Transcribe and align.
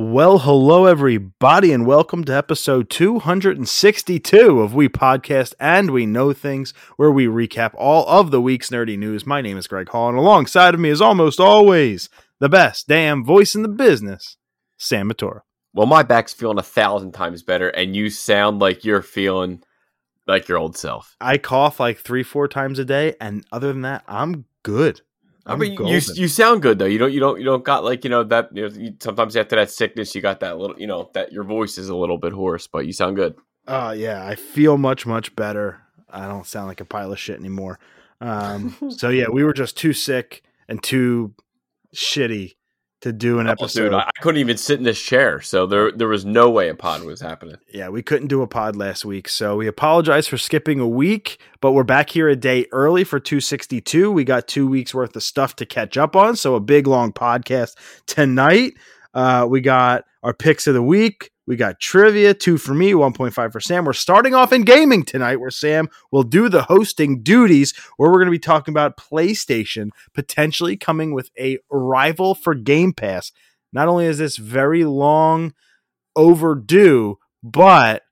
Well, 0.00 0.38
hello, 0.38 0.84
everybody, 0.84 1.72
and 1.72 1.84
welcome 1.84 2.22
to 2.26 2.32
episode 2.32 2.88
262 2.88 4.60
of 4.60 4.72
We 4.72 4.88
Podcast 4.88 5.54
and 5.58 5.90
We 5.90 6.06
Know 6.06 6.32
Things, 6.32 6.72
where 6.96 7.10
we 7.10 7.26
recap 7.26 7.74
all 7.74 8.06
of 8.06 8.30
the 8.30 8.40
week's 8.40 8.70
nerdy 8.70 8.96
news. 8.96 9.26
My 9.26 9.40
name 9.40 9.58
is 9.58 9.66
Greg 9.66 9.88
Hall, 9.88 10.08
and 10.08 10.16
alongside 10.16 10.74
of 10.74 10.78
me 10.78 10.90
is 10.90 11.00
almost 11.00 11.40
always 11.40 12.08
the 12.38 12.48
best 12.48 12.86
damn 12.86 13.24
voice 13.24 13.56
in 13.56 13.62
the 13.62 13.68
business, 13.68 14.36
Sam 14.76 15.10
Matura. 15.10 15.40
Well, 15.74 15.88
my 15.88 16.04
back's 16.04 16.32
feeling 16.32 16.60
a 16.60 16.62
thousand 16.62 17.10
times 17.10 17.42
better, 17.42 17.70
and 17.70 17.96
you 17.96 18.08
sound 18.08 18.60
like 18.60 18.84
you're 18.84 19.02
feeling 19.02 19.64
like 20.28 20.46
your 20.46 20.58
old 20.58 20.76
self. 20.76 21.16
I 21.20 21.38
cough 21.38 21.80
like 21.80 21.98
three, 21.98 22.22
four 22.22 22.46
times 22.46 22.78
a 22.78 22.84
day, 22.84 23.16
and 23.20 23.44
other 23.50 23.72
than 23.72 23.82
that, 23.82 24.04
I'm 24.06 24.44
good. 24.62 25.00
I 25.48 25.56
mean, 25.56 25.72
you 25.86 26.00
you 26.14 26.28
sound 26.28 26.62
good 26.62 26.78
though. 26.78 26.84
You 26.84 26.98
don't 26.98 27.12
you 27.12 27.20
don't 27.20 27.38
you 27.38 27.44
don't 27.44 27.64
got 27.64 27.82
like 27.82 28.04
you 28.04 28.10
know 28.10 28.22
that 28.24 28.50
you 28.54 28.68
know, 28.68 28.74
you, 28.74 28.94
sometimes 29.00 29.36
after 29.36 29.56
that 29.56 29.70
sickness 29.70 30.14
you 30.14 30.20
got 30.20 30.40
that 30.40 30.58
little 30.58 30.78
you 30.78 30.86
know 30.86 31.10
that 31.14 31.32
your 31.32 31.44
voice 31.44 31.78
is 31.78 31.88
a 31.88 31.96
little 31.96 32.18
bit 32.18 32.32
hoarse, 32.32 32.66
but 32.66 32.86
you 32.86 32.92
sound 32.92 33.16
good. 33.16 33.34
Uh 33.66 33.94
yeah, 33.96 34.26
I 34.26 34.34
feel 34.34 34.76
much 34.76 35.06
much 35.06 35.34
better. 35.34 35.80
I 36.10 36.26
don't 36.26 36.46
sound 36.46 36.68
like 36.68 36.80
a 36.80 36.84
pile 36.84 37.12
of 37.12 37.18
shit 37.18 37.38
anymore. 37.38 37.78
Um 38.20 38.76
so 38.90 39.08
yeah, 39.08 39.28
we 39.32 39.42
were 39.42 39.54
just 39.54 39.76
too 39.76 39.92
sick 39.92 40.42
and 40.68 40.82
too 40.82 41.34
shitty 41.94 42.56
to 43.02 43.12
do 43.12 43.38
an 43.38 43.46
Oh, 43.48 43.52
episode. 43.52 43.84
dude, 43.84 43.94
I, 43.94 44.00
I 44.00 44.20
couldn't 44.20 44.40
even 44.40 44.56
sit 44.56 44.78
in 44.78 44.84
this 44.84 45.00
chair, 45.00 45.40
so 45.40 45.66
there 45.66 45.92
there 45.92 46.08
was 46.08 46.24
no 46.24 46.50
way 46.50 46.68
a 46.68 46.74
pod 46.74 47.02
was 47.04 47.20
happening. 47.20 47.56
yeah, 47.72 47.88
we 47.88 48.02
couldn't 48.02 48.28
do 48.28 48.42
a 48.42 48.46
pod 48.46 48.74
last 48.76 49.04
week. 49.04 49.28
So 49.28 49.56
we 49.56 49.66
apologize 49.68 50.26
for 50.26 50.36
skipping 50.38 50.80
a 50.80 50.88
week, 50.88 51.38
but 51.60 51.72
we're 51.72 51.84
back 51.84 52.10
here 52.10 52.28
a 52.28 52.34
day 52.36 52.66
early 52.72 53.04
for 53.04 53.20
262. 53.20 54.10
We 54.10 54.24
got 54.24 54.48
2 54.48 54.66
weeks 54.66 54.92
worth 54.94 55.14
of 55.14 55.22
stuff 55.22 55.54
to 55.56 55.66
catch 55.66 55.96
up 55.96 56.16
on, 56.16 56.34
so 56.36 56.54
a 56.56 56.60
big 56.60 56.86
long 56.86 57.12
podcast 57.12 57.74
tonight. 58.06 58.74
Uh, 59.14 59.46
we 59.48 59.60
got 59.60 60.04
our 60.22 60.34
picks 60.34 60.66
of 60.66 60.74
the 60.74 60.82
week. 60.82 61.30
We 61.48 61.56
got 61.56 61.80
trivia, 61.80 62.34
two 62.34 62.58
for 62.58 62.74
me, 62.74 62.92
1.5 62.92 63.52
for 63.52 63.58
Sam. 63.58 63.86
We're 63.86 63.94
starting 63.94 64.34
off 64.34 64.52
in 64.52 64.62
gaming 64.62 65.02
tonight, 65.02 65.36
where 65.36 65.50
Sam 65.50 65.88
will 66.12 66.22
do 66.22 66.50
the 66.50 66.64
hosting 66.64 67.22
duties, 67.22 67.74
where 67.96 68.10
we're 68.10 68.18
going 68.18 68.26
to 68.26 68.32
be 68.32 68.38
talking 68.38 68.74
about 68.74 68.98
PlayStation 68.98 69.88
potentially 70.12 70.76
coming 70.76 71.14
with 71.14 71.30
a 71.38 71.58
rival 71.70 72.34
for 72.34 72.54
Game 72.54 72.92
Pass. 72.92 73.32
Not 73.72 73.88
only 73.88 74.04
is 74.04 74.18
this 74.18 74.36
very 74.36 74.84
long 74.84 75.54
overdue, 76.14 77.16
but 77.42 78.02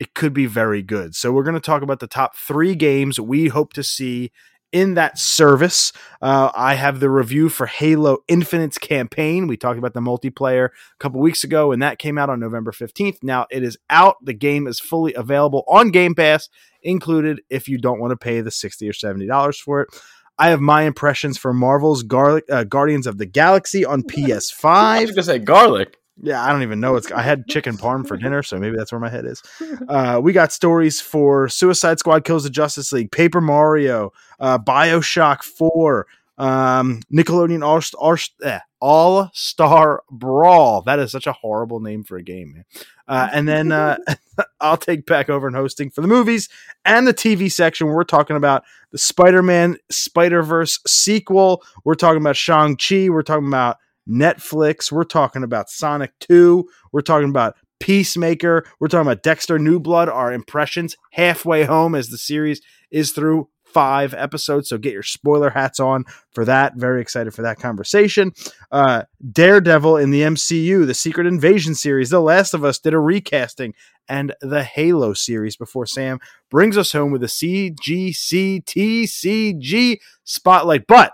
it 0.00 0.14
could 0.14 0.34
be 0.34 0.46
very 0.46 0.82
good. 0.82 1.14
So 1.14 1.30
we're 1.30 1.44
going 1.44 1.54
to 1.54 1.60
talk 1.60 1.82
about 1.82 2.00
the 2.00 2.08
top 2.08 2.36
three 2.36 2.74
games 2.74 3.20
we 3.20 3.46
hope 3.46 3.72
to 3.74 3.84
see 3.84 4.32
in 4.74 4.94
that 4.94 5.16
service. 5.16 5.92
Uh, 6.20 6.50
I 6.52 6.74
have 6.74 6.98
the 6.98 7.08
review 7.08 7.48
for 7.48 7.66
Halo 7.66 8.18
Infinite's 8.26 8.76
campaign. 8.76 9.46
We 9.46 9.56
talked 9.56 9.78
about 9.78 9.94
the 9.94 10.00
multiplayer 10.00 10.66
a 10.66 10.98
couple 10.98 11.20
weeks 11.20 11.44
ago, 11.44 11.70
and 11.70 11.80
that 11.80 12.00
came 12.00 12.18
out 12.18 12.28
on 12.28 12.40
November 12.40 12.72
15th. 12.72 13.22
Now 13.22 13.46
it 13.52 13.62
is 13.62 13.78
out. 13.88 14.16
The 14.20 14.34
game 14.34 14.66
is 14.66 14.80
fully 14.80 15.14
available 15.14 15.62
on 15.68 15.92
Game 15.92 16.16
Pass, 16.16 16.48
included 16.82 17.40
if 17.48 17.68
you 17.68 17.78
don't 17.78 18.00
want 18.00 18.10
to 18.10 18.16
pay 18.16 18.40
the 18.40 18.50
60 18.50 18.88
or 18.88 18.92
$70 18.92 19.56
for 19.60 19.82
it. 19.82 19.88
I 20.36 20.50
have 20.50 20.60
my 20.60 20.82
impressions 20.82 21.38
for 21.38 21.54
Marvel's 21.54 22.02
Garlic, 22.02 22.44
uh, 22.50 22.64
Guardians 22.64 23.06
of 23.06 23.18
the 23.18 23.26
Galaxy 23.26 23.84
on 23.84 24.02
PS5. 24.02 24.64
I 24.64 25.02
was 25.02 25.12
gonna 25.12 25.22
say 25.22 25.38
garlic. 25.38 25.96
Yeah, 26.22 26.44
I 26.44 26.52
don't 26.52 26.62
even 26.62 26.78
know. 26.78 26.94
It's 26.94 27.10
I 27.10 27.22
had 27.22 27.48
chicken 27.48 27.76
parm 27.76 28.06
for 28.06 28.16
dinner, 28.16 28.42
so 28.42 28.58
maybe 28.58 28.76
that's 28.76 28.92
where 28.92 29.00
my 29.00 29.08
head 29.08 29.24
is. 29.24 29.42
Uh, 29.88 30.20
we 30.22 30.32
got 30.32 30.52
stories 30.52 31.00
for 31.00 31.48
Suicide 31.48 31.98
Squad 31.98 32.24
kills 32.24 32.44
the 32.44 32.50
Justice 32.50 32.92
League, 32.92 33.10
Paper 33.10 33.40
Mario, 33.40 34.12
uh, 34.38 34.58
Bioshock 34.58 35.42
Four, 35.42 36.06
um, 36.38 37.00
Nickelodeon 37.12 37.64
All 37.64 37.80
All, 37.98 38.16
eh, 38.44 38.60
All 38.80 39.30
Star 39.32 40.04
Brawl. 40.08 40.82
That 40.82 41.00
is 41.00 41.10
such 41.10 41.26
a 41.26 41.32
horrible 41.32 41.80
name 41.80 42.04
for 42.04 42.16
a 42.16 42.22
game, 42.22 42.54
man. 42.54 42.64
Uh, 43.08 43.28
and 43.32 43.48
then 43.48 43.72
uh, 43.72 43.98
I'll 44.60 44.76
take 44.76 45.06
back 45.06 45.28
over 45.28 45.48
and 45.48 45.56
hosting 45.56 45.90
for 45.90 46.00
the 46.00 46.08
movies 46.08 46.48
and 46.84 47.08
the 47.08 47.14
TV 47.14 47.50
section. 47.50 47.88
We're 47.88 48.04
talking 48.04 48.36
about 48.36 48.62
the 48.92 48.98
Spider-Man 48.98 49.78
Spider-Verse 49.90 50.78
sequel. 50.86 51.62
We're 51.82 51.96
talking 51.96 52.22
about 52.22 52.36
Shang-Chi. 52.36 53.08
We're 53.08 53.22
talking 53.22 53.48
about 53.48 53.78
Netflix. 54.08 54.92
We're 54.92 55.04
talking 55.04 55.42
about 55.42 55.70
Sonic 55.70 56.12
2. 56.20 56.68
We're 56.92 57.00
talking 57.00 57.30
about 57.30 57.56
Peacemaker. 57.80 58.64
We're 58.80 58.88
talking 58.88 59.06
about 59.06 59.22
Dexter 59.22 59.58
New 59.58 59.80
Blood, 59.80 60.08
our 60.08 60.32
impressions 60.32 60.96
halfway 61.12 61.64
home 61.64 61.94
as 61.94 62.08
the 62.08 62.18
series 62.18 62.60
is 62.90 63.12
through 63.12 63.48
five 63.74 64.14
episodes. 64.14 64.68
So 64.68 64.78
get 64.78 64.92
your 64.92 65.02
spoiler 65.02 65.50
hats 65.50 65.80
on 65.80 66.04
for 66.30 66.44
that. 66.44 66.76
Very 66.76 67.02
excited 67.02 67.34
for 67.34 67.42
that 67.42 67.58
conversation. 67.58 68.30
Uh, 68.70 69.02
Daredevil 69.32 69.96
in 69.96 70.12
the 70.12 70.22
MCU, 70.22 70.86
the 70.86 70.94
Secret 70.94 71.26
Invasion 71.26 71.74
series, 71.74 72.10
The 72.10 72.20
Last 72.20 72.54
of 72.54 72.64
Us 72.64 72.78
did 72.78 72.94
a 72.94 73.00
recasting, 73.00 73.74
and 74.08 74.32
the 74.40 74.62
Halo 74.62 75.12
series 75.12 75.56
before 75.56 75.86
Sam 75.86 76.20
brings 76.50 76.78
us 76.78 76.92
home 76.92 77.10
with 77.10 77.24
a 77.24 77.26
CGCTCG 77.26 79.98
spotlight. 80.22 80.86
But 80.86 81.12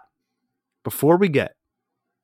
before 0.84 1.16
we 1.16 1.28
get 1.28 1.54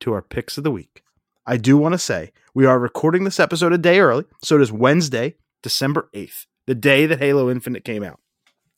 to 0.00 0.12
our 0.12 0.22
picks 0.22 0.58
of 0.58 0.64
the 0.64 0.70
week. 0.70 1.02
I 1.46 1.56
do 1.56 1.76
want 1.76 1.92
to 1.92 1.98
say 1.98 2.32
we 2.54 2.66
are 2.66 2.78
recording 2.78 3.24
this 3.24 3.38
episode 3.38 3.72
a 3.72 3.78
day 3.78 4.00
early, 4.00 4.24
so 4.42 4.56
it 4.56 4.62
is 4.62 4.72
Wednesday, 4.72 5.36
December 5.62 6.08
8th, 6.14 6.46
the 6.66 6.74
day 6.74 7.06
that 7.06 7.20
Halo 7.20 7.50
Infinite 7.50 7.84
came 7.84 8.02
out. 8.02 8.20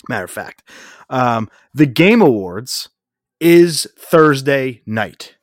Matter 0.09 0.25
of 0.25 0.31
fact, 0.31 0.62
um, 1.09 1.49
the 1.75 1.87
Game 1.87 2.21
Awards 2.21 2.91
is 3.41 3.87
Thursday 3.99 4.83
night. 4.87 5.37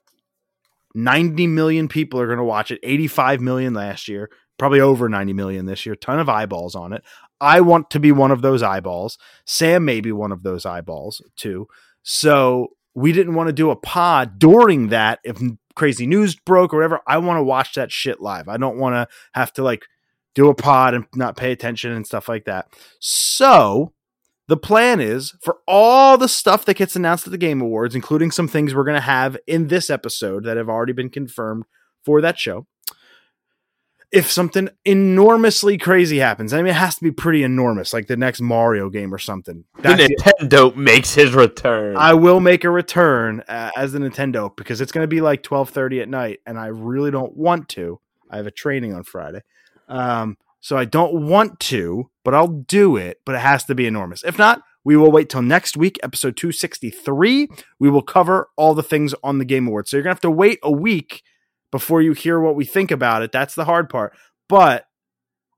90 0.93 1.47
million 1.47 1.87
people 1.87 2.21
are 2.21 2.27
going 2.27 2.37
to 2.37 2.43
watch 2.43 2.71
it, 2.71 2.79
85 2.83 3.41
million 3.41 3.73
last 3.73 4.07
year, 4.07 4.29
probably 4.57 4.79
over 4.79 5.09
90 5.09 5.33
million 5.33 5.65
this 5.65 5.85
year, 5.85 5.95
ton 5.95 6.19
of 6.19 6.29
eyeballs 6.29 6.75
on 6.75 6.93
it. 6.93 7.03
I 7.41 7.61
want 7.61 7.89
to 7.91 7.99
be 7.99 8.11
one 8.11 8.31
of 8.31 8.41
those 8.41 8.63
eyeballs. 8.63 9.17
Sam 9.45 9.83
may 9.83 9.99
be 9.99 10.11
one 10.11 10.31
of 10.31 10.43
those 10.43 10.65
eyeballs 10.65 11.21
too. 11.35 11.67
So 12.03 12.69
we 12.93 13.11
didn't 13.11 13.35
want 13.35 13.47
to 13.47 13.53
do 13.53 13.71
a 13.71 13.75
pod 13.75 14.39
during 14.39 14.87
that 14.87 15.19
if 15.23 15.37
crazy 15.75 16.07
news 16.07 16.35
broke 16.35 16.73
or 16.73 16.77
whatever. 16.77 17.01
I 17.07 17.17
want 17.17 17.37
to 17.37 17.43
watch 17.43 17.73
that 17.73 17.91
shit 17.91 18.21
live. 18.21 18.47
I 18.47 18.57
don't 18.57 18.77
want 18.77 18.95
to 18.95 19.07
have 19.33 19.53
to 19.53 19.63
like 19.63 19.85
do 20.33 20.49
a 20.49 20.55
pod 20.55 20.93
and 20.93 21.05
not 21.15 21.37
pay 21.37 21.51
attention 21.51 21.91
and 21.91 22.05
stuff 22.05 22.27
like 22.27 22.45
that. 22.45 22.67
So 22.99 23.93
the 24.47 24.57
plan 24.57 24.99
is 24.99 25.33
for 25.41 25.57
all 25.67 26.17
the 26.17 26.27
stuff 26.27 26.65
that 26.65 26.77
gets 26.77 26.95
announced 26.95 27.25
at 27.25 27.31
the 27.31 27.37
Game 27.37 27.61
Awards, 27.61 27.95
including 27.95 28.31
some 28.31 28.47
things 28.47 28.75
we're 28.75 28.83
going 28.83 28.95
to 28.95 29.01
have 29.01 29.37
in 29.47 29.67
this 29.67 29.89
episode 29.89 30.43
that 30.43 30.57
have 30.57 30.69
already 30.69 30.93
been 30.93 31.09
confirmed 31.09 31.63
for 32.03 32.21
that 32.21 32.37
show. 32.37 32.67
If 34.15 34.31
something 34.31 34.69
enormously 34.85 35.77
crazy 35.77 36.19
happens, 36.19 36.53
I 36.53 36.57
mean, 36.57 36.67
it 36.67 36.75
has 36.75 36.95
to 36.95 37.03
be 37.03 37.11
pretty 37.11 37.43
enormous, 37.43 37.91
like 37.91 38.07
the 38.07 38.15
next 38.15 38.39
Mario 38.39 38.89
game 38.89 39.13
or 39.13 39.17
something. 39.17 39.65
The 39.75 39.81
That's 39.81 40.03
it. 40.03 40.19
Nintendo 40.19 40.75
makes 40.75 41.13
his 41.13 41.33
return. 41.33 41.97
I 41.97 42.13
will 42.13 42.39
make 42.39 42.63
a 42.63 42.69
return 42.69 43.41
uh, 43.47 43.71
as 43.75 43.91
the 43.91 43.99
Nintendo 43.99 44.55
because 44.55 44.79
it's 44.79 44.93
going 44.93 45.03
to 45.03 45.07
be 45.09 45.19
like 45.19 45.43
twelve 45.43 45.69
thirty 45.69 45.99
at 45.99 46.07
night, 46.07 46.39
and 46.45 46.57
I 46.57 46.67
really 46.67 47.11
don't 47.11 47.35
want 47.35 47.67
to. 47.69 47.99
I 48.29 48.37
have 48.37 48.47
a 48.47 48.51
training 48.51 48.93
on 48.93 49.03
Friday, 49.03 49.41
um, 49.89 50.37
so 50.61 50.77
I 50.77 50.85
don't 50.85 51.27
want 51.27 51.59
to, 51.59 52.09
but 52.23 52.33
I'll 52.33 52.47
do 52.47 52.95
it. 52.95 53.19
But 53.25 53.35
it 53.35 53.41
has 53.41 53.65
to 53.65 53.75
be 53.75 53.85
enormous. 53.85 54.23
If 54.23 54.37
not, 54.37 54.61
we 54.85 54.95
will 54.95 55.11
wait 55.11 55.29
till 55.29 55.41
next 55.41 55.75
week, 55.75 55.99
episode 56.03 56.37
two 56.37 56.53
sixty 56.53 56.89
three. 56.89 57.49
We 57.79 57.89
will 57.89 58.01
cover 58.01 58.49
all 58.55 58.73
the 58.73 58.81
things 58.81 59.13
on 59.23 59.39
the 59.39 59.45
Game 59.45 59.67
Awards. 59.67 59.91
So 59.91 59.97
you're 59.97 60.03
gonna 60.03 60.13
have 60.13 60.21
to 60.21 60.31
wait 60.31 60.59
a 60.63 60.71
week 60.71 61.21
before 61.71 62.01
you 62.01 62.13
hear 62.13 62.39
what 62.39 62.55
we 62.55 62.65
think 62.65 62.91
about 62.91 63.21
it. 63.21 63.31
That's 63.31 63.55
the 63.55 63.65
hard 63.65 63.89
part. 63.89 64.15
But 64.47 64.85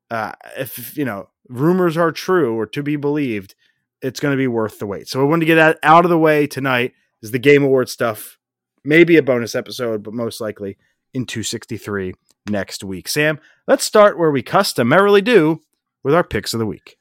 uh, 0.10 0.34
if 0.58 0.98
you 0.98 1.06
know 1.06 1.30
rumors 1.50 1.98
are 1.98 2.12
true 2.12 2.56
or 2.58 2.66
to 2.68 2.84
be 2.84 2.96
believed, 2.96 3.56
it's 4.02 4.20
going 4.20 4.34
to 4.34 4.38
be 4.38 4.48
worth 4.48 4.80
the 4.80 4.86
wait. 4.86 5.08
So 5.08 5.22
I 5.22 5.26
wanted 5.26 5.42
to 5.42 5.46
get 5.48 5.56
that 5.56 5.80
out 5.84 6.06
of 6.06 6.10
the 6.10 6.18
way 6.18 6.48
tonight. 6.48 6.94
Is 7.22 7.32
the 7.32 7.40
Game 7.40 7.64
Award 7.64 7.90
stuff? 7.90 8.38
Maybe 8.84 9.18
a 9.18 9.24
bonus 9.24 9.56
episode, 9.56 10.04
but 10.04 10.14
most 10.14 10.40
likely 10.40 10.78
in 11.14 11.26
263 11.26 12.14
next 12.48 12.84
week. 12.84 13.08
Sam, 13.08 13.40
let's 13.68 13.84
start 13.84 14.20
where 14.20 14.32
we 14.32 14.44
customarily 14.44 15.22
do 15.22 15.62
with 16.04 16.14
our 16.14 16.24
picks 16.24 16.54
of 16.54 16.60
the 16.60 16.66
week. 16.66 16.98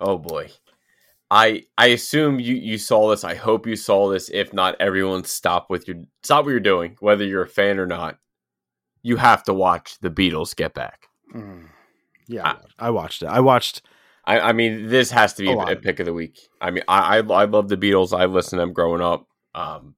Oh 0.00 0.16
boy. 0.16 0.50
I 1.30 1.64
I 1.76 1.88
assume 1.88 2.40
you 2.40 2.54
you 2.54 2.78
saw 2.78 3.10
this. 3.10 3.24
I 3.24 3.34
hope 3.34 3.66
you 3.66 3.76
saw 3.76 4.08
this. 4.08 4.30
If 4.30 4.52
not, 4.52 4.76
everyone 4.80 5.24
stop 5.24 5.68
with 5.68 5.86
your 5.86 5.98
stop 6.22 6.44
what 6.44 6.52
you're 6.52 6.60
doing, 6.60 6.96
whether 7.00 7.24
you're 7.24 7.42
a 7.42 7.48
fan 7.48 7.78
or 7.78 7.86
not. 7.86 8.18
You 9.02 9.16
have 9.16 9.42
to 9.44 9.54
watch 9.54 9.98
the 10.00 10.10
Beatles 10.10 10.54
get 10.54 10.74
back. 10.74 11.08
Yeah, 12.26 12.56
I, 12.78 12.86
I 12.86 12.90
watched 12.90 13.22
it. 13.22 13.26
I 13.26 13.40
watched. 13.40 13.82
I, 14.24 14.40
I 14.40 14.52
mean, 14.52 14.88
this 14.88 15.10
has 15.10 15.32
to 15.34 15.42
be 15.42 15.50
A 15.50 15.56
a, 15.56 15.76
pick 15.76 16.00
of 16.00 16.06
the 16.06 16.12
week. 16.12 16.38
I 16.60 16.70
mean, 16.70 16.84
I, 16.86 17.18
I 17.18 17.42
I 17.42 17.44
love 17.44 17.68
the 17.68 17.76
Beatles. 17.76 18.18
I 18.18 18.26
listened 18.26 18.58
to 18.58 18.62
them 18.62 18.74
growing 18.74 19.00
up. 19.00 19.26
Um, 19.54 19.94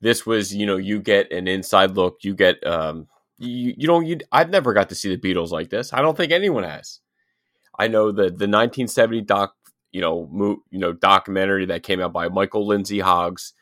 this 0.00 0.24
was, 0.26 0.54
you 0.54 0.66
know, 0.66 0.76
you 0.76 1.00
get 1.00 1.32
an 1.32 1.48
inside 1.48 1.92
look. 1.92 2.18
You 2.22 2.34
get, 2.34 2.64
um, 2.66 3.08
you 3.38 3.74
you 3.76 3.86
don't. 3.86 4.06
You 4.06 4.18
I've 4.32 4.50
never 4.50 4.72
got 4.72 4.88
to 4.88 4.94
see 4.94 5.14
the 5.14 5.20
Beatles 5.20 5.50
like 5.50 5.70
this. 5.70 5.92
I 5.92 6.00
don't 6.02 6.16
think 6.16 6.32
anyone 6.32 6.64
has. 6.64 7.00
I 7.78 7.88
know 7.88 8.12
the 8.12 8.24
the 8.24 8.48
1970 8.48 9.22
doc, 9.22 9.54
you 9.92 10.00
know, 10.00 10.28
mo- 10.30 10.62
you 10.70 10.78
know, 10.78 10.92
documentary 10.92 11.66
that 11.66 11.82
came 11.82 12.00
out 12.00 12.12
by 12.12 12.28
Michael 12.28 12.66
Lindsay 12.66 13.00
Hoggs. 13.00 13.52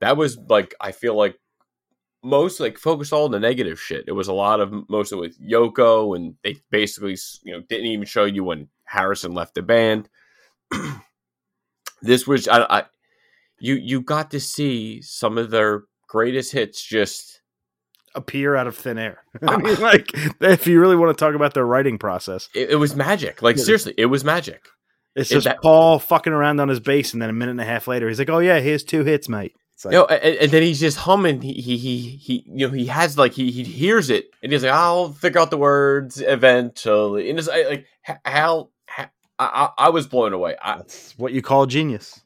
That 0.00 0.16
was 0.16 0.38
like 0.48 0.74
I 0.80 0.92
feel 0.92 1.14
like 1.14 1.36
most 2.22 2.60
like 2.60 2.78
focused 2.78 3.12
all 3.12 3.24
on 3.24 3.30
the 3.30 3.40
negative 3.40 3.80
shit. 3.80 4.04
It 4.06 4.12
was 4.12 4.28
a 4.28 4.32
lot 4.32 4.60
of 4.60 4.72
most 4.72 4.88
mostly 4.88 5.18
with 5.18 5.40
Yoko, 5.40 6.16
and 6.16 6.34
they 6.42 6.56
basically 6.70 7.16
you 7.42 7.52
know 7.52 7.62
didn't 7.68 7.86
even 7.86 8.06
show 8.06 8.24
you 8.24 8.44
when 8.44 8.68
Harrison 8.84 9.34
left 9.34 9.54
the 9.54 9.62
band. 9.62 10.08
this 12.02 12.26
was 12.26 12.48
I, 12.48 12.62
I 12.62 12.84
you 13.60 13.74
you 13.74 14.00
got 14.00 14.30
to 14.32 14.40
see 14.40 15.00
some 15.02 15.38
of 15.38 15.50
their 15.50 15.84
greatest 16.08 16.52
hits 16.52 16.82
just 16.82 17.40
appear 18.14 18.56
out 18.56 18.66
of 18.66 18.76
thin 18.76 18.98
air. 18.98 19.22
I 19.42 19.54
ah. 19.54 19.56
mean, 19.58 19.80
like 19.80 20.10
if 20.40 20.66
you 20.66 20.80
really 20.80 20.96
want 20.96 21.16
to 21.16 21.24
talk 21.24 21.34
about 21.34 21.54
their 21.54 21.66
writing 21.66 21.98
process, 21.98 22.48
it, 22.54 22.70
it 22.70 22.76
was 22.76 22.96
magic. 22.96 23.42
Like 23.42 23.58
seriously, 23.58 23.94
it 23.96 24.06
was 24.06 24.24
magic. 24.24 24.66
It's 25.14 25.30
just 25.30 25.44
that, 25.44 25.62
Paul 25.62 25.98
fucking 25.98 26.32
around 26.32 26.60
on 26.60 26.68
his 26.68 26.80
bass, 26.80 27.12
and 27.12 27.20
then 27.20 27.30
a 27.30 27.32
minute 27.32 27.52
and 27.52 27.60
a 27.60 27.64
half 27.64 27.88
later, 27.88 28.08
he's 28.08 28.18
like, 28.20 28.30
"Oh 28.30 28.38
yeah, 28.38 28.60
here's 28.60 28.84
two 28.84 29.04
hits, 29.04 29.28
mate." 29.28 29.54
Like, 29.84 29.92
know, 29.92 30.06
and, 30.06 30.36
and, 30.36 30.50
then 30.50 30.62
he's 30.62 30.80
just 30.80 30.96
humming. 30.98 31.40
He, 31.40 31.52
he 31.52 31.76
he 31.76 31.98
he 32.16 32.44
you 32.46 32.66
know 32.66 32.72
he 32.72 32.86
has 32.86 33.16
like 33.16 33.32
he 33.32 33.50
he 33.50 33.62
hears 33.62 34.10
it, 34.10 34.30
and 34.42 34.50
he's 34.50 34.64
like, 34.64 34.72
"I'll 34.72 35.12
figure 35.12 35.40
out 35.40 35.50
the 35.50 35.56
words 35.56 36.20
eventually." 36.20 37.30
And 37.30 37.38
it's 37.38 37.48
like 37.48 37.86
how, 38.02 38.18
how 38.24 38.70
I, 39.38 39.70
I 39.78 39.90
was 39.90 40.06
blown 40.06 40.32
away. 40.32 40.56
I, 40.60 40.78
That's 40.78 41.16
what 41.16 41.32
you 41.32 41.42
call 41.42 41.66
genius 41.66 42.20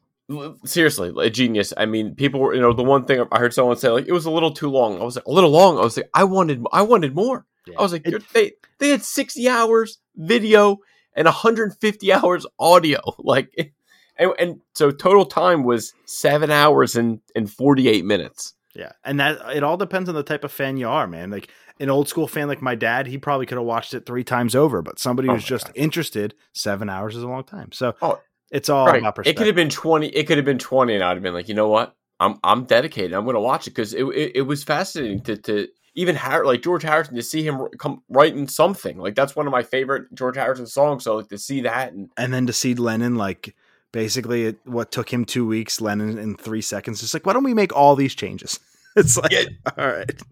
seriously 0.64 1.12
a 1.19 1.31
genius 1.31 1.72
i 1.76 1.84
mean 1.84 2.14
people 2.14 2.40
were 2.40 2.54
you 2.54 2.60
know 2.60 2.72
the 2.72 2.82
one 2.82 3.04
thing 3.04 3.22
i 3.32 3.38
heard 3.38 3.52
someone 3.52 3.76
say 3.76 3.88
like 3.88 4.06
it 4.06 4.12
was 4.12 4.25
a 4.25 4.31
little 4.31 4.52
too 4.52 4.70
long 4.70 5.00
i 5.00 5.05
was 5.05 5.16
like 5.16 5.26
a 5.26 5.31
little 5.31 5.50
long 5.50 5.78
i 5.78 5.82
was 5.82 5.96
like 5.96 6.08
i 6.14 6.25
wanted 6.25 6.64
i 6.72 6.81
wanted 6.81 7.14
more 7.14 7.44
yeah. 7.66 7.75
i 7.78 7.82
was 7.82 7.93
like 7.93 8.06
it, 8.06 8.22
they 8.32 8.52
they 8.78 8.90
had 8.90 9.02
60 9.02 9.48
hours 9.48 9.98
video 10.16 10.78
and 11.14 11.26
150 11.26 12.12
hours 12.12 12.46
audio 12.58 13.00
like 13.19 13.75
and, 14.22 14.34
and 14.38 14.60
so 14.74 14.90
total 14.90 15.24
time 15.24 15.64
was 15.64 15.92
seven 16.06 16.50
hours 16.50 16.96
and 16.96 17.20
and 17.34 17.50
48 17.50 18.04
minutes 18.04 18.54
yeah 18.74 18.92
and 19.04 19.20
that 19.20 19.38
it 19.54 19.62
all 19.62 19.76
depends 19.76 20.08
on 20.08 20.14
the 20.14 20.22
type 20.22 20.44
of 20.44 20.52
fan 20.52 20.76
you 20.76 20.88
are 20.88 21.06
man 21.06 21.30
like 21.30 21.48
an 21.80 21.90
old 21.90 22.08
school 22.08 22.28
fan 22.28 22.48
like 22.48 22.62
my 22.62 22.74
dad 22.74 23.06
he 23.06 23.19
probably 23.19 23.46
could 23.46 23.58
have 23.58 23.66
watched 23.66 23.94
it 23.94 24.06
three 24.06 24.24
times 24.24 24.54
over 24.54 24.82
but 24.82 24.98
somebody 24.98 25.28
oh 25.28 25.34
who's 25.34 25.44
just 25.44 25.66
God. 25.66 25.76
interested 25.76 26.34
seven 26.52 26.88
hours 26.88 27.16
is 27.16 27.22
a 27.22 27.28
long 27.28 27.44
time 27.44 27.72
so 27.72 27.94
oh 28.02 28.20
it's 28.52 28.69
all 28.69 28.86
right. 28.86 28.98
about 28.98 29.14
perspective. 29.16 29.34
It 29.34 29.38
could 29.38 29.46
have 29.46 29.56
been 29.56 29.70
twenty. 29.70 30.08
It 30.08 30.26
could 30.26 30.36
have 30.36 30.44
been 30.44 30.58
twenty, 30.58 30.94
and 30.94 31.02
I'd 31.02 31.14
have 31.14 31.22
been 31.22 31.34
like, 31.34 31.48
you 31.48 31.54
know 31.54 31.69
what? 31.69 31.96
I'm 32.20 32.38
I'm 32.44 32.64
dedicated. 32.64 33.14
I'm 33.14 33.24
going 33.24 33.34
to 33.34 33.40
watch 33.40 33.66
it 33.66 33.70
because 33.70 33.94
it, 33.94 34.04
it, 34.04 34.32
it 34.36 34.42
was 34.42 34.62
fascinating 34.62 35.22
to 35.22 35.36
to 35.38 35.69
even 35.94 36.14
Har- 36.14 36.44
like 36.44 36.62
George 36.62 36.82
Harrison 36.82 37.16
to 37.16 37.22
see 37.22 37.42
him 37.42 37.66
come 37.78 38.02
writing 38.10 38.46
something 38.46 38.98
like 38.98 39.14
that's 39.14 39.34
one 39.34 39.46
of 39.46 39.52
my 39.52 39.62
favorite 39.62 40.14
George 40.14 40.36
Harrison 40.36 40.66
songs. 40.66 41.04
So 41.04 41.16
like, 41.16 41.28
to 41.28 41.38
see 41.38 41.62
that 41.62 41.92
and 41.94 42.10
and 42.19 42.32
then 42.32 42.46
to 42.46 42.52
see 42.52 42.74
Lennon 42.74 43.16
like 43.16 43.56
basically 43.93 44.47
it, 44.47 44.59
what 44.65 44.91
took 44.91 45.12
him 45.12 45.25
two 45.25 45.47
weeks, 45.47 45.81
Lennon 45.81 46.19
in 46.19 46.37
three 46.37 46.62
seconds. 46.62 47.03
It's 47.03 47.15
like 47.15 47.27
why 47.27 47.33
don't 47.33 47.44
we 47.44 47.55
make 47.55 47.75
all 47.75 47.97
these 47.97 48.15
changes? 48.15 48.59
It's 48.94 49.17
like 49.17 49.33
yeah. 49.33 49.44
all 49.79 49.87
right, 49.87 50.23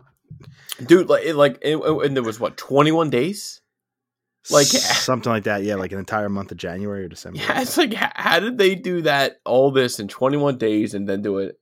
dude. 0.85 1.09
Like 1.09 1.25
it, 1.25 1.35
like 1.35 1.57
it, 1.63 1.79
and 1.83 2.15
there 2.15 2.23
was 2.23 2.39
what 2.39 2.59
21 2.59 3.09
days 3.09 3.61
like 4.49 4.67
something 4.67 5.31
like 5.31 5.45
that. 5.45 5.63
Yeah, 5.63 5.75
like 5.75 5.93
an 5.93 5.99
entire 5.99 6.29
month 6.29 6.51
of 6.51 6.57
January 6.57 7.05
or 7.05 7.09
December. 7.09 7.41
Yeah, 7.41 7.61
it's 7.61 7.77
like 7.77 7.93
how 7.93 8.41
did 8.41 8.59
they 8.59 8.75
do 8.75 9.03
that? 9.03 9.41
All 9.45 9.71
this 9.71 10.01
in 10.01 10.09
21 10.09 10.57
days 10.59 10.95
and 10.95 11.09
then 11.09 11.23
do 11.23 11.39
it? 11.39 11.59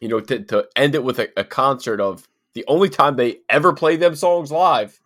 You 0.00 0.08
know, 0.08 0.20
to, 0.20 0.42
to 0.44 0.66
end 0.74 0.94
it 0.94 1.04
with 1.04 1.18
a, 1.18 1.28
a 1.36 1.44
concert 1.44 2.00
of 2.00 2.26
the 2.54 2.64
only 2.66 2.88
time 2.88 3.16
they 3.16 3.38
ever 3.48 3.72
play 3.72 3.96
them 3.96 4.16
songs 4.16 4.50
live. 4.50 4.98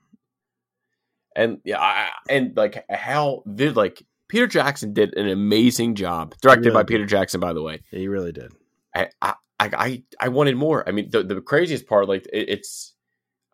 And 1.34 1.58
yeah, 1.64 1.80
I, 1.80 2.10
and 2.30 2.56
like 2.56 2.84
how 2.88 3.42
did 3.52 3.76
like 3.76 4.02
Peter 4.28 4.46
Jackson 4.46 4.92
did 4.92 5.16
an 5.16 5.28
amazing 5.28 5.94
job, 5.94 6.34
directed 6.42 6.66
really 6.66 6.74
by 6.74 6.82
did. 6.82 6.88
Peter 6.88 7.06
Jackson, 7.06 7.40
by 7.40 7.52
the 7.52 7.62
way. 7.62 7.80
Yeah, 7.90 7.98
he 8.00 8.08
really 8.08 8.32
did. 8.32 8.52
I 8.94 9.08
I 9.22 9.34
I, 9.58 10.02
I 10.20 10.28
wanted 10.28 10.56
more. 10.56 10.86
I 10.88 10.92
mean, 10.92 11.10
the, 11.10 11.22
the 11.22 11.40
craziest 11.40 11.86
part, 11.86 12.08
like 12.08 12.26
it, 12.32 12.48
it's 12.48 12.94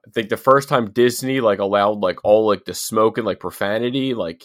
I 0.06 0.10
think 0.10 0.28
the 0.28 0.36
first 0.36 0.68
time 0.68 0.90
Disney 0.90 1.40
like 1.40 1.58
allowed 1.58 2.00
like 2.00 2.24
all 2.24 2.46
like 2.46 2.64
the 2.64 2.74
smoke 2.74 3.18
and 3.18 3.26
like 3.26 3.40
profanity, 3.40 4.14
like 4.14 4.44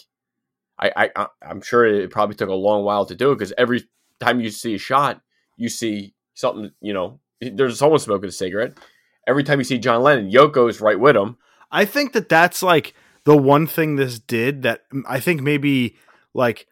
I, 0.78 1.10
I 1.16 1.26
I'm 1.42 1.60
sure 1.60 1.84
it 1.84 2.10
probably 2.10 2.36
took 2.36 2.48
a 2.48 2.54
long 2.54 2.84
while 2.84 3.06
to 3.06 3.14
do 3.14 3.32
it 3.32 3.36
because 3.36 3.52
every 3.58 3.84
time 4.20 4.40
you 4.40 4.50
see 4.50 4.74
a 4.74 4.78
shot, 4.78 5.20
you 5.56 5.68
see 5.68 6.14
something. 6.34 6.70
You 6.80 6.92
know, 6.92 7.20
there's 7.40 7.78
someone 7.78 7.98
smoking 7.98 8.28
a 8.28 8.32
cigarette. 8.32 8.78
Every 9.26 9.44
time 9.44 9.58
you 9.58 9.64
see 9.64 9.78
John 9.78 10.02
Lennon, 10.02 10.30
Yoko's 10.30 10.80
right 10.80 10.98
with 10.98 11.16
him. 11.16 11.36
I 11.70 11.84
think 11.84 12.12
that 12.12 12.28
that's 12.28 12.62
like 12.62 12.94
the 13.24 13.36
one 13.36 13.66
thing 13.66 13.96
this 13.96 14.18
did 14.18 14.62
that 14.62 14.84
I 15.06 15.20
think 15.20 15.42
maybe 15.42 15.96
like 16.38 16.66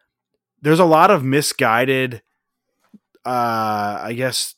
there's 0.62 0.80
a 0.80 0.84
lot 0.84 1.10
of 1.10 1.22
misguided 1.22 2.22
uh 3.26 3.98
I 4.00 4.14
guess 4.16 4.54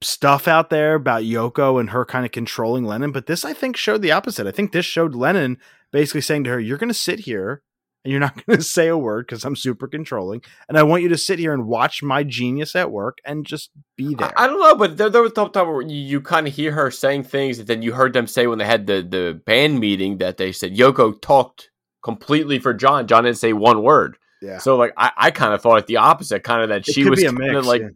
stuff 0.00 0.48
out 0.48 0.70
there 0.70 0.94
about 0.94 1.22
Yoko 1.22 1.80
and 1.80 1.90
her 1.90 2.04
kind 2.04 2.24
of 2.24 2.32
controlling 2.32 2.84
Lennon, 2.84 3.12
but 3.12 3.26
this 3.26 3.44
I 3.44 3.52
think 3.52 3.76
showed 3.76 4.02
the 4.02 4.12
opposite. 4.12 4.46
I 4.46 4.52
think 4.52 4.72
this 4.72 4.86
showed 4.86 5.14
Lennon 5.14 5.58
basically 5.90 6.20
saying 6.20 6.44
to 6.44 6.50
her, 6.50 6.60
"You're 6.60 6.78
going 6.78 6.88
to 6.88 6.94
sit 6.94 7.20
here 7.20 7.62
and 8.04 8.10
you're 8.10 8.20
not 8.20 8.34
going 8.46 8.58
to 8.58 8.64
say 8.64 8.88
a 8.88 8.96
word 8.96 9.26
because 9.26 9.44
I'm 9.44 9.56
super 9.56 9.88
controlling, 9.88 10.42
and 10.68 10.78
I 10.78 10.82
want 10.82 11.02
you 11.02 11.08
to 11.08 11.18
sit 11.18 11.38
here 11.38 11.52
and 11.52 11.66
watch 11.66 12.02
my 12.02 12.22
genius 12.22 12.76
at 12.76 12.90
work 12.90 13.18
and 13.24 13.46
just 13.46 13.70
be 13.96 14.14
there." 14.14 14.38
I, 14.38 14.44
I 14.44 14.46
don't 14.46 14.60
know, 14.60 14.76
but 14.76 14.96
there, 14.96 15.10
there 15.10 15.22
was 15.22 15.32
time 15.32 15.50
where 15.68 15.82
you, 15.82 15.96
you 15.96 16.20
kind 16.20 16.46
of 16.46 16.54
hear 16.54 16.72
her 16.72 16.90
saying 16.90 17.24
things 17.24 17.58
that 17.58 17.66
then 17.66 17.82
you 17.82 17.92
heard 17.92 18.12
them 18.12 18.26
say 18.26 18.46
when 18.46 18.58
they 18.58 18.66
had 18.66 18.86
the 18.86 19.02
the 19.02 19.40
band 19.44 19.80
meeting 19.80 20.18
that 20.18 20.36
they 20.36 20.52
said 20.52 20.76
Yoko 20.76 21.20
talked 21.20 21.70
completely 22.02 22.58
for 22.58 22.74
John. 22.74 23.06
John 23.06 23.24
didn't 23.24 23.38
say 23.38 23.52
one 23.52 23.82
word. 23.82 24.18
Yeah. 24.42 24.58
So 24.58 24.76
like 24.76 24.92
I, 24.96 25.12
I 25.16 25.30
kind 25.30 25.54
of 25.54 25.62
thought 25.62 25.78
it 25.78 25.86
the 25.86 25.98
opposite, 25.98 26.42
kind 26.42 26.62
of 26.62 26.68
that 26.70 26.88
it 26.88 26.92
she 26.92 27.08
was 27.08 27.22
kind 27.22 27.56
of 27.56 27.64
like 27.64 27.82
yeah. 27.82 27.88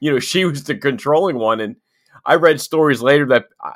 you 0.00 0.10
know 0.10 0.18
she 0.18 0.44
was 0.46 0.64
the 0.64 0.74
controlling 0.74 1.36
one 1.36 1.60
and 1.60 1.76
i 2.24 2.34
read 2.34 2.60
stories 2.60 3.00
later 3.00 3.26
that 3.26 3.46
uh, 3.64 3.72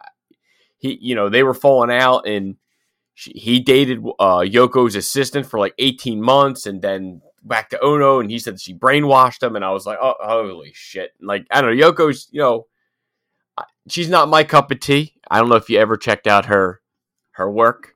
he 0.79 0.99
you 1.01 1.15
know 1.15 1.29
they 1.29 1.43
were 1.43 1.55
falling 1.55 1.91
out 1.91 2.27
and 2.27 2.57
she, 3.15 3.31
he 3.33 3.61
dated 3.61 3.99
uh, 4.19 4.39
yoko's 4.39 4.97
assistant 4.97 5.47
for 5.47 5.59
like 5.59 5.75
18 5.79 6.21
months 6.21 6.67
and 6.67 6.83
then 6.83 7.21
back 7.43 7.71
to 7.71 7.83
ono 7.83 8.21
and 8.21 8.31
he 8.31 8.39
said 8.39 8.61
she 8.61 8.75
brainwashed 8.75 9.43
him 9.43 9.55
and 9.57 9.65
i 9.65 9.71
was 9.71 9.87
like 9.87 9.99
oh 10.01 10.15
holy 10.21 10.73
shit. 10.75 11.13
Like 11.21 11.47
i 11.51 11.61
don't 11.61 11.77
know 11.77 11.91
yoko's 11.91 12.29
you 12.33 12.41
know 12.41 12.67
she's 13.89 14.09
not 14.09 14.29
my 14.29 14.45
cup 14.45 14.71
of 14.71 14.81
tea. 14.81 15.15
I 15.31 15.39
don't 15.39 15.49
know 15.49 15.57
if 15.57 15.69
you 15.69 15.79
ever 15.79 15.97
checked 15.97 16.27
out 16.27 16.47
her 16.47 16.81
her 17.33 17.51
work 17.51 17.94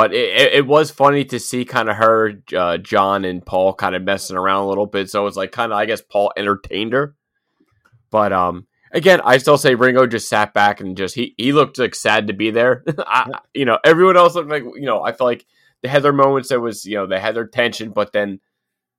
but 0.00 0.14
it, 0.14 0.54
it, 0.54 0.66
was 0.66 0.90
funny 0.90 1.26
to 1.26 1.38
see 1.38 1.66
kind 1.66 1.90
of 1.90 1.96
her, 1.96 2.32
uh, 2.56 2.78
John 2.78 3.26
and 3.26 3.44
Paul 3.44 3.74
kind 3.74 3.94
of 3.94 4.02
messing 4.02 4.34
around 4.34 4.62
a 4.62 4.68
little 4.68 4.86
bit. 4.86 5.10
So 5.10 5.20
it 5.20 5.24
was 5.24 5.36
like 5.36 5.52
kind 5.52 5.72
of, 5.72 5.78
I 5.78 5.84
guess, 5.84 6.00
Paul 6.00 6.32
entertained 6.38 6.94
her. 6.94 7.14
But 8.10 8.32
um, 8.32 8.66
again, 8.92 9.20
I 9.22 9.36
still 9.36 9.58
say 9.58 9.74
Ringo 9.74 10.06
just 10.06 10.26
sat 10.26 10.54
back 10.54 10.80
and 10.80 10.96
just 10.96 11.14
he 11.14 11.34
he 11.36 11.52
looked 11.52 11.78
like 11.78 11.94
sad 11.94 12.28
to 12.28 12.32
be 12.32 12.50
there. 12.50 12.82
I, 12.98 13.40
you 13.52 13.66
know, 13.66 13.78
everyone 13.84 14.16
else 14.16 14.34
looked 14.34 14.48
like 14.48 14.62
you 14.62 14.86
know. 14.86 15.02
I 15.02 15.12
feel 15.12 15.26
like 15.26 15.44
they 15.82 15.90
had 15.90 16.02
their 16.02 16.14
moments. 16.14 16.48
That 16.48 16.60
was 16.60 16.86
you 16.86 16.96
know 16.96 17.06
they 17.06 17.20
had 17.20 17.36
their 17.36 17.46
tension, 17.46 17.90
but 17.90 18.10
then 18.14 18.40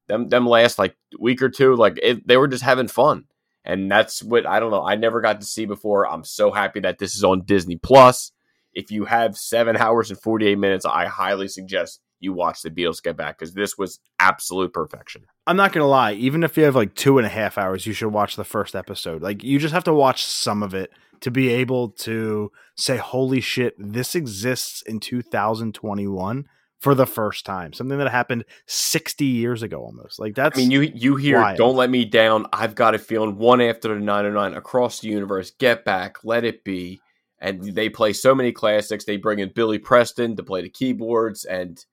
them 0.08 0.30
them 0.30 0.46
last 0.46 0.78
like 0.78 0.96
week 1.20 1.42
or 1.42 1.50
two, 1.50 1.76
like 1.76 1.98
it, 2.00 2.28
they 2.28 2.38
were 2.38 2.48
just 2.48 2.64
having 2.64 2.88
fun, 2.88 3.26
and 3.66 3.90
that's 3.90 4.22
what 4.22 4.46
I 4.46 4.60
don't 4.60 4.70
know. 4.70 4.86
I 4.86 4.98
never 4.98 5.20
got 5.20 5.42
to 5.42 5.48
see 5.48 5.66
before. 5.66 6.08
I'm 6.08 6.24
so 6.24 6.52
happy 6.52 6.82
that 6.82 7.00
this 7.00 7.16
is 7.16 7.24
on 7.24 7.42
Disney 7.42 7.78
Plus 7.78 8.32
if 8.74 8.92
you 8.92 9.06
have 9.06 9.38
seven 9.38 9.76
hours 9.78 10.10
and 10.10 10.20
48 10.20 10.58
minutes, 10.58 10.86
I 10.86 11.06
highly 11.06 11.48
suggest 11.48 12.02
you 12.22 12.34
watch 12.34 12.62
the 12.62 12.70
Beatles 12.70 13.02
get 13.02 13.18
back 13.18 13.38
because 13.38 13.54
this 13.54 13.78
was 13.78 14.00
absolute 14.20 14.74
perfection. 14.74 15.26
I'm 15.48 15.58
not 15.58 15.74
gonna 15.74 15.88
lie, 15.88 16.14
even 16.14 16.44
if 16.44 16.56
you 16.56 16.64
have 16.64 16.76
like 16.76 16.94
two 16.94 17.18
and 17.18 17.26
a 17.26 17.30
half 17.30 17.58
hours, 17.58 17.86
you 17.86 17.94
should 17.94 18.14
watch 18.14 18.36
the 18.36 18.44
first 18.44 18.76
episode. 18.76 19.22
Like 19.22 19.44
you 19.44 19.60
just 19.60 19.74
have 19.74 19.84
to 19.86 19.94
watch 19.94 20.24
some 20.24 20.64
of 20.64 20.74
it 20.74 20.92
to 21.22 21.32
be 21.32 21.50
able 21.50 21.90
to 21.90 22.52
say, 22.76 22.98
"Holy 22.98 23.42
shit, 23.42 23.76
this 23.78 24.16
exists 24.16 24.82
in 24.84 25.00
2021." 25.00 26.46
For 26.80 26.96
the 26.96 27.06
first 27.06 27.46
time, 27.46 27.74
something 27.74 28.00
that 28.00 28.10
happened 28.10 28.44
60 28.66 29.24
years 29.24 29.62
ago, 29.62 29.84
almost 29.84 30.20
like 30.20 30.34
that's. 30.34 30.58
I 30.58 30.62
mean, 30.62 30.72
you 30.72 30.82
you 30.82 31.16
hear 31.16 31.40
wild. 31.40 31.58
"Don't 31.58 31.76
Let 31.76 31.92
Me 31.92 32.06
Down." 32.06 32.48
I've 32.52 32.74
got 32.74 32.96
a 32.96 32.98
feeling 32.98 33.38
one 33.38 33.62
after 33.62 33.90
the 33.90 34.00
909 34.00 34.56
across 34.56 35.00
the 35.00 35.08
universe. 35.08 35.52
Get 35.52 35.86
back, 35.86 36.24
let 36.24 36.44
it 36.44 36.64
be 36.64 37.00
and 37.42 37.76
they 37.76 37.90
play 37.90 38.14
so 38.14 38.34
many 38.34 38.52
classics. 38.52 39.04
They 39.04 39.18
bring 39.18 39.40
in 39.40 39.52
Billy 39.54 39.80
Preston 39.80 40.36
to 40.36 40.44
play 40.44 40.62
the 40.62 40.70
keyboards, 40.70 41.44
and 41.44 41.84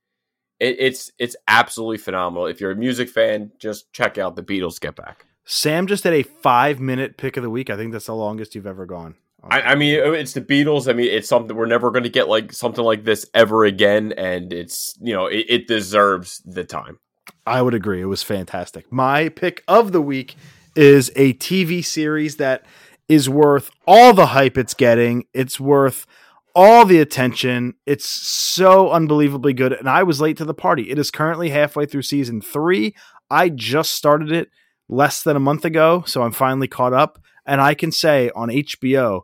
it, 0.61 0.77
it's 0.79 1.11
it's 1.19 1.37
absolutely 1.49 1.99
phenomenal. 1.99 2.47
If 2.47 2.61
you're 2.61 2.71
a 2.71 2.77
music 2.77 3.09
fan, 3.09 3.51
just 3.59 3.93
check 3.93 4.19
out 4.19 4.37
the 4.37 4.43
Beatles 4.43 4.79
Get 4.79 4.95
Back. 4.95 5.25
Sam 5.45 5.87
just 5.87 6.03
did 6.03 6.13
a 6.13 6.23
five 6.23 6.79
minute 6.79 7.17
pick 7.17 7.37
of 7.39 7.43
the 7.43 7.51
week. 7.51 7.71
I 7.71 7.77
think 7.77 7.93
that's 7.93 8.07
the 8.07 8.15
longest 8.15 8.55
you've 8.55 8.67
ever 8.67 8.85
gone. 8.85 9.15
I, 9.43 9.63
I, 9.63 9.75
mean, 9.77 10.01
oh, 10.01 10.13
it's 10.13 10.33
the 10.33 10.41
Beatles. 10.41 10.91
I 10.91 10.93
mean, 10.93 11.07
it's 11.07 11.29
something 11.29 11.57
we're 11.57 11.67
never 11.67 11.91
going 11.91 12.03
to 12.03 12.11
get 12.11 12.29
like 12.29 12.53
something 12.53 12.85
like 12.85 13.05
this 13.05 13.25
ever 13.35 13.65
again, 13.65 14.13
and 14.13 14.53
it's 14.53 14.97
you 15.01 15.15
know 15.15 15.27
it, 15.27 15.47
it 15.49 15.67
deserves 15.67 16.43
the 16.45 16.65
time. 16.65 16.99
I 17.47 17.63
would 17.63 17.75
agree. 17.75 18.03
It 18.03 18.07
was 18.07 18.23
fantastic. 18.23 18.93
My 18.93 19.31
pick 19.31 19.65
of 19.69 19.93
the 19.93 20.03
week 20.03 20.37
is 20.77 21.11
a 21.17 21.35
TV 21.35 21.85
series 21.85 22.37
that 22.37 22.65
is 23.09 23.29
worth 23.29 23.71
all 23.87 24.13
the 24.13 24.27
hype 24.27 24.59
it's 24.59 24.75
getting. 24.75 25.25
It's 25.33 25.59
worth 25.59 26.07
all 26.55 26.85
the 26.85 27.01
attention. 27.01 27.75
It's 27.87 28.07
so 28.07 28.91
unbelievably 28.91 29.55
good. 29.55 29.73
And 29.73 29.89
I 29.89 30.03
was 30.03 30.21
late 30.21 30.37
to 30.39 30.45
the 30.45 30.55
party. 30.55 30.91
It 30.91 30.99
is 30.99 31.11
currently 31.11 31.51
halfway 31.51 31.87
through 31.87 32.03
season 32.03 32.41
three. 32.41 32.95
I 33.31 33.49
just 33.49 33.93
started 33.93 34.33
it 34.33 34.51
less 34.89 35.23
than 35.23 35.37
a 35.37 35.41
month 35.41 35.65
ago, 35.65 36.03
so 36.07 36.23
I'm 36.23 36.33
finally 36.33 36.69
caught 36.69 36.93
up. 36.93 37.19
And 37.47 37.61
I 37.61 37.75
can 37.75 37.93
say 37.93 38.31
on 38.35 38.49
HBO, 38.49 39.23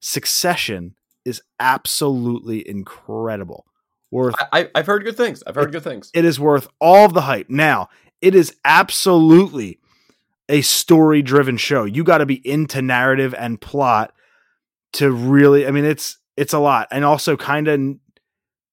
Succession 0.00 0.94
is 1.24 1.42
absolutely 1.58 2.66
incredible. 2.66 3.66
Worth 4.10 4.34
I, 4.52 4.68
I've 4.74 4.86
heard 4.86 5.04
good 5.04 5.16
things. 5.16 5.42
I've 5.46 5.54
heard 5.54 5.70
good 5.70 5.84
things. 5.84 6.10
it 6.14 6.24
is 6.24 6.40
worth 6.40 6.68
all 6.80 7.08
the 7.08 7.20
hype. 7.22 7.48
Now, 7.48 7.88
it 8.20 8.34
is 8.34 8.56
absolutely 8.64 9.78
a 10.50 10.62
story 10.62 11.22
driven 11.22 11.56
show. 11.56 11.84
You 11.84 12.04
got 12.04 12.18
to 12.18 12.26
be 12.26 12.46
into 12.46 12.82
narrative 12.82 13.34
and 13.38 13.60
plot 13.60 14.12
to 14.94 15.10
really 15.10 15.66
I 15.66 15.70
mean 15.70 15.84
it's 15.84 16.18
it's 16.36 16.52
a 16.52 16.58
lot 16.58 16.88
and 16.90 17.04
also 17.04 17.36
kind 17.36 17.68
of 17.68 17.80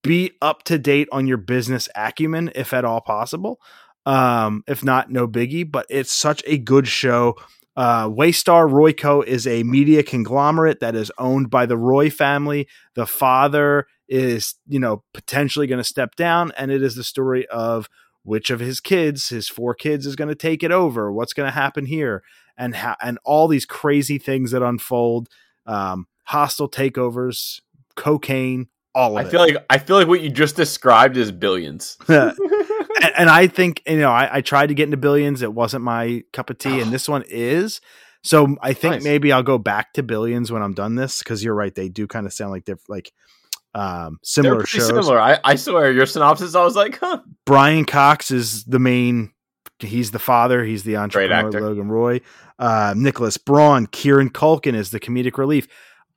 be 0.04 0.32
up 0.42 0.64
to 0.64 0.80
date 0.80 1.08
on 1.12 1.28
your 1.28 1.38
business 1.38 1.88
acumen 1.96 2.52
if 2.56 2.74
at 2.74 2.86
all 2.86 3.02
possible. 3.02 3.60
Um 4.06 4.64
if 4.68 4.84
not 4.84 5.12
no 5.12 5.28
biggie, 5.28 5.70
but 5.70 5.86
it's 5.90 6.12
such 6.12 6.44
a 6.46 6.58
good 6.58 6.88
show. 6.88 7.36
Uh, 7.76 8.10
Waystar 8.10 8.68
Royco 8.68 9.24
is 9.24 9.46
a 9.46 9.62
media 9.62 10.02
conglomerate 10.02 10.80
that 10.80 10.96
is 10.96 11.12
owned 11.20 11.52
by 11.52 11.68
the 11.68 11.78
Roy 11.78 12.10
family. 12.10 12.68
The 12.96 13.06
father 13.06 13.86
is, 14.10 14.56
you 14.68 14.80
know, 14.80 15.04
potentially 15.14 15.68
going 15.68 15.78
to 15.78 15.84
step 15.84 16.16
down, 16.16 16.52
and 16.58 16.72
it 16.72 16.82
is 16.82 16.96
the 16.96 17.04
story 17.04 17.46
of 17.50 17.88
which 18.28 18.50
of 18.50 18.60
his 18.60 18.82
kids, 18.82 19.30
his 19.30 19.48
four 19.48 19.74
kids, 19.74 20.06
is 20.06 20.18
going 20.18 20.28
to 20.28 20.36
take 20.36 20.62
it 20.62 20.72
over. 20.72 21.10
What's 21.10 21.32
going 21.32 21.48
to 21.48 21.54
happen 21.56 21.86
here, 21.86 22.24
and 22.58 22.76
how, 22.76 22.98
and 23.02 23.18
all 23.24 23.48
these 23.48 23.66
crazy 23.66 24.18
things 24.18 24.52
that 24.52 24.62
unfold. 24.62 25.30
Um, 25.66 26.08
hostile 26.26 26.70
takeovers, 26.70 27.62
cocaine, 27.96 28.68
all 28.94 29.18
of 29.18 29.24
it. 29.24 29.28
I 29.28 29.32
feel 29.32 29.40
like 29.40 29.66
I 29.70 29.78
feel 29.78 29.96
like 29.96 30.10
what 30.10 30.20
you 30.20 30.30
just 30.30 30.58
described 30.58 31.16
is 31.16 31.32
billions. 31.32 31.96
and, 32.10 32.36
and 33.18 33.30
I 33.30 33.48
think 33.48 33.82
you 33.88 34.00
know 34.00 34.12
I, 34.12 34.38
I 34.38 34.42
tried 34.42 34.68
to 34.68 34.74
get 34.74 34.84
into 34.84 34.98
billions. 34.98 35.42
It 35.42 35.54
wasn't 35.54 35.86
my 35.86 36.24
cup 36.34 36.50
of 36.50 36.58
tea, 36.58 36.82
and 36.82 36.92
this 36.92 37.08
one 37.08 37.24
is. 37.30 37.80
So 38.24 38.58
I 38.62 38.74
think 38.74 38.96
Nice. 38.96 39.04
maybe 39.06 39.32
I'll 39.32 39.42
go 39.42 39.58
back 39.58 39.94
to 39.94 40.04
billions 40.04 40.52
when 40.52 40.62
I'm 40.62 40.74
done 40.74 40.96
this 40.96 41.20
because 41.20 41.46
you're 41.46 41.56
right. 41.56 41.74
They 41.74 41.88
do 41.88 42.08
kind 42.08 42.26
of 42.26 42.34
sound 42.34 42.52
like 42.52 42.66
they're 42.66 42.80
like 42.90 43.14
um, 43.78 44.18
similar 44.24 44.58
pretty 44.58 44.80
shows. 44.80 44.88
similar. 44.88 45.20
I, 45.20 45.40
I 45.44 45.56
swear 45.56 45.92
your 45.92 46.08
synopsis. 46.08 46.56
I 46.56 46.64
was 46.64 46.76
like, 46.76 46.98
huh. 47.00 47.20
Brian 47.46 47.86
Cox 47.86 48.32
is 48.32 48.64
the 48.66 48.80
main. 48.80 49.32
He's 49.80 50.10
the 50.10 50.20
father. 50.20 50.66
He's 50.66 50.84
the 50.84 50.98
entrepreneur. 50.98 51.34
actor. 51.34 51.62
Logan 51.62 51.90
Roy, 51.90 52.22
uh, 52.58 52.96
Nicholas 52.98 53.38
Braun, 53.38 53.86
Kieran 53.86 54.32
Culkin 54.32 54.74
is 54.74 54.90
the 54.90 55.00
comedic 55.00 55.38
relief. 55.38 55.68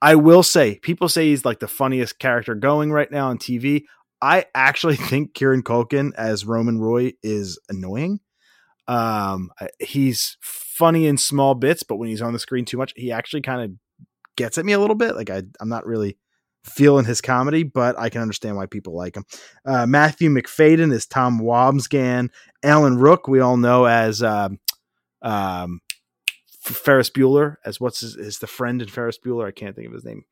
I 0.01 0.15
will 0.15 0.41
say, 0.41 0.79
people 0.79 1.07
say 1.07 1.27
he's 1.27 1.45
like 1.45 1.59
the 1.59 1.67
funniest 1.67 2.17
character 2.17 2.55
going 2.55 2.91
right 2.91 3.11
now 3.11 3.27
on 3.27 3.37
TV. 3.37 3.83
I 4.19 4.45
actually 4.55 4.95
think 5.09 5.35
Kieran 5.35 5.61
Culkin 5.61 6.13
as 6.15 6.45
Roman 6.45 6.79
Roy 6.79 7.13
is 7.21 7.59
annoying. 7.69 8.21
Um, 8.87 9.51
he's 9.79 10.37
funny 10.41 11.05
in 11.05 11.17
small 11.17 11.53
bits, 11.53 11.83
but 11.83 11.97
when 11.97 12.09
he's 12.09 12.23
on 12.23 12.33
the 12.33 12.39
screen 12.39 12.65
too 12.65 12.77
much, 12.77 12.93
he 12.95 13.11
actually 13.11 13.43
kind 13.43 13.61
of 13.61 14.05
gets 14.35 14.57
at 14.57 14.65
me 14.65 14.73
a 14.73 14.79
little 14.79 14.95
bit. 14.95 15.15
Like 15.15 15.29
I, 15.29 15.43
I'm 15.59 15.69
not 15.69 15.85
really 15.85 16.17
feeling 16.63 17.05
his 17.05 17.21
comedy, 17.21 17.63
but 17.63 17.97
I 17.97 18.09
can 18.09 18.21
understand 18.21 18.55
why 18.55 18.65
people 18.65 18.95
like 18.95 19.15
him. 19.15 19.25
Uh, 19.65 19.85
Matthew 19.85 20.29
Macfadyen 20.29 20.93
is 20.93 21.05
Tom 21.05 21.39
Wambsgans. 21.39 22.29
Alan 22.63 22.97
Ruck, 22.97 23.27
we 23.27 23.39
all 23.39 23.57
know 23.57 23.85
as 23.85 24.21
um, 24.21 24.59
um, 25.21 25.79
Ferris 26.61 27.09
Bueller, 27.09 27.55
as 27.65 27.79
what's 27.79 28.01
his, 28.01 28.15
is 28.15 28.39
the 28.39 28.47
friend 28.47 28.81
in 28.81 28.87
Ferris 28.87 29.17
Bueller? 29.17 29.47
I 29.47 29.51
can't 29.51 29.75
think 29.75 29.87
of 29.87 29.93
his 29.93 30.05
name. 30.05 30.23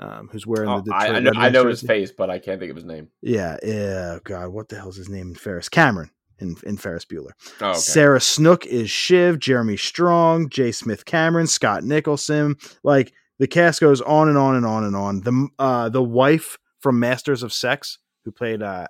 Um, 0.00 0.28
who's 0.30 0.46
wearing 0.46 0.68
Oh, 0.68 0.80
the 0.80 0.94
I, 0.94 1.08
I 1.08 1.18
know, 1.18 1.32
I 1.34 1.48
know 1.48 1.66
his 1.66 1.82
face, 1.82 2.12
but 2.12 2.30
I 2.30 2.38
can't 2.38 2.60
think 2.60 2.70
of 2.70 2.76
his 2.76 2.84
name. 2.84 3.08
Yeah, 3.20 3.56
yeah. 3.64 4.18
God, 4.22 4.50
what 4.50 4.68
the 4.68 4.76
hell's 4.76 4.96
his 4.96 5.08
name 5.08 5.30
in 5.30 5.34
Ferris? 5.34 5.68
Cameron 5.68 6.10
in, 6.38 6.54
in 6.64 6.76
Ferris 6.76 7.04
Bueller. 7.04 7.32
Oh, 7.60 7.70
okay. 7.70 7.78
Sarah 7.78 8.20
Snook 8.20 8.64
is 8.66 8.90
Shiv, 8.90 9.40
Jeremy 9.40 9.76
Strong, 9.76 10.50
J. 10.50 10.70
Smith-Cameron, 10.70 11.48
Scott 11.48 11.82
Nicholson. 11.82 12.54
Like 12.84 13.12
the 13.38 13.46
cast 13.46 13.80
goes 13.80 14.00
on 14.00 14.28
and 14.28 14.38
on 14.38 14.56
and 14.56 14.66
on 14.66 14.84
and 14.84 14.96
on. 14.96 15.20
The 15.20 15.48
uh 15.58 15.88
the 15.88 16.02
wife 16.02 16.58
from 16.80 16.98
Masters 17.00 17.42
of 17.42 17.52
Sex 17.52 17.98
who 18.24 18.32
played 18.32 18.62
uh 18.62 18.86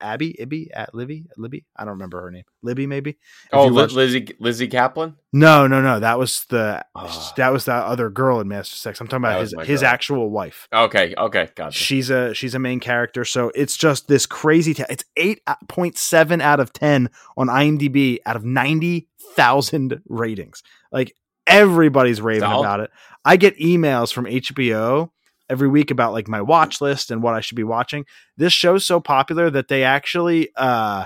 Abby, 0.00 0.34
Ibby, 0.40 0.68
at 0.72 0.94
Libby, 0.94 1.26
Libby. 1.36 1.66
I 1.76 1.82
don't 1.84 1.90
remember 1.92 2.18
her 2.22 2.30
name. 2.30 2.44
Libby, 2.62 2.86
maybe. 2.86 3.18
Oh, 3.52 3.66
you 3.66 3.70
Li- 3.70 3.82
watch- 3.82 3.92
Lizzie 3.92 4.26
Lizzie 4.40 4.66
Caplan. 4.66 5.16
No, 5.30 5.66
no, 5.66 5.82
no. 5.82 6.00
That 6.00 6.18
was 6.18 6.46
the 6.48 6.82
Ah. 6.94 7.32
that 7.36 7.52
was 7.52 7.66
that 7.66 7.84
other 7.84 8.08
girl 8.08 8.40
in 8.40 8.48
Masters 8.48 8.76
of 8.76 8.78
Sex. 8.78 8.98
I'm 9.00 9.08
talking 9.08 9.24
about 9.24 9.42
his 9.42 9.54
his 9.64 9.80
girl. 9.82 9.90
actual 9.90 10.30
wife. 10.30 10.68
Okay, 10.72 11.14
okay, 11.18 11.50
gotcha. 11.54 11.76
She's 11.78 12.08
a 12.08 12.32
she's 12.32 12.54
a 12.54 12.58
main 12.58 12.80
character, 12.80 13.26
so 13.26 13.52
it's 13.54 13.76
just 13.76 14.08
this 14.08 14.24
crazy. 14.24 14.72
ta- 14.72 14.86
it's 14.88 15.04
eight 15.18 15.42
point 15.68 15.98
seven 15.98 16.40
out 16.40 16.60
of 16.60 16.72
ten 16.72 17.10
on 17.36 17.48
IMDb 17.48 18.20
out 18.24 18.36
of 18.36 18.44
ninety 18.44 19.08
thousand 19.34 20.00
ratings. 20.08 20.62
Like 20.92 21.14
everybody's 21.46 22.20
raving 22.20 22.42
Solid. 22.42 22.60
about 22.64 22.80
it. 22.80 22.90
I 23.24 23.36
get 23.36 23.58
emails 23.58 24.12
from 24.12 24.26
HBO 24.26 25.10
every 25.50 25.68
week 25.68 25.90
about 25.90 26.12
like 26.12 26.28
my 26.28 26.40
watch 26.40 26.80
list 26.80 27.10
and 27.10 27.22
what 27.22 27.34
I 27.34 27.40
should 27.40 27.56
be 27.56 27.64
watching. 27.64 28.04
This 28.36 28.52
show's 28.52 28.84
so 28.86 29.00
popular 29.00 29.50
that 29.50 29.68
they 29.68 29.82
actually 29.84 30.50
uh 30.56 31.04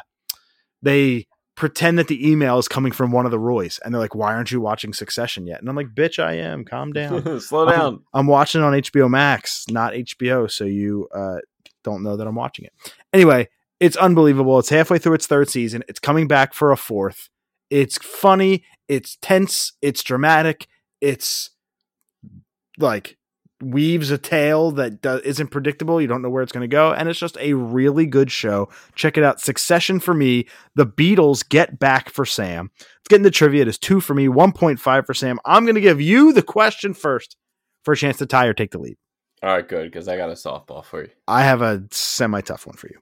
they 0.83 1.27
pretend 1.57 1.99
that 1.99 2.07
the 2.07 2.31
email 2.31 2.57
is 2.59 2.69
coming 2.69 2.93
from 2.93 3.11
one 3.11 3.25
of 3.25 3.33
the 3.33 3.39
Roys, 3.39 3.81
and 3.85 3.93
they're 3.93 4.01
like, 4.01 4.15
"Why 4.15 4.33
aren't 4.33 4.53
you 4.53 4.61
watching 4.61 4.93
Succession 4.93 5.45
yet?" 5.47 5.59
And 5.61 5.69
I'm 5.69 5.75
like, 5.75 5.89
"Bitch, 5.89 6.23
I 6.23 6.35
am. 6.35 6.65
Calm 6.65 6.93
down." 6.93 7.41
Slow 7.41 7.67
I'm- 7.67 7.79
down. 7.79 8.05
I'm 8.15 8.27
watching 8.29 8.61
it 8.61 8.65
on 8.65 8.75
HBO 8.75 9.11
Max, 9.11 9.65
not 9.69 9.93
HBO, 9.93 10.49
so 10.49 10.65
you 10.65 11.09
uh, 11.13 11.39
don't 11.83 12.05
know 12.05 12.17
that 12.17 12.29
I'm 12.29 12.37
watching 12.37 12.65
it. 12.67 12.73
Anyway, 13.13 13.49
it's 13.81 13.97
unbelievable. 13.97 14.59
It's 14.61 14.69
halfway 14.69 14.99
through 14.99 15.15
its 15.15 15.27
third 15.27 15.49
season. 15.49 15.83
It's 15.89 15.99
coming 15.99 16.29
back 16.29 16.55
for 16.55 16.71
a 16.71 16.77
fourth. 16.77 17.29
It's 17.71 17.99
funny. 17.99 18.63
It's 18.89 19.17
tense. 19.21 19.73
It's 19.83 20.03
dramatic. 20.03 20.67
It's 21.01 21.51
like 22.79 23.17
weaves 23.61 24.11
a 24.11 24.19
tale 24.19 24.71
that 24.73 25.03
do- 25.03 25.21
isn't 25.25 25.49
predictable. 25.49 26.01
You 26.01 26.07
don't 26.07 26.23
know 26.23 26.31
where 26.31 26.43
it's 26.43 26.53
going 26.53 26.69
to 26.69 26.69
go, 26.69 26.93
and 26.93 27.09
it's 27.09 27.19
just 27.19 27.37
a 27.39 27.55
really 27.55 28.07
good 28.07 28.31
show. 28.31 28.69
Check 28.95 29.17
it 29.17 29.25
out. 29.25 29.41
Succession 29.41 30.01
for 30.01 30.15
me. 30.15 30.47
The 30.75 30.87
Beatles 30.87 31.49
get 31.49 31.79
back 31.79 32.11
for 32.11 32.25
Sam. 32.25 32.71
Let's 32.79 33.09
get 33.09 33.17
into 33.17 33.31
trivia. 33.31 33.63
It 33.63 33.69
is 33.69 33.79
two 33.79 34.01
for 34.01 34.15
me, 34.15 34.29
one 34.29 34.53
point 34.53 34.81
five 34.81 35.07
for 35.07 35.15
Sam. 35.15 35.39
I'm 35.45 35.65
going 35.65 35.75
to 35.75 35.81
give 35.81 36.01
you 36.01 36.33
the 36.33 36.43
question 36.43 36.95
first 36.95 37.37
for 37.85 37.93
a 37.93 37.97
chance 37.97 38.19
to 38.19 38.27
tie 38.27 38.47
or 38.47 38.55
take 38.55 38.71
the 38.71 38.79
lead. 38.79 38.97
All 39.43 39.51
right, 39.51 39.69
good 39.69 39.91
because 39.91 40.09
I 40.09 40.17
got 40.17 40.31
a 40.31 40.35
softball 40.35 40.85
for 40.85 41.03
you. 41.03 41.11
I 41.27 41.43
have 41.43 41.63
a 41.63 41.85
semi 41.91 42.41
tough 42.41 42.67
one 42.67 42.77
for 42.77 42.89
you. 42.89 42.99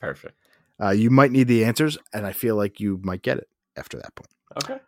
Perfect. 0.00 0.36
Uh, 0.82 0.90
you 0.90 1.10
might 1.10 1.30
need 1.30 1.48
the 1.48 1.64
answers, 1.64 1.98
and 2.12 2.26
I 2.26 2.32
feel 2.32 2.56
like 2.56 2.80
you 2.80 3.00
might 3.02 3.22
get 3.22 3.38
it 3.38 3.48
after 3.76 3.98
that 3.98 4.14
point. 4.14 4.30
Okay. 4.64 4.80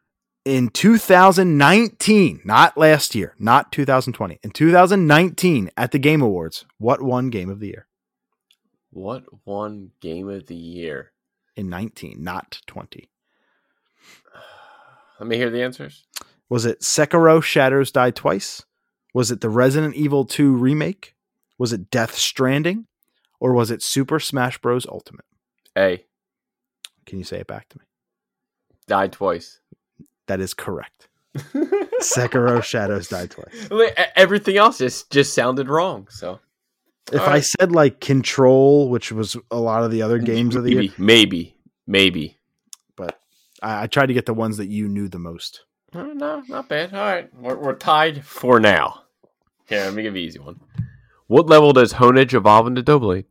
In 0.45 0.69
2019, 0.69 2.43
not 2.45 2.77
last 2.77 3.15
year, 3.15 3.35
not 3.39 3.73
2020, 3.73 4.41
in 4.43 4.51
2019 4.51 5.71
at 5.77 5.91
the 5.91 5.99
Game 5.99 6.21
Awards, 6.21 6.67
what 6.77 7.01
won 7.01 7.31
Game 7.31 7.49
of 7.49 7.61
the 7.61 7.69
Year? 7.69 7.87
What 8.91 9.25
won 9.45 9.91
game 10.01 10.29
of 10.29 10.47
the 10.47 10.55
year? 10.55 11.13
In 11.57 11.69
19, 11.69 12.23
not 12.23 12.61
20. 12.67 13.11
Let 15.19 15.27
me 15.27 15.37
hear 15.37 15.51
the 15.51 15.63
answers. 15.63 16.05
Was 16.49 16.65
it 16.65 16.81
Sekiro 16.81 17.43
Shadows 17.43 17.91
Die 17.91 18.11
Twice? 18.13 18.65
Was 19.13 19.31
it 19.31 19.41
the 19.41 19.49
Resident 19.49 19.97
Evil 19.97 20.25
2 20.25 20.55
remake? 20.55 21.17
Was 21.59 21.73
it 21.73 21.91
Death 21.91 22.15
Stranding? 22.15 22.87
Or 23.41 23.53
was 23.53 23.71
it 23.73 23.83
Super 23.83 24.21
Smash 24.21 24.59
Bros. 24.59 24.87
Ultimate? 24.87 25.25
A 25.77 26.05
Can 27.05 27.19
you 27.19 27.25
say 27.25 27.41
it 27.41 27.47
back 27.47 27.69
to 27.71 27.79
me? 27.79 27.85
died 28.87 29.13
twice. 29.13 29.61
That 30.27 30.41
is 30.41 30.55
correct. 30.55 31.09
Sekiro 32.01 32.63
Shadows 32.63 33.09
Die 33.09 33.27
Twice. 33.27 33.71
Li- 33.71 33.91
Everything 34.17 34.57
else 34.57 34.79
just 34.79 35.11
just 35.11 35.35
sounded 35.35 35.69
wrong. 35.69 36.07
So 36.11 36.39
If 37.13 37.21
All 37.23 37.27
I 37.29 37.33
right. 37.33 37.45
said 37.45 37.73
like 37.73 38.01
Control, 38.01 38.89
which 38.89 39.11
was 39.13 39.37
a 39.51 39.59
lot 39.59 39.83
of 39.85 39.91
the 39.91 40.03
other 40.03 40.19
games 40.19 40.55
of 40.57 40.65
the 40.65 40.71
year, 40.71 40.81
maybe, 40.83 40.95
maybe, 40.99 41.57
maybe. 41.87 42.39
but 42.97 43.21
I, 43.63 43.83
I 43.83 43.87
tried 43.89 44.07
to 44.07 44.15
get 44.15 44.27
the 44.27 44.35
ones 44.35 44.57
that 44.59 44.69
you 44.69 44.89
knew 44.89 45.09
the 45.09 45.19
most. 45.19 45.65
Uh, 45.93 46.05
No, 46.05 46.43
not 46.49 46.69
bad. 46.69 46.95
All 46.95 47.01
right, 47.01 47.29
we're, 47.35 47.57
we're 47.57 47.75
tied 47.75 48.25
for 48.25 48.61
now. 48.61 49.03
Here, 49.67 49.85
let 49.85 49.95
me 49.95 50.03
give 50.03 50.15
you 50.15 50.23
an 50.23 50.27
easy 50.29 50.39
one. 50.39 50.61
What 51.27 51.47
level 51.47 51.73
does 51.73 51.95
Honedge 51.95 52.35
evolve 52.35 52.67
into 52.67 52.83
Doublade? 52.83 53.25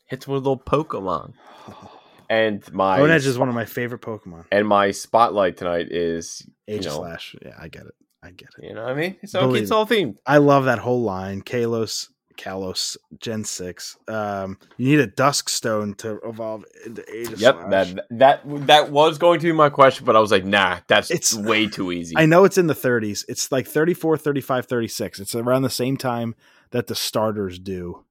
Hits 0.05 0.27
with 0.27 0.37
a 0.45 0.49
little 0.49 0.57
Pokemon. 0.59 1.33
And 2.29 2.61
my 2.73 2.99
Honedge 2.99 3.25
is 3.25 3.37
one 3.39 3.49
of 3.49 3.55
my 3.55 3.65
favorite 3.65 4.01
Pokemon. 4.01 4.45
and 4.51 4.67
my 4.67 4.91
spotlight 4.91 5.57
tonight 5.57 5.87
is 5.91 6.47
Age 6.67 6.85
know. 6.85 6.97
Slash. 6.97 7.35
Yeah, 7.43 7.55
I 7.59 7.67
get 7.69 7.83
it. 7.87 7.93
I 8.21 8.31
get 8.31 8.49
it. 8.57 8.65
you 8.65 8.73
know 8.73 8.83
what 8.83 8.91
I 8.91 8.95
mean? 8.95 9.15
It's 9.21 9.31
Believe 9.33 9.63
it's 9.63 9.71
all 9.71 9.85
themed. 9.87 10.17
I 10.25 10.37
love 10.37 10.65
that 10.65 10.77
whole 10.79 11.01
line. 11.01 11.41
Kalos, 11.41 12.09
Kalos, 12.37 12.97
Gen 13.19 13.43
6. 13.45 13.97
Um, 14.09 14.59
you 14.77 14.89
need 14.89 14.99
a 14.99 15.07
Dusk 15.07 15.49
Stone 15.49 15.95
to 15.95 16.19
evolve 16.23 16.65
into 16.85 17.03
Age 17.15 17.31
of 17.31 17.39
Yep, 17.41 17.69
that 17.69 18.05
that 18.11 18.41
that 18.67 18.91
was 18.91 19.17
going 19.17 19.39
to 19.39 19.45
be 19.47 19.51
my 19.53 19.69
question, 19.69 20.05
but 20.05 20.15
I 20.15 20.19
was 20.19 20.31
like, 20.31 20.45
nah, 20.45 20.79
that's 20.87 21.09
It's- 21.09 21.33
way 21.33 21.65
too 21.67 21.91
easy. 21.91 22.13
I 22.17 22.25
know 22.27 22.43
it's 22.43 22.57
in 22.57 22.67
the 22.67 22.75
30s. 22.75 23.23
It's 23.27 23.51
like 23.51 23.65
34, 23.67 24.17
35, 24.17 24.65
36. 24.67 25.19
It's 25.19 25.33
around 25.33 25.63
the 25.63 25.69
same 25.69 25.97
time 25.97 26.35
that 26.71 26.87
the 26.87 26.95
starters 26.95 27.57
do. 27.57 28.03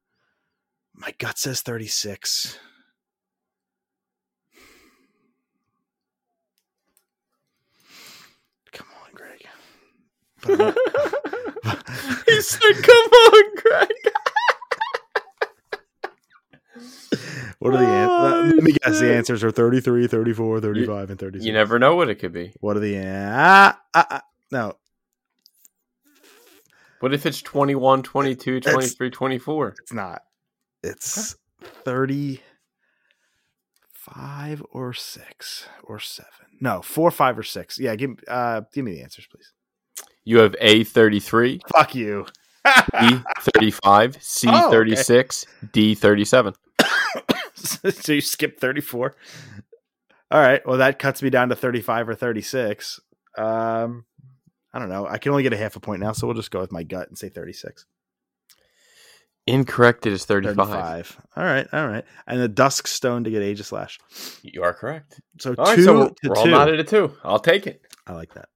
My 0.95 1.13
gut 1.19 1.39
says 1.39 1.61
36. 1.61 2.59
Come 8.73 8.87
on, 9.05 9.13
Greg. 9.15 9.45
But 10.43 10.61
I'm 10.61 10.75
he 12.27 12.41
said, 12.41 12.75
"Come 12.83 13.07
on, 13.07 13.55
Greg." 13.57 13.89
What 17.59 17.75
are 17.75 17.79
the 17.79 17.87
Oh, 17.87 18.37
answers? 18.37 18.55
Let 18.55 18.63
me 18.65 18.73
guess. 18.85 19.01
The 19.01 19.15
answers 19.17 19.43
are 19.43 19.51
33, 19.51 20.07
34, 20.07 20.61
35, 20.61 21.11
and 21.11 21.19
36. 21.19 21.45
You 21.45 21.53
never 21.53 21.79
know 21.81 21.97
what 21.97 22.09
it 22.09 22.15
could 22.17 22.33
be. 22.33 22.53
What 22.61 22.77
are 22.77 22.81
the 22.81 22.99
ah, 23.05 23.77
ah, 23.95 24.07
ah, 24.11 24.23
no? 24.53 24.75
What 27.01 27.13
if 27.15 27.27
it's 27.27 27.43
21, 27.43 28.03
22, 28.05 28.57
It's- 28.59 28.73
23, 28.73 29.11
24? 29.11 29.75
It's 29.81 29.93
not. 29.93 30.23
It's 30.85 31.35
35 31.85 34.63
or 34.71 34.93
6 34.93 35.69
or 35.83 35.99
7. 35.99 36.31
No, 36.61 36.81
4, 36.83 37.11
5 37.11 37.39
or 37.39 37.43
6. 37.43 37.79
Yeah, 37.81 37.97
give 37.97 38.11
uh 38.29 38.61
give 38.73 38.85
me 38.85 38.93
the 38.93 39.03
answers, 39.03 39.27
please. 39.27 39.53
You 40.29 40.41
have 40.41 40.55
A 40.61 40.85
33, 40.85 41.63
Fuck 41.75 41.95
you. 41.95 42.27
B 43.01 43.21
35, 43.39 44.23
C 44.23 44.47
Oh, 44.53 44.67
okay. 44.67 44.77
36, 44.77 45.47
D 45.73 45.95
37. 45.95 46.53
so 47.55 48.13
you 48.13 48.21
skip 48.21 48.61
34. 48.61 49.17
All 50.31 50.39
right. 50.39 50.61
Well, 50.67 50.77
that 50.77 50.99
cuts 50.99 51.23
me 51.23 51.31
down 51.31 51.49
to 51.49 51.57
35 51.57 52.11
or 52.11 52.15
36. 52.15 53.01
Um 53.39 54.05
I 54.75 54.79
don't 54.79 54.91
know. 54.91 55.07
I 55.07 55.17
can 55.17 55.31
only 55.31 55.45
get 55.45 55.55
a 55.55 55.57
half 55.57 55.77
a 55.77 55.81
point 55.81 56.03
now, 56.03 56.13
so 56.13 56.27
we'll 56.27 56.37
just 56.37 56.51
go 56.51 56.61
with 56.61 56.73
my 56.73 56.83
gut 56.83 57.09
and 57.09 57.17
say 57.17 57.31
36. 57.31 57.87
Incorrect. 59.47 60.05
It 60.05 60.13
is 60.13 60.27
35. 60.27 60.57
35. 60.57 61.21
All 61.37 61.45
right. 61.45 61.67
All 61.73 61.89
right. 61.89 62.05
And 62.27 62.39
the 62.39 62.49
Dusk 62.49 62.87
Stone 62.87 63.25
to 63.25 63.31
get 63.31 63.43
Aegislash. 63.43 63.97
You 64.43 64.63
are 64.63 64.75
correct. 64.75 65.23
So 65.41 65.55
All 65.57 65.65
right, 65.65 65.77
2 65.77 65.85
so 65.85 65.99
we're, 65.99 66.09
to 66.11 66.15
we're 66.29 66.37
all 66.37 66.45
2. 66.45 66.51
knotted 66.51 66.81
at 66.81 66.89
two. 66.89 67.15
I'll 67.25 67.39
take 67.39 67.67
it. 67.67 67.81
I 68.07 68.13
like 68.13 68.35
that. 68.35 68.51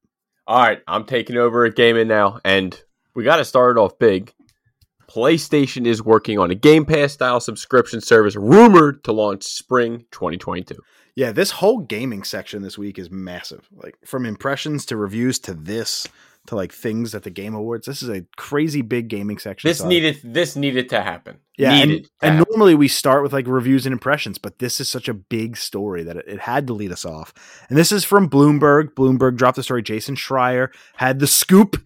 All 0.47 0.59
right, 0.59 0.81
I'm 0.89 1.05
taking 1.05 1.37
over 1.37 1.65
at 1.65 1.77
Gaming 1.77 2.09
now, 2.09 2.41
and 2.45 2.81
we 3.15 3.23
got 3.23 3.37
to 3.37 3.45
start 3.45 3.77
it 3.77 3.81
off 3.81 3.99
big. 3.99 4.35
PlayStation 5.09 5.87
is 5.87 6.03
working 6.03 6.39
on 6.39 6.51
a 6.51 6.55
Game 6.57 6.85
Pass 6.85 7.13
style 7.13 7.39
subscription 7.39 8.01
service 8.01 8.35
rumored 8.35 9.05
to 9.05 9.13
launch 9.13 9.45
spring 9.45 10.07
2022. 10.11 10.75
Yeah, 11.15 11.31
this 11.31 11.53
whole 11.53 11.79
gaming 11.79 12.25
section 12.25 12.63
this 12.63 12.77
week 12.77 12.99
is 12.99 13.11
massive. 13.11 13.69
Like 13.71 13.97
from 14.05 14.27
impressions 14.27 14.85
to 14.87 14.97
reviews 14.97 15.39
to 15.41 15.55
this 15.55 16.09
to 16.49 16.57
like 16.57 16.73
things 16.73 17.15
at 17.15 17.23
the 17.23 17.31
Game 17.31 17.55
Awards. 17.55 17.87
This 17.87 18.03
is 18.03 18.09
a 18.09 18.25
crazy 18.37 18.83
big 18.83 19.09
gaming 19.09 19.39
section. 19.39 19.69
This 19.69 19.79
So- 19.79 19.89
needed 19.89 20.19
this 20.25 20.57
needed 20.57 20.89
to 20.91 21.01
happen. 21.01 21.37
yeah, 21.57 21.73
and, 21.75 21.91
needed 21.91 22.05
to 22.05 22.11
and 22.23 22.35
happen. 22.39 22.47
normally 22.51 22.75
we 22.75 22.89
start 22.89 23.23
with 23.23 23.33
like 23.33 23.47
reviews 23.47 23.87
and 23.87 23.93
impressions, 23.93 24.39
but 24.39 24.59
this 24.59 24.81
is 24.81 24.89
such 24.89 25.09
a 25.09 25.15
big 25.15 25.57
story 25.57 26.03
that 26.03 26.17
it, 26.17 26.25
it 26.27 26.41
had 26.41 26.67
to 26.67 26.73
lead 26.73 26.91
us 26.91 27.05
off. 27.05 27.33
And 27.69 27.79
this 27.79 27.93
is 27.93 28.05
from 28.05 28.29
Bloomberg. 28.29 28.95
Bloomberg 28.95 29.37
dropped 29.37 29.57
the 29.57 29.63
story. 29.63 29.83
Jason 29.83 30.17
Schreier 30.17 30.69
had 30.97 31.21
the 31.21 31.27
scoop 31.29 31.77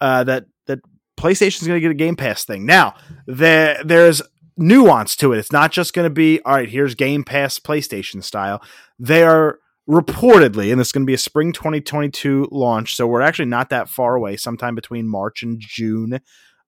uh, 0.00 0.24
that 0.24 0.44
that 0.66 0.80
PlayStation's 1.18 1.66
going 1.66 1.76
to 1.76 1.80
get 1.80 1.90
a 1.90 1.94
Game 1.94 2.16
Pass 2.16 2.44
thing. 2.44 2.66
Now 2.66 2.94
there 3.26 3.82
there's 3.82 4.20
nuance 4.58 5.16
to 5.16 5.32
it. 5.32 5.38
It's 5.38 5.52
not 5.52 5.72
just 5.72 5.94
going 5.94 6.04
to 6.06 6.10
be 6.14 6.40
all 6.44 6.52
right. 6.54 6.68
Here's 6.68 6.94
Game 6.94 7.24
Pass 7.24 7.58
PlayStation 7.58 8.22
style. 8.22 8.62
They 8.98 9.22
are 9.22 9.58
reportedly, 9.88 10.70
and 10.70 10.80
this 10.80 10.88
is 10.88 10.92
going 10.92 11.02
to 11.02 11.10
be 11.10 11.14
a 11.14 11.18
spring 11.18 11.52
2022 11.52 12.48
launch. 12.50 12.94
So 12.96 13.06
we're 13.06 13.20
actually 13.20 13.46
not 13.46 13.70
that 13.70 13.88
far 13.88 14.14
away. 14.14 14.36
Sometime 14.36 14.74
between 14.74 15.08
March 15.08 15.42
and 15.42 15.58
June. 15.60 16.20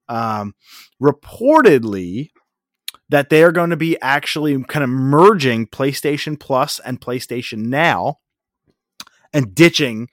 Um, 0.09 0.55
reportedly 1.03 2.31
that 3.09 3.31
they 3.31 3.43
are 3.43 3.53
going 3.53 3.71
to 3.71 3.77
be 3.77 4.01
actually 4.03 4.63
kind 4.65 4.83
of 4.83 4.91
merging 4.91 5.67
PlayStation 5.67 6.39
Plus 6.39 6.79
and 6.81 7.01
PlayStation 7.01 7.67
Now 7.67 8.19
and 9.33 9.55
ditching 9.55 10.09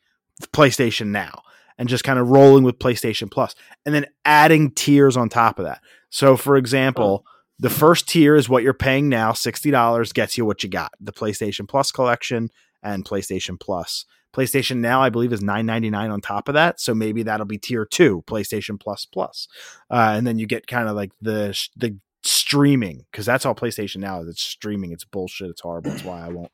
PlayStation 0.54 1.08
Now 1.08 1.42
and 1.78 1.90
just 1.90 2.04
kind 2.04 2.20
of 2.20 2.30
rolling 2.30 2.64
with 2.64 2.80
PlayStation 2.80 3.30
Plus 3.30 3.56
and 3.86 3.96
then 3.96 4.06
adding 4.26 4.72
tiers 4.72 5.18
on 5.18 5.30
top 5.30 5.60
of 5.60 5.66
that. 5.66 5.82
So, 6.10 6.38
for 6.38 6.58
example, 6.58 7.26
the 7.60 7.70
first 7.70 8.08
tier 8.08 8.36
is 8.36 8.50
what 8.50 8.64
you're 8.64 8.74
paying 8.74 9.08
now 9.10 9.32
$60 9.32 10.14
gets 10.14 10.38
you 10.38 10.46
what 10.46 10.64
you 10.64 10.70
got 10.70 10.92
the 11.00 11.14
PlayStation 11.14 11.68
Plus 11.68 11.92
collection 11.92 12.50
and 12.84 13.06
PlayStation 13.06 13.60
Plus. 13.60 14.06
PlayStation 14.34 14.78
Now, 14.78 15.02
I 15.02 15.10
believe, 15.10 15.34
is 15.34 15.42
nine 15.42 15.66
ninety 15.66 15.90
nine 15.90 16.10
on 16.10 16.22
top 16.22 16.48
of 16.48 16.54
that, 16.54 16.80
so 16.80 16.96
maybe 16.96 17.24
that'll 17.24 17.46
be 17.46 17.58
tier 17.58 17.86
two, 17.86 18.24
PlayStation 18.28 18.80
Plus 18.80 19.06
Plus, 19.06 19.48
uh, 19.90 20.14
and 20.16 20.26
then 20.26 20.40
you 20.40 20.48
get 20.48 20.68
kind 20.68 20.88
of 20.88 20.96
like 20.96 21.12
the 21.22 21.58
the 21.76 21.98
streaming 22.24 23.06
because 23.12 23.26
that's 23.26 23.46
all 23.46 23.56
PlayStation 23.56 23.98
now 23.98 24.22
is. 24.22 24.30
It's 24.30 24.44
streaming. 24.44 24.92
It's 24.92 25.04
bullshit. 25.04 25.50
It's 25.50 25.62
horrible. 25.62 25.92
It's 25.92 26.04
why 26.04 26.26
I 26.26 26.30
won't 26.30 26.52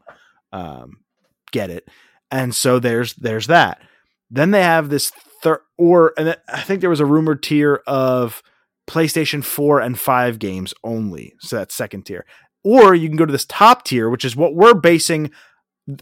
um, 0.51 0.99
get 1.51 1.69
it. 1.69 1.87
And 2.31 2.55
so 2.55 2.79
there's 2.79 3.13
there's 3.13 3.47
that. 3.47 3.81
Then 4.29 4.51
they 4.51 4.63
have 4.63 4.89
this 4.89 5.11
third, 5.43 5.59
or 5.77 6.13
and 6.17 6.37
I 6.47 6.61
think 6.61 6.81
there 6.81 6.89
was 6.89 6.99
a 6.99 7.05
rumored 7.05 7.43
tier 7.43 7.83
of 7.85 8.41
PlayStation 8.87 9.43
four 9.43 9.79
and 9.81 9.99
five 9.99 10.39
games 10.39 10.73
only. 10.83 11.35
So 11.39 11.57
that's 11.57 11.75
second 11.75 12.05
tier. 12.05 12.25
Or 12.63 12.95
you 12.95 13.07
can 13.07 13.17
go 13.17 13.25
to 13.25 13.31
this 13.31 13.45
top 13.45 13.85
tier, 13.85 14.09
which 14.09 14.25
is 14.25 14.35
what 14.35 14.55
we're 14.55 14.73
basing 14.73 15.31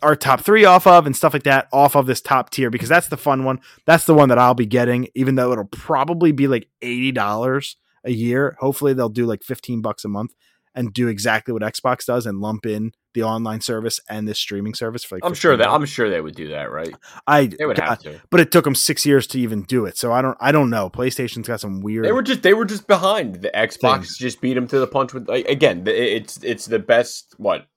our 0.02 0.16
top 0.16 0.42
three 0.42 0.66
off 0.66 0.88
of 0.88 1.06
and 1.06 1.16
stuff 1.16 1.34
like 1.34 1.44
that 1.44 1.68
off 1.72 1.96
of 1.96 2.06
this 2.06 2.22
top 2.22 2.50
tier 2.50 2.70
because 2.70 2.90
that's 2.90 3.08
the 3.08 3.18
fun 3.18 3.44
one. 3.44 3.60
That's 3.86 4.06
the 4.06 4.14
one 4.14 4.30
that 4.30 4.40
I'll 4.40 4.54
be 4.54 4.66
getting, 4.66 5.08
even 5.16 5.36
though 5.36 5.52
it'll 5.52 5.66
probably 5.66 6.32
be 6.32 6.48
like 6.48 6.68
eighty 6.82 7.12
dollars 7.12 7.78
a 8.04 8.12
year. 8.12 8.56
Hopefully 8.60 8.94
they'll 8.94 9.10
do 9.10 9.26
like 9.26 9.44
fifteen 9.44 9.82
bucks 9.82 10.06
a 10.06 10.10
month 10.10 10.34
and 10.74 10.94
do 10.94 11.08
exactly 11.08 11.54
what 11.54 11.62
Xbox 11.62 12.06
does 12.06 12.26
and 12.26 12.40
lump 12.40 12.66
in 12.66 12.92
the 13.14 13.24
online 13.24 13.62
service 13.62 14.00
and 14.10 14.28
this 14.28 14.38
streaming 14.38 14.74
service 14.74 15.04
for 15.04 15.16
like. 15.16 15.26
I'm 15.26 15.34
sure 15.34 15.56
that 15.56 15.70
I'm 15.70 15.86
sure 15.86 16.10
they 16.10 16.20
would 16.20 16.36
do 16.36 16.50
that, 16.50 16.70
right? 16.70 16.94
I 17.26 17.46
They 17.46 17.66
would 17.66 17.78
have 17.78 18.00
to. 18.00 18.22
but 18.30 18.42
it 18.42 18.52
took 18.52 18.66
them 18.66 18.76
six 18.76 19.06
years 19.06 19.26
to 19.28 19.40
even 19.40 19.64
do 19.64 19.86
it. 19.86 19.98
So 19.98 20.12
I 20.12 20.22
don't 20.22 20.38
I 20.42 20.52
don't 20.52 20.70
know. 20.70 20.90
PlayStation's 20.90 21.48
got 21.48 21.62
some 21.62 21.82
weird. 21.82 22.06
They 22.06 22.12
were 22.12 22.24
just 22.24 22.44
they 22.44 22.54
were 22.54 22.66
just 22.66 22.88
behind. 22.88 23.36
The 23.36 23.52
Xbox 23.56 23.94
Things. 23.96 24.18
just 24.18 24.42
beat 24.42 24.56
them 24.56 24.68
to 24.68 24.80
the 24.80 24.88
punch 24.88 25.14
with 25.14 25.30
like, 25.30 25.48
again. 25.48 25.84
It's 25.88 26.44
it's 26.44 26.66
the 26.66 26.80
best. 26.80 27.34
What? 27.38 27.68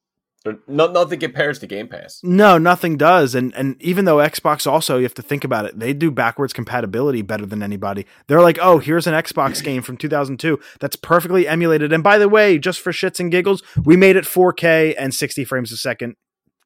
No, 0.67 0.87
nothing 0.87 1.19
compares 1.21 1.59
to 1.59 1.67
Game 1.67 1.89
Pass. 1.89 2.21
No, 2.23 2.59
nothing 2.59 2.97
does. 2.97 3.35
And 3.35 3.53
and 3.55 3.77
even 3.83 4.05
though 4.05 4.17
Xbox 4.19 4.67
also, 4.67 4.97
you 4.97 5.03
have 5.03 5.15
to 5.15 5.23
think 5.23 5.45
about 5.45 5.67
it, 5.67 5.79
they 5.79 5.93
do 5.93 6.11
backwards 6.11 6.53
compatibility 6.53 7.23
better 7.23 7.45
than 7.45 7.63
anybody. 7.63 8.07
They're 8.29 8.41
like, 8.41 8.59
oh, 8.61 8.79
here's 8.79 9.07
an 9.07 9.15
Xbox 9.15 9.63
game 9.65 9.83
from 9.83 9.97
2002 9.97 10.59
that's 10.81 10.97
perfectly 10.97 11.47
emulated. 11.49 11.93
And 11.93 12.03
by 12.03 12.19
the 12.19 12.29
way, 12.29 12.59
just 12.59 12.81
for 12.81 12.93
shits 12.93 13.21
and 13.21 13.31
giggles, 13.31 13.63
we 13.85 13.97
made 13.97 14.17
it 14.17 14.25
4K 14.25 14.95
and 14.99 15.15
60 15.15 15.45
frames 15.45 15.73
a 15.73 15.77
second. 15.77 16.15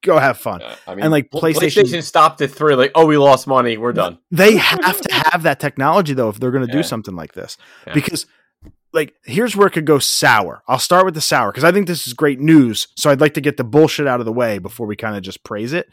Go 0.03 0.19
have 0.19 0.37
fun. 0.37 0.63
Uh, 0.63 0.75
I 0.89 0.95
mean, 0.97 1.05
And, 1.05 1.13
like, 1.13 1.31
PlayStation- 1.31 1.85
PlayStation 1.85 2.03
stopped 2.03 2.41
at 2.41 2.51
three. 2.51 2.75
Like, 2.75 2.91
oh, 2.97 3.07
we 3.07 3.17
lost 3.17 3.47
money. 3.47 3.77
We're 3.79 3.93
done. 3.93 4.19
They 4.33 4.57
have 4.57 5.01
to 5.01 5.15
have 5.15 5.45
that 5.45 5.61
technology 5.61 6.13
though 6.13 6.29
if 6.29 6.41
they're 6.41 6.51
going 6.51 6.67
to 6.67 6.73
Yeah. 6.73 6.79
do 6.81 6.83
something 6.83 7.15
like 7.15 7.35
this. 7.35 7.57
Yeah. 7.87 7.95
Because 7.95 8.27
like 8.93 9.15
here's 9.25 9.57
where 9.57 9.67
it 9.67 9.73
could 9.73 9.87
go 9.87 9.99
sour. 9.99 10.63
I'll 10.69 10.79
start 10.79 11.05
with 11.05 11.15
the 11.15 11.21
sour 11.21 11.51
because 11.51 11.65
I 11.65 11.73
think 11.73 11.87
this 11.87 12.07
is 12.07 12.15
great 12.15 12.41
news. 12.41 12.89
So 12.97 13.11
I'd 13.11 13.21
like 13.21 13.35
to 13.35 13.41
get 13.41 13.57
the 13.57 13.65
bullshit 13.65 14.07
out 14.07 14.21
of 14.21 14.27
the 14.27 14.33
way 14.33 14.59
before 14.59 14.87
we 14.87 14.97
kind 14.97 15.17
of 15.17 15.23
just 15.23 15.45
praise 15.45 15.73
it. 15.73 15.89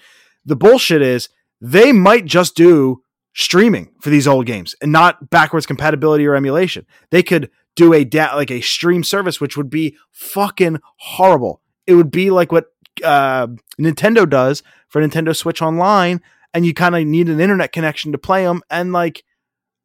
The 0.45 0.55
bullshit 0.55 1.01
is 1.01 1.29
they 1.62 1.91
might 1.91 2.25
just 2.25 2.55
do 2.55 3.03
streaming 3.33 3.91
for 4.01 4.09
these 4.09 4.27
old 4.27 4.45
games 4.45 4.75
and 4.81 4.91
not 4.91 5.29
backwards 5.29 5.65
compatibility 5.65 6.25
or 6.25 6.35
emulation. 6.35 6.85
They 7.12 7.23
could 7.23 7.49
do 7.75 7.93
a 7.93 8.03
da- 8.03 8.35
like 8.35 8.51
a 8.51 8.62
stream 8.62 9.03
service 9.03 9.39
which 9.39 9.55
would 9.55 9.69
be 9.69 9.95
fucking 10.12 10.79
horrible. 10.97 11.62
It 11.88 11.95
would 11.95 12.12
be 12.12 12.29
like 12.29 12.51
what 12.51 12.65
uh, 13.03 13.47
Nintendo 13.79 14.29
does 14.29 14.63
for 14.88 15.01
Nintendo 15.01 15.35
Switch 15.35 15.62
Online, 15.62 16.21
and 16.53 16.65
you 16.65 16.73
kind 16.73 16.95
of 16.95 17.05
need 17.05 17.29
an 17.29 17.39
internet 17.39 17.71
connection 17.71 18.12
to 18.12 18.17
play 18.17 18.43
them. 18.43 18.62
And 18.69 18.91
like, 18.91 19.23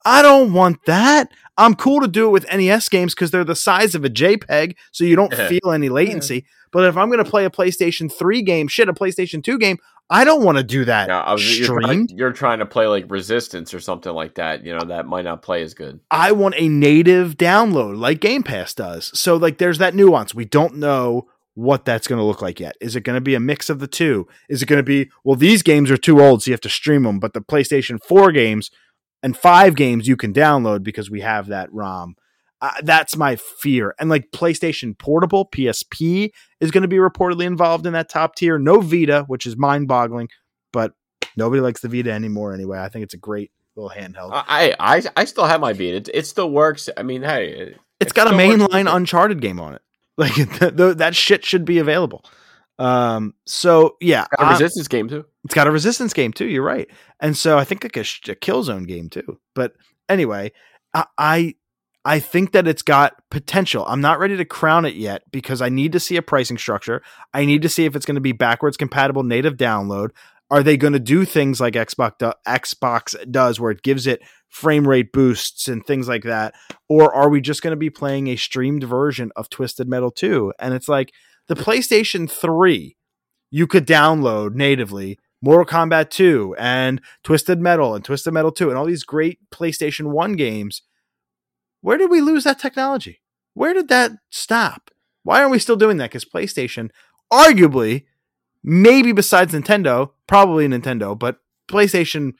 I 0.05 0.23
don't 0.23 0.53
want 0.53 0.85
that. 0.87 1.33
I'm 1.57 1.75
cool 1.75 2.01
to 2.01 2.09
do 2.09 2.27
it 2.27 2.31
with 2.31 2.47
NES 2.53 2.89
games 2.89 3.15
because 3.15 3.31
they're 3.31 3.45
the 3.45 3.55
size 3.55 3.95
of 3.95 4.05
a 4.05 4.11
JPEG, 4.11 4.75
so 4.91 5.05
you 5.05 5.17
don't 5.17 5.33
feel 5.33 5.71
any 5.73 5.89
latency. 5.89 6.47
But 6.73 6.85
if 6.85 6.97
I'm 6.97 7.09
going 7.09 7.23
to 7.25 7.31
play 7.31 7.45
a 7.45 7.51
PlayStation 7.51 8.13
3 8.13 8.43
game, 8.43 8.67
shit, 8.67 8.89
a 8.89 8.93
PlayStation 8.93 9.43
2 9.43 9.59
game, 9.59 9.79
I 10.11 10.25
don't 10.25 10.45
want 10.45 10.59
to 10.59 10.65
do 10.65 10.85
that 10.85 11.09
Yeah, 11.09 11.21
I 11.21 11.33
was, 11.33 11.59
you're, 11.59 11.81
trying, 11.81 12.09
you're 12.11 12.33
trying 12.33 12.59
to 12.59 12.67
play 12.67 12.87
like 12.87 13.07
Resistance 13.09 13.73
or 13.73 13.81
something 13.81 14.13
like 14.13 14.35
that. 14.35 14.65
You 14.65 14.77
know, 14.77 14.85
that 14.87 15.07
might 15.07 15.25
not 15.25 15.43
play 15.43 15.63
as 15.63 15.73
good. 15.73 16.01
I 16.11 16.33
want 16.33 16.57
a 16.59 16.69
native 16.69 17.37
download 17.37 17.97
like 17.99 18.21
Game 18.21 18.43
Pass 18.43 18.75
does. 18.75 19.19
So 19.19 19.37
like 19.37 19.59
there's 19.59 19.79
that 19.79 19.95
nuance. 19.95 20.35
We 20.35 20.45
don't 20.45 20.77
know 20.77 21.29
what 21.55 21.85
that's 21.85 22.09
going 22.09 22.19
to 22.19 22.25
look 22.25 22.43
like 22.43 22.61
yet. 22.61 22.77
Is 22.81 22.97
it 22.97 23.03
going 23.03 23.15
to 23.15 23.21
be 23.21 23.35
a 23.35 23.41
mix 23.41 23.71
of 23.71 23.79
the 23.79 23.87
two? 23.87 24.27
Is 24.49 24.63
it 24.63 24.67
going 24.67 24.81
to 24.81 24.83
be 24.83 25.11
well 25.23 25.37
these 25.37 25.63
games 25.63 25.91
are 25.91 25.97
too 25.97 26.21
old 26.21 26.43
so 26.43 26.51
you 26.51 26.53
have 26.53 26.61
to 26.63 26.69
stream 26.69 27.05
them, 27.05 27.19
but 27.19 27.33
the 27.33 27.41
PlayStation 27.41 27.99
4 28.03 28.33
games 28.33 28.71
and 29.25 29.37
5 29.37 29.75
games 29.75 30.07
you 30.07 30.17
can 30.17 30.33
download 30.33 30.85
because 30.85 31.11
we 31.11 31.23
have 31.23 31.49
that 31.49 31.73
ROM. 31.73 32.15
Uh, 32.61 32.71
that's 32.83 33.17
my 33.17 33.37
fear. 33.37 33.95
And 33.99 34.09
like 34.09 34.31
PlayStation 34.31 34.97
Portable, 34.97 35.49
PSP 35.53 36.31
is 36.61 36.71
going 36.71 36.83
to 36.83 36.89
be 36.89 36.97
reportedly 36.97 37.45
involved 37.45 37.87
in 37.87 37.95
that 37.95 38.09
top 38.09 38.37
tier. 38.37 38.59
No 38.59 38.81
Vita, 38.81 39.25
which 39.27 39.45
is 39.47 39.57
mind-boggling, 39.57 40.29
but 40.73 40.93
nobody 41.37 41.61
likes 41.61 41.81
the 41.81 41.89
Vita 41.89 42.13
anymore 42.13 42.55
anyway. 42.55 42.79
I 42.79 42.89
think 42.89 43.03
it's 43.03 43.15
a 43.15 43.19
great 43.19 43.51
little 43.77 43.91
handheld. 43.91 44.31
I 44.33 44.75
I, 44.79 45.03
I 45.17 45.25
still 45.25 45.45
have 45.45 45.61
my 45.61 45.73
beat. 45.73 45.95
It, 45.95 46.11
it 46.15 46.27
still 46.27 46.51
works. 46.51 46.89
I 46.97 47.03
mean, 47.03 47.23
hey, 47.23 47.49
it, 47.49 47.81
it's 48.01 48.13
it 48.13 48.15
got 48.15 48.33
a 48.33 48.37
mainline 48.37 48.95
Uncharted 48.95 49.41
game 49.41 49.61
on 49.61 49.75
it. 49.75 49.83
Like 50.17 50.35
th- 50.35 50.77
th- 50.77 50.97
that 50.99 51.17
shit 51.17 51.45
should 51.45 51.65
be 51.65 51.79
available. 51.79 52.25
Um, 52.79 53.35
so 53.47 53.97
yeah, 54.01 54.27
Got 54.39 54.49
a 54.49 54.53
resistance 54.53 54.89
game 54.89 55.09
too. 55.09 55.25
it's 55.45 55.55
got 55.55 55.67
a 55.67 55.71
resistance 55.71 56.13
game 56.13 56.33
too. 56.33 56.47
You're 56.47 56.65
right, 56.65 56.89
and 57.21 57.37
so 57.37 57.57
I 57.59 57.65
think 57.65 57.85
like 57.85 57.97
a, 57.97 58.05
sh- 58.05 58.29
a 58.29 58.35
Killzone 58.35 58.87
game 58.87 59.09
too. 59.09 59.39
But 59.55 59.75
anyway, 60.09 60.53
I, 60.93 61.05
I 61.17 61.55
I 62.05 62.19
think 62.21 62.53
that 62.53 62.67
it's 62.69 62.83
got 62.83 63.15
potential. 63.31 63.85
I'm 63.87 64.01
not 64.01 64.19
ready 64.19 64.37
to 64.37 64.45
crown 64.45 64.85
it 64.85 64.95
yet 64.95 65.23
because 65.31 65.63
I 65.63 65.69
need 65.69 65.93
to 65.93 66.01
see 66.01 66.17
a 66.17 66.23
pricing 66.23 66.59
structure. 66.59 67.03
I 67.33 67.45
need 67.45 67.63
to 67.63 67.69
see 67.69 67.85
if 67.85 67.95
it's 67.97 68.07
going 68.07 68.17
to 68.17 68.21
be 68.21 68.33
backwards 68.33 68.77
compatible 68.77 69.23
native 69.23 69.57
download. 69.57 70.11
Are 70.51 70.63
they 70.63 70.77
going 70.77 70.93
to 70.93 71.01
do 71.01 71.25
things 71.25 71.61
like 71.61 71.75
Xbox 71.75 72.19
do- 72.19 72.33
Xbox 72.47 73.15
does, 73.31 73.59
where 73.59 73.71
it 73.71 73.83
gives 73.83 74.07
it 74.07 74.21
frame 74.51 74.87
rate 74.87 75.13
boosts 75.13 75.67
and 75.69 75.85
things 75.85 76.07
like 76.07 76.25
that, 76.25 76.55
or 76.89 77.13
are 77.15 77.29
we 77.31 77.41
just 77.41 77.63
going 77.63 77.73
to 77.73 77.77
be 77.77 77.91
playing 77.91 78.29
a 78.29 78.37
streamed 78.37 78.85
version 78.85 79.33
of 79.37 79.49
Twisted 79.49 79.89
Metal 79.89 80.11
2? 80.11 80.53
And 80.59 80.75
it's 80.75 80.89
like 80.89 81.13
the 81.49 81.55
PlayStation 81.55 82.31
3 82.31 82.97
you 83.51 83.67
could 83.67 83.87
download 83.87 84.55
natively 84.55 85.19
Mortal 85.41 85.67
Kombat 85.67 86.11
2 86.11 86.57
and 86.59 87.01
Twisted 87.23 87.61
Metal 87.61 87.95
and 87.95 88.05
Twisted 88.05 88.33
Metal 88.33 88.51
2 88.51 88.71
and 88.71 88.79
all 88.79 88.87
these 88.87 89.05
great 89.05 89.39
PlayStation 89.51 90.07
1 90.07 90.33
games. 90.37 90.83
Where 91.83 91.99
did 91.99 92.11
we 92.11 92.21
lose 92.21 92.45
that 92.45 92.59
technology? 92.59 93.21
Where 93.53 93.75
did 93.75 93.89
that 93.89 94.13
stop? 94.31 94.91
Why 95.23 95.41
aren't 95.41 95.53
we 95.53 95.59
still 95.59 95.77
doing 95.77 95.99
that? 95.99 96.11
Because 96.11 96.25
PlayStation, 96.25 96.91
arguably, 97.33 98.05
maybe 98.63 99.13
besides 99.13 99.53
Nintendo, 99.53 100.11
probably 100.27 100.67
Nintendo, 100.67 101.17
but 101.19 101.39
PlayStation 101.69 102.33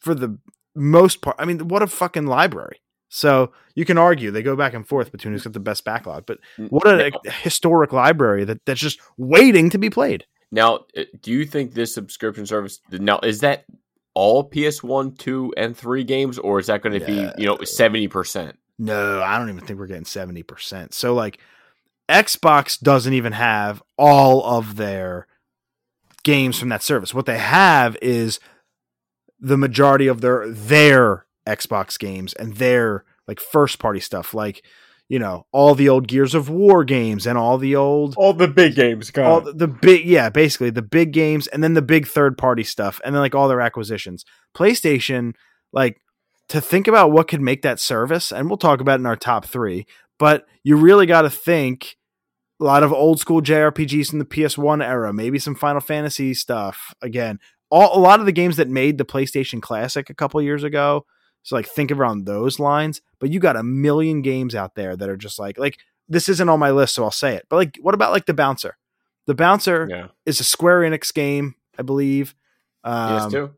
for 0.00 0.14
the 0.14 0.38
most 0.76 1.22
part, 1.22 1.36
I 1.38 1.44
mean, 1.44 1.68
what 1.68 1.82
a 1.82 1.86
fucking 1.86 2.26
library. 2.26 2.80
So 3.14 3.52
you 3.76 3.84
can 3.84 3.96
argue 3.96 4.32
they 4.32 4.42
go 4.42 4.56
back 4.56 4.74
and 4.74 4.84
forth 4.84 5.12
between 5.12 5.34
who's 5.34 5.44
got 5.44 5.52
the 5.52 5.60
best 5.60 5.84
backlog, 5.84 6.26
but 6.26 6.40
what 6.68 6.84
a 6.88 7.10
Now- 7.10 7.30
historic 7.42 7.92
library 7.92 8.44
that, 8.44 8.64
that's 8.64 8.80
just 8.80 9.00
waiting 9.16 9.70
to 9.70 9.78
be 9.78 9.88
played. 9.88 10.26
Now, 10.50 10.86
uh, 10.96 11.04
do 11.22 11.30
you 11.30 11.44
think 11.44 11.74
this 11.74 11.94
subscription 11.94 12.44
service 12.44 12.80
now 12.90 13.20
is 13.22 13.38
that 13.40 13.66
all 14.14 14.42
PS1, 14.50 15.16
2, 15.16 15.54
and 15.56 15.76
3 15.76 16.02
games, 16.02 16.38
or 16.38 16.58
is 16.58 16.66
that 16.66 16.82
going 16.82 16.98
to 16.98 17.06
be, 17.06 17.30
you 17.38 17.46
know, 17.46 17.56
70%? 17.58 18.54
No, 18.80 19.22
I 19.22 19.38
don't 19.38 19.48
even 19.48 19.64
think 19.64 19.78
we're 19.78 19.86
getting 19.86 20.02
70%. 20.02 20.92
So 20.92 21.14
like 21.14 21.38
Xbox 22.08 22.80
doesn't 22.80 23.12
even 23.12 23.32
have 23.32 23.80
all 23.96 24.44
of 24.44 24.74
their 24.74 25.28
games 26.24 26.58
from 26.58 26.68
that 26.70 26.82
service. 26.82 27.14
What 27.14 27.26
they 27.26 27.38
have 27.38 27.96
is 28.02 28.40
the 29.38 29.56
majority 29.56 30.08
of 30.08 30.20
their 30.20 30.48
their 30.48 31.23
Xbox 31.46 31.98
games 31.98 32.32
and 32.34 32.56
their 32.56 33.04
like 33.28 33.40
first 33.40 33.78
party 33.78 34.00
stuff 34.00 34.34
like 34.34 34.64
you 35.08 35.18
know 35.18 35.46
all 35.52 35.74
the 35.74 35.88
old 35.88 36.08
Gears 36.08 36.34
of 36.34 36.48
War 36.48 36.84
games 36.84 37.26
and 37.26 37.36
all 37.36 37.58
the 37.58 37.76
old 37.76 38.14
All 38.16 38.32
the 38.32 38.48
big 38.48 38.74
games, 38.74 39.10
all 39.16 39.40
the, 39.40 39.52
the 39.52 39.68
big 39.68 40.06
yeah 40.06 40.30
basically 40.30 40.70
the 40.70 40.82
big 40.82 41.12
games 41.12 41.46
and 41.48 41.62
then 41.62 41.74
the 41.74 41.82
big 41.82 42.06
third 42.06 42.38
party 42.38 42.64
stuff 42.64 43.00
and 43.04 43.14
then 43.14 43.20
like 43.20 43.34
all 43.34 43.48
their 43.48 43.60
acquisitions. 43.60 44.24
Playstation 44.56 45.34
like 45.72 46.00
to 46.48 46.60
think 46.60 46.86
about 46.88 47.12
what 47.12 47.28
could 47.28 47.40
make 47.40 47.62
that 47.62 47.80
service 47.80 48.32
and 48.32 48.48
we'll 48.48 48.56
talk 48.56 48.80
about 48.80 48.94
it 48.94 49.02
in 49.02 49.06
our 49.06 49.16
top 49.16 49.44
three 49.44 49.86
but 50.18 50.46
you 50.62 50.76
really 50.76 51.06
got 51.06 51.22
to 51.22 51.30
think 51.30 51.96
a 52.60 52.64
lot 52.64 52.82
of 52.82 52.92
old 52.92 53.18
school 53.18 53.42
jrpgs 53.42 54.10
from 54.10 54.18
the 54.18 54.24
ps1 54.24 54.84
era 54.84 55.12
maybe 55.12 55.38
some 55.38 55.54
final 55.54 55.80
fantasy 55.80 56.34
stuff 56.34 56.94
again 57.02 57.38
all, 57.70 57.98
a 57.98 58.00
lot 58.00 58.20
of 58.20 58.26
the 58.26 58.32
games 58.32 58.56
that 58.56 58.68
made 58.68 58.98
the 58.98 59.04
playstation 59.04 59.60
classic 59.60 60.10
a 60.10 60.14
couple 60.14 60.40
years 60.40 60.62
ago 60.62 61.04
so 61.44 61.54
like 61.54 61.66
think 61.66 61.92
around 61.92 62.24
those 62.26 62.58
lines 62.58 63.00
but 63.20 63.30
you 63.30 63.38
got 63.38 63.54
a 63.56 63.62
million 63.62 64.20
games 64.22 64.54
out 64.56 64.74
there 64.74 64.96
that 64.96 65.08
are 65.08 65.16
just 65.16 65.38
like 65.38 65.56
like 65.58 65.78
this 66.08 66.28
isn't 66.28 66.50
on 66.50 66.60
my 66.60 66.70
list, 66.70 66.94
so 66.94 67.04
I'll 67.04 67.10
say 67.10 67.34
it. 67.34 67.46
But 67.48 67.56
like, 67.56 67.78
what 67.80 67.94
about 67.94 68.12
like 68.12 68.26
the 68.26 68.34
bouncer? 68.34 68.76
The 69.26 69.34
bouncer 69.34 69.86
Yeah. 69.90 70.08
is 70.26 70.38
a 70.38 70.44
Square 70.44 70.82
Enix 70.82 71.14
game, 71.14 71.54
I 71.78 71.82
believe. 71.82 72.34
Um, 72.84 73.14
yes, 73.14 73.32
too. 73.32 73.54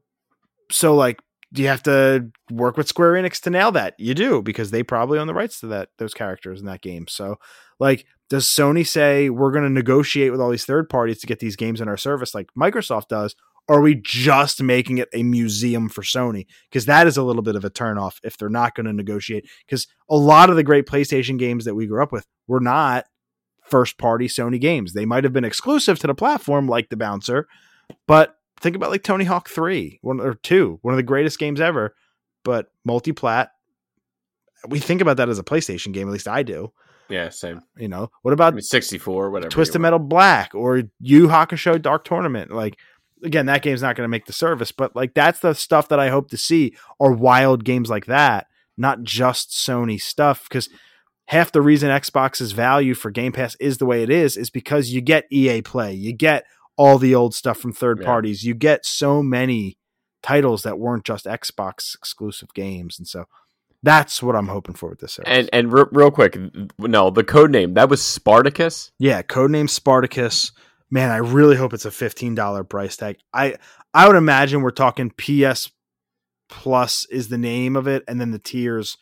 So 0.70 0.94
like, 0.94 1.20
do 1.52 1.62
you 1.62 1.66
have 1.68 1.82
to 1.84 2.30
work 2.52 2.76
with 2.76 2.86
Square 2.86 3.14
Enix 3.14 3.40
to 3.40 3.50
nail 3.50 3.72
that? 3.72 3.94
You 3.98 4.14
do 4.14 4.42
because 4.42 4.70
they 4.70 4.84
probably 4.84 5.18
own 5.18 5.26
the 5.26 5.34
rights 5.34 5.58
to 5.58 5.66
that 5.68 5.88
those 5.98 6.14
characters 6.14 6.60
in 6.60 6.66
that 6.66 6.82
game. 6.82 7.08
So 7.08 7.40
like, 7.80 8.06
does 8.30 8.44
Sony 8.46 8.86
say 8.86 9.28
we're 9.28 9.50
going 9.50 9.64
to 9.64 9.70
negotiate 9.70 10.30
with 10.30 10.40
all 10.40 10.50
these 10.50 10.64
third 10.64 10.88
parties 10.88 11.18
to 11.22 11.26
get 11.26 11.40
these 11.40 11.56
games 11.56 11.80
in 11.80 11.88
our 11.88 11.96
service 11.96 12.32
like 12.32 12.48
Microsoft 12.56 13.08
does? 13.08 13.34
Are 13.68 13.80
we 13.80 13.96
just 13.96 14.62
making 14.62 14.98
it 14.98 15.08
a 15.12 15.22
museum 15.22 15.88
for 15.88 16.02
Sony? 16.02 16.46
Because 16.70 16.86
that 16.86 17.06
is 17.06 17.16
a 17.16 17.22
little 17.22 17.42
bit 17.42 17.56
of 17.56 17.64
a 17.64 17.70
turnoff 17.70 18.18
if 18.22 18.36
they're 18.36 18.48
not 18.48 18.74
going 18.74 18.86
to 18.86 18.92
negotiate. 18.92 19.48
Because 19.66 19.88
a 20.08 20.16
lot 20.16 20.50
of 20.50 20.56
the 20.56 20.62
great 20.62 20.86
PlayStation 20.86 21.38
games 21.38 21.64
that 21.64 21.74
we 21.74 21.86
grew 21.86 22.02
up 22.02 22.12
with 22.12 22.26
were 22.46 22.60
not 22.60 23.06
first 23.64 23.98
party 23.98 24.28
Sony 24.28 24.60
games. 24.60 24.92
They 24.92 25.04
might 25.04 25.24
have 25.24 25.32
been 25.32 25.44
exclusive 25.44 25.98
to 25.98 26.06
the 26.06 26.14
platform, 26.14 26.68
like 26.68 26.88
the 26.88 26.96
Bouncer, 26.96 27.46
but 28.06 28.36
think 28.60 28.76
about 28.76 28.90
like 28.90 29.02
Tony 29.02 29.24
Hawk 29.24 29.48
3 29.48 29.98
one 30.02 30.20
or 30.20 30.34
2, 30.34 30.78
one 30.82 30.94
of 30.94 30.96
the 30.96 31.02
greatest 31.02 31.38
games 31.38 31.60
ever, 31.60 31.94
but 32.44 32.68
multi 32.84 33.12
plat. 33.12 33.50
We 34.68 34.78
think 34.78 35.00
about 35.00 35.18
that 35.18 35.28
as 35.28 35.38
a 35.38 35.44
PlayStation 35.44 35.92
game, 35.92 36.08
at 36.08 36.12
least 36.12 36.28
I 36.28 36.42
do. 36.42 36.72
Yeah, 37.08 37.28
same. 37.28 37.60
You 37.76 37.88
know, 37.88 38.10
what 38.22 38.32
I 38.32 38.34
about 38.34 38.54
mean, 38.54 38.62
64, 38.62 39.30
whatever. 39.30 39.50
Twisted 39.50 39.80
Metal 39.80 39.98
Black 39.98 40.54
or 40.54 40.82
Yu 41.00 41.28
Hakusho 41.28 41.80
Dark 41.80 42.04
Tournament. 42.04 42.50
Like 42.50 42.78
again, 43.22 43.46
that 43.46 43.62
game's 43.62 43.82
not 43.82 43.96
going 43.96 44.04
to 44.04 44.10
make 44.10 44.26
the 44.26 44.32
service, 44.32 44.72
but 44.72 44.94
like 44.96 45.14
that's 45.14 45.40
the 45.40 45.54
stuff 45.54 45.88
that 45.88 45.98
I 46.00 46.08
hope 46.10 46.30
to 46.30 46.36
see 46.36 46.74
are 47.00 47.12
wild 47.12 47.64
games 47.64 47.88
like 47.90 48.06
that, 48.06 48.46
not 48.76 49.02
just 49.02 49.50
Sony 49.50 50.00
stuff. 50.00 50.44
Because 50.48 50.68
half 51.26 51.50
the 51.52 51.62
reason 51.62 51.90
Xbox's 51.90 52.52
value 52.52 52.94
for 52.94 53.10
Game 53.10 53.32
Pass 53.32 53.56
is 53.60 53.78
the 53.78 53.86
way 53.86 54.02
it 54.02 54.10
is 54.10 54.36
is 54.36 54.50
because 54.50 54.90
you 54.90 55.00
get 55.00 55.26
EA 55.30 55.62
Play, 55.62 55.92
you 55.94 56.12
get 56.12 56.44
all 56.76 56.98
the 56.98 57.14
old 57.14 57.34
stuff 57.34 57.58
from 57.58 57.72
third 57.72 58.00
Yeah. 58.00 58.06
parties, 58.06 58.44
you 58.44 58.54
get 58.54 58.84
so 58.84 59.22
many 59.22 59.78
titles 60.22 60.62
that 60.64 60.78
weren't 60.78 61.04
just 61.04 61.24
Xbox 61.24 61.94
exclusive 61.94 62.52
games, 62.54 62.98
and 62.98 63.08
so 63.08 63.24
that's 63.82 64.22
what 64.22 64.34
I'm 64.34 64.48
hoping 64.48 64.74
for 64.74 64.90
with 64.90 64.98
this 65.00 65.12
service. 65.14 65.30
And 65.32 65.48
and 65.52 65.72
re- 65.72 65.84
real 65.92 66.10
quick, 66.10 66.36
no, 66.78 67.10
the 67.10 67.24
code 67.24 67.50
name 67.50 67.74
that 67.74 67.88
was 67.88 68.02
Spartacus. 68.04 68.90
Yeah, 68.98 69.22
codename 69.22 69.70
Spartacus. 69.70 70.52
Man, 70.90 71.10
I 71.10 71.16
really 71.16 71.56
hope 71.56 71.72
it's 71.74 71.84
a 71.84 71.90
fifteen 71.90 72.34
dollar 72.34 72.62
price 72.64 72.96
tag. 72.96 73.16
I 73.32 73.56
I 73.92 74.06
would 74.06 74.16
imagine 74.16 74.62
we're 74.62 74.70
talking 74.70 75.10
PS 75.10 75.70
Plus 76.48 77.06
is 77.10 77.28
the 77.28 77.38
name 77.38 77.74
of 77.76 77.86
it, 77.88 78.04
and 78.06 78.20
then 78.20 78.30
the 78.30 78.38
tiers. 78.38 78.96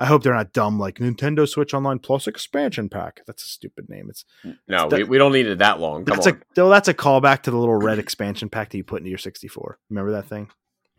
I 0.00 0.06
hope 0.06 0.22
they're 0.22 0.32
not 0.32 0.52
dumb 0.52 0.78
like 0.78 0.98
Nintendo 0.98 1.46
Switch 1.48 1.74
Online 1.74 1.98
Plus 1.98 2.28
expansion 2.28 2.88
pack. 2.88 3.20
That's 3.26 3.42
a 3.42 3.48
stupid 3.48 3.88
name. 3.88 4.06
It's 4.08 4.24
No, 4.68 4.88
That- 4.88 4.98
we, 4.98 5.04
we 5.04 5.18
don't 5.18 5.32
need 5.32 5.46
it 5.46 5.58
that 5.58 5.80
long. 5.80 6.04
Come 6.04 6.16
that's 6.16 6.28
on. 6.28 6.34
a 6.34 6.38
though 6.54 6.68
that's 6.70 6.86
a 6.88 6.94
callback 6.94 7.42
to 7.42 7.50
the 7.50 7.56
little 7.56 7.74
red 7.76 7.98
expansion 7.98 8.48
pack 8.48 8.70
that 8.70 8.76
you 8.76 8.84
put 8.84 8.98
into 9.00 9.10
your 9.10 9.18
sixty 9.18 9.48
four. 9.48 9.78
Remember 9.90 10.12
that 10.12 10.28
thing? 10.28 10.48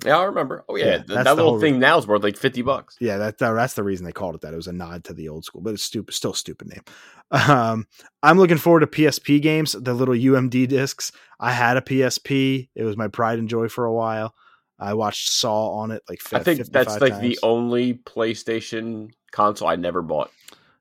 Yeah, 0.05 0.17
I 0.17 0.23
remember. 0.23 0.63
Oh 0.69 0.75
yeah, 0.75 0.85
Yeah, 0.85 0.95
th- 0.97 1.07
that's 1.07 1.23
that 1.25 1.35
little 1.35 1.59
thing 1.59 1.79
now 1.79 1.97
is 1.97 2.07
worth 2.07 2.23
like 2.23 2.37
fifty 2.37 2.61
bucks. 2.61 2.95
Yeah, 2.99 3.17
that, 3.17 3.37
that 3.39 3.53
that's 3.53 3.73
the 3.73 3.83
reason 3.83 4.05
they 4.05 4.11
called 4.11 4.35
it 4.35 4.41
that. 4.41 4.53
It 4.53 4.57
was 4.57 4.67
a 4.67 4.73
nod 4.73 5.03
to 5.05 5.13
the 5.13 5.29
old 5.29 5.45
school, 5.45 5.61
but 5.61 5.73
it's 5.73 5.83
stupid, 5.83 6.13
still 6.13 6.31
a 6.31 6.35
stupid 6.35 6.69
name. 6.69 6.83
Um, 7.31 7.85
I'm 8.23 8.37
looking 8.37 8.57
forward 8.57 8.79
to 8.79 8.87
PSP 8.87 9.41
games, 9.41 9.73
the 9.73 9.93
little 9.93 10.15
UMD 10.15 10.67
discs. 10.67 11.11
I 11.39 11.51
had 11.51 11.77
a 11.77 11.81
PSP. 11.81 12.69
It 12.75 12.83
was 12.83 12.97
my 12.97 13.07
pride 13.07 13.39
and 13.39 13.49
joy 13.49 13.67
for 13.67 13.85
a 13.85 13.93
while. 13.93 14.33
I 14.79 14.93
watched 14.93 15.29
Saw 15.29 15.71
on 15.73 15.91
it 15.91 16.01
like. 16.09 16.21
I 16.33 16.39
think 16.39 16.59
that's 16.67 16.93
55 16.93 17.01
like 17.01 17.21
the 17.21 17.37
only 17.43 17.95
PlayStation 17.95 19.11
console 19.31 19.67
I 19.67 19.75
never 19.75 20.01
bought. 20.01 20.31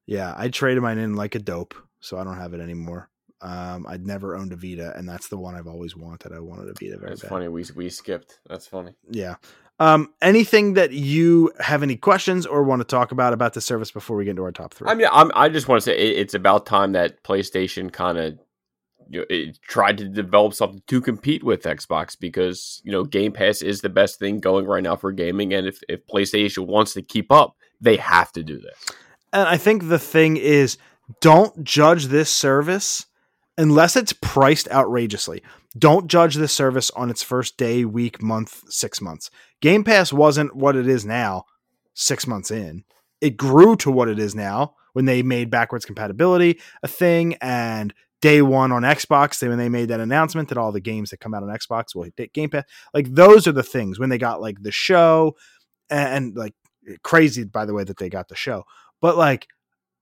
Yeah, 0.06 0.32
I 0.36 0.48
traded 0.48 0.82
mine 0.82 0.98
in 0.98 1.16
like 1.16 1.34
a 1.34 1.38
dope, 1.38 1.74
so 2.00 2.18
I 2.18 2.24
don't 2.24 2.38
have 2.38 2.54
it 2.54 2.60
anymore. 2.60 3.10
Um, 3.40 3.86
I'd 3.88 4.06
never 4.06 4.36
owned 4.36 4.52
a 4.52 4.56
Vita, 4.56 4.92
and 4.96 5.08
that's 5.08 5.28
the 5.28 5.38
one 5.38 5.54
I've 5.54 5.66
always 5.66 5.96
wanted. 5.96 6.32
I 6.32 6.40
wanted 6.40 6.68
a 6.68 6.72
Vita 6.72 6.98
very 6.98 7.10
That's 7.10 7.22
bad. 7.22 7.28
funny. 7.28 7.48
We 7.48 7.64
we 7.76 7.88
skipped. 7.88 8.40
That's 8.48 8.66
funny. 8.66 8.92
Yeah. 9.10 9.36
Um, 9.80 10.12
anything 10.20 10.74
that 10.74 10.90
you 10.90 11.52
have 11.60 11.84
any 11.84 11.94
questions 11.94 12.46
or 12.46 12.64
want 12.64 12.80
to 12.80 12.84
talk 12.84 13.12
about 13.12 13.32
about 13.32 13.54
the 13.54 13.60
service 13.60 13.92
before 13.92 14.16
we 14.16 14.24
get 14.24 14.30
into 14.30 14.42
our 14.42 14.50
top 14.50 14.74
three? 14.74 14.88
I 14.88 14.94
mean, 14.94 15.06
I'm, 15.12 15.30
I 15.36 15.48
just 15.48 15.68
want 15.68 15.80
to 15.80 15.84
say 15.84 15.96
it, 15.96 16.18
it's 16.18 16.34
about 16.34 16.66
time 16.66 16.92
that 16.92 17.22
PlayStation 17.22 17.92
kind 17.92 18.18
of 18.18 18.38
you 19.08 19.24
know, 19.30 19.52
tried 19.62 19.98
to 19.98 20.08
develop 20.08 20.54
something 20.54 20.82
to 20.88 21.00
compete 21.00 21.44
with 21.44 21.62
Xbox 21.62 22.18
because 22.18 22.82
you 22.84 22.90
know 22.90 23.04
Game 23.04 23.32
Pass 23.32 23.62
is 23.62 23.80
the 23.80 23.88
best 23.88 24.18
thing 24.18 24.40
going 24.40 24.66
right 24.66 24.82
now 24.82 24.96
for 24.96 25.12
gaming, 25.12 25.54
and 25.54 25.66
if 25.66 25.80
if 25.88 26.04
PlayStation 26.06 26.66
wants 26.66 26.94
to 26.94 27.02
keep 27.02 27.30
up, 27.30 27.56
they 27.80 27.96
have 27.96 28.32
to 28.32 28.42
do 28.42 28.58
this. 28.58 28.96
And 29.32 29.48
I 29.48 29.56
think 29.58 29.88
the 29.88 29.98
thing 29.98 30.36
is, 30.36 30.76
don't 31.20 31.62
judge 31.62 32.06
this 32.06 32.30
service 32.30 33.06
unless 33.58 33.96
it's 33.96 34.14
priced 34.14 34.70
outrageously. 34.70 35.42
Don't 35.76 36.06
judge 36.06 36.36
this 36.36 36.52
service 36.52 36.90
on 36.92 37.10
its 37.10 37.22
first 37.22 37.58
day, 37.58 37.84
week, 37.84 38.22
month, 38.22 38.62
six 38.68 39.00
months. 39.00 39.30
Game 39.60 39.84
Pass 39.84 40.12
wasn't 40.12 40.56
what 40.56 40.76
it 40.76 40.88
is 40.88 41.04
now 41.04 41.44
six 41.92 42.26
months 42.26 42.50
in. 42.50 42.84
It 43.20 43.36
grew 43.36 43.76
to 43.76 43.90
what 43.90 44.08
it 44.08 44.18
is 44.18 44.34
now 44.34 44.74
when 44.92 45.04
they 45.04 45.22
made 45.22 45.50
backwards 45.50 45.84
compatibility 45.84 46.60
a 46.82 46.88
thing 46.88 47.34
and 47.40 47.92
day 48.20 48.42
one 48.42 48.72
on 48.72 48.82
Xbox, 48.82 49.38
they, 49.38 49.48
when 49.48 49.58
they 49.58 49.68
made 49.68 49.88
that 49.88 50.00
announcement 50.00 50.48
that 50.48 50.58
all 50.58 50.72
the 50.72 50.80
games 50.80 51.10
that 51.10 51.20
come 51.20 51.34
out 51.34 51.42
on 51.42 51.48
Xbox 51.48 51.94
will 51.94 52.06
hit 52.16 52.32
Game 52.32 52.50
Pass. 52.50 52.64
Like 52.94 53.12
those 53.12 53.46
are 53.46 53.52
the 53.52 53.62
things 53.62 53.98
when 53.98 54.08
they 54.08 54.18
got 54.18 54.40
like 54.40 54.62
the 54.62 54.72
show 54.72 55.36
and, 55.90 56.08
and 56.08 56.36
like 56.36 56.54
crazy, 57.02 57.44
by 57.44 57.64
the 57.64 57.74
way, 57.74 57.84
that 57.84 57.98
they 57.98 58.08
got 58.08 58.28
the 58.28 58.36
show. 58.36 58.64
But 59.00 59.16
like 59.16 59.48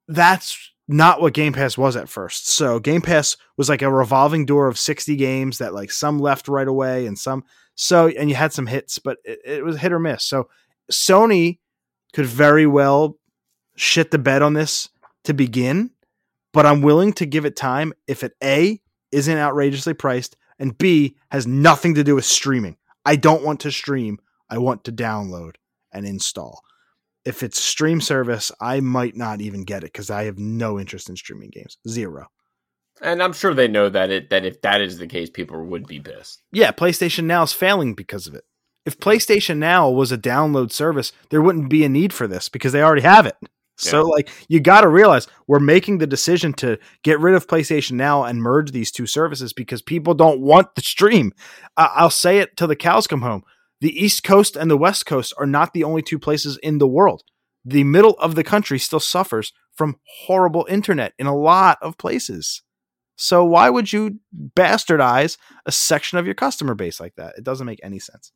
that's 0.09 0.73
not 0.89 1.21
what 1.21 1.35
Game 1.35 1.53
Pass 1.53 1.77
was 1.77 1.97
at 1.97 2.09
first. 2.09 2.49
So 2.49 2.79
Game 2.79 3.03
Pass 3.03 3.37
was 3.57 3.69
like 3.69 3.83
a 3.83 3.91
revolving 3.91 4.47
door 4.47 4.69
of 4.69 4.79
60 4.79 5.17
games 5.17 5.59
that 5.59 5.75
like 5.75 5.91
some 5.91 6.19
left 6.19 6.49
right 6.49 6.69
away 6.69 7.07
and 7.07 7.19
some 7.19 7.45
so 7.75 8.09
and 8.09 8.31
you 8.31 8.37
had 8.37 8.53
some 8.53 8.67
hits, 8.67 8.99
but 8.99 9.19
it, 9.25 9.41
it 9.45 9.65
was 9.65 9.79
hit 9.79 9.93
or 9.93 9.99
miss. 9.99 10.25
So 10.25 10.49
Sony 10.91 11.59
could 12.13 12.27
very 12.27 12.67
well 12.67 13.19
shit 13.77 14.11
the 14.11 14.19
bed 14.19 14.43
on 14.43 14.55
this 14.55 14.89
to 15.25 15.35
begin, 15.35 15.91
but 16.53 16.65
I'm 16.65 16.83
willing 16.83 17.13
to 17.15 17.27
give 17.27 17.45
it 17.45 17.57
time 17.57 17.93
if 18.07 18.23
it 18.23 18.33
A 18.43 18.81
isn't 19.13 19.39
outrageously 19.39 19.95
priced 19.95 20.37
and 20.59 20.77
B 20.79 21.17
has 21.31 21.47
nothing 21.47 21.95
to 21.97 22.05
do 22.05 22.15
with 22.15 22.25
streaming. 22.25 22.77
I 23.05 23.17
don't 23.17 23.45
want 23.45 23.61
to 23.61 23.73
stream. 23.73 24.19
I 24.49 24.59
want 24.59 24.85
to 24.85 24.93
download 24.93 25.57
and 25.93 26.07
install 26.07 26.63
if 27.27 27.43
it's 27.43 27.61
stream 27.61 28.01
service, 28.01 28.53
I 28.61 28.81
might 28.81 29.17
not 29.17 29.41
even 29.41 29.65
get 29.65 29.83
it 29.83 29.93
because 29.93 30.11
I 30.11 30.25
have 30.25 30.39
no 30.39 30.79
interest 30.79 31.11
in 31.11 31.17
streaming 31.17 31.51
games. 31.51 31.77
Zero. 31.87 32.29
And 33.03 33.23
I'm 33.23 33.35
sure 33.35 33.53
they 33.53 33.69
know 33.69 33.91
that 33.91 34.11
it 34.11 34.31
that 34.31 34.47
if 34.47 34.63
that 34.63 34.81
is 34.81 34.97
the 34.97 35.07
case, 35.07 35.29
people 35.29 35.63
would 35.67 35.87
be 35.87 36.01
pissed. 36.01 36.43
Yeah, 36.53 36.71
PlayStation 36.71 37.25
Now 37.25 37.43
is 37.43 37.53
failing 37.53 37.95
because 37.95 38.27
of 38.27 38.35
it. 38.35 38.45
If 38.87 38.99
PlayStation 38.99 39.59
Now 39.59 39.91
was 39.91 40.13
a 40.13 40.17
download 40.17 40.71
service, 40.71 41.13
there 41.31 41.43
wouldn't 41.43 41.69
be 41.69 41.85
a 41.85 41.89
need 41.89 42.13
for 42.13 42.27
this 42.27 42.49
because 42.49 42.73
they 42.73 42.83
already 42.83 43.03
have 43.03 43.27
it. 43.27 43.37
So 43.77 43.99
yeah. 43.99 44.05
like 44.05 44.31
you 44.49 44.61
got 44.61 44.83
to 44.83 44.89
realize 44.89 45.27
we're 45.47 45.59
making 45.59 45.99
the 45.99 46.07
decision 46.07 46.55
to 46.55 46.79
get 47.03 47.21
rid 47.21 47.35
of 47.35 47.47
PlayStation 47.47 47.93
Now 47.93 48.23
and 48.23 48.41
merge 48.41 48.71
these 48.71 48.91
two 48.91 49.07
services 49.07 49.53
because 49.53 49.83
people 49.83 50.15
don't 50.15 50.41
want 50.41 50.75
the 50.77 50.81
stream. 50.81 51.33
Uh, 51.77 51.89
I'll 51.93 52.09
say 52.09 52.39
it 52.39 52.57
till 52.57 52.69
the 52.69 52.77
cows 52.77 53.07
come 53.07 53.21
home 53.21 53.43
the 53.81 54.03
East 54.03 54.25
Coast 54.25 54.57
and 54.57 54.71
the 54.71 54.77
West 54.77 55.07
Coast 55.07 55.35
are 55.39 55.47
not 55.47 55.73
the 55.73 55.85
only 55.85 56.03
two 56.03 56.19
places 56.19 56.59
in 56.63 56.79
the 56.79 56.87
world. 56.87 57.23
The 57.65 57.85
middle 57.85 58.15
of 58.19 58.35
the 58.35 58.45
country 58.45 58.79
still 58.79 59.01
suffers 59.01 59.53
from 59.75 59.97
horrible 60.27 60.67
internet 60.69 61.13
in 61.19 61.27
a 61.27 61.37
lot 61.37 61.79
of 61.83 61.99
places. 61.99 62.63
So 63.17 63.45
why 63.45 63.71
would 63.71 63.93
you 63.93 64.21
bastardize 64.55 65.37
a 65.65 65.73
section 65.73 66.19
of 66.19 66.27
your 66.27 66.35
customer 66.35 66.75
base 66.75 67.01
like 67.01 67.17
that? 67.17 67.35
It 67.37 67.45
doesn't 67.45 67.67
make 67.67 67.81
any 67.83 67.99
sense. 67.99 68.33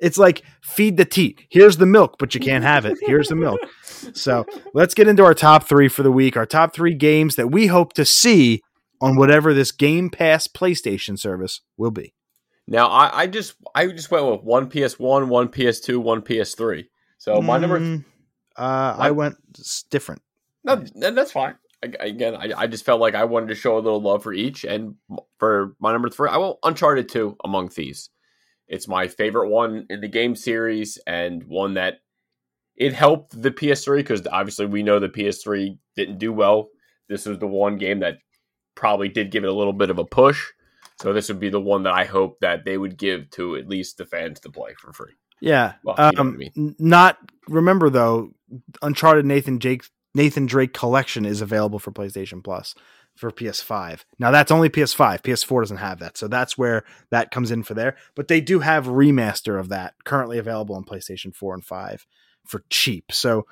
It's 0.00 0.18
like 0.18 0.42
feed 0.62 0.96
the 0.96 1.04
teat. 1.04 1.46
Here's 1.50 1.76
the 1.76 1.86
milk, 1.86 2.16
but 2.18 2.34
you 2.34 2.40
can't 2.40 2.62
have 2.62 2.84
it. 2.84 2.98
Here's 3.00 3.28
the 3.28 3.34
milk. 3.34 3.60
So 3.82 4.46
let's 4.74 4.94
get 4.94 5.08
into 5.08 5.24
our 5.24 5.34
top 5.34 5.64
three 5.64 5.88
for 5.88 6.04
the 6.04 6.12
week. 6.12 6.36
Our 6.36 6.46
top 6.46 6.72
three 6.72 6.94
games 6.94 7.34
that 7.34 7.48
we 7.48 7.66
hope 7.66 7.94
to 7.94 8.04
see 8.04 8.62
on 9.00 9.16
whatever 9.16 9.54
this 9.54 9.72
Game 9.72 10.10
Pass 10.10 10.46
PlayStation 10.46 11.18
service 11.18 11.62
will 11.76 11.90
be. 11.90 12.14
Now 12.68 12.88
I, 12.88 13.22
I 13.22 13.26
just 13.26 13.54
I 13.74 13.86
just 13.86 14.10
went 14.10 14.26
with 14.26 14.42
one 14.42 14.68
PS1, 14.68 15.28
one 15.28 15.48
PS2, 15.48 15.98
one 15.98 16.20
PS3. 16.20 16.84
So 17.16 17.40
my 17.40 17.58
mm, 17.58 17.60
number, 17.62 18.04
uh, 18.56 18.96
I 18.98 19.10
went 19.10 19.36
different. 19.90 20.20
No, 20.64 20.84
that's 20.94 21.32
fine. 21.32 21.56
Again, 21.82 22.34
I, 22.34 22.52
I 22.56 22.66
just 22.66 22.84
felt 22.84 23.00
like 23.00 23.14
I 23.14 23.24
wanted 23.24 23.48
to 23.48 23.54
show 23.54 23.76
a 23.76 23.80
little 23.80 24.02
love 24.02 24.22
for 24.22 24.34
each, 24.34 24.64
and 24.64 24.96
for 25.38 25.76
my 25.80 25.92
number 25.92 26.10
three, 26.10 26.28
I 26.28 26.36
will 26.36 26.58
Uncharted 26.62 27.08
Two 27.08 27.36
Among 27.42 27.70
Thieves. 27.70 28.10
It's 28.66 28.86
my 28.86 29.08
favorite 29.08 29.48
one 29.48 29.86
in 29.88 30.02
the 30.02 30.08
game 30.08 30.36
series, 30.36 30.98
and 31.06 31.44
one 31.44 31.74
that 31.74 32.00
it 32.76 32.92
helped 32.92 33.40
the 33.40 33.50
PS3 33.50 33.96
because 33.96 34.26
obviously 34.26 34.66
we 34.66 34.82
know 34.82 34.98
the 34.98 35.08
PS3 35.08 35.78
didn't 35.96 36.18
do 36.18 36.32
well. 36.32 36.68
This 37.08 37.24
was 37.24 37.38
the 37.38 37.46
one 37.46 37.78
game 37.78 38.00
that 38.00 38.18
probably 38.74 39.08
did 39.08 39.30
give 39.30 39.44
it 39.44 39.50
a 39.50 39.54
little 39.54 39.72
bit 39.72 39.90
of 39.90 39.98
a 39.98 40.04
push 40.04 40.44
so 41.00 41.12
this 41.12 41.28
would 41.28 41.40
be 41.40 41.50
the 41.50 41.60
one 41.60 41.84
that 41.84 41.92
I 41.92 42.04
hope 42.04 42.40
that 42.40 42.64
they 42.64 42.76
would 42.76 42.96
give 42.96 43.30
to 43.30 43.56
at 43.56 43.68
least 43.68 43.98
the 43.98 44.06
fans 44.06 44.40
to 44.40 44.50
play 44.50 44.74
for 44.78 44.92
free. 44.92 45.12
Yeah. 45.40 45.74
Well, 45.84 45.94
um, 45.98 46.14
I 46.18 46.22
mean. 46.22 46.74
Not 46.78 47.18
remember 47.48 47.90
though, 47.90 48.32
Uncharted 48.82 49.24
Nathan 49.24 49.60
Jake 49.60 49.84
Nathan 50.14 50.46
Drake 50.46 50.72
collection 50.72 51.24
is 51.24 51.40
available 51.40 51.78
for 51.78 51.92
PlayStation 51.92 52.42
Plus 52.42 52.74
for 53.14 53.30
PS5. 53.30 54.04
Now 54.18 54.30
that's 54.30 54.50
only 54.50 54.68
PS5. 54.68 55.22
PS4 55.22 55.62
doesn't 55.62 55.76
have 55.76 56.00
that. 56.00 56.18
So 56.18 56.26
that's 56.26 56.58
where 56.58 56.84
that 57.10 57.30
comes 57.30 57.50
in 57.50 57.62
for 57.62 57.74
there. 57.74 57.96
But 58.16 58.28
they 58.28 58.40
do 58.40 58.60
have 58.60 58.86
remaster 58.86 59.58
of 59.58 59.68
that 59.68 59.94
currently 60.04 60.38
available 60.38 60.74
on 60.74 60.84
PlayStation 60.84 61.34
4 61.34 61.54
and 61.54 61.64
5 61.64 62.06
for 62.46 62.64
cheap. 62.70 63.12
So 63.12 63.46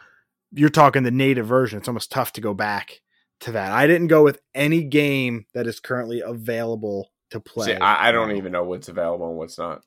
you're 0.52 0.68
talking 0.68 1.02
the 1.02 1.10
native 1.10 1.46
version. 1.46 1.78
It's 1.78 1.88
almost 1.88 2.10
tough 2.10 2.32
to 2.34 2.40
go 2.40 2.54
back 2.54 3.00
to 3.40 3.52
that. 3.52 3.72
I 3.72 3.86
didn't 3.86 4.06
go 4.08 4.24
with 4.24 4.40
any 4.54 4.82
game 4.82 5.46
that 5.54 5.66
is 5.66 5.80
currently 5.80 6.20
available 6.20 7.10
to 7.30 7.40
play. 7.40 7.66
See, 7.66 7.74
I, 7.74 8.08
I, 8.08 8.12
don't 8.12 8.36
even 8.36 8.52
know 8.52 8.64
what's 8.64 8.88
available 8.88 9.28
and 9.28 9.36
what's 9.36 9.58
not. 9.58 9.82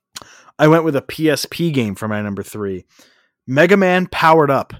I 0.57 0.67
went 0.67 0.83
with 0.83 0.95
a 0.95 1.01
PSP 1.01 1.73
game 1.73 1.95
for 1.95 2.07
my 2.07 2.21
number 2.21 2.43
three, 2.43 2.85
Mega 3.47 3.77
Man 3.77 4.07
Powered 4.07 4.51
Up. 4.51 4.73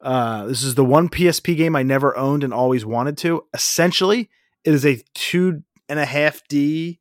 Uh, 0.00 0.46
this 0.46 0.64
is 0.64 0.74
the 0.74 0.84
one 0.84 1.08
PSP 1.08 1.56
game 1.56 1.76
I 1.76 1.84
never 1.84 2.16
owned 2.16 2.42
and 2.42 2.52
always 2.52 2.84
wanted 2.84 3.16
to. 3.18 3.44
Essentially, 3.54 4.30
it 4.64 4.74
is 4.74 4.84
a 4.84 5.00
two 5.14 5.62
and 5.88 6.00
a 6.00 6.04
half 6.04 6.42
D, 6.48 7.00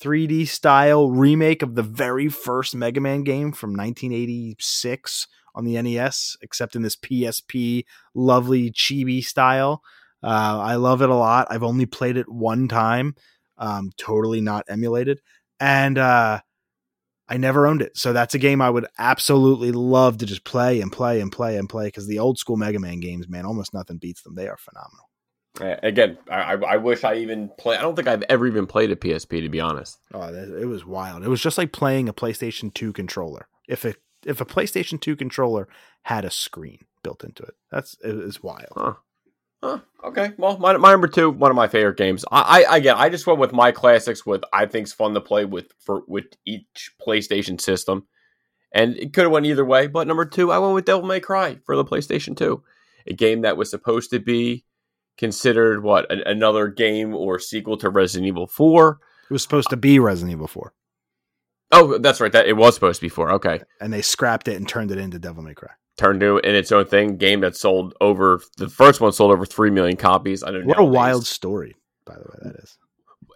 3D 0.00 0.48
style 0.48 1.10
remake 1.10 1.62
of 1.62 1.74
the 1.74 1.82
very 1.82 2.28
first 2.28 2.74
Mega 2.74 3.00
Man 3.00 3.22
game 3.22 3.52
from 3.52 3.74
1986 3.74 5.26
on 5.54 5.64
the 5.64 5.80
NES, 5.82 6.36
except 6.40 6.74
in 6.74 6.82
this 6.82 6.96
PSP 6.96 7.84
lovely 8.14 8.70
chibi 8.70 9.22
style. 9.22 9.82
Uh, 10.22 10.58
I 10.60 10.76
love 10.76 11.02
it 11.02 11.10
a 11.10 11.14
lot. 11.14 11.48
I've 11.50 11.62
only 11.62 11.86
played 11.86 12.16
it 12.16 12.28
one 12.28 12.66
time 12.68 13.14
um, 13.58 13.90
totally 13.96 14.40
not 14.40 14.64
emulated. 14.68 15.20
And 15.60 15.98
uh, 15.98 16.40
I 17.28 17.36
never 17.36 17.66
owned 17.66 17.82
it. 17.82 17.96
So 17.96 18.12
that's 18.12 18.34
a 18.34 18.38
game 18.38 18.62
I 18.62 18.70
would 18.70 18.86
absolutely 18.98 19.72
love 19.72 20.18
to 20.18 20.26
just 20.26 20.44
play 20.44 20.80
and 20.80 20.90
play 20.90 21.20
and 21.20 21.30
play 21.30 21.56
and 21.56 21.68
play 21.68 21.88
because 21.88 22.06
the 22.06 22.18
old 22.18 22.38
school 22.38 22.56
Mega 22.56 22.78
Man 22.78 23.00
games, 23.00 23.28
man, 23.28 23.44
almost 23.44 23.74
nothing 23.74 23.98
beats 23.98 24.22
them. 24.22 24.34
They 24.34 24.48
are 24.48 24.56
phenomenal. 24.56 25.08
Again, 25.82 26.18
I, 26.30 26.54
I 26.54 26.76
wish 26.76 27.02
I 27.02 27.16
even 27.16 27.50
play. 27.58 27.76
I 27.76 27.82
don't 27.82 27.96
think 27.96 28.06
I've 28.06 28.22
ever 28.28 28.46
even 28.46 28.66
played 28.66 28.92
a 28.92 28.96
PSP 28.96 29.42
to 29.42 29.48
be 29.48 29.60
honest. 29.60 29.98
Oh, 30.14 30.32
it 30.32 30.66
was 30.66 30.86
wild. 30.86 31.24
It 31.24 31.28
was 31.28 31.40
just 31.40 31.58
like 31.58 31.72
playing 31.72 32.08
a 32.08 32.12
PlayStation 32.12 32.72
Two 32.72 32.92
controller. 32.92 33.48
If 33.66 33.84
it 33.84 33.96
if 34.24 34.40
a 34.40 34.44
PlayStation 34.44 35.00
Two 35.00 35.16
controller 35.16 35.68
had 36.02 36.24
a 36.24 36.30
screen 36.30 36.84
built 37.02 37.24
into 37.24 37.42
it, 37.42 37.54
that's 37.72 37.96
it 38.04 38.14
is 38.14 38.40
wild. 38.40 38.68
Huh. 38.76 38.94
Huh, 39.62 39.80
okay. 40.04 40.32
Well, 40.38 40.56
my, 40.58 40.76
my 40.76 40.92
number 40.92 41.08
two, 41.08 41.30
one 41.30 41.50
of 41.50 41.56
my 41.56 41.66
favorite 41.66 41.96
games. 41.96 42.24
I, 42.30 42.64
I 42.64 42.76
again, 42.76 42.94
I 42.96 43.08
just 43.08 43.26
went 43.26 43.40
with 43.40 43.52
my 43.52 43.72
classics. 43.72 44.24
With 44.24 44.44
I 44.52 44.66
think's 44.66 44.92
fun 44.92 45.14
to 45.14 45.20
play 45.20 45.44
with 45.44 45.72
for 45.80 46.02
with 46.06 46.26
each 46.44 46.92
PlayStation 47.04 47.60
system, 47.60 48.06
and 48.72 48.96
it 48.96 49.12
could 49.12 49.24
have 49.24 49.32
went 49.32 49.46
either 49.46 49.64
way. 49.64 49.88
But 49.88 50.06
number 50.06 50.24
two, 50.24 50.52
I 50.52 50.58
went 50.58 50.74
with 50.74 50.84
Devil 50.84 51.08
May 51.08 51.18
Cry 51.18 51.58
for 51.66 51.74
the 51.74 51.84
PlayStation 51.84 52.36
Two, 52.36 52.62
a 53.06 53.14
game 53.14 53.42
that 53.42 53.56
was 53.56 53.68
supposed 53.68 54.10
to 54.10 54.20
be 54.20 54.64
considered 55.16 55.82
what 55.82 56.10
a, 56.12 56.30
another 56.30 56.68
game 56.68 57.12
or 57.12 57.40
sequel 57.40 57.76
to 57.78 57.90
Resident 57.90 58.28
Evil 58.28 58.46
Four. 58.46 59.00
It 59.28 59.32
was 59.32 59.42
supposed 59.42 59.70
to 59.70 59.76
be 59.76 59.98
Resident 59.98 60.34
Evil 60.34 60.46
Four. 60.46 60.72
Oh, 61.72 61.98
that's 61.98 62.20
right. 62.20 62.30
That 62.30 62.46
it 62.46 62.56
was 62.56 62.74
supposed 62.74 63.00
to 63.00 63.04
be 63.04 63.10
four. 63.10 63.32
Okay, 63.32 63.60
and 63.80 63.92
they 63.92 64.02
scrapped 64.02 64.46
it 64.46 64.54
and 64.54 64.68
turned 64.68 64.92
it 64.92 64.98
into 64.98 65.18
Devil 65.18 65.42
May 65.42 65.54
Cry 65.54 65.72
turned 65.98 66.22
into 66.22 66.38
in 66.38 66.54
its 66.54 66.72
own 66.72 66.86
thing. 66.86 67.16
Game 67.16 67.40
that 67.40 67.56
sold 67.56 67.94
over 68.00 68.40
the 68.56 68.68
first 68.68 69.00
one 69.00 69.12
sold 69.12 69.32
over 69.32 69.44
three 69.44 69.70
million 69.70 69.96
copies. 69.96 70.42
I 70.42 70.50
don't 70.50 70.62
know. 70.62 70.68
What 70.68 70.78
a 70.78 70.84
wild 70.84 71.26
story, 71.26 71.76
by 72.06 72.14
the 72.14 72.20
way, 72.20 72.38
that 72.42 72.56
is. 72.62 72.78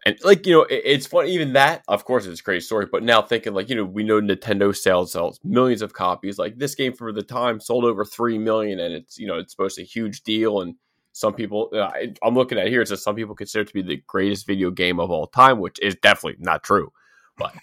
And 0.05 0.17
like 0.25 0.47
you 0.47 0.53
know, 0.55 0.63
it, 0.63 0.83
it's 0.85 1.07
fun. 1.07 1.27
Even 1.27 1.53
that, 1.53 1.83
of 1.87 2.05
course, 2.05 2.27
it's 2.27 2.41
a 2.41 2.43
crazy 2.43 2.65
story. 2.65 2.87
But 2.91 3.03
now 3.03 3.23
thinking 3.23 3.55
like 3.55 3.69
you 3.69 3.77
know, 3.77 3.85
we 3.85 4.03
know 4.03 4.21
Nintendo 4.21 4.75
sales 4.75 5.13
sells 5.13 5.39
millions 5.45 5.83
of 5.83 5.93
copies. 5.93 6.39
Like 6.39 6.59
this 6.59 6.75
game 6.75 6.93
for 6.93 7.13
the 7.13 7.23
time 7.23 7.61
sold 7.61 7.85
over 7.85 8.05
three 8.05 8.39
million, 8.39 8.81
and 8.81 8.95
it's 8.95 9.19
you 9.19 9.27
know 9.27 9.39
it's 9.39 9.53
supposed 9.53 9.77
to 9.77 9.83
be 9.83 9.85
a 9.85 9.89
huge 9.89 10.23
deal. 10.23 10.61
And 10.63 10.75
some 11.13 11.35
people, 11.35 11.71
uh, 11.73 11.83
I, 11.83 12.15
I'm 12.23 12.35
looking 12.35 12.59
at 12.59 12.69
here, 12.69 12.83
it 12.83 12.89
says 12.89 13.03
some 13.03 13.15
people 13.15 13.35
consider 13.35 13.63
it 13.63 13.69
to 13.69 13.75
be 13.75 13.83
the 13.83 14.03
greatest 14.07 14.47
video 14.47 14.71
game 14.71 14.99
of 14.99 15.11
all 15.11 15.27
time, 15.27 15.61
which 15.61 15.79
is 15.81 15.95
definitely 15.97 16.43
not 16.43 16.65
true. 16.65 16.91
But 17.37 17.55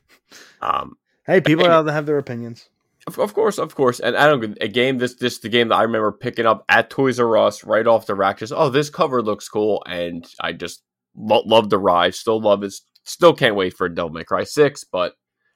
um, 0.62 0.96
hey, 1.26 1.40
people 1.40 1.66
and, 1.70 1.88
have 1.88 2.06
their 2.06 2.18
opinions. 2.18 2.70
Of, 3.06 3.18
of 3.18 3.34
course, 3.34 3.58
of 3.58 3.74
course, 3.74 4.00
and 4.00 4.16
I 4.16 4.26
don't 4.26 4.56
a 4.60 4.68
game. 4.68 4.98
This 4.98 5.14
this 5.14 5.38
the 5.38 5.50
game 5.50 5.68
that 5.68 5.76
I 5.76 5.82
remember 5.82 6.10
picking 6.10 6.46
up 6.46 6.64
at 6.68 6.88
Toys 6.88 7.20
R 7.20 7.36
Us 7.36 7.62
right 7.62 7.86
off 7.86 8.06
the 8.06 8.14
rack. 8.14 8.38
Just 8.38 8.52
oh, 8.52 8.70
this 8.70 8.88
cover 8.88 9.20
looks 9.20 9.48
cool, 9.48 9.82
and 9.86 10.26
I 10.40 10.52
just 10.52 10.82
lo- 11.14 11.42
love 11.44 11.68
the 11.68 11.78
ride. 11.78 12.14
Still 12.14 12.40
love 12.40 12.62
it. 12.62 12.72
Still 13.04 13.34
can't 13.34 13.56
wait 13.56 13.74
for 13.74 13.88
Devil 13.88 14.10
May 14.10 14.24
Cry 14.24 14.44
six, 14.44 14.84
but 14.84 15.14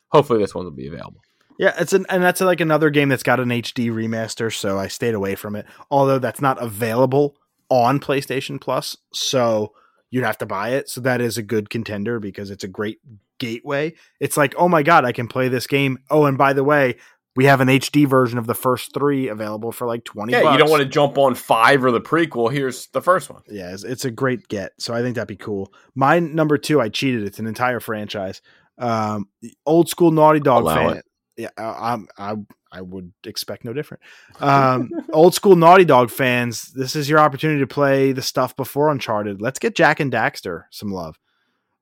hopefully 0.08 0.40
this 0.40 0.54
one 0.54 0.64
will 0.64 0.72
be 0.72 0.88
available. 0.88 1.20
Yeah, 1.58 1.74
it's 1.78 1.94
an 1.94 2.04
and 2.10 2.22
that's 2.22 2.40
like 2.40 2.60
another 2.60 2.90
game 2.90 3.08
that's 3.08 3.22
got 3.22 3.40
an 3.40 3.48
HD 3.48 3.90
remaster, 3.90 4.52
so 4.52 4.78
I 4.78 4.88
stayed 4.88 5.14
away 5.14 5.34
from 5.34 5.56
it. 5.56 5.64
Although 5.90 6.18
that's 6.18 6.42
not 6.42 6.62
available 6.62 7.34
on 7.70 7.98
PlayStation 7.98 8.60
Plus, 8.60 8.96
so 9.12 9.72
you'd 10.10 10.24
have 10.24 10.38
to 10.38 10.46
buy 10.46 10.70
it. 10.70 10.88
So 10.88 11.00
that 11.00 11.20
is 11.20 11.38
a 11.38 11.42
good 11.42 11.70
contender 11.70 12.20
because 12.20 12.50
it's 12.50 12.64
a 12.64 12.68
great 12.68 12.98
gateway. 13.38 13.94
It's 14.20 14.36
like, 14.36 14.54
oh 14.56 14.68
my 14.68 14.82
god, 14.82 15.04
I 15.04 15.12
can 15.12 15.28
play 15.28 15.48
this 15.48 15.66
game. 15.66 15.98
Oh, 16.10 16.26
and 16.26 16.38
by 16.38 16.52
the 16.52 16.64
way, 16.64 16.96
we 17.38 17.44
have 17.44 17.60
an 17.60 17.68
HD 17.68 18.04
version 18.04 18.36
of 18.36 18.48
the 18.48 18.54
first 18.54 18.92
three 18.92 19.28
available 19.28 19.70
for 19.70 19.86
like 19.86 20.02
20 20.02 20.32
yeah, 20.32 20.42
bucks. 20.42 20.54
you 20.54 20.58
don't 20.58 20.70
want 20.70 20.82
to 20.82 20.88
jump 20.88 21.16
on 21.16 21.36
five 21.36 21.84
or 21.84 21.92
the 21.92 22.00
prequel. 22.00 22.50
Here's 22.50 22.88
the 22.88 23.00
first 23.00 23.30
one. 23.30 23.42
Yeah, 23.48 23.72
it's, 23.72 23.84
it's, 23.84 24.04
a 24.04 24.10
great 24.10 24.48
get. 24.48 24.72
So 24.80 24.92
I 24.92 25.02
think 25.02 25.14
that'd 25.14 25.28
be 25.28 25.36
cool. 25.36 25.72
My 25.94 26.18
number 26.18 26.58
two, 26.58 26.80
I 26.80 26.88
cheated. 26.88 27.22
It's 27.22 27.38
an 27.38 27.46
entire 27.46 27.78
franchise. 27.78 28.42
Um, 28.76 29.28
old 29.64 29.88
school 29.88 30.10
Naughty 30.10 30.40
Dog 30.40 30.64
Allow 30.64 30.74
fan. 30.74 30.96
It. 30.96 31.04
Yeah, 31.36 31.48
I, 31.56 31.98
I, 32.18 32.34
I 32.72 32.80
would 32.80 33.12
expect 33.24 33.64
no 33.64 33.72
different. 33.72 34.02
Um, 34.40 34.90
old 35.12 35.32
school 35.32 35.54
Naughty 35.54 35.84
Dog 35.84 36.10
fans, 36.10 36.72
this 36.72 36.96
is 36.96 37.08
your 37.08 37.20
opportunity 37.20 37.60
to 37.60 37.68
play 37.68 38.10
the 38.10 38.20
stuff 38.20 38.56
before 38.56 38.90
Uncharted. 38.90 39.40
Let's 39.40 39.60
get 39.60 39.76
Jak 39.76 40.00
and 40.00 40.12
Daxter 40.12 40.64
some 40.72 40.90
love. 40.90 41.20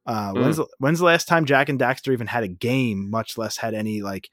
Uh, 0.05 0.35
Mm. 0.35 0.43
When's 0.43 0.61
when's 0.81 0.99
the 0.99 1.07
last 1.07 1.29
time 1.29 1.47
Jak 1.47 1.71
and 1.71 1.81
Daxter 1.81 2.13
even 2.13 2.27
had 2.27 2.45
a 2.45 2.49
game, 2.49 3.09
much 3.09 3.39
less 3.39 3.57
had 3.57 3.73
any 3.73 4.03
like 4.03 4.29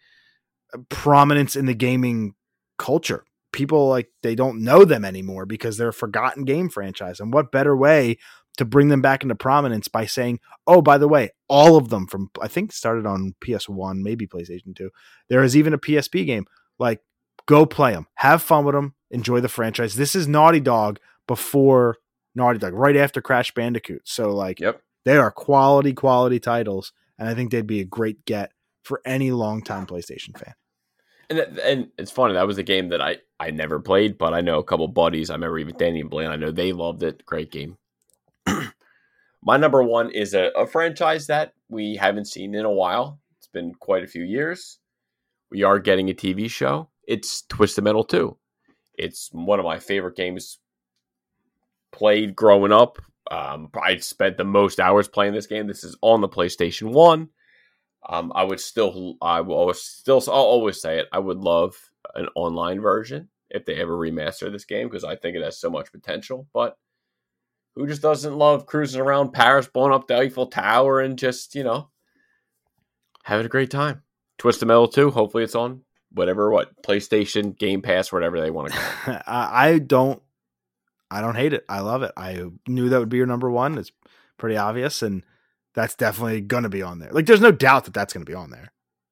prominence 0.90 1.56
in 1.56 1.66
the 1.66 1.74
gaming 1.74 2.36
culture? 2.78 3.26
People 3.52 3.88
like 3.88 4.10
they 4.24 4.36
don't 4.36 4.64
know 4.64 4.84
them 4.84 5.06
anymore 5.06 5.46
because 5.46 5.78
they're 5.78 5.90
a 5.90 5.94
forgotten 5.94 6.44
game 6.44 6.70
franchise. 6.70 7.20
And 7.20 7.32
what 7.34 7.52
better 7.52 7.76
way 7.78 8.18
to 8.58 8.66
bring 8.66 8.88
them 8.90 9.02
back 9.02 9.24
into 9.24 9.36
prominence 9.36 9.88
by 9.88 10.06
saying, 10.06 10.40
"Oh, 10.68 10.82
by 10.82 10.98
the 10.98 11.08
way, 11.08 11.32
all 11.48 11.76
of 11.78 11.90
them 11.90 12.08
from 12.08 12.30
I 12.42 12.48
think 12.48 12.72
started 12.72 13.06
on 13.06 13.36
PS1, 13.44 14.02
maybe 14.02 14.28
PlayStation 14.28 14.76
2. 14.76 14.90
There 15.30 15.44
is 15.44 15.56
even 15.56 15.74
a 15.74 15.78
PSP 15.78 16.26
game. 16.26 16.46
Like 16.80 17.02
go 17.46 17.66
play 17.66 17.92
them. 17.94 18.08
Have 18.16 18.42
fun 18.42 18.66
with 18.66 18.74
them. 18.74 18.96
Enjoy 19.12 19.40
the 19.40 19.50
franchise. 19.50 19.96
This 19.96 20.16
is 20.16 20.28
Naughty 20.28 20.60
Dog 20.60 21.00
before 21.28 21.98
Naughty 22.36 22.58
Dog, 22.60 22.74
right 22.74 22.96
after 22.96 23.22
Crash 23.22 23.54
Bandicoot. 23.54 24.02
So 24.06 24.34
like 24.34 24.60
Yep. 24.60 24.82
they 25.06 25.18
are 25.18 25.30
quality, 25.32 25.94
quality 25.94 26.40
titles, 26.40 26.92
and 27.20 27.30
I 27.30 27.36
think 27.36 27.52
they'd 27.52 27.68
be 27.68 27.82
a 27.82 27.86
great 27.86 28.26
get 28.26 28.52
for 28.84 29.02
any 29.06 29.32
longtime 29.32 29.86
PlayStation 29.86 30.38
fan. 30.38 30.54
And 31.30 31.40
that- 31.40 31.60
and 31.60 31.92
it's 31.98 32.12
funny 32.12 32.34
that 32.34 32.48
was 32.48 32.58
a 32.58 32.64
game 32.64 32.90
that 32.90 33.02
I 33.02 33.18
I 33.40 33.52
never 33.52 33.80
played, 33.80 34.18
but 34.18 34.34
I 34.34 34.42
know 34.42 34.60
a 34.60 34.64
couple 34.64 34.88
buddies. 34.88 35.30
I 35.30 35.34
remember 35.34 35.60
even 35.60 35.76
Danny 35.78 36.00
and 36.02 36.10
Blaine. 36.10 36.30
I 36.30 36.36
know 36.38 36.52
they 36.52 36.72
loved 36.72 37.04
it. 37.04 37.26
Great 37.26 37.52
game. 37.52 37.78
My 39.44 39.58
number 39.58 39.84
one 39.84 40.10
is 40.12 40.34
a, 40.34 40.52
a 40.56 40.66
franchise 40.66 41.28
that 41.28 41.54
we 41.70 41.96
haven't 41.96 42.26
seen 42.26 42.56
in 42.56 42.64
a 42.66 42.72
while. 42.72 43.20
It's 43.38 43.48
been 43.48 43.74
quite 43.76 44.04
a 44.04 44.08
few 44.08 44.24
years. 44.24 44.80
We 45.52 45.64
are 45.64 45.80
getting 45.80 46.10
a 46.10 46.14
TV 46.14 46.50
show. 46.50 46.90
It's 47.08 47.42
Twisted 47.44 47.84
Metal 47.84 48.06
2. 48.06 48.38
It's 48.98 49.30
one 49.34 49.60
of 49.60 49.66
my 49.66 49.80
favorite 49.80 50.16
games 50.16 50.60
played 51.92 52.36
growing 52.36 52.72
up. 52.72 52.98
Um, 53.30 53.70
I 53.82 53.98
spent 53.98 54.38
the 54.38 54.44
most 54.46 54.80
hours 54.80 55.08
playing 55.08 55.34
this 55.34 55.48
game. 55.48 55.68
This 55.68 55.84
is 55.84 55.98
on 56.02 56.22
the 56.22 56.30
PlayStation 56.30 56.92
1. 56.94 57.30
Um, 58.08 58.32
I 58.36 58.44
would 58.44 58.60
still, 58.60 59.16
I 59.22 59.42
will 59.42 59.56
always, 59.56 59.82
still, 59.82 60.22
I'll 60.28 60.34
always 60.34 60.82
say 60.82 61.00
it. 61.00 61.08
I 61.12 61.20
would 61.20 61.38
love 61.38 61.76
an 62.16 62.28
online 62.36 62.82
version 62.82 63.30
if 63.50 63.66
they 63.66 63.76
ever 63.76 63.98
remaster 63.98 64.52
this 64.52 64.66
game 64.66 64.88
because 64.88 65.04
I 65.04 65.16
think 65.16 65.36
it 65.36 65.44
has 65.44 65.60
so 65.60 65.70
much 65.70 65.92
potential. 65.92 66.48
But 66.54 66.78
who 67.76 67.88
just 67.88 68.02
doesn't 68.02 68.38
love 68.38 68.66
cruising 68.66 69.02
around 69.02 69.32
Paris, 69.32 69.68
blowing 69.68 69.94
up 69.94 70.08
the 70.08 70.18
Eiffel 70.18 70.48
Tower, 70.48 71.00
and 71.00 71.18
just 71.18 71.56
you 71.56 71.64
know 71.64 71.90
having 73.24 73.46
a 73.46 73.50
great 73.50 73.72
time? 73.72 74.04
Twisted 74.38 74.68
Metal 74.68 74.88
2. 74.88 75.12
Hopefully, 75.12 75.44
it's 75.44 75.56
on 75.56 75.82
whatever 76.12 76.52
what 76.52 76.82
PlayStation, 76.84 77.58
Game 77.58 77.82
Pass, 77.82 78.12
whatever 78.12 78.40
they 78.40 78.52
want 78.52 78.72
to 78.74 79.24
I 79.28 79.80
don't 79.80 80.22
I 81.10 81.22
don't 81.22 81.36
hate 81.36 81.54
it. 81.54 81.66
I 81.70 81.82
love 81.82 82.04
it. 82.04 82.12
I 82.18 82.44
knew 82.68 82.90
that 82.90 83.00
would 83.00 83.10
be 83.10 83.18
your 83.18 83.28
number 83.28 83.50
one. 83.50 83.78
It's 83.78 83.92
pretty 84.38 84.58
obvious, 84.58 85.02
and 85.02 85.24
that's 85.76 85.96
definitely 85.96 86.42
going 86.42 86.64
to 86.64 86.70
be 86.70 86.82
on 86.82 87.00
there. 87.00 87.12
Like, 87.12 87.26
there's 87.26 87.42
no 87.42 87.52
doubt 87.52 87.86
that 87.86 87.94
that's 87.94 88.14
going 88.14 88.26
to 88.26 88.30
be 88.30 88.36
on 88.36 88.52
there. 88.52 88.72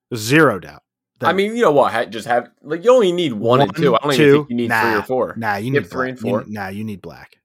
There's 0.09 0.21
zero 0.21 0.59
doubt. 0.59 0.83
I 1.23 1.33
mean, 1.33 1.55
you 1.55 1.61
know 1.61 1.71
what? 1.71 1.91
Ha- 1.93 2.05
Just 2.05 2.27
have 2.27 2.49
like 2.63 2.83
you 2.83 2.91
only 2.91 3.11
need 3.11 3.33
one, 3.33 3.61
and 3.61 3.75
two. 3.75 3.95
I 3.95 3.99
don't 3.99 4.13
two, 4.15 4.23
even 4.23 4.33
think 4.39 4.49
you 4.49 4.55
need 4.55 4.71
three 4.71 4.95
or 4.95 5.03
four. 5.03 5.35
nah, 5.37 5.55
you 5.57 5.69
need 5.69 5.87
three 5.87 6.09
and 6.09 6.19
four. 6.19 6.41
You, 6.41 6.51
nah, 6.51 6.69
you 6.69 6.83
need 6.83 7.01
black. 7.01 7.37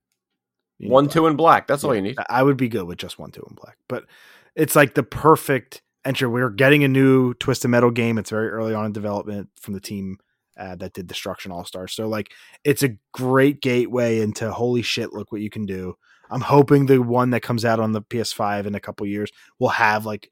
You 0.78 0.86
need 0.88 0.92
One, 0.92 1.04
black. 1.04 1.12
two, 1.12 1.26
and 1.26 1.36
black. 1.36 1.66
That's 1.66 1.84
all 1.84 1.94
you 1.94 2.00
need. 2.00 2.16
I 2.30 2.42
would 2.42 2.56
be 2.56 2.68
good 2.68 2.84
with 2.86 2.98
just 2.98 3.18
one, 3.18 3.32
two, 3.32 3.44
and 3.46 3.56
black. 3.56 3.76
But 3.88 4.04
it's 4.54 4.74
like 4.74 4.94
the 4.94 5.02
perfect 5.02 5.82
entry. 6.06 6.26
We're 6.26 6.48
getting 6.48 6.84
a 6.84 6.88
new 6.88 7.34
Twisted 7.34 7.70
Metal 7.70 7.90
game. 7.90 8.16
It's 8.16 8.30
very 8.30 8.48
early 8.48 8.72
on 8.74 8.86
in 8.86 8.92
development 8.92 9.50
from 9.60 9.74
the 9.74 9.80
team 9.80 10.16
uh, 10.58 10.76
that 10.76 10.94
did 10.94 11.06
Destruction 11.06 11.52
All 11.52 11.66
Stars. 11.66 11.92
So 11.94 12.08
like, 12.08 12.32
it's 12.64 12.82
a 12.82 12.96
great 13.12 13.60
gateway 13.60 14.20
into 14.20 14.50
holy 14.50 14.80
shit. 14.82 15.12
Look 15.12 15.32
what 15.32 15.42
you 15.42 15.50
can 15.50 15.66
do. 15.66 15.96
I'm 16.30 16.40
hoping 16.40 16.86
the 16.86 16.98
one 16.98 17.30
that 17.30 17.42
comes 17.42 17.64
out 17.64 17.80
on 17.80 17.92
the 17.92 18.02
PS5 18.02 18.66
in 18.66 18.74
a 18.74 18.80
couple 18.80 19.06
years 19.06 19.30
will 19.58 19.70
have 19.70 20.06
like. 20.06 20.30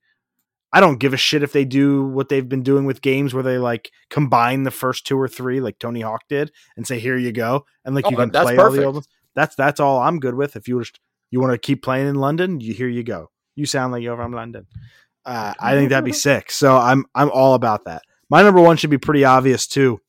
I 0.73 0.81
don't 0.81 0.99
give 0.99 1.15
a 1.15 1.17
shit 1.17 1.45
if 1.45 1.53
they 1.53 1.65
do 1.65 2.05
what 2.05 2.29
they've 2.29 2.49
been 2.49 2.65
doing 2.65 2.85
with 2.85 3.01
games 3.01 3.33
where 3.33 3.45
they 3.45 3.59
like 3.59 3.93
combine 4.11 4.65
the 4.65 4.73
first 4.73 5.07
two 5.07 5.17
or 5.17 5.29
three, 5.29 5.61
like 5.61 5.79
Tony 5.79 6.01
Hawk 6.01 6.23
did, 6.29 6.51
and 6.77 6.85
say, 6.85 6.99
"Here 6.99 7.17
you 7.17 7.31
go," 7.31 7.65
and 7.85 7.95
like 7.95 8.07
Oh, 8.07 8.11
you 8.11 8.17
can 8.17 8.31
play 8.31 8.57
all 8.57 8.73
the 8.73 8.85
old 8.85 8.95
ones. 8.97 9.09
That's 9.37 9.55
that's 9.55 9.79
all 9.79 10.01
I'm 10.01 10.19
good 10.19 10.35
with. 10.35 10.57
If 10.57 10.67
you 10.67 10.81
just 10.81 10.99
you 11.31 11.41
want 11.41 11.53
to 11.53 11.59
keep 11.59 11.83
playing 11.83 12.09
in 12.09 12.17
London, 12.17 12.61
you 12.61 12.75
here 12.75 12.89
you 12.89 13.05
go. 13.05 13.31
You 13.55 13.67
sound 13.67 13.93
like 13.93 14.03
you're 14.03 14.17
from 14.17 14.33
London. 14.33 14.67
Uh, 15.25 15.55
I 15.59 15.75
think 15.75 15.91
that'd 15.91 16.05
be 16.05 16.13
sick. 16.29 16.51
So 16.51 16.77
I'm 16.77 17.07
I'm 17.15 17.31
all 17.31 17.55
about 17.55 17.85
that. 17.85 18.03
My 18.31 18.43
number 18.43 18.61
one 18.61 18.77
should 18.77 18.91
be 18.91 18.99
pretty 18.99 19.25
obvious 19.25 19.67
too, 19.67 20.01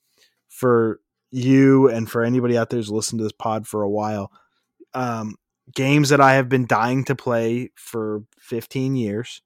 for 0.49 0.99
you 1.31 1.89
and 1.89 2.09
for 2.09 2.23
anybody 2.23 2.57
out 2.57 2.69
there 2.69 2.77
who's 2.77 2.89
listened 2.89 3.19
to 3.19 3.23
this 3.23 3.33
pod 3.33 3.67
for 3.67 3.83
a 3.83 3.89
while. 3.89 4.31
Um, 4.93 5.35
games 5.73 6.09
that 6.09 6.21
I 6.21 6.33
have 6.35 6.49
been 6.49 6.65
dying 6.67 7.03
to 7.05 7.15
play 7.15 7.71
for 7.75 8.23
15 8.39 8.95
years, 8.95 9.41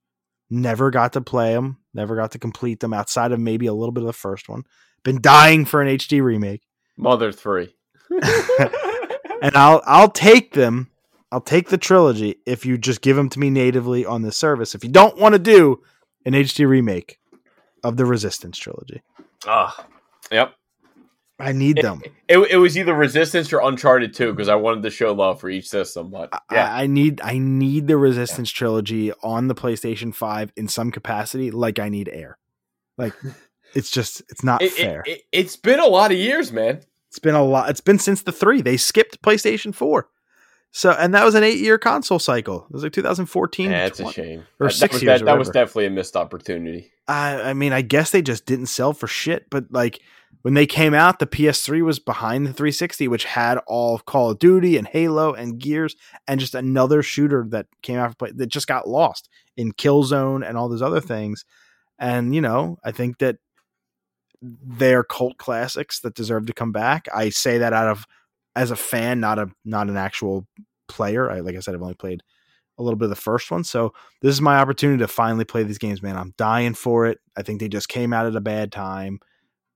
never 0.49 0.91
got 0.91 1.13
to 1.13 1.21
play 1.21 1.53
them, 1.53 1.77
never 1.93 2.15
got 2.15 2.31
to 2.31 2.39
complete 2.39 2.79
them 2.79 2.93
outside 2.93 3.31
of 3.31 3.39
maybe 3.39 3.67
a 3.67 3.73
little 3.73 3.91
bit 3.91 4.01
of 4.03 4.07
the 4.07 4.13
first 4.13 4.49
one. 4.49 4.63
Been 5.03 5.21
dying 5.21 5.65
for 5.65 5.81
an 5.81 5.87
HD 5.87 6.21
remake 6.21 6.61
Mother 6.97 7.31
three. 7.31 7.73
and 9.41 9.55
I'll 9.55 9.81
I'll 9.85 10.09
take 10.09 10.53
them. 10.53 10.89
I'll 11.31 11.39
take 11.39 11.69
the 11.69 11.77
trilogy 11.77 12.35
if 12.45 12.65
you 12.65 12.77
just 12.77 13.01
give 13.01 13.15
them 13.15 13.29
to 13.29 13.39
me 13.39 13.49
natively 13.49 14.05
on 14.05 14.23
this 14.23 14.35
service. 14.35 14.75
If 14.75 14.83
you 14.83 14.89
don't 14.89 15.17
want 15.17 15.33
to 15.33 15.39
do 15.39 15.81
an 16.25 16.33
HD 16.33 16.67
remake 16.67 17.19
of 17.83 17.95
the 17.95 18.05
Resistance 18.05 18.57
trilogy, 18.57 19.01
Ah, 19.45 19.85
yep. 20.31 20.55
I 21.39 21.53
need 21.53 21.79
It, 21.79 21.83
them. 21.83 22.01
it, 22.27 22.37
it 22.37 22.57
was 22.57 22.77
either 22.77 22.93
Resistance 22.93 23.53
or 23.53 23.61
Uncharted 23.61 24.13
2 24.13 24.33
because 24.33 24.49
I 24.49 24.55
wanted 24.55 24.83
to 24.83 24.89
show 24.89 25.13
love 25.13 25.39
for 25.39 25.49
each 25.49 25.69
system. 25.69 26.09
But 26.09 26.29
yeah, 26.51 26.73
I, 26.73 26.83
I 26.83 26.87
need 26.87 27.21
I 27.21 27.37
need 27.37 27.87
the 27.87 27.97
Resistance 27.97 28.49
trilogy 28.51 29.11
on 29.23 29.47
the 29.47 29.55
PlayStation 29.55 30.13
Five 30.13 30.51
in 30.55 30.67
some 30.67 30.91
capacity, 30.91 31.51
like 31.51 31.79
I 31.79 31.89
need 31.89 32.09
Air. 32.09 32.37
Like 32.97 33.13
it's 33.73 33.89
just 33.89 34.21
it's 34.29 34.43
not 34.43 34.61
it, 34.61 34.73
fair. 34.73 35.03
it, 35.05 35.23
has 35.33 35.55
been 35.55 35.79
a 35.79 35.87
lot 35.87 36.11
of 36.11 36.17
years, 36.17 36.51
man. 36.51 36.81
It's 37.07 37.19
been 37.19 37.35
a 37.35 37.43
lot. 37.43 37.69
It's 37.69 37.81
been 37.81 37.99
since 37.99 38.21
the 38.23 38.31
three. 38.31 38.61
They 38.61 38.77
skipped 38.77 39.21
PlayStation 39.21 39.73
Four. 39.73 40.09
So 40.71 40.91
and 40.91 41.13
that 41.15 41.25
was 41.25 41.35
an 41.35 41.43
eight 41.43 41.59
year 41.59 41.77
console 41.77 42.19
cycle. 42.19 42.65
It 42.69 42.73
was 42.73 42.83
like 42.83 42.91
2014. 42.91 43.71
Yeah, 43.71 43.85
it's 43.85 43.99
a 43.99 44.11
shame. 44.11 44.45
or 44.59 44.67
that, 44.67 44.73
six 44.73 44.79
that 44.79 44.93
was, 44.93 45.03
years 45.03 45.19
That, 45.21 45.25
that 45.25 45.37
was 45.39 45.49
definitely 45.49 45.87
a 45.87 45.89
missed 45.89 46.15
opportunity. 46.15 46.91
I, 47.07 47.41
I 47.41 47.53
mean, 47.53 47.73
I 47.73 47.81
guess 47.81 48.11
they 48.11 48.21
just 48.21 48.45
didn't 48.45 48.67
sell 48.67 48.93
for 48.93 49.07
shit. 49.07 49.49
But 49.49 49.71
like 49.71 49.99
when 50.41 50.53
they 50.53 50.65
came 50.65 50.93
out, 50.93 51.19
the 51.19 51.27
PS3 51.27 51.83
was 51.83 51.99
behind 51.99 52.45
the 52.45 52.53
360, 52.53 53.07
which 53.07 53.25
had 53.25 53.57
all 53.67 53.95
of 53.95 54.05
Call 54.05 54.31
of 54.31 54.39
Duty 54.39 54.77
and 54.77 54.87
Halo 54.87 55.33
and 55.33 55.59
Gears 55.59 55.95
and 56.27 56.39
just 56.39 56.55
another 56.55 57.03
shooter 57.03 57.45
that 57.49 57.67
came 57.81 57.99
out 57.99 58.17
play 58.17 58.31
that 58.31 58.47
just 58.47 58.67
got 58.67 58.87
lost 58.87 59.29
in 59.57 59.73
Killzone 59.73 60.47
and 60.47 60.57
all 60.57 60.69
those 60.69 60.81
other 60.81 61.01
things. 61.01 61.43
And 61.97 62.33
you 62.33 62.41
know, 62.41 62.77
I 62.83 62.91
think 62.91 63.17
that 63.19 63.37
they're 64.41 65.03
cult 65.03 65.37
classics 65.37 65.99
that 65.99 66.15
deserve 66.15 66.45
to 66.45 66.53
come 66.53 66.71
back. 66.71 67.07
I 67.13 67.29
say 67.29 67.57
that 67.57 67.73
out 67.73 67.89
of 67.89 68.05
as 68.55 68.71
a 68.71 68.75
fan, 68.75 69.19
not 69.19 69.39
a 69.39 69.49
not 69.65 69.89
an 69.89 69.97
actual 69.97 70.47
player. 70.87 71.29
I 71.29 71.41
like 71.41 71.55
I 71.55 71.59
said, 71.59 71.75
I've 71.75 71.81
only 71.81 71.95
played 71.95 72.23
a 72.77 72.83
little 72.83 72.97
bit 72.97 73.05
of 73.05 73.09
the 73.09 73.15
first 73.17 73.51
one, 73.51 73.65
so 73.65 73.93
this 74.21 74.31
is 74.31 74.39
my 74.39 74.57
opportunity 74.57 74.99
to 74.99 75.07
finally 75.09 75.43
play 75.43 75.63
these 75.63 75.77
games, 75.77 76.01
man. 76.01 76.15
I'm 76.15 76.33
dying 76.37 76.73
for 76.73 77.07
it. 77.07 77.19
I 77.35 77.41
think 77.41 77.59
they 77.59 77.67
just 77.67 77.89
came 77.89 78.13
out 78.13 78.25
at 78.25 78.37
a 78.37 78.41
bad 78.41 78.71
time. 78.71 79.19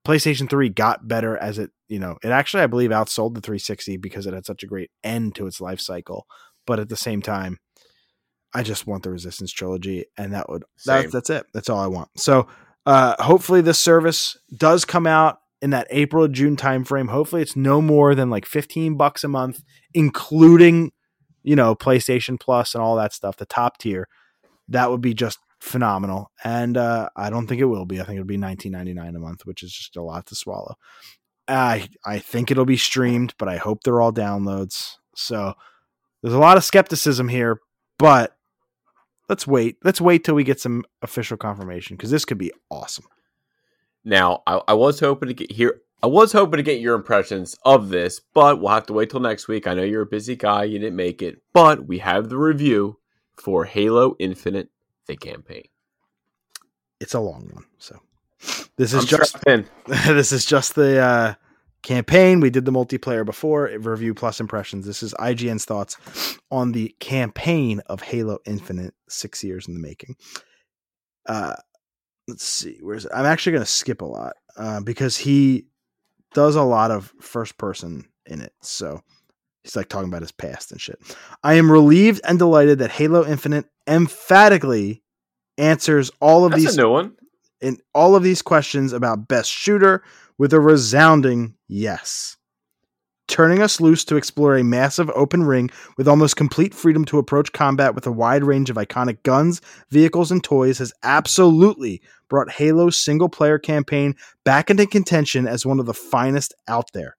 PlayStation 0.05 0.49
3 0.49 0.69
got 0.69 1.07
better 1.07 1.37
as 1.37 1.57
it, 1.59 1.71
you 1.87 1.99
know, 1.99 2.17
it 2.23 2.29
actually 2.29 2.63
I 2.63 2.67
believe 2.67 2.89
outsold 2.89 3.35
the 3.35 3.41
360 3.41 3.97
because 3.97 4.25
it 4.25 4.33
had 4.33 4.45
such 4.45 4.63
a 4.63 4.67
great 4.67 4.91
end 5.03 5.35
to 5.35 5.47
its 5.47 5.61
life 5.61 5.79
cycle. 5.79 6.25
But 6.65 6.79
at 6.79 6.89
the 6.89 6.97
same 6.97 7.21
time, 7.21 7.59
I 8.53 8.63
just 8.63 8.85
want 8.85 9.03
the 9.03 9.11
Resistance 9.11 9.51
trilogy, 9.51 10.05
and 10.17 10.33
that 10.33 10.47
would 10.49 10.63
that's 10.85 11.11
that's 11.11 11.29
it. 11.29 11.45
That's 11.53 11.69
all 11.69 11.79
I 11.79 11.87
want. 11.87 12.09
So 12.17 12.47
uh 12.85 13.21
hopefully 13.23 13.61
this 13.61 13.79
service 13.79 14.37
does 14.55 14.85
come 14.85 15.07
out 15.07 15.39
in 15.61 15.69
that 15.69 15.87
April 15.89 16.27
June 16.27 16.57
timeframe. 16.57 17.09
Hopefully 17.09 17.41
it's 17.41 17.55
no 17.55 17.81
more 17.81 18.13
than 18.15 18.29
like 18.29 18.45
15 18.45 18.97
bucks 18.97 19.23
a 19.23 19.29
month, 19.29 19.63
including, 19.93 20.91
you 21.41 21.55
know, 21.55 21.73
PlayStation 21.73 22.37
Plus 22.37 22.75
and 22.75 22.83
all 22.83 22.97
that 22.97 23.13
stuff, 23.13 23.37
the 23.37 23.45
top 23.45 23.77
tier. 23.77 24.09
That 24.67 24.91
would 24.91 24.99
be 24.99 25.13
just 25.13 25.39
phenomenal. 25.63 26.31
And 26.43 26.77
uh 26.77 27.09
I 27.15 27.29
don't 27.29 27.47
think 27.47 27.61
it 27.61 27.65
will 27.65 27.85
be. 27.85 28.01
I 28.01 28.03
think 28.03 28.17
it'll 28.17 28.25
be 28.25 28.37
19.99 28.37 29.15
a 29.15 29.19
month, 29.19 29.45
which 29.45 29.63
is 29.63 29.71
just 29.71 29.95
a 29.95 30.03
lot 30.03 30.25
to 30.27 30.35
swallow. 30.35 30.75
I 31.47 31.87
I 32.05 32.19
think 32.19 32.51
it'll 32.51 32.65
be 32.65 32.77
streamed, 32.77 33.33
but 33.37 33.47
I 33.47 33.57
hope 33.57 33.83
they're 33.83 34.01
all 34.01 34.13
downloads. 34.13 34.97
So 35.15 35.53
there's 36.21 36.33
a 36.33 36.39
lot 36.39 36.57
of 36.57 36.63
skepticism 36.63 37.29
here, 37.29 37.59
but 37.97 38.35
let's 39.29 39.47
wait. 39.47 39.77
Let's 39.83 40.01
wait 40.01 40.23
till 40.23 40.35
we 40.35 40.43
get 40.43 40.59
some 40.59 40.83
official 41.01 41.37
confirmation 41.37 41.95
because 41.95 42.11
this 42.11 42.25
could 42.25 42.37
be 42.37 42.51
awesome. 42.69 43.05
Now, 44.03 44.43
I, 44.45 44.61
I 44.67 44.73
was 44.73 44.99
hoping 44.99 45.29
to 45.29 45.33
get 45.33 45.51
here. 45.51 45.81
I 46.01 46.07
was 46.07 46.33
hoping 46.33 46.57
to 46.57 46.63
get 46.63 46.81
your 46.81 46.95
impressions 46.95 47.55
of 47.63 47.87
this, 47.87 48.19
but 48.33 48.59
we'll 48.59 48.73
have 48.73 48.85
to 48.87 48.93
wait 48.93 49.09
till 49.09 49.21
next 49.21 49.47
week. 49.47 49.65
I 49.65 49.73
know 49.73 49.83
you're 49.83 50.01
a 50.01 50.05
busy 50.05 50.35
guy; 50.35 50.65
you 50.65 50.79
didn't 50.79 50.97
make 50.97 51.21
it, 51.21 51.41
but 51.53 51.87
we 51.87 51.99
have 51.99 52.27
the 52.27 52.37
review 52.37 52.97
for 53.37 53.65
Halo 53.65 54.15
Infinite, 54.19 54.69
the 55.07 55.17
campaign. 55.17 55.63
It's 56.99 57.13
a 57.13 57.19
long 57.19 57.49
one, 57.51 57.65
so 57.77 57.99
This 58.77 58.93
is 58.93 59.01
I'm 59.01 59.19
just 59.19 59.37
this 59.87 60.31
is 60.31 60.45
just 60.45 60.75
the 60.75 60.99
uh, 60.99 61.33
campaign. 61.81 62.39
We 62.39 62.49
did 62.49 62.65
the 62.65 62.71
multiplayer 62.71 63.25
before 63.25 63.69
review 63.79 64.13
plus 64.13 64.39
impressions. 64.39 64.85
This 64.85 65.03
is 65.03 65.13
IGN's 65.15 65.65
thoughts 65.65 65.97
on 66.49 66.71
the 66.71 66.95
campaign 66.99 67.81
of 67.87 68.01
Halo 68.01 68.39
Infinite, 68.45 68.93
six 69.09 69.43
years 69.43 69.67
in 69.67 69.73
the 69.73 69.79
making. 69.79 70.15
Uh, 71.27 71.55
let's 72.27 72.45
see, 72.45 72.79
where's 72.81 73.05
it? 73.05 73.11
I'm 73.13 73.25
actually 73.25 73.53
going 73.53 73.65
to 73.65 73.71
skip 73.71 74.01
a 74.01 74.05
lot 74.05 74.33
uh, 74.57 74.81
because 74.81 75.17
he 75.17 75.67
does 76.33 76.55
a 76.55 76.63
lot 76.63 76.91
of 76.91 77.13
first 77.19 77.57
person 77.57 78.05
in 78.25 78.41
it. 78.41 78.53
So 78.61 79.01
he's 79.63 79.75
like 79.75 79.89
talking 79.89 80.09
about 80.09 80.21
his 80.21 80.31
past 80.31 80.71
and 80.71 80.79
shit. 80.81 80.99
I 81.43 81.53
am 81.55 81.71
relieved 81.71 82.21
and 82.23 82.37
delighted 82.37 82.79
that 82.79 82.91
Halo 82.91 83.25
Infinite 83.25 83.65
emphatically 83.87 85.03
answers 85.57 86.11
all 86.19 86.45
of 86.45 86.51
That's 86.51 86.63
these 86.63 86.77
new 86.77 86.89
one. 86.89 87.15
in 87.61 87.77
all 87.93 88.15
of 88.15 88.23
these 88.23 88.41
questions 88.41 88.93
about 88.93 89.27
best 89.27 89.49
shooter 89.51 90.03
with 90.37 90.53
a 90.53 90.59
resounding 90.59 91.55
yes. 91.67 92.37
Turning 93.29 93.61
us 93.61 93.79
loose 93.79 94.03
to 94.03 94.17
explore 94.17 94.57
a 94.57 94.63
massive 94.63 95.09
open 95.15 95.43
ring 95.43 95.69
with 95.97 96.09
almost 96.09 96.35
complete 96.35 96.73
freedom 96.73 97.05
to 97.05 97.17
approach 97.17 97.53
combat 97.53 97.95
with 97.95 98.05
a 98.05 98.11
wide 98.11 98.43
range 98.43 98.69
of 98.69 98.75
iconic 98.75 99.23
guns, 99.23 99.61
vehicles, 99.89 100.29
and 100.29 100.43
toys 100.43 100.77
has 100.79 100.91
absolutely 101.03 102.01
brought 102.29 102.51
Halo's 102.51 102.97
single 102.97 103.29
player 103.29 103.57
campaign 103.57 104.15
back 104.43 104.69
into 104.69 104.85
contention 104.85 105.47
as 105.47 105.65
one 105.65 105.79
of 105.79 105.85
the 105.85 105.93
finest 105.93 106.53
out 106.67 106.91
there. 106.93 107.15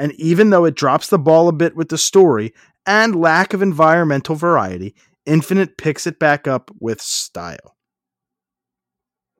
And 0.00 0.14
even 0.14 0.48
though 0.48 0.64
it 0.64 0.74
drops 0.74 1.08
the 1.08 1.18
ball 1.18 1.46
a 1.46 1.52
bit 1.52 1.76
with 1.76 1.90
the 1.90 1.98
story 1.98 2.54
and 2.86 3.14
lack 3.14 3.52
of 3.52 3.60
environmental 3.60 4.34
variety, 4.34 4.94
Infinite 5.26 5.76
picks 5.76 6.06
it 6.06 6.18
back 6.18 6.48
up 6.48 6.70
with 6.80 7.02
style. 7.02 7.76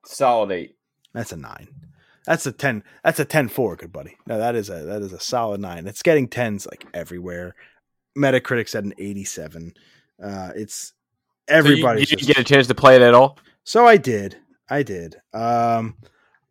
Solid 0.05 0.53
eight. 0.53 0.77
That's 1.15 1.33
a 1.33 1.39
nine. 1.39 1.69
That's 2.27 2.45
a 2.45 2.53
ten. 2.53 2.85
That's 3.03 3.19
a 3.19 3.25
10-4, 3.25 3.79
good 3.79 3.91
buddy. 3.91 4.19
No, 4.27 4.37
that 4.37 4.55
is 4.55 4.69
a 4.69 4.85
that 4.85 5.01
is 5.01 5.15
a 5.15 5.19
solid 5.19 5.63
nine. 5.63 5.87
It's 5.87 6.03
getting 6.03 6.29
tens 6.29 6.67
like 6.67 6.85
everywhere. 6.93 7.55
Metacritic 8.17 8.69
said 8.69 8.85
an 8.85 8.93
eighty-seven. 8.99 9.73
Uh, 10.23 10.51
it's 10.55 10.93
everybody. 11.49 12.05
So 12.05 12.11
you, 12.11 12.17
you 12.21 12.27
didn't 12.27 12.37
get 12.37 12.39
a 12.39 12.45
chance 12.45 12.67
to 12.67 12.75
play 12.75 12.97
it 12.97 13.03
at 13.03 13.15
all. 13.15 13.39
So 13.65 13.87
I 13.87 13.97
did. 13.97 14.37
I 14.69 14.83
did. 14.83 15.17
Um, 15.33 15.97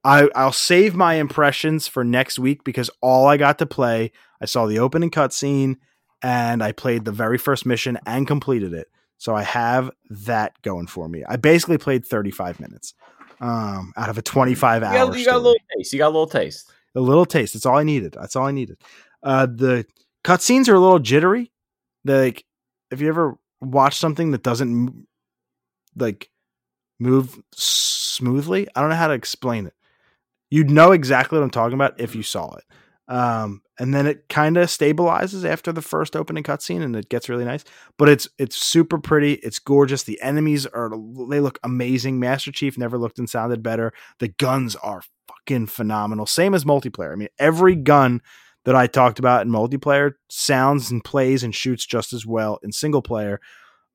I 0.09 0.29
I'll 0.35 0.51
save 0.51 0.95
my 0.95 1.15
impressions 1.15 1.87
for 1.87 2.03
next 2.03 2.39
week 2.39 2.63
because 2.63 2.89
all 3.01 3.27
I 3.27 3.37
got 3.37 3.59
to 3.59 3.65
play, 3.65 4.11
I 4.41 4.45
saw 4.45 4.65
the 4.65 4.79
opening 4.79 5.11
cutscene 5.11 5.75
and 6.23 6.63
I 6.63 6.71
played 6.71 7.05
the 7.05 7.11
very 7.11 7.37
first 7.37 7.65
mission 7.65 7.97
and 8.05 8.25
completed 8.25 8.73
it. 8.73 8.87
So 9.19 9.35
I 9.35 9.43
have 9.43 9.91
that 10.09 10.59
going 10.63 10.87
for 10.87 11.07
me. 11.07 11.23
I 11.27 11.35
basically 11.35 11.77
played 11.77 12.05
35 12.05 12.59
minutes 12.59 12.93
um, 13.39 13.93
out 13.97 14.09
of 14.09 14.17
a 14.17 14.21
25 14.21 14.81
You 14.81 14.87
hour. 14.87 14.93
got, 15.07 15.19
you 15.19 15.25
got 15.25 15.35
a 15.35 15.37
little 15.37 15.55
taste. 15.77 15.93
You 15.93 15.99
got 15.99 16.07
a 16.07 16.15
little 16.15 16.27
taste. 16.27 16.71
a 16.95 16.99
little 17.01 17.25
taste. 17.25 17.53
That's 17.53 17.65
all 17.65 17.77
I 17.77 17.83
needed. 17.83 18.13
That's 18.19 18.35
all 18.35 18.47
I 18.47 18.51
needed. 18.51 18.77
Uh, 19.21 19.45
the 19.45 19.85
cutscenes 20.23 20.67
are 20.69 20.75
a 20.75 20.79
little 20.79 20.99
jittery. 20.99 21.51
They're 22.03 22.23
like, 22.23 22.45
if 22.89 23.01
you 23.01 23.09
ever 23.09 23.37
watch 23.61 23.97
something 23.97 24.31
that 24.31 24.41
doesn't 24.41 25.05
like 25.95 26.29
move 26.99 27.39
smoothly, 27.53 28.67
I 28.75 28.81
don't 28.81 28.89
know 28.89 28.95
how 28.95 29.07
to 29.09 29.13
explain 29.13 29.67
it. 29.67 29.73
You'd 30.49 30.69
know 30.69 30.91
exactly 30.91 31.37
what 31.37 31.43
I'm 31.43 31.49
talking 31.49 31.75
about 31.75 31.99
if 31.99 32.15
you 32.15 32.23
saw 32.23 32.55
it. 32.55 32.63
Um, 33.07 33.63
and 33.79 33.93
then 33.93 34.05
it 34.05 34.29
kind 34.29 34.55
of 34.55 34.67
stabilizes 34.67 35.43
after 35.43 35.71
the 35.71 35.81
first 35.81 36.15
opening 36.15 36.43
cutscene, 36.43 36.83
and 36.83 36.95
it 36.95 37.09
gets 37.09 37.27
really 37.27 37.45
nice. 37.45 37.63
But 37.97 38.09
it's 38.09 38.27
it's 38.37 38.55
super 38.55 38.99
pretty. 38.99 39.33
It's 39.35 39.57
gorgeous. 39.57 40.03
The 40.03 40.21
enemies 40.21 40.67
are 40.67 40.91
they 41.29 41.39
look 41.39 41.59
amazing. 41.63 42.19
Master 42.19 42.51
Chief 42.51 42.77
never 42.77 42.97
looked 42.99 43.17
and 43.17 43.29
sounded 43.29 43.63
better. 43.63 43.93
The 44.19 44.27
guns 44.27 44.75
are 44.75 45.01
fucking 45.27 45.67
phenomenal. 45.67 46.27
Same 46.27 46.53
as 46.53 46.65
multiplayer. 46.65 47.11
I 47.11 47.15
mean, 47.15 47.29
every 47.39 47.75
gun 47.75 48.21
that 48.65 48.75
I 48.75 48.85
talked 48.85 49.17
about 49.17 49.41
in 49.41 49.51
multiplayer 49.51 50.11
sounds 50.29 50.91
and 50.91 51.03
plays 51.03 51.43
and 51.43 51.55
shoots 51.55 51.85
just 51.85 52.13
as 52.13 52.25
well 52.27 52.59
in 52.61 52.71
single 52.71 53.01
player. 53.01 53.39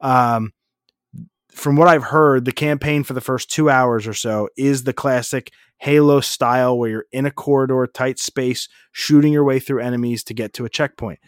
Um, 0.01 0.53
from 1.55 1.77
what 1.77 1.89
I've 1.89 2.05
heard, 2.05 2.45
the 2.45 2.53
campaign 2.53 3.05
for 3.05 3.13
the 3.13 3.21
first 3.21 3.51
two 3.51 3.71
hours 3.71 4.07
or 4.07 4.15
so 4.15 4.49
is 4.57 4.85
the 4.85 4.93
classic 4.93 5.53
Halo 5.79 6.21
style 6.21 6.79
where 6.79 6.91
you're 6.91 7.07
in 7.13 7.27
a 7.27 7.31
corridor, 7.31 7.87
tight 7.87 8.19
space, 8.19 8.69
shooting 8.93 9.33
your 9.33 9.45
way 9.45 9.59
through 9.59 9.81
enemies 9.81 10.25
to 10.25 10.35
get 10.35 10.53
to 10.55 10.65
a 10.65 10.71
checkpoint. 10.71 11.19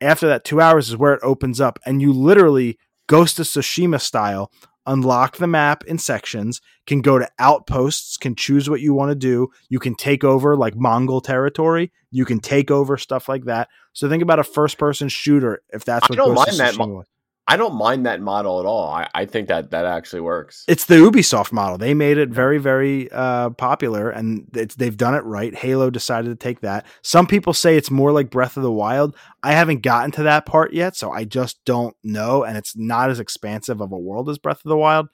After 0.00 0.26
that 0.28 0.44
two 0.44 0.60
hours 0.60 0.88
is 0.88 0.96
where 0.96 1.14
it 1.14 1.20
opens 1.22 1.60
up, 1.60 1.78
and 1.84 2.00
you 2.00 2.12
literally 2.12 2.78
Ghost 3.08 3.38
of 3.38 3.46
Tsushima 3.46 4.00
style 4.00 4.50
unlock 4.86 5.36
the 5.36 5.46
map 5.46 5.84
in 5.84 5.98
sections, 5.98 6.60
can 6.86 7.02
go 7.02 7.18
to 7.18 7.28
outposts, 7.38 8.16
can 8.16 8.34
choose 8.34 8.70
what 8.70 8.80
you 8.80 8.94
want 8.94 9.10
to 9.10 9.14
do. 9.14 9.48
You 9.68 9.78
can 9.78 9.94
take 9.94 10.24
over 10.24 10.56
like 10.56 10.74
Mongol 10.74 11.20
territory. 11.20 11.92
You 12.10 12.24
can 12.24 12.40
take 12.40 12.70
over 12.70 12.96
stuff 12.96 13.28
like 13.28 13.44
that. 13.44 13.68
So 13.92 14.08
think 14.08 14.22
about 14.22 14.38
a 14.38 14.44
first 14.44 14.78
person 14.78 15.08
shooter 15.08 15.60
if 15.70 15.84
that's 15.84 16.04
I 16.04 16.06
what 16.08 16.16
don't 16.16 16.34
Ghost 16.34 16.58
mind 16.58 16.60
that 16.60 16.78
mo-. 16.78 17.04
I 17.50 17.56
don't 17.56 17.74
mind 17.74 18.04
that 18.04 18.20
model 18.20 18.60
at 18.60 18.66
all. 18.66 18.90
I, 18.90 19.08
I 19.14 19.24
think 19.24 19.48
that 19.48 19.70
that 19.70 19.86
actually 19.86 20.20
works. 20.20 20.64
It's 20.68 20.84
the 20.84 20.96
Ubisoft 20.96 21.50
model. 21.50 21.78
They 21.78 21.94
made 21.94 22.18
it 22.18 22.28
very, 22.28 22.58
very 22.58 23.10
uh, 23.10 23.50
popular, 23.50 24.10
and 24.10 24.46
it's, 24.54 24.74
they've 24.74 24.96
done 24.96 25.14
it 25.14 25.24
right. 25.24 25.54
Halo 25.54 25.88
decided 25.88 26.28
to 26.28 26.36
take 26.36 26.60
that. 26.60 26.84
Some 27.02 27.26
people 27.26 27.54
say 27.54 27.78
it's 27.78 27.90
more 27.90 28.12
like 28.12 28.30
Breath 28.30 28.58
of 28.58 28.62
the 28.62 28.70
Wild. 28.70 29.16
I 29.42 29.52
haven't 29.52 29.80
gotten 29.82 30.10
to 30.12 30.24
that 30.24 30.44
part 30.44 30.74
yet, 30.74 30.94
so 30.94 31.10
I 31.10 31.24
just 31.24 31.64
don't 31.64 31.96
know. 32.04 32.44
And 32.44 32.58
it's 32.58 32.76
not 32.76 33.08
as 33.08 33.18
expansive 33.18 33.80
of 33.80 33.92
a 33.92 33.98
world 33.98 34.28
as 34.28 34.36
Breath 34.38 34.62
of 34.64 34.68
the 34.68 34.76
Wild. 34.76 35.08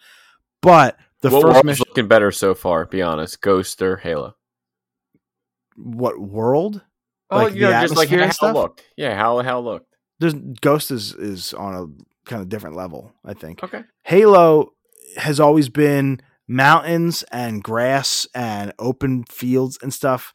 But 0.61 0.99
the 1.21 1.31
what 1.31 1.43
first 1.43 1.65
mission, 1.65 1.85
looking 1.89 2.09
better 2.09 2.33
so 2.33 2.55
far? 2.55 2.85
Be 2.85 3.01
honest, 3.01 3.41
Ghost 3.41 3.81
or 3.81 3.97
Halo? 3.99 4.35
what 5.77 6.19
world? 6.19 6.83
Oh, 7.31 7.45
Like 7.45 7.55
you 7.55 7.63
know, 7.63 7.71
just 7.71 7.97
like 7.97 8.09
how 8.09 8.17
it 8.17 8.33
stuff? 8.33 8.55
looked. 8.55 8.83
Yeah, 8.97 9.17
how 9.17 9.41
how 9.43 9.59
it 9.59 9.63
looked. 9.63 9.95
There's 10.21 10.35
Ghost 10.35 10.91
is 10.91 11.13
is 11.13 11.53
on 11.55 11.75
a 11.75 11.87
kind 12.25 12.43
of 12.43 12.49
different 12.49 12.77
level. 12.77 13.13
I 13.25 13.35
think. 13.35 13.63
Okay. 13.63 13.83
Halo 14.03 14.73
has 15.17 15.39
always 15.41 15.69
been 15.69 16.21
mountains 16.49 17.23
and 17.33 17.63
grass 17.63 18.27
and 18.35 18.73
open 18.79 19.25
fields 19.25 19.79
and 19.83 19.93
stuff. 19.95 20.33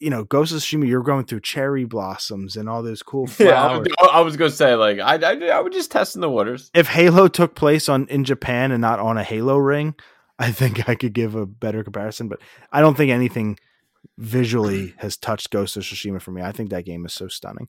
You 0.00 0.10
know, 0.10 0.24
Ghost 0.24 0.52
of 0.52 0.58
Tsushima, 0.58 0.88
you're 0.88 1.02
going 1.02 1.24
through 1.24 1.40
cherry 1.40 1.84
blossoms 1.84 2.56
and 2.56 2.68
all 2.68 2.82
those 2.82 3.02
cool 3.02 3.28
Yeah, 3.38 3.64
I 3.64 3.68
flowers. 3.68 3.88
was, 4.00 4.10
I 4.12 4.20
was 4.20 4.36
gonna 4.36 4.50
say 4.50 4.74
like 4.74 4.98
I, 4.98 5.14
I 5.16 5.48
I 5.56 5.60
was 5.60 5.72
just 5.72 5.90
testing 5.92 6.20
the 6.20 6.28
waters. 6.30 6.70
if 6.74 6.88
Halo 6.88 7.28
took 7.28 7.54
place 7.54 7.88
on 7.88 8.06
in 8.08 8.24
Japan 8.24 8.72
and 8.72 8.80
not 8.80 8.98
on 8.98 9.18
a 9.18 9.22
Halo 9.24 9.56
ring, 9.56 9.94
I 10.38 10.50
think 10.52 10.88
I 10.88 10.94
could 10.94 11.12
give 11.12 11.34
a 11.36 11.46
better 11.46 11.82
comparison. 11.84 12.28
But 12.28 12.40
I 12.72 12.80
don't 12.80 12.96
think 12.96 13.10
anything 13.12 13.58
visually 14.16 14.94
has 14.98 15.16
touched 15.16 15.50
Ghost 15.50 15.76
of 15.76 15.82
Tsushima 15.84 16.20
for 16.20 16.32
me. 16.32 16.42
I 16.42 16.52
think 16.52 16.70
that 16.70 16.84
game 16.84 17.06
is 17.06 17.12
so 17.12 17.28
stunning. 17.28 17.68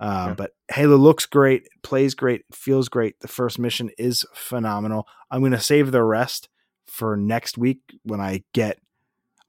Um, 0.00 0.28
Yeah. 0.28 0.34
But 0.34 0.50
Halo 0.70 0.96
looks 0.96 1.26
great, 1.26 1.68
plays 1.82 2.14
great, 2.14 2.44
feels 2.52 2.88
great. 2.88 3.20
The 3.20 3.28
first 3.28 3.58
mission 3.58 3.90
is 3.98 4.24
phenomenal. 4.32 5.08
I'm 5.30 5.40
going 5.40 5.52
to 5.52 5.60
save 5.60 5.90
the 5.92 6.04
rest 6.04 6.48
for 6.86 7.16
next 7.16 7.58
week 7.58 7.80
when 8.02 8.20
I 8.20 8.44
get. 8.52 8.78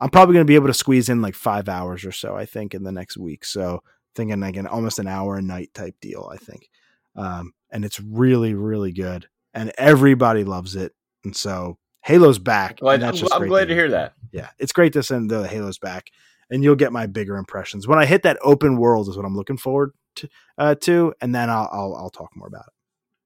I'm 0.01 0.09
probably 0.09 0.33
going 0.33 0.45
to 0.45 0.49
be 0.49 0.55
able 0.55 0.67
to 0.67 0.73
squeeze 0.73 1.09
in 1.09 1.21
like 1.21 1.35
five 1.35 1.67
hours 1.67 2.05
or 2.05 2.11
so. 2.11 2.35
I 2.35 2.45
think 2.45 2.73
in 2.73 2.83
the 2.83 2.91
next 2.91 3.17
week. 3.17 3.43
So 3.45 3.83
thinking 4.15 4.39
like 4.39 4.57
an 4.57 4.67
almost 4.67 4.99
an 4.99 5.07
hour 5.07 5.37
a 5.37 5.41
night 5.41 5.73
type 5.73 5.95
deal. 6.01 6.29
I 6.31 6.37
think, 6.37 6.69
um, 7.15 7.53
and 7.71 7.85
it's 7.85 7.99
really 7.99 8.53
really 8.53 8.91
good, 8.91 9.27
and 9.53 9.71
everybody 9.77 10.43
loves 10.43 10.75
it. 10.75 10.93
And 11.23 11.35
so 11.35 11.77
Halo's 12.01 12.39
back. 12.39 12.79
And 12.81 13.03
I'm, 13.03 13.13
I'm 13.33 13.47
glad 13.47 13.67
to 13.67 13.73
hear 13.73 13.83
hear 13.83 13.91
that. 13.91 14.13
yeah, 14.31 14.49
it's 14.57 14.71
great 14.71 14.93
to 14.93 15.03
send 15.03 15.29
the 15.29 15.47
Halo's 15.47 15.77
back, 15.77 16.09
and 16.49 16.63
you'll 16.63 16.75
get 16.75 16.93
my 16.93 17.05
bigger 17.07 17.37
impressions 17.37 17.87
when 17.87 17.99
I 17.99 18.05
hit 18.05 18.23
that 18.23 18.37
open 18.41 18.77
world. 18.77 19.09
Is 19.09 19.17
what 19.17 19.25
I'm 19.25 19.35
looking 19.35 19.57
forward 19.57 19.91
to, 20.15 20.29
uh, 20.57 20.75
to 20.75 21.13
and 21.21 21.33
then 21.33 21.49
I'll, 21.49 21.69
I'll 21.71 21.95
I'll 21.95 22.09
talk 22.09 22.29
more 22.35 22.47
about 22.47 22.65
it. 22.67 22.73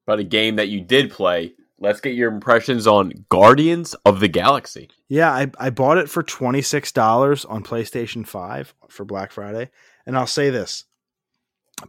But 0.06 0.20
a 0.20 0.24
game 0.24 0.58
that 0.58 0.70
you 0.70 0.82
did 0.82 1.12
play. 1.12 1.54
Let's 1.80 2.00
get 2.00 2.14
your 2.14 2.32
impressions 2.32 2.88
on 2.88 3.12
Guardians 3.30 3.94
of 4.06 4.20
the 4.22 4.28
Galaxy. 4.30 4.90
Yeah, 5.10 5.32
I 5.32 5.52
I 5.60 5.70
bought 5.70 5.98
it 5.98 6.10
for 6.10 6.24
twenty 6.24 6.62
six 6.62 6.92
dollars 6.92 7.44
on 7.46 7.64
PlayStation 7.64 8.26
Five 8.26 8.74
for 8.90 9.04
Black 9.06 9.32
Friday, 9.32 9.70
and 10.06 10.18
I'll 10.18 10.28
say 10.28 10.50
this, 10.50 10.86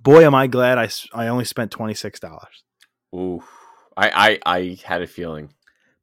boy, 0.02 0.24
am 0.24 0.34
I 0.34 0.46
glad 0.48 0.78
I, 0.78 0.88
I 1.12 1.28
only 1.28 1.44
spent 1.44 1.70
twenty 1.70 1.94
six 1.94 2.18
dollars 2.18 2.64
Ooh, 3.14 3.44
I, 3.96 4.38
I 4.44 4.56
I 4.58 4.78
had 4.84 5.02
a 5.02 5.06
feeling. 5.06 5.54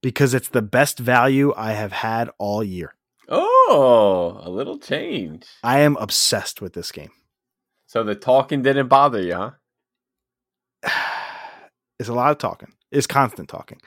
because 0.01 0.33
it's 0.33 0.47
the 0.49 0.61
best 0.61 0.97
value 0.99 1.53
I 1.57 1.73
have 1.73 1.91
had 1.91 2.29
all 2.37 2.63
year. 2.63 2.95
Oh, 3.27 4.39
a 4.41 4.49
little 4.49 4.77
change. 4.77 5.45
I 5.63 5.79
am 5.79 5.97
obsessed 5.97 6.61
with 6.61 6.73
this 6.73 6.91
game. 6.91 7.11
So 7.91 8.05
the 8.05 8.15
talking 8.15 8.61
didn't 8.61 8.87
bother 8.87 9.21
you, 9.21 9.35
huh? 9.35 9.51
it's 11.99 12.07
a 12.07 12.13
lot 12.13 12.31
of 12.31 12.37
talking. 12.37 12.71
It's 12.89 13.05
constant 13.05 13.49
talking, 13.49 13.81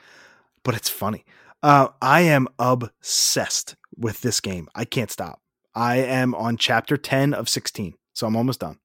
but 0.62 0.74
it's 0.74 0.90
funny. 0.90 1.24
Uh, 1.62 1.88
I 2.02 2.20
am 2.20 2.46
obsessed 2.58 3.76
with 3.96 4.20
this 4.20 4.40
game. 4.40 4.68
I 4.74 4.84
can't 4.84 5.10
stop. 5.10 5.40
I 5.74 5.96
am 6.00 6.34
on 6.34 6.58
chapter 6.58 6.98
ten 6.98 7.32
of 7.32 7.48
sixteen, 7.48 7.94
so 8.12 8.26
I'm 8.26 8.36
almost 8.36 8.60
done. 8.60 8.78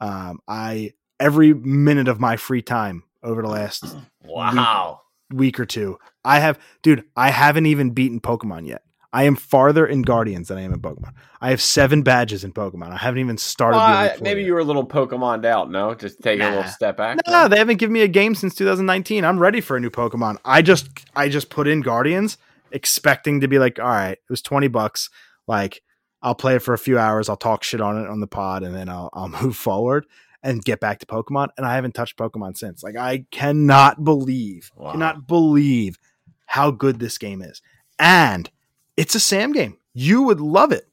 Um, 0.00 0.40
I 0.46 0.92
every 1.18 1.54
minute 1.54 2.08
of 2.08 2.20
my 2.20 2.36
free 2.36 2.60
time 2.60 3.04
over 3.22 3.40
the 3.40 3.48
last 3.48 3.96
Wow. 4.22 5.00
week 5.32 5.58
or 5.60 5.64
two, 5.64 5.98
I 6.26 6.40
have, 6.40 6.58
dude. 6.82 7.04
I 7.16 7.30
haven't 7.30 7.64
even 7.64 7.92
beaten 7.92 8.20
Pokemon 8.20 8.66
yet. 8.66 8.82
I 9.12 9.24
am 9.24 9.36
farther 9.36 9.86
in 9.86 10.02
Guardians 10.02 10.48
than 10.48 10.56
I 10.58 10.62
am 10.62 10.72
in 10.72 10.80
Pokemon. 10.80 11.12
I 11.40 11.50
have 11.50 11.60
seven 11.60 12.02
badges 12.02 12.44
in 12.44 12.52
Pokemon. 12.52 12.90
I 12.92 12.96
haven't 12.96 13.20
even 13.20 13.36
started. 13.36 13.76
I- 13.78 14.16
maybe 14.22 14.40
yet. 14.40 14.46
you 14.46 14.54
were 14.54 14.60
a 14.60 14.64
little 14.64 14.86
Pokemoned 14.86 15.44
out. 15.44 15.70
No, 15.70 15.94
just 15.94 16.22
taking 16.22 16.46
a 16.46 16.48
little 16.50 16.64
step 16.70 16.96
back. 16.96 17.18
No, 17.28 17.46
they 17.48 17.58
haven't 17.58 17.76
given 17.78 17.92
me 17.92 18.00
a 18.02 18.08
game 18.08 18.34
since 18.34 18.54
2019. 18.54 19.24
I'm 19.24 19.38
ready 19.38 19.60
for 19.60 19.76
a 19.76 19.80
new 19.80 19.90
Pokemon. 19.90 20.38
I 20.44 20.62
just 20.62 20.88
I 21.14 21.28
just 21.28 21.50
put 21.50 21.68
in 21.68 21.80
Guardians 21.82 22.38
expecting 22.70 23.40
to 23.42 23.48
be 23.48 23.58
like, 23.58 23.78
all 23.78 23.84
right, 23.86 24.12
it 24.12 24.30
was 24.30 24.40
20 24.42 24.68
bucks. 24.68 25.10
Like 25.46 25.82
I'll 26.22 26.34
play 26.34 26.54
it 26.56 26.62
for 26.62 26.72
a 26.72 26.78
few 26.78 26.98
hours, 26.98 27.28
I'll 27.28 27.36
talk 27.36 27.64
shit 27.64 27.80
on 27.80 27.98
it 28.02 28.08
on 28.08 28.20
the 28.20 28.26
pod, 28.26 28.62
and 28.62 28.74
then 28.74 28.88
I'll 28.88 29.10
I'll 29.12 29.28
move 29.42 29.56
forward 29.56 30.06
and 30.42 30.64
get 30.64 30.80
back 30.80 31.00
to 31.00 31.06
Pokemon. 31.06 31.48
And 31.58 31.66
I 31.66 31.74
haven't 31.74 31.92
touched 31.94 32.16
Pokemon 32.16 32.56
since. 32.56 32.82
Like 32.82 32.96
I 32.96 33.26
cannot 33.30 34.02
believe, 34.04 34.70
Wow. 34.76 34.92
cannot 34.92 35.26
believe 35.26 35.98
how 36.46 36.70
good 36.70 36.98
this 36.98 37.18
game 37.18 37.42
is. 37.42 37.60
And 37.98 38.50
it's 38.96 39.14
a 39.14 39.20
Sam 39.20 39.52
game. 39.52 39.76
You 39.94 40.22
would 40.22 40.40
love 40.40 40.72
it. 40.72 40.88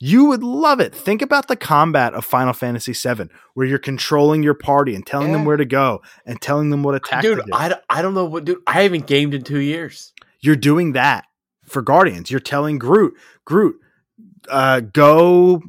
You 0.00 0.26
would 0.26 0.44
love 0.44 0.78
it. 0.78 0.94
Think 0.94 1.22
about 1.22 1.48
the 1.48 1.56
combat 1.56 2.14
of 2.14 2.24
Final 2.24 2.52
Fantasy 2.52 2.92
VII, 2.92 3.30
where 3.54 3.66
you're 3.66 3.80
controlling 3.80 4.44
your 4.44 4.54
party 4.54 4.94
and 4.94 5.04
telling 5.04 5.32
them 5.32 5.44
where 5.44 5.56
to 5.56 5.64
go 5.64 6.02
and 6.24 6.40
telling 6.40 6.70
them 6.70 6.84
what 6.84 6.94
attack 6.94 7.22
dude. 7.22 7.40
I, 7.52 7.74
I 7.90 8.00
don't 8.00 8.14
know 8.14 8.24
what, 8.26 8.44
dude. 8.44 8.62
I 8.64 8.82
haven't 8.82 9.08
gamed 9.08 9.34
in 9.34 9.42
two 9.42 9.58
years. 9.58 10.12
you're 10.40 10.54
doing 10.54 10.92
that 10.92 11.24
for 11.64 11.82
Guardians. 11.82 12.30
You're 12.30 12.38
telling 12.38 12.78
Groot, 12.78 13.14
Groot, 13.44 13.80
uh, 14.48 14.80
go. 14.80 15.62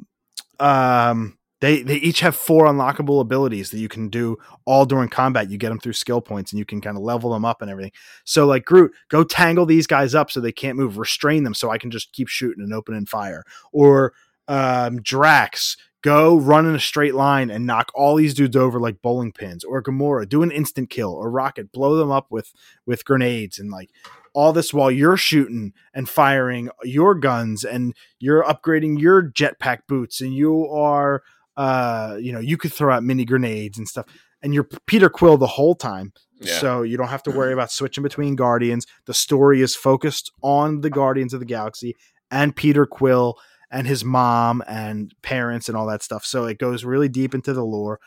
Um, 0.60 1.39
they 1.62 1.82
they 1.82 1.96
each 1.96 2.22
have 2.22 2.36
four 2.36 2.66
unlockable 2.66 3.20
abilities 3.20 3.72
that 3.72 3.80
you 3.80 3.90
can 3.90 4.10
do 4.10 4.38
all 4.66 4.86
during 4.86 5.10
combat. 5.10 5.50
You 5.50 5.58
get 5.58 5.70
them 5.70 5.80
through 5.80 5.94
skill 5.94 6.22
points, 6.22 6.52
and 6.52 6.60
you 6.60 6.66
can 6.66 6.82
kind 6.82 6.98
of 6.98 7.04
level 7.04 7.32
them 7.32 7.46
up 7.46 7.62
and 7.62 7.70
everything. 7.70 7.92
So, 8.24 8.46
like 8.46 8.66
Groot, 8.66 8.94
go 9.10 9.24
tangle 9.24 9.66
these 9.66 9.88
guys 9.88 10.16
up 10.16 10.32
so 10.32 10.40
they 10.40 10.52
can't 10.52 10.78
move. 10.78 10.98
Restrain 10.98 11.44
them 11.44 11.54
so 11.54 11.70
I 11.70 11.78
can 11.78 11.92
just 11.92 12.14
keep 12.14 12.30
shooting 12.30 12.64
and 12.64 12.74
opening 12.74 13.06
fire. 13.06 13.44
Or 13.74 14.14
um, 14.48 15.02
Drax, 15.02 15.76
go 16.02 16.38
run 16.38 16.66
in 16.66 16.76
a 16.76 16.80
straight 16.80 17.16
line 17.16 17.50
and 17.50 17.66
knock 17.66 17.92
all 17.94 18.16
these 18.16 18.34
dudes 18.34 18.56
over 18.56 18.80
like 18.80 19.02
bowling 19.02 19.34
pins. 19.34 19.66
Or 19.66 19.84
Gamora, 19.84 20.28
do 20.28 20.44
an 20.44 20.52
instant 20.52 20.90
kill. 20.90 21.12
Or 21.12 21.30
Rocket, 21.30 21.74
blow 21.74 21.98
them 21.98 22.12
up 22.12 22.28
with 22.30 22.54
with 22.86 23.04
grenades 23.04 23.60
and 23.60 23.70
like 23.70 23.90
all 24.34 24.54
this 24.54 24.74
while 24.74 24.92
you're 24.92 25.18
shooting 25.18 25.74
and 25.94 26.08
firing 26.08 26.70
your 26.84 27.16
guns 27.16 27.66
and 27.66 27.94
you're 28.20 28.44
upgrading 28.44 29.00
your 29.00 29.24
jetpack 29.24 29.80
boots 29.88 30.22
and 30.22 30.34
you 30.34 30.68
are 30.68 31.24
uh 31.60 32.16
you 32.20 32.32
know 32.32 32.40
you 32.40 32.58
could 32.58 32.72
throw 32.74 32.94
out 32.94 33.04
mini 33.04 33.26
grenades 33.26 33.78
and 33.78 33.88
stuff 33.88 34.06
and 34.42 34.54
you're 34.54 34.68
Peter 34.88 35.10
Quill 35.10 35.38
the 35.38 35.46
whole 35.46 35.76
time 35.76 36.14
Yeah. 36.40 36.58
so 36.60 36.82
you 36.84 36.96
don't 36.98 37.10
have 37.10 37.24
to 37.24 37.32
worry 37.32 37.52
about 37.58 37.72
switching 37.72 38.02
between 38.02 38.36
guardians 38.36 38.86
the 39.06 39.14
story 39.14 39.62
is 39.62 39.76
focused 39.76 40.32
on 40.42 40.82
the 40.82 40.90
guardians 40.90 41.34
of 41.34 41.42
the 41.42 41.46
galaxy 41.46 41.96
and 42.32 42.56
Peter 42.56 42.86
Quill 42.86 43.36
and 43.70 43.86
his 43.86 44.06
mom 44.06 44.64
and 44.68 45.14
parents 45.22 45.68
and 45.68 45.76
all 45.78 45.86
that 45.88 46.02
stuff 46.02 46.24
so 46.24 46.46
it 46.46 46.60
goes 46.60 46.86
really 46.86 47.10
deep 47.10 47.36
into 47.36 47.52
the 47.54 47.66
lore 47.66 48.00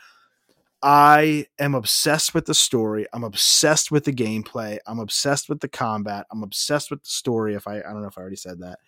I 0.85 1.45
am 1.59 1.75
obsessed 1.75 2.33
with 2.33 2.45
the 2.45 2.53
story. 2.53 3.07
I'm 3.13 3.23
obsessed 3.23 3.89
with 3.89 4.03
the 4.03 4.11
gameplay. 4.11 4.79
I'm 4.85 4.99
obsessed 4.99 5.47
with 5.47 5.61
the 5.61 5.69
combat. 5.69 6.25
I'm 6.29 6.43
obsessed 6.43 6.91
with 6.91 7.03
the 7.03 7.09
story. 7.09 7.53
If 7.53 7.67
I, 7.69 7.77
I 7.77 7.93
don't 7.93 8.01
know 8.01 8.09
if 8.09 8.17
I 8.17 8.21
already 8.21 8.35
said 8.35 8.59
that. 8.59 8.79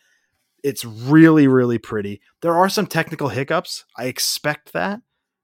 It's 0.65 0.83
really, 0.83 1.47
really 1.47 1.77
pretty. 1.77 2.21
There 2.41 2.55
are 2.55 2.69
some 2.69 2.87
technical 2.87 3.29
hiccups. 3.29 3.85
I 3.95 4.05
expect 4.05 4.73
that 4.73 4.99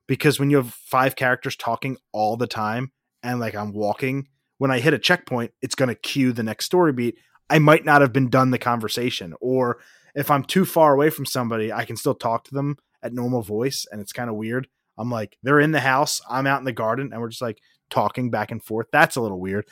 because 0.07 0.39
when 0.39 0.49
you 0.49 0.57
have 0.57 0.73
five 0.73 1.15
characters 1.15 1.55
talking 1.55 1.97
all 2.11 2.37
the 2.37 2.47
time 2.47 2.91
and 3.21 3.39
like 3.39 3.53
I'm 3.53 3.71
walking, 3.71 4.29
when 4.57 4.71
I 4.71 4.79
hit 4.79 4.95
a 4.95 4.99
checkpoint, 4.99 5.51
it's 5.61 5.75
going 5.75 5.89
to 5.89 5.95
cue 5.95 6.31
the 6.33 6.41
next 6.41 6.65
story 6.65 6.91
beat. 6.91 7.19
I 7.51 7.59
might 7.59 7.85
not 7.85 8.01
have 8.01 8.11
been 8.11 8.31
done 8.31 8.49
the 8.49 8.57
conversation. 8.57 9.35
Or 9.39 9.77
if 10.15 10.31
I'm 10.31 10.43
too 10.43 10.65
far 10.65 10.91
away 10.91 11.11
from 11.11 11.27
somebody, 11.27 11.71
I 11.71 11.85
can 11.85 11.97
still 11.97 12.15
talk 12.15 12.45
to 12.45 12.53
them 12.55 12.77
at 13.03 13.13
normal 13.13 13.43
voice. 13.43 13.85
And 13.91 14.01
it's 14.01 14.13
kind 14.13 14.27
of 14.27 14.37
weird. 14.37 14.69
I'm 14.97 15.11
like, 15.11 15.37
they're 15.43 15.59
in 15.59 15.71
the 15.71 15.81
house, 15.81 16.19
I'm 16.27 16.47
out 16.47 16.61
in 16.61 16.65
the 16.65 16.71
garden, 16.71 17.11
and 17.13 17.21
we're 17.21 17.29
just 17.29 17.43
like 17.43 17.59
talking 17.91 18.31
back 18.31 18.49
and 18.49 18.63
forth. 18.63 18.87
That's 18.91 19.17
a 19.17 19.21
little 19.21 19.39
weird. 19.39 19.67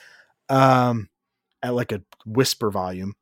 Um, 0.48 1.10
at 1.64 1.74
like 1.74 1.92
a 1.92 2.04
whisper 2.28 2.70
volume. 2.70 3.16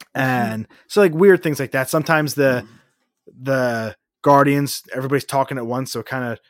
Mm-hmm. 0.00 0.20
And 0.20 0.68
so 0.88 1.00
like 1.00 1.14
weird 1.14 1.42
things 1.42 1.60
like 1.60 1.72
that. 1.72 1.88
Sometimes 1.88 2.34
the 2.34 2.64
mm-hmm. 2.64 3.42
the 3.42 3.96
guardians, 4.22 4.82
everybody's 4.94 5.24
talking 5.24 5.58
at 5.58 5.66
once, 5.66 5.92
so 5.92 6.00
it 6.00 6.06
kind 6.06 6.24
of 6.24 6.40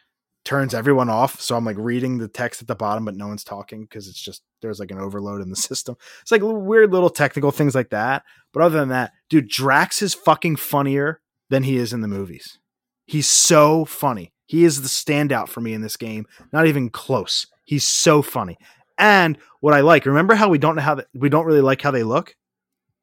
turns 0.44 0.74
everyone 0.74 1.10
off. 1.10 1.40
So 1.40 1.56
I'm 1.56 1.64
like 1.64 1.76
reading 1.76 2.18
the 2.18 2.28
text 2.28 2.62
at 2.62 2.68
the 2.68 2.76
bottom, 2.76 3.04
but 3.04 3.16
no 3.16 3.26
one's 3.26 3.44
talking 3.44 3.82
because 3.82 4.08
it's 4.08 4.20
just 4.20 4.42
there's 4.62 4.78
like 4.78 4.92
an 4.92 4.98
overload 4.98 5.42
in 5.42 5.50
the 5.50 5.56
system. 5.70 5.96
It's 6.22 6.30
like 6.30 6.42
weird 6.42 6.92
little 6.92 7.10
technical 7.10 7.50
things 7.50 7.74
like 7.74 7.90
that. 7.90 8.22
But 8.52 8.62
other 8.62 8.78
than 8.78 8.88
that, 8.90 9.12
dude, 9.28 9.48
Drax 9.48 10.00
is 10.00 10.14
fucking 10.14 10.56
funnier 10.56 11.20
than 11.50 11.64
he 11.64 11.76
is 11.76 11.92
in 11.92 12.00
the 12.00 12.08
movies. 12.08 12.58
He's 13.06 13.28
so 13.28 13.84
funny. 13.84 14.32
He 14.46 14.64
is 14.64 14.82
the 14.82 14.88
standout 14.88 15.48
for 15.48 15.60
me 15.60 15.74
in 15.74 15.82
this 15.82 15.96
game. 15.96 16.26
Not 16.52 16.66
even 16.66 16.88
close. 16.88 17.46
He's 17.64 17.86
so 17.86 18.22
funny. 18.22 18.56
And 18.98 19.36
what 19.60 19.74
I 19.74 19.80
like, 19.80 20.06
remember 20.06 20.34
how 20.34 20.48
we 20.48 20.58
don't 20.58 20.76
know 20.76 20.82
how 20.82 20.94
the, 20.94 21.06
we 21.12 21.28
don't 21.28 21.44
really 21.44 21.60
like 21.60 21.82
how 21.82 21.90
they 21.90 22.04
look? 22.04 22.34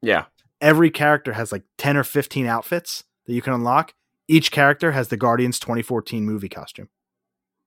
Yeah. 0.02 0.24
Every 0.60 0.90
character 0.90 1.32
has 1.32 1.52
like 1.52 1.64
10 1.78 1.96
or 1.96 2.04
15 2.04 2.46
outfits 2.46 3.04
that 3.26 3.32
you 3.32 3.42
can 3.42 3.52
unlock. 3.52 3.94
Each 4.28 4.50
character 4.50 4.92
has 4.92 5.08
the 5.08 5.16
Guardians 5.16 5.58
2014 5.58 6.24
movie 6.24 6.48
costume. 6.48 6.88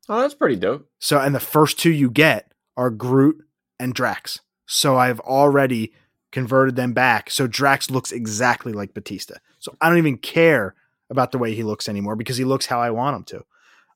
Oh, 0.09 0.21
that's 0.21 0.33
pretty 0.33 0.55
dope. 0.55 0.88
So, 0.99 1.19
and 1.19 1.35
the 1.35 1.39
first 1.39 1.79
two 1.79 1.91
you 1.91 2.09
get 2.09 2.51
are 2.75 2.89
Groot 2.89 3.43
and 3.79 3.93
Drax. 3.93 4.39
So 4.65 4.97
I've 4.97 5.19
already 5.21 5.93
converted 6.31 6.75
them 6.75 6.93
back. 6.93 7.29
So 7.29 7.47
Drax 7.47 7.89
looks 7.89 8.11
exactly 8.11 8.73
like 8.73 8.93
Bautista. 8.93 9.39
So 9.59 9.75
I 9.81 9.89
don't 9.89 9.97
even 9.97 10.17
care 10.17 10.75
about 11.09 11.31
the 11.31 11.38
way 11.38 11.53
he 11.53 11.63
looks 11.63 11.88
anymore 11.88 12.15
because 12.15 12.38
he 12.38 12.43
looks 12.43 12.65
how 12.65 12.79
I 12.79 12.91
want 12.91 13.15
him 13.15 13.23
to. 13.25 13.45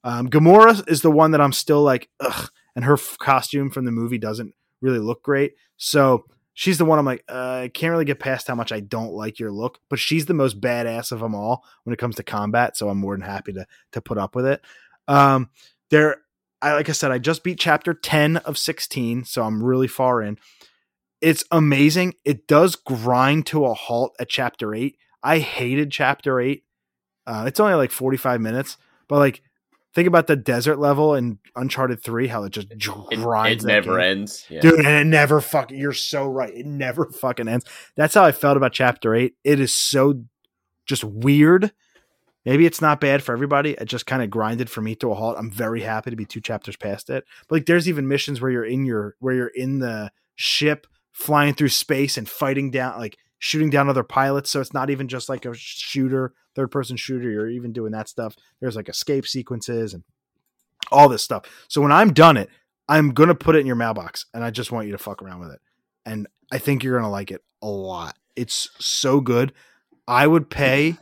Um, 0.03 0.29
Gamora 0.29 0.87
is 0.89 1.01
the 1.01 1.11
one 1.11 1.31
that 1.31 1.41
I'm 1.41 1.53
still 1.53 1.83
like, 1.83 2.09
ugh, 2.19 2.49
and 2.75 2.85
her 2.85 2.93
f- 2.93 3.17
costume 3.19 3.69
from 3.69 3.85
the 3.85 3.91
movie 3.91 4.17
doesn't 4.17 4.53
really 4.81 4.99
look 4.99 5.21
great. 5.21 5.53
So 5.77 6.25
she's 6.61 6.77
the 6.77 6.85
one 6.85 6.99
I'm 6.99 7.05
like, 7.05 7.23
uh, 7.27 7.61
I 7.63 7.71
can't 7.73 7.89
really 7.89 8.05
get 8.05 8.19
past 8.19 8.45
how 8.45 8.53
much 8.53 8.71
I 8.71 8.81
don't 8.81 9.13
like 9.13 9.39
your 9.39 9.51
look, 9.51 9.79
but 9.89 9.97
she's 9.97 10.27
the 10.27 10.35
most 10.35 10.61
badass 10.61 11.11
of 11.11 11.19
them 11.19 11.33
all 11.33 11.65
when 11.85 11.91
it 11.91 11.97
comes 11.97 12.17
to 12.17 12.23
combat. 12.23 12.77
So 12.77 12.87
I'm 12.87 12.99
more 12.99 13.15
than 13.15 13.25
happy 13.25 13.51
to 13.53 13.65
to 13.93 13.99
put 14.01 14.19
up 14.19 14.35
with 14.35 14.45
it. 14.45 14.61
Um, 15.07 15.49
there, 15.89 16.17
I 16.61 16.73
like 16.73 16.87
I 16.87 16.91
said, 16.91 17.11
I 17.11 17.17
just 17.17 17.43
beat 17.43 17.57
chapter 17.57 17.95
10 17.95 18.37
of 18.37 18.59
16, 18.59 19.25
so 19.25 19.41
I'm 19.41 19.63
really 19.63 19.87
far 19.87 20.21
in. 20.21 20.37
It's 21.19 21.43
amazing. 21.49 22.13
It 22.25 22.45
does 22.45 22.75
grind 22.75 23.47
to 23.47 23.65
a 23.65 23.73
halt 23.73 24.15
at 24.19 24.29
chapter 24.29 24.75
8. 24.75 24.95
I 25.23 25.39
hated 25.39 25.91
chapter 25.91 26.39
8. 26.39 26.63
Uh, 27.25 27.45
it's 27.47 27.59
only 27.59 27.73
like 27.73 27.89
45 27.89 28.39
minutes, 28.39 28.77
but 29.07 29.17
like 29.17 29.41
think 29.93 30.07
about 30.07 30.27
the 30.27 30.35
desert 30.35 30.77
level 30.79 31.15
in 31.15 31.39
Uncharted 31.55 32.01
3, 32.03 32.27
how 32.27 32.43
it 32.43 32.51
just 32.51 32.67
It, 32.71 32.79
grinds. 33.21 33.63
it 33.63 33.67
never 33.67 33.97
game. 33.97 34.19
ends. 34.19 34.45
Yeah. 34.49 34.61
Dude, 34.61 34.79
and 34.79 34.87
it 34.87 35.05
never 35.05 35.41
fucking 35.41 35.77
you're 35.77 35.93
so 35.93 36.25
right. 36.25 36.53
It 36.53 36.65
never 36.65 37.05
fucking 37.21 37.47
ends. 37.47 37.65
That's 37.95 38.13
how 38.13 38.23
I 38.23 38.31
felt 38.31 38.57
about 38.57 38.73
chapter 38.73 39.13
8. 39.15 39.33
It 39.43 39.59
is 39.59 39.73
so 39.73 40.23
just 40.85 41.03
weird. 41.03 41.71
Maybe 42.45 42.65
it's 42.65 42.81
not 42.81 42.99
bad 42.99 43.21
for 43.21 43.33
everybody. 43.33 43.71
It 43.73 43.85
just 43.85 44.07
kind 44.07 44.23
of 44.23 44.31
grinded 44.31 44.69
for 44.69 44.81
me 44.81 44.95
to 44.95 45.11
a 45.11 45.15
halt. 45.15 45.35
I'm 45.37 45.51
very 45.51 45.81
happy 45.81 46.09
to 46.09 46.15
be 46.15 46.25
two 46.25 46.41
chapters 46.41 46.75
past 46.75 47.09
it. 47.11 47.23
But 47.47 47.57
like 47.57 47.65
there's 47.67 47.87
even 47.87 48.07
missions 48.07 48.41
where 48.41 48.49
you're 48.49 48.65
in 48.65 48.83
your 48.85 49.15
where 49.19 49.35
you're 49.35 49.47
in 49.47 49.77
the 49.79 50.11
ship 50.35 50.87
flying 51.11 51.53
through 51.53 51.69
space 51.69 52.17
and 52.17 52.27
fighting 52.27 52.71
down 52.71 52.97
like 52.97 53.17
shooting 53.37 53.69
down 53.69 53.89
other 53.89 54.03
pilots. 54.03 54.49
So 54.49 54.59
it's 54.59 54.73
not 54.73 54.89
even 54.89 55.07
just 55.07 55.29
like 55.29 55.45
a 55.45 55.53
shooter, 55.53 56.33
third 56.55 56.71
person 56.71 56.97
shooter. 56.97 57.29
You're 57.29 57.49
even 57.49 57.73
doing 57.73 57.91
that 57.91 58.09
stuff. 58.09 58.35
There's 58.59 58.75
like 58.75 58.89
escape 58.89 59.27
sequences 59.27 59.93
and 59.93 60.03
all 60.91 61.09
this 61.09 61.23
stuff. 61.23 61.45
So 61.67 61.81
when 61.81 61.91
I'm 61.91 62.13
done 62.13 62.37
it, 62.37 62.49
I'm 62.87 63.11
gonna 63.11 63.35
put 63.35 63.55
it 63.55 63.59
in 63.59 63.67
your 63.67 63.75
mailbox 63.75 64.25
and 64.33 64.43
I 64.43 64.51
just 64.51 64.71
want 64.71 64.87
you 64.87 64.91
to 64.91 64.97
fuck 64.97 65.21
around 65.21 65.39
with 65.39 65.51
it. 65.51 65.59
And 66.05 66.27
I 66.51 66.57
think 66.57 66.83
you're 66.83 66.97
gonna 66.97 67.11
like 67.11 67.31
it 67.31 67.41
a 67.61 67.67
lot. 67.67 68.17
It's 68.35 68.69
so 68.79 69.21
good. 69.21 69.53
I 70.07 70.27
would 70.27 70.49
pay 70.49 70.97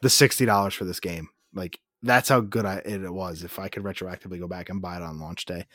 the 0.00 0.10
sixty 0.10 0.44
dollars 0.44 0.74
for 0.74 0.84
this 0.84 1.00
game. 1.00 1.28
Like 1.52 1.80
that's 2.02 2.28
how 2.28 2.40
good 2.40 2.66
I, 2.66 2.82
it 2.84 3.12
was. 3.12 3.42
If 3.42 3.58
I 3.58 3.68
could 3.68 3.82
retroactively 3.82 4.38
go 4.38 4.46
back 4.46 4.68
and 4.68 4.82
buy 4.82 4.96
it 4.96 5.02
on 5.02 5.18
launch 5.18 5.46
day, 5.46 5.66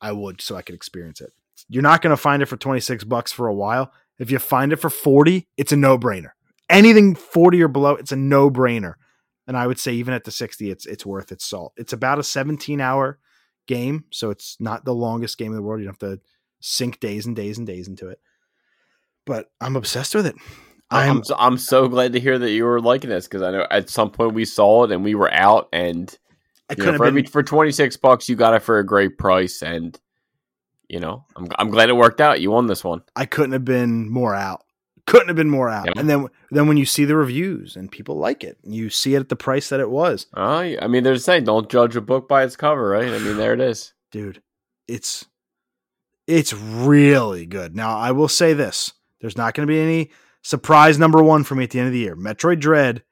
I 0.00 0.12
would 0.12 0.40
so 0.40 0.54
I 0.56 0.62
could 0.62 0.74
experience 0.74 1.20
it. 1.20 1.32
You're 1.68 1.82
not 1.82 2.02
gonna 2.02 2.16
find 2.16 2.42
it 2.42 2.46
for 2.46 2.56
twenty 2.56 2.80
six 2.80 3.02
bucks 3.02 3.32
for 3.32 3.48
a 3.48 3.54
while. 3.54 3.92
If 4.18 4.30
you 4.30 4.38
find 4.38 4.72
it 4.72 4.76
for 4.76 4.90
forty, 4.90 5.48
it's 5.56 5.72
a 5.72 5.76
no 5.76 5.98
brainer. 5.98 6.30
Anything 6.72 7.14
forty 7.14 7.62
or 7.62 7.68
below, 7.68 7.94
it's 7.94 8.12
a 8.12 8.16
no 8.16 8.50
brainer. 8.50 8.94
And 9.46 9.56
I 9.56 9.66
would 9.66 9.78
say 9.78 9.92
even 9.92 10.14
at 10.14 10.24
the 10.24 10.30
sixty, 10.30 10.70
it's 10.70 10.86
it's 10.86 11.06
worth 11.06 11.30
its 11.32 11.44
salt. 11.44 11.72
It's 11.76 11.92
about 11.92 12.18
a 12.18 12.22
seventeen 12.22 12.80
hour 12.80 13.18
game, 13.66 14.04
so 14.10 14.30
it's 14.30 14.56
not 14.58 14.84
the 14.84 14.94
longest 14.94 15.38
game 15.38 15.52
in 15.52 15.56
the 15.56 15.62
world. 15.62 15.80
You 15.80 15.86
don't 15.86 16.00
have 16.00 16.18
to 16.18 16.20
sink 16.60 17.00
days 17.00 17.26
and 17.26 17.36
days 17.36 17.58
and 17.58 17.66
days 17.66 17.88
into 17.88 18.08
it. 18.08 18.18
But 19.26 19.50
I'm 19.60 19.76
obsessed 19.76 20.14
with 20.14 20.26
it. 20.26 20.34
I'm 20.90 21.18
I'm 21.18 21.24
so, 21.24 21.36
I'm 21.38 21.58
so 21.58 21.88
glad 21.88 22.12
to 22.12 22.20
hear 22.20 22.38
that 22.38 22.50
you 22.50 22.64
were 22.64 22.80
liking 22.80 23.10
this 23.10 23.26
because 23.26 23.42
I 23.42 23.50
know 23.50 23.66
at 23.70 23.88
some 23.88 24.10
point 24.10 24.34
we 24.34 24.44
saw 24.44 24.84
it 24.84 24.92
and 24.92 25.02
we 25.02 25.14
were 25.14 25.32
out 25.32 25.68
and 25.72 26.14
I 26.68 26.74
you 26.74 26.78
know, 26.78 26.84
couldn't 26.84 26.98
for 26.98 27.06
every, 27.06 27.22
been 27.22 27.30
for 27.30 27.42
26 27.42 27.96
bucks 27.98 28.28
you 28.28 28.36
got 28.36 28.54
it 28.54 28.62
for 28.62 28.78
a 28.78 28.86
great 28.86 29.16
price 29.16 29.62
and 29.62 29.98
you 30.88 31.00
know 31.00 31.24
I'm 31.34 31.48
I'm 31.58 31.70
glad 31.70 31.88
it 31.88 31.94
worked 31.94 32.20
out. 32.20 32.40
You 32.40 32.50
won 32.50 32.66
this 32.66 32.84
one. 32.84 33.02
I 33.16 33.24
couldn't 33.24 33.52
have 33.52 33.64
been 33.64 34.10
more 34.10 34.34
out 34.34 34.64
Couldn't 35.06 35.28
have 35.28 35.36
been 35.36 35.50
more 35.50 35.68
out. 35.68 35.88
And 35.98 36.08
then 36.08 36.28
then 36.50 36.68
when 36.68 36.76
you 36.76 36.86
see 36.86 37.04
the 37.04 37.16
reviews 37.16 37.76
and 37.76 37.90
people 37.90 38.16
like 38.16 38.44
it, 38.44 38.58
and 38.64 38.74
you 38.74 38.88
see 38.88 39.14
it 39.14 39.20
at 39.20 39.28
the 39.28 39.36
price 39.36 39.68
that 39.68 39.80
it 39.80 39.90
was, 39.90 40.26
Oh, 40.34 40.60
I 40.60 40.86
mean, 40.86 41.02
they're 41.02 41.16
saying 41.16 41.44
don't 41.44 41.68
judge 41.68 41.96
a 41.96 42.00
book 42.00 42.28
by 42.28 42.44
its 42.44 42.56
cover, 42.56 42.88
right? 42.88 43.08
I 43.12 43.18
mean, 43.18 43.36
there 43.36 43.52
it 43.52 43.60
is. 43.60 43.92
dude, 44.12 44.42
it's 44.86 45.26
it's 46.26 46.52
really 46.52 47.46
good. 47.46 47.74
Now 47.74 47.98
I 47.98 48.12
will 48.12 48.28
say 48.28 48.52
this: 48.52 48.92
there's 49.20 49.36
not 49.36 49.54
going 49.54 49.66
to 49.66 49.72
be 49.72 49.80
any 49.80 50.10
surprise 50.42 50.98
number 50.98 51.22
one 51.22 51.44
for 51.44 51.54
me 51.54 51.64
at 51.64 51.70
the 51.70 51.78
end 51.78 51.88
of 51.88 51.92
the 51.92 51.98
year. 51.98 52.16
Metroid 52.16 52.60
Dread 52.60 53.02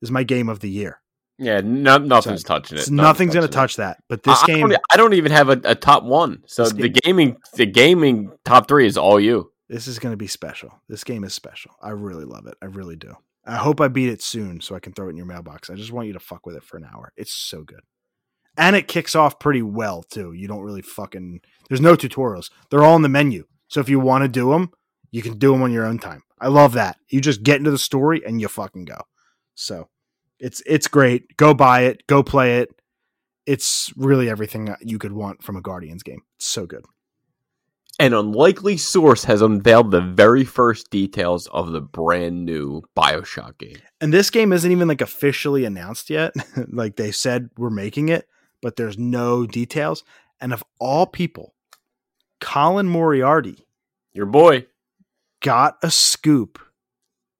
is 0.00 0.10
my 0.10 0.22
game 0.22 0.48
of 0.48 0.60
the 0.60 0.70
year. 0.70 1.00
Yeah, 1.38 1.60
no, 1.64 1.98
nothing's 1.98 2.44
touching 2.44 2.76
it. 2.76 2.82
It's- 2.82 2.90
nothing's 2.90 3.34
going 3.34 3.46
to 3.46 3.52
touch 3.52 3.76
that. 3.76 3.98
But 4.08 4.22
this 4.22 4.40
I, 4.42 4.46
game, 4.46 4.66
I 4.66 4.68
don't, 4.68 4.82
I 4.92 4.96
don't 4.96 5.14
even 5.14 5.32
have 5.32 5.48
a, 5.48 5.60
a 5.64 5.74
top 5.74 6.04
one. 6.04 6.44
So 6.46 6.68
the 6.68 6.88
gaming, 6.88 7.36
the 7.54 7.66
gaming 7.66 8.30
top 8.44 8.68
three 8.68 8.86
is 8.86 8.96
all 8.96 9.18
you. 9.18 9.51
This 9.68 9.86
is 9.86 9.98
going 9.98 10.12
to 10.12 10.18
be 10.18 10.26
special. 10.26 10.80
This 10.88 11.04
game 11.04 11.24
is 11.24 11.34
special. 11.34 11.72
I 11.82 11.90
really 11.90 12.24
love 12.24 12.46
it. 12.46 12.54
I 12.60 12.66
really 12.66 12.96
do. 12.96 13.14
I 13.44 13.56
hope 13.56 13.80
I 13.80 13.88
beat 13.88 14.10
it 14.10 14.22
soon 14.22 14.60
so 14.60 14.74
I 14.74 14.80
can 14.80 14.92
throw 14.92 15.06
it 15.06 15.10
in 15.10 15.16
your 15.16 15.26
mailbox. 15.26 15.70
I 15.70 15.74
just 15.74 15.92
want 15.92 16.06
you 16.06 16.12
to 16.12 16.20
fuck 16.20 16.46
with 16.46 16.56
it 16.56 16.62
for 16.62 16.76
an 16.76 16.86
hour. 16.92 17.12
It's 17.16 17.34
so 17.34 17.62
good. 17.62 17.80
And 18.56 18.76
it 18.76 18.86
kicks 18.86 19.14
off 19.14 19.38
pretty 19.38 19.62
well 19.62 20.02
too. 20.02 20.32
You 20.32 20.46
don't 20.46 20.62
really 20.62 20.82
fucking 20.82 21.40
There's 21.68 21.80
no 21.80 21.96
tutorials. 21.96 22.50
They're 22.70 22.84
all 22.84 22.96
in 22.96 23.02
the 23.02 23.08
menu. 23.08 23.44
So 23.68 23.80
if 23.80 23.88
you 23.88 23.98
want 23.98 24.22
to 24.22 24.28
do 24.28 24.50
them, 24.50 24.70
you 25.10 25.22
can 25.22 25.38
do 25.38 25.52
them 25.52 25.62
on 25.62 25.72
your 25.72 25.86
own 25.86 25.98
time. 25.98 26.22
I 26.40 26.48
love 26.48 26.72
that. 26.74 26.96
You 27.08 27.20
just 27.20 27.42
get 27.42 27.58
into 27.58 27.70
the 27.70 27.78
story 27.78 28.22
and 28.24 28.40
you 28.40 28.48
fucking 28.48 28.84
go. 28.84 29.00
So 29.54 29.88
it's 30.38 30.62
it's 30.66 30.88
great. 30.88 31.36
Go 31.36 31.54
buy 31.54 31.82
it. 31.82 32.06
Go 32.06 32.22
play 32.22 32.58
it. 32.58 32.70
It's 33.46 33.92
really 33.96 34.28
everything 34.28 34.74
you 34.80 34.98
could 34.98 35.12
want 35.12 35.42
from 35.42 35.56
a 35.56 35.62
Guardians 35.62 36.02
game. 36.02 36.22
It's 36.36 36.46
so 36.46 36.66
good. 36.66 36.84
An 38.02 38.14
unlikely 38.14 38.78
source 38.78 39.22
has 39.26 39.42
unveiled 39.42 39.92
the 39.92 40.00
very 40.00 40.42
first 40.42 40.90
details 40.90 41.46
of 41.52 41.70
the 41.70 41.80
brand 41.80 42.44
new 42.44 42.82
Bioshock 42.96 43.58
game. 43.58 43.76
And 44.00 44.12
this 44.12 44.28
game 44.28 44.52
isn't 44.52 44.72
even 44.72 44.88
like 44.88 45.00
officially 45.00 45.64
announced 45.64 46.10
yet. 46.10 46.34
like 46.72 46.96
they 46.96 47.12
said 47.12 47.50
we're 47.56 47.70
making 47.70 48.08
it, 48.08 48.26
but 48.60 48.74
there's 48.74 48.98
no 48.98 49.46
details. 49.46 50.02
And 50.40 50.52
of 50.52 50.64
all 50.80 51.06
people, 51.06 51.54
Colin 52.40 52.88
Moriarty 52.88 53.68
Your 54.12 54.26
boy. 54.26 54.66
got 55.40 55.78
a 55.80 55.90
scoop 55.92 56.58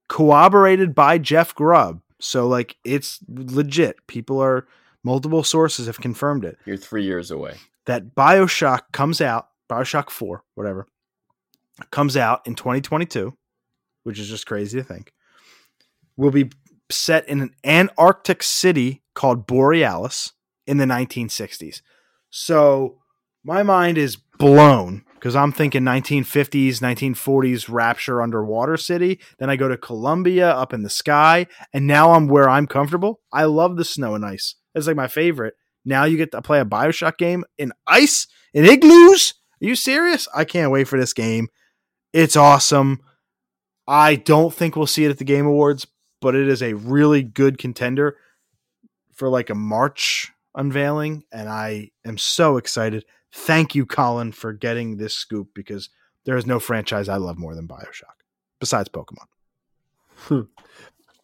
corroborated 0.08 0.94
by 0.94 1.18
Jeff 1.18 1.56
Grubb. 1.56 2.02
So 2.20 2.46
like 2.46 2.76
it's 2.84 3.18
legit. 3.28 3.96
People 4.06 4.40
are 4.40 4.68
multiple 5.02 5.42
sources 5.42 5.86
have 5.86 5.98
confirmed 5.98 6.44
it. 6.44 6.56
You're 6.66 6.76
three 6.76 7.02
years 7.02 7.32
away. 7.32 7.56
That 7.86 8.14
BioShock 8.14 8.92
comes 8.92 9.20
out, 9.20 9.48
BioShock 9.72 10.10
4, 10.10 10.44
whatever, 10.54 10.86
comes 11.90 12.16
out 12.16 12.46
in 12.46 12.54
2022, 12.54 13.36
which 14.02 14.18
is 14.18 14.28
just 14.28 14.46
crazy 14.46 14.78
to 14.78 14.84
think. 14.84 15.12
Will 16.16 16.30
be 16.30 16.50
set 16.90 17.26
in 17.28 17.40
an 17.40 17.54
Antarctic 17.64 18.42
city 18.42 19.02
called 19.14 19.46
Borealis 19.46 20.32
in 20.66 20.76
the 20.76 20.84
1960s. 20.84 21.80
So 22.30 22.98
my 23.44 23.62
mind 23.62 23.98
is 23.98 24.16
blown 24.38 25.04
because 25.14 25.34
I'm 25.36 25.52
thinking 25.52 25.82
1950s, 25.82 26.78
1940s 26.78 27.68
Rapture 27.68 28.20
underwater 28.20 28.76
city. 28.76 29.20
Then 29.38 29.48
I 29.48 29.56
go 29.56 29.68
to 29.68 29.76
Columbia 29.76 30.50
up 30.50 30.72
in 30.72 30.82
the 30.82 30.90
sky, 30.90 31.46
and 31.72 31.86
now 31.86 32.12
I'm 32.12 32.28
where 32.28 32.48
I'm 32.48 32.66
comfortable. 32.66 33.20
I 33.32 33.44
love 33.44 33.76
the 33.76 33.84
snow 33.84 34.14
and 34.14 34.24
ice. 34.24 34.56
It's 34.74 34.86
like 34.86 34.96
my 34.96 35.08
favorite. 35.08 35.54
Now 35.84 36.04
you 36.04 36.16
get 36.16 36.32
to 36.32 36.42
play 36.42 36.60
a 36.60 36.64
Bioshock 36.64 37.18
game 37.18 37.44
in 37.58 37.72
ice, 37.86 38.26
in 38.52 38.64
igloos. 38.64 39.34
Are 39.62 39.66
you 39.66 39.76
serious? 39.76 40.26
I 40.34 40.44
can't 40.44 40.72
wait 40.72 40.88
for 40.88 40.98
this 40.98 41.12
game. 41.12 41.48
It's 42.12 42.36
awesome. 42.36 43.00
I 43.86 44.16
don't 44.16 44.52
think 44.52 44.74
we'll 44.74 44.86
see 44.86 45.04
it 45.04 45.10
at 45.10 45.18
the 45.18 45.24
Game 45.24 45.46
Awards, 45.46 45.86
but 46.20 46.34
it 46.34 46.48
is 46.48 46.62
a 46.62 46.74
really 46.74 47.22
good 47.22 47.58
contender 47.58 48.16
for 49.14 49.28
like 49.28 49.50
a 49.50 49.54
March 49.54 50.32
unveiling, 50.54 51.24
and 51.32 51.48
I 51.48 51.90
am 52.04 52.18
so 52.18 52.56
excited. 52.56 53.04
Thank 53.32 53.74
you, 53.74 53.86
Colin, 53.86 54.32
for 54.32 54.52
getting 54.52 54.96
this 54.96 55.14
scoop 55.14 55.48
because 55.54 55.88
there 56.24 56.36
is 56.36 56.46
no 56.46 56.58
franchise 56.58 57.08
I 57.08 57.16
love 57.16 57.38
more 57.38 57.54
than 57.54 57.68
Bioshock, 57.68 58.20
besides 58.60 58.88
Pokemon. 58.88 59.26
Hmm. 60.16 60.40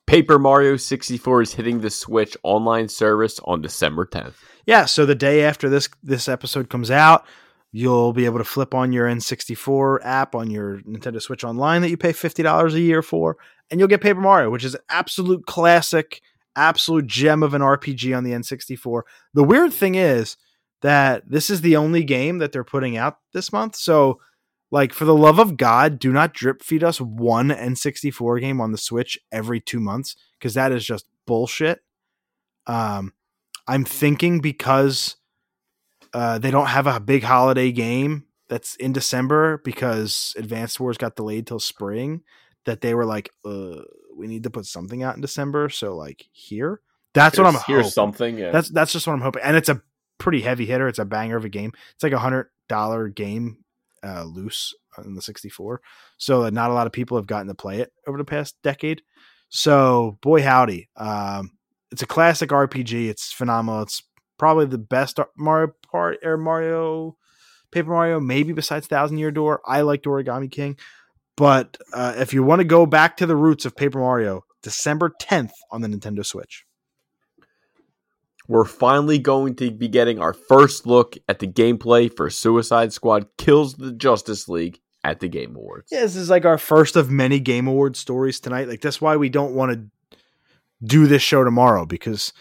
Paper 0.07 0.39
Mario 0.39 0.76
64 0.76 1.43
is 1.43 1.55
hitting 1.55 1.80
the 1.80 1.91
Switch 1.91 2.36
online 2.43 2.89
service 2.89 3.39
on 3.45 3.61
December 3.61 4.07
10th. 4.07 4.36
Yeah, 4.64 4.86
so 4.86 5.05
the 5.05 5.14
day 5.14 5.43
after 5.43 5.68
this 5.68 5.89
this 6.03 6.28
episode 6.28 6.70
comes 6.70 6.91
out, 6.91 7.26
you'll 7.73 8.12
be 8.12 8.25
able 8.25 8.39
to 8.39 8.45
flip 8.45 8.75
on 8.75 8.93
your 8.93 9.07
N64 9.07 9.99
app 10.03 10.35
on 10.35 10.51
your 10.51 10.81
Nintendo 10.81 11.21
Switch 11.21 11.45
Online 11.45 11.83
that 11.83 11.91
you 11.91 11.97
pay 11.97 12.12
$50 12.12 12.75
a 12.75 12.81
year 12.81 13.03
for, 13.03 13.37
and 13.71 13.79
you'll 13.79 13.89
get 13.89 14.01
Paper 14.01 14.21
Mario, 14.21 14.51
which 14.51 14.64
is 14.64 14.75
an 14.75 14.81
absolute 14.89 15.45
classic, 15.47 16.23
absolute 16.57 17.07
gem 17.07 17.43
of 17.43 17.55
an 17.55 17.62
RPG 17.62 18.16
on 18.16 18.25
the 18.25 18.33
N64. 18.33 19.03
The 19.35 19.45
weird 19.45 19.73
thing 19.73 19.95
is 19.97 20.37
that 20.81 21.29
this 21.29 21.51
is 21.51 21.61
the 21.61 21.77
only 21.77 22.05
game 22.05 22.39
that 22.39 22.53
they're 22.53 22.64
putting 22.64 22.97
out 22.97 23.19
this 23.33 23.53
month. 23.53 23.77
So, 23.77 24.21
like, 24.71 24.93
for 24.93 25.05
the 25.05 25.14
love 25.14 25.39
of 25.39 25.57
God, 25.57 25.99
do 25.99 26.12
not 26.12 26.35
drip 26.35 26.62
feed 26.62 26.85
us 26.85 27.01
one 27.01 27.49
N64 27.49 28.41
game 28.41 28.61
on 28.61 28.73
the 28.73 28.79
Switch 28.79 29.19
every 29.33 29.61
two 29.61 29.81
months 29.81 30.14
because 30.39 30.55
that 30.55 30.73
is 30.73 30.85
just 30.85 31.07
bullshit. 31.27 31.81
Um, 32.66 33.12
I'm 33.66 33.85
thinking 33.85 34.41
because 34.41 35.16
uh, 36.15 36.39
they 36.39 36.51
don't 36.51 36.67
have 36.67 36.87
a 36.87 37.01
big 37.01 37.23
holiday 37.23 37.73
game 37.73 38.25
that's 38.49 38.75
in 38.77 38.93
December 38.93 39.59
because 39.65 40.35
Advanced 40.37 40.81
Wars 40.81 40.97
got 40.99 41.17
delayed 41.17 41.47
till 41.47 41.61
spring, 41.61 42.23
that 42.65 42.81
they 42.81 42.95
were 42.95 43.05
like, 43.05 43.31
uh, 43.45 43.83
we 44.17 44.27
need 44.27 44.43
to 44.45 44.51
put 44.51 44.67
something 44.67 45.03
out 45.03 45.15
in 45.15 45.21
December. 45.21 45.69
So, 45.69 45.95
like, 45.97 46.27
here. 46.33 46.81
That's 47.15 47.37
what 47.39 47.47
I'm 47.47 47.53
Here's- 47.55 47.67
Here's 47.67 47.79
hoping. 47.85 47.91
something. 47.93 48.39
Yeah. 48.39 48.51
That's 48.51 48.69
that's 48.71 48.93
just 48.93 49.07
what 49.07 49.15
I'm 49.15 49.21
hoping, 49.23 49.43
and 49.43 49.57
it's 49.57 49.69
a 49.69 49.81
pretty 50.19 50.41
heavy 50.43 50.67
hitter. 50.67 50.89
It's 50.89 50.99
a 50.99 51.05
banger 51.05 51.37
of 51.37 51.45
a 51.45 51.49
game. 51.49 51.73
It's 51.95 52.03
like 52.03 52.13
a 52.13 52.19
hundred 52.19 52.51
dollar 52.69 53.09
game 53.09 53.65
uh, 54.05 54.25
loose 54.25 54.75
in 55.05 55.15
the 55.15 55.23
64, 55.23 55.81
so 56.19 56.43
that 56.43 56.53
not 56.53 56.71
a 56.71 56.75
lot 56.75 56.87
of 56.87 56.93
people 56.93 57.17
have 57.17 57.27
gotten 57.27 57.49
to 57.49 57.55
play 57.55 57.81
it 57.81 57.93
over 58.07 58.19
the 58.19 58.25
past 58.25 58.57
decade. 58.63 59.03
So 59.49 60.19
boy 60.21 60.43
howdy, 60.43 60.89
um, 60.97 61.53
it's 61.91 62.03
a 62.03 62.07
classic 62.07 62.51
RPG. 62.51 63.09
It's 63.09 63.33
phenomenal. 63.33 63.83
It's 63.83 64.03
probably 64.39 64.66
the 64.66 64.78
best 64.78 65.18
Mario 65.36 65.72
part 65.91 66.18
or 66.22 66.36
Mario 66.36 67.16
Paper 67.70 67.91
Mario, 67.91 68.20
maybe 68.20 68.53
besides 68.53 68.86
Thousand 68.86 69.18
Year 69.18 69.30
Door. 69.30 69.61
I 69.66 69.82
liked 69.82 70.07
Origami 70.07 70.51
King, 70.51 70.78
but 71.36 71.76
uh, 71.93 72.14
if 72.16 72.32
you 72.32 72.43
want 72.43 72.61
to 72.61 72.64
go 72.64 72.86
back 72.86 73.16
to 73.18 73.26
the 73.26 73.36
roots 73.36 73.64
of 73.64 73.76
Paper 73.76 73.99
Mario, 73.99 74.45
December 74.62 75.12
10th 75.20 75.53
on 75.70 75.82
the 75.82 75.89
Nintendo 75.89 76.24
Switch. 76.24 76.64
We're 78.47 78.64
finally 78.64 79.18
going 79.18 79.57
to 79.57 79.70
be 79.70 79.89
getting 79.89 80.18
our 80.20 80.32
first 80.32 80.86
look 80.86 81.16
at 81.28 81.39
the 81.39 81.47
gameplay 81.47 82.14
for 82.14 82.30
Suicide 82.30 82.95
Squad 82.95 83.26
Kills 83.36 83.74
the 83.74 83.93
Justice 83.93 84.49
League 84.49 84.80
at 85.05 85.20
the 85.20 85.28
Game 85.28 85.55
Awards. 85.55 85.89
Yeah, 85.93 86.01
this 86.01 86.16
is 86.16 86.30
like 86.30 86.47
our 86.47 86.57
first 86.57 86.97
of 86.97 87.11
many 87.11 87.41
Game 87.41 87.66
Award 87.66 87.97
stories 87.97 88.41
tonight. 88.41 88.68
Like 88.68 88.80
that's 88.80 89.03
why 89.03 89.16
we 89.16 89.28
don't 89.28 89.55
want 89.55 89.72
to 89.72 90.18
do 90.82 91.07
this 91.07 91.22
show 91.22 91.45
tomorrow 91.45 91.84
because 91.84 92.32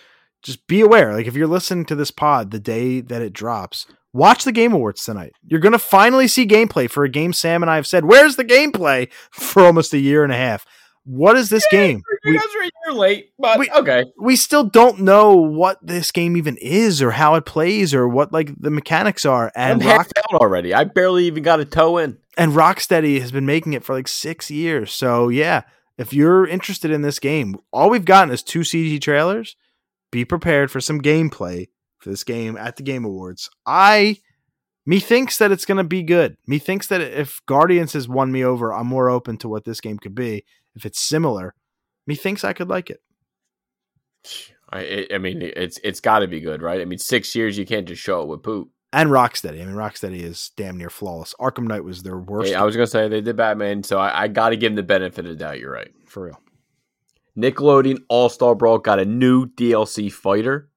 just 0.43 0.65
be 0.67 0.81
aware. 0.81 1.13
Like 1.13 1.27
if 1.27 1.35
you're 1.35 1.47
listening 1.47 1.85
to 1.85 1.95
this 1.95 2.11
pod 2.11 2.51
the 2.51 2.59
day 2.59 3.01
that 3.01 3.21
it 3.21 3.33
drops, 3.33 3.85
watch 4.13 4.43
the 4.43 4.51
Game 4.51 4.73
Awards 4.73 5.03
tonight. 5.03 5.33
You're 5.45 5.59
gonna 5.59 5.79
finally 5.79 6.27
see 6.27 6.45
gameplay 6.47 6.89
for 6.89 7.03
a 7.03 7.09
game 7.09 7.33
Sam 7.33 7.63
and 7.63 7.69
I 7.69 7.75
have 7.75 7.87
said, 7.87 8.05
"Where's 8.05 8.35
the 8.35 8.45
gameplay?" 8.45 9.11
for 9.31 9.63
almost 9.63 9.93
a 9.93 9.99
year 9.99 10.23
and 10.23 10.31
a 10.33 10.37
half. 10.37 10.65
What 11.09 11.37
is 11.37 11.49
this 11.49 11.65
game? 11.71 12.01
You 12.25 12.33
guys 12.33 12.43
are 12.43 12.63
a 12.63 12.71
year 12.91 12.99
late, 12.99 13.31
but 13.39 13.59
we- 13.59 13.69
okay. 13.71 14.03
we 14.19 14.35
still 14.35 14.65
don't 14.65 14.99
know 14.99 15.35
what 15.37 15.77
this 15.81 16.11
game 16.11 16.35
even 16.35 16.57
is 16.57 17.01
or 17.01 17.11
how 17.11 17.35
it 17.35 17.45
plays 17.45 17.93
or 17.93 18.09
what 18.09 18.33
like 18.33 18.51
the 18.59 18.69
mechanics 18.69 19.23
are. 19.25 19.49
I'm 19.55 19.79
And 19.79 19.85
Rock, 19.85 20.09
out 20.17 20.41
already. 20.41 20.73
I 20.73 20.83
barely 20.83 21.23
even 21.23 21.43
got 21.43 21.61
a 21.61 21.65
toe 21.65 21.97
in. 21.97 22.17
and 22.37 22.51
Rocksteady 22.51 23.21
has 23.21 23.31
been 23.31 23.45
making 23.45 23.71
it 23.71 23.85
for 23.85 23.95
like 23.95 24.09
six 24.09 24.51
years. 24.51 24.91
So 24.91 25.29
yeah, 25.29 25.61
if 25.97 26.11
you're 26.11 26.45
interested 26.45 26.91
in 26.91 27.03
this 27.03 27.19
game, 27.19 27.55
all 27.71 27.89
we've 27.89 28.03
gotten 28.03 28.33
is 28.33 28.43
two 28.43 28.59
CG 28.59 28.99
trailers. 28.99 29.55
Be 30.11 30.23
prepared 30.25 30.71
for 30.71 30.79
some 30.81 31.01
gameplay 31.01 31.67
for 31.99 32.09
this 32.09 32.23
game 32.23 32.57
at 32.57 32.77
the 32.77 32.83
Game 32.83 33.03
Awards. 33.05 33.49
I 33.65 34.17
methinks 34.85 35.37
that 35.37 35.51
it's 35.51 35.65
gonna 35.65 35.83
be 35.83 36.03
good. 36.03 36.37
Methinks 36.47 36.87
that 36.87 37.01
if 37.01 37.41
Guardians 37.45 37.93
has 37.93 38.07
won 38.07 38.31
me 38.31 38.43
over, 38.43 38.71
I'm 38.73 38.87
more 38.87 39.09
open 39.09 39.37
to 39.39 39.49
what 39.49 39.65
this 39.65 39.81
game 39.81 39.97
could 39.99 40.15
be. 40.15 40.45
If 40.75 40.85
it's 40.85 40.99
similar, 40.99 41.53
methinks 42.05 42.43
I 42.43 42.53
could 42.53 42.69
like 42.69 42.89
it. 42.89 43.01
I, 44.71 44.79
I- 44.79 45.07
I 45.15 45.17
mean, 45.17 45.41
it's 45.41 45.79
it's 45.83 45.99
got 46.01 46.19
to 46.19 46.27
be 46.27 46.39
good, 46.39 46.61
right? 46.61 46.81
I 46.81 46.85
mean, 46.85 46.99
six 46.99 47.35
years 47.35 47.57
you 47.57 47.65
can't 47.65 47.87
just 47.87 48.01
show 48.01 48.21
it 48.21 48.27
with 48.27 48.43
poop. 48.43 48.69
And 48.93 49.09
Rocksteady. 49.09 49.61
I 49.61 49.65
mean, 49.65 49.75
Rocksteady 49.75 50.21
is 50.21 50.51
damn 50.55 50.77
near 50.77 50.89
flawless. 50.89 51.33
Arkham 51.39 51.67
Knight 51.67 51.83
was 51.83 52.03
their 52.03 52.17
worst 52.17 52.49
Hey, 52.49 52.55
I 52.55 52.63
was 52.63 52.75
gonna 52.75 52.87
say 52.87 53.07
they 53.09 53.21
did 53.21 53.35
Batman, 53.35 53.83
so 53.83 53.97
I, 53.99 54.23
I 54.23 54.27
got 54.29 54.49
to 54.49 54.57
give 54.57 54.71
them 54.71 54.75
the 54.77 54.83
benefit 54.83 55.25
of 55.25 55.31
the 55.31 55.35
doubt. 55.35 55.59
You're 55.59 55.71
right. 55.71 55.91
for 56.05 56.25
real. 56.25 56.41
Nickelodeon 57.37 57.99
All 58.09 58.29
Star 58.29 58.55
Brawl 58.55 58.79
got 58.79 58.99
a 58.99 59.05
new 59.05 59.45
DLC 59.45 60.11
fighter, 60.11 60.69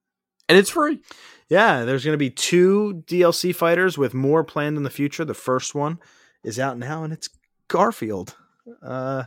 and 0.47 0.57
it's 0.57 0.69
free. 0.69 0.99
Yeah, 1.49 1.83
there's 1.83 2.05
going 2.05 2.13
to 2.13 2.17
be 2.17 2.29
two 2.29 3.03
DLC 3.07 3.53
fighters 3.53 3.97
with 3.97 4.13
more 4.13 4.43
planned 4.43 4.77
in 4.77 4.83
the 4.83 4.89
future. 4.89 5.25
The 5.25 5.33
first 5.33 5.75
one 5.75 5.99
is 6.43 6.59
out 6.59 6.77
now, 6.77 7.03
and 7.03 7.11
it's 7.11 7.29
Garfield. 7.67 8.35
Uh, 8.81 9.23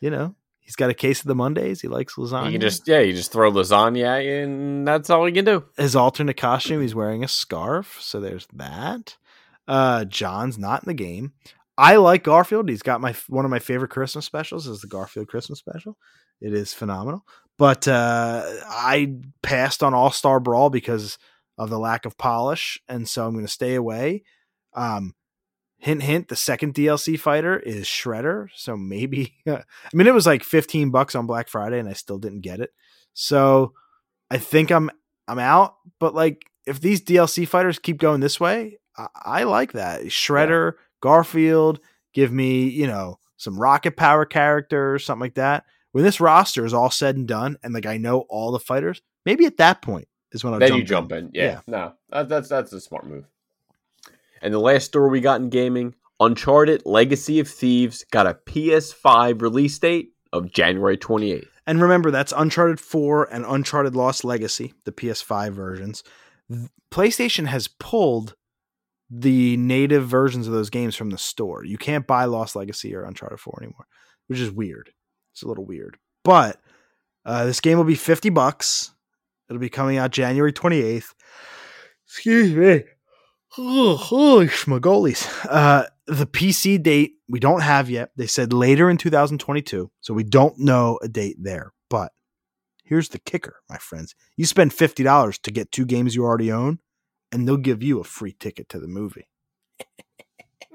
You 0.00 0.10
know, 0.10 0.34
he's 0.60 0.76
got 0.76 0.90
a 0.90 0.94
case 0.94 1.20
of 1.20 1.26
the 1.26 1.34
Mondays. 1.34 1.80
He 1.80 1.88
likes 1.88 2.14
lasagna. 2.16 2.52
You 2.52 2.58
just 2.58 2.86
yeah, 2.86 3.00
you 3.00 3.12
just 3.12 3.32
throw 3.32 3.50
lasagna 3.50 4.04
at 4.04 4.24
you, 4.24 4.34
and 4.36 4.86
that's 4.86 5.08
all 5.10 5.26
you 5.28 5.34
can 5.34 5.44
do. 5.46 5.64
his 5.76 5.96
alternate 5.96 6.36
costume. 6.36 6.82
He's 6.82 6.94
wearing 6.94 7.24
a 7.24 7.28
scarf, 7.28 7.98
so 8.00 8.20
there's 8.20 8.46
that. 8.52 9.16
Uh, 9.66 10.04
John's 10.04 10.58
not 10.58 10.82
in 10.84 10.88
the 10.88 10.94
game. 10.94 11.32
I 11.78 11.96
like 11.96 12.22
Garfield. 12.24 12.68
He's 12.68 12.82
got 12.82 13.00
my 13.00 13.14
one 13.28 13.44
of 13.44 13.50
my 13.50 13.58
favorite 13.58 13.90
Christmas 13.90 14.24
specials 14.26 14.66
is 14.66 14.80
the 14.80 14.86
Garfield 14.86 15.28
Christmas 15.28 15.58
special. 15.58 15.96
It 16.40 16.52
is 16.52 16.72
phenomenal. 16.72 17.24
But 17.58 17.88
uh, 17.88 18.42
I 18.68 19.14
passed 19.42 19.82
on 19.82 19.94
All 19.94 20.10
Star 20.10 20.40
Brawl 20.40 20.70
because 20.70 21.18
of 21.58 21.70
the 21.70 21.78
lack 21.78 22.04
of 22.04 22.18
polish, 22.18 22.80
and 22.88 23.08
so 23.08 23.26
I'm 23.26 23.32
going 23.32 23.46
to 23.46 23.52
stay 23.52 23.74
away. 23.74 24.24
Um, 24.74 25.14
hint, 25.78 26.02
hint. 26.02 26.28
The 26.28 26.36
second 26.36 26.74
DLC 26.74 27.18
fighter 27.18 27.58
is 27.58 27.86
Shredder, 27.86 28.48
so 28.54 28.76
maybe. 28.76 29.34
I 29.46 29.62
mean, 29.94 30.06
it 30.06 30.14
was 30.14 30.26
like 30.26 30.44
15 30.44 30.90
bucks 30.90 31.14
on 31.14 31.26
Black 31.26 31.48
Friday, 31.48 31.78
and 31.78 31.88
I 31.88 31.94
still 31.94 32.18
didn't 32.18 32.42
get 32.42 32.60
it. 32.60 32.70
So 33.14 33.72
I 34.30 34.38
think 34.38 34.70
I'm 34.70 34.90
I'm 35.26 35.38
out. 35.38 35.76
But 35.98 36.14
like, 36.14 36.44
if 36.66 36.80
these 36.80 37.02
DLC 37.02 37.48
fighters 37.48 37.78
keep 37.78 37.98
going 37.98 38.20
this 38.20 38.38
way, 38.38 38.78
I, 38.96 39.06
I 39.14 39.42
like 39.44 39.72
that. 39.72 40.02
Shredder, 40.04 40.74
Garfield, 41.00 41.80
give 42.12 42.30
me 42.32 42.68
you 42.68 42.86
know 42.86 43.18
some 43.38 43.58
rocket 43.58 43.96
power 43.96 44.26
character 44.26 44.92
or 44.92 44.98
something 44.98 45.20
like 45.20 45.34
that. 45.34 45.64
When 45.96 46.04
this 46.04 46.20
roster 46.20 46.66
is 46.66 46.74
all 46.74 46.90
said 46.90 47.16
and 47.16 47.26
done, 47.26 47.56
and 47.62 47.72
like 47.72 47.86
I 47.86 47.96
know 47.96 48.26
all 48.28 48.52
the 48.52 48.58
fighters, 48.58 49.00
maybe 49.24 49.46
at 49.46 49.56
that 49.56 49.80
point 49.80 50.08
is 50.30 50.44
when 50.44 50.52
I'll 50.52 50.60
then 50.60 50.68
jump 50.68 50.78
you 50.78 50.84
jump 50.84 51.12
in. 51.12 51.30
Yeah, 51.32 51.44
Yeah. 51.44 51.60
no, 51.66 51.92
that, 52.10 52.28
that's 52.28 52.50
that's 52.50 52.70
a 52.74 52.82
smart 52.82 53.06
move. 53.06 53.24
And 54.42 54.52
the 54.52 54.58
last 54.58 54.84
story 54.84 55.08
we 55.08 55.22
got 55.22 55.40
in 55.40 55.48
gaming: 55.48 55.94
Uncharted: 56.20 56.82
Legacy 56.84 57.40
of 57.40 57.48
Thieves 57.48 58.04
got 58.10 58.26
a 58.26 58.34
PS5 58.34 59.40
release 59.40 59.78
date 59.78 60.10
of 60.34 60.52
January 60.52 60.98
28th. 60.98 61.46
And 61.66 61.80
remember, 61.80 62.10
that's 62.10 62.34
Uncharted 62.36 62.78
4 62.78 63.32
and 63.32 63.46
Uncharted 63.48 63.96
Lost 63.96 64.22
Legacy, 64.22 64.74
the 64.84 64.92
PS5 64.92 65.52
versions. 65.54 66.04
PlayStation 66.92 67.46
has 67.46 67.68
pulled 67.68 68.34
the 69.08 69.56
native 69.56 70.06
versions 70.06 70.46
of 70.46 70.52
those 70.52 70.68
games 70.68 70.94
from 70.94 71.08
the 71.08 71.16
store. 71.16 71.64
You 71.64 71.78
can't 71.78 72.06
buy 72.06 72.26
Lost 72.26 72.54
Legacy 72.54 72.94
or 72.94 73.04
Uncharted 73.04 73.40
4 73.40 73.60
anymore, 73.62 73.86
which 74.26 74.40
is 74.40 74.50
weird. 74.50 74.90
It's 75.36 75.42
a 75.42 75.48
little 75.48 75.66
weird. 75.66 75.98
But 76.24 76.58
uh, 77.26 77.44
this 77.44 77.60
game 77.60 77.76
will 77.76 77.84
be 77.84 77.94
50 77.94 78.30
bucks. 78.30 78.94
It'll 79.50 79.60
be 79.60 79.68
coming 79.68 79.98
out 79.98 80.10
January 80.10 80.50
28th. 80.50 81.12
Excuse 82.06 82.54
me. 82.54 82.84
Oh, 83.58 83.96
holy 83.96 84.46
schmagolies. 84.46 85.28
Uh, 85.46 85.84
the 86.06 86.26
PC 86.26 86.82
date 86.82 87.16
we 87.28 87.38
don't 87.38 87.60
have 87.60 87.90
yet. 87.90 88.12
They 88.16 88.26
said 88.26 88.54
later 88.54 88.88
in 88.88 88.96
2022, 88.96 89.90
so 90.00 90.14
we 90.14 90.24
don't 90.24 90.58
know 90.58 90.98
a 91.02 91.08
date 91.08 91.36
there. 91.38 91.74
But 91.90 92.12
here's 92.82 93.10
the 93.10 93.18
kicker, 93.18 93.56
my 93.68 93.76
friends. 93.76 94.14
You 94.38 94.46
spend 94.46 94.70
$50 94.70 95.42
to 95.42 95.50
get 95.50 95.70
two 95.70 95.84
games 95.84 96.14
you 96.14 96.24
already 96.24 96.50
own, 96.50 96.78
and 97.30 97.46
they'll 97.46 97.58
give 97.58 97.82
you 97.82 98.00
a 98.00 98.04
free 98.04 98.34
ticket 98.40 98.70
to 98.70 98.80
the 98.80 98.88
movie. 98.88 99.28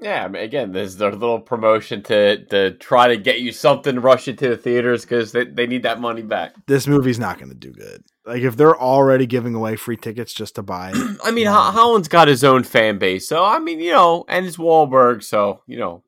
Yeah, 0.02 0.24
I 0.24 0.28
mean, 0.28 0.42
again, 0.42 0.72
there's 0.72 0.96
their 0.96 1.12
little 1.12 1.38
promotion 1.38 2.02
to 2.04 2.44
to 2.46 2.72
try 2.72 3.08
to 3.08 3.16
get 3.16 3.40
you 3.40 3.52
something 3.52 3.94
to 3.94 4.00
rush 4.00 4.26
it 4.26 4.36
to 4.38 4.48
the 4.48 4.56
theaters 4.56 5.02
because 5.02 5.30
they, 5.30 5.44
they 5.44 5.66
need 5.66 5.84
that 5.84 6.00
money 6.00 6.22
back. 6.22 6.54
This 6.66 6.88
movie's 6.88 7.20
not 7.20 7.38
going 7.38 7.50
to 7.50 7.54
do 7.56 7.72
good. 7.72 8.02
Like 8.26 8.42
if 8.42 8.56
they're 8.56 8.76
already 8.78 9.26
giving 9.26 9.54
away 9.54 9.76
free 9.76 9.96
tickets 9.96 10.34
just 10.34 10.56
to 10.56 10.62
buy 10.62 10.90
it, 10.92 11.18
I 11.24 11.30
mean, 11.30 11.46
Ho- 11.46 11.70
Holland's 11.70 12.08
got 12.08 12.26
his 12.26 12.42
own 12.42 12.64
fan 12.64 12.98
base, 12.98 13.28
so 13.28 13.44
I 13.44 13.60
mean, 13.60 13.78
you 13.78 13.92
know, 13.92 14.24
and 14.28 14.44
it's 14.44 14.56
Wahlberg, 14.56 15.22
so 15.22 15.62
you 15.66 15.78
know, 15.78 16.02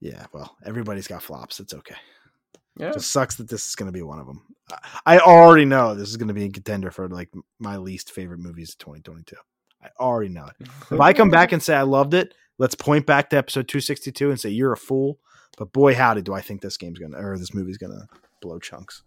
yeah, 0.00 0.26
well, 0.32 0.56
everybody's 0.64 1.08
got 1.08 1.22
flops. 1.22 1.60
It's 1.60 1.74
okay. 1.74 1.96
yeah. 2.78 2.92
Just 2.92 3.10
sucks 3.10 3.36
that 3.36 3.48
this 3.48 3.66
is 3.68 3.74
going 3.74 3.86
to 3.86 3.92
be 3.92 4.02
one 4.02 4.18
of 4.18 4.26
them. 4.26 4.42
I 5.04 5.18
already 5.18 5.64
know 5.64 5.94
this 5.94 6.08
is 6.08 6.16
going 6.16 6.28
to 6.28 6.34
be 6.34 6.44
a 6.44 6.50
contender 6.50 6.90
for 6.90 7.08
like 7.08 7.30
my 7.58 7.76
least 7.76 8.10
favorite 8.10 8.40
movies 8.40 8.70
of 8.70 8.78
2022. 8.78 9.36
I 9.86 10.02
already 10.02 10.30
know 10.30 10.46
it. 10.46 10.68
If 10.90 11.00
I 11.00 11.12
come 11.12 11.30
back 11.30 11.52
and 11.52 11.62
say 11.62 11.74
I 11.74 11.82
loved 11.82 12.14
it, 12.14 12.34
let's 12.58 12.74
point 12.74 13.06
back 13.06 13.30
to 13.30 13.36
episode 13.36 13.68
262 13.68 14.30
and 14.30 14.40
say 14.40 14.50
you're 14.50 14.72
a 14.72 14.76
fool. 14.76 15.18
But 15.58 15.72
boy, 15.72 15.94
howdy, 15.94 16.22
do 16.22 16.34
I 16.34 16.40
think 16.40 16.60
this 16.60 16.76
game's 16.76 16.98
gonna 16.98 17.18
or 17.18 17.38
this 17.38 17.54
movie's 17.54 17.78
gonna 17.78 18.06
blow 18.40 18.58
chunks. 18.58 19.02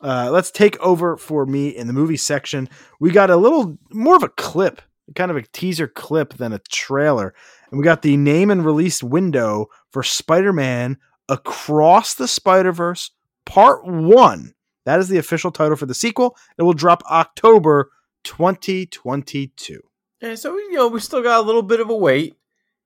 Uh, 0.00 0.28
let's 0.30 0.50
take 0.50 0.78
over 0.80 1.16
for 1.16 1.46
me 1.46 1.68
in 1.68 1.86
the 1.86 1.92
movie 1.92 2.16
section. 2.16 2.68
We 3.00 3.10
got 3.10 3.30
a 3.30 3.36
little 3.36 3.78
more 3.92 4.16
of 4.16 4.22
a 4.22 4.28
clip, 4.28 4.82
kind 5.14 5.30
of 5.30 5.36
a 5.36 5.42
teaser 5.42 5.86
clip 5.86 6.34
than 6.34 6.52
a 6.52 6.58
trailer, 6.70 7.34
and 7.70 7.78
we 7.78 7.84
got 7.84 8.02
the 8.02 8.16
name 8.16 8.50
and 8.50 8.64
release 8.64 9.02
window 9.02 9.68
for 9.90 10.02
Spider-Man 10.02 10.98
Across 11.28 12.14
the 12.14 12.28
Spider-Verse 12.28 13.12
Part 13.46 13.86
One. 13.86 14.54
That 14.84 15.00
is 15.00 15.08
the 15.08 15.18
official 15.18 15.50
title 15.50 15.76
for 15.76 15.86
the 15.86 15.94
sequel. 15.94 16.36
It 16.58 16.62
will 16.62 16.74
drop 16.74 17.02
October 17.10 17.90
2022. 18.24 19.80
Yeah, 20.20 20.34
so 20.34 20.56
you 20.56 20.72
know 20.72 20.88
we 20.88 21.00
still 21.00 21.22
got 21.22 21.40
a 21.40 21.46
little 21.46 21.62
bit 21.62 21.80
of 21.80 21.90
a 21.90 21.96
wait, 21.96 22.36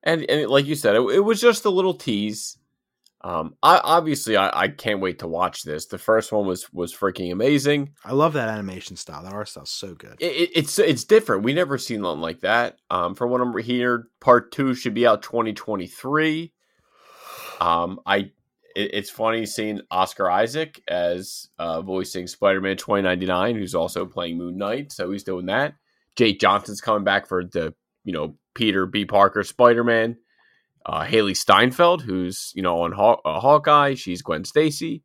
and 0.03 0.29
and 0.29 0.49
like 0.49 0.65
you 0.65 0.75
said, 0.75 0.95
it, 0.95 1.01
it 1.01 1.19
was 1.21 1.41
just 1.41 1.65
a 1.65 1.69
little 1.69 1.93
tease. 1.93 2.57
Um, 3.21 3.55
I 3.61 3.79
obviously 3.83 4.37
I, 4.37 4.49
I 4.61 4.67
can't 4.69 5.01
wait 5.01 5.19
to 5.19 5.27
watch 5.27 5.63
this. 5.63 5.87
The 5.87 5.97
first 5.97 6.31
one 6.31 6.45
was 6.45 6.71
was 6.71 6.93
freaking 6.93 7.31
amazing. 7.31 7.91
I 8.05 8.13
love 8.13 8.33
that 8.33 8.49
animation 8.49 8.95
style. 8.95 9.23
That 9.23 9.33
art 9.33 9.49
style's 9.49 9.71
so 9.71 9.93
good. 9.93 10.15
It, 10.19 10.31
it, 10.31 10.49
it's 10.55 10.79
it's 10.79 11.03
different. 11.03 11.43
We 11.43 11.53
never 11.53 11.77
seen 11.77 12.01
nothing 12.01 12.21
like 12.21 12.41
that. 12.41 12.77
Um, 12.89 13.15
from 13.15 13.29
what 13.29 13.41
I'm 13.41 13.57
hearing, 13.57 14.03
part 14.21 14.51
two 14.51 14.73
should 14.73 14.93
be 14.93 15.05
out 15.05 15.21
2023. 15.21 16.53
Um, 17.59 17.99
I 18.05 18.31
it, 18.79 18.91
it's 18.93 19.09
funny 19.09 19.45
seeing 19.45 19.81
Oscar 19.91 20.29
Isaac 20.31 20.81
as 20.87 21.49
uh, 21.59 21.81
voicing 21.81 22.27
Spider 22.27 22.61
Man 22.61 22.77
2099, 22.77 23.55
who's 23.55 23.75
also 23.75 24.05
playing 24.05 24.37
Moon 24.37 24.57
Knight. 24.57 24.91
So 24.91 25.11
he's 25.11 25.23
doing 25.23 25.47
that. 25.47 25.75
Jake 26.15 26.39
Johnson's 26.39 26.81
coming 26.81 27.03
back 27.03 27.27
for 27.27 27.43
the 27.43 27.73
you 28.03 28.13
know 28.13 28.35
Peter 28.55 28.85
B. 28.85 29.05
Parker 29.05 29.43
Spider 29.43 29.83
Man. 29.83 30.17
Uh, 30.85 31.03
Hailee 31.03 31.35
Steinfeld, 31.35 32.01
who's 32.01 32.51
you 32.55 32.61
know 32.63 32.81
on 32.81 32.93
Haw- 32.93 33.21
uh, 33.25 33.39
Hawkeye, 33.39 33.95
she's 33.95 34.21
Gwen 34.21 34.45
Stacy, 34.45 35.03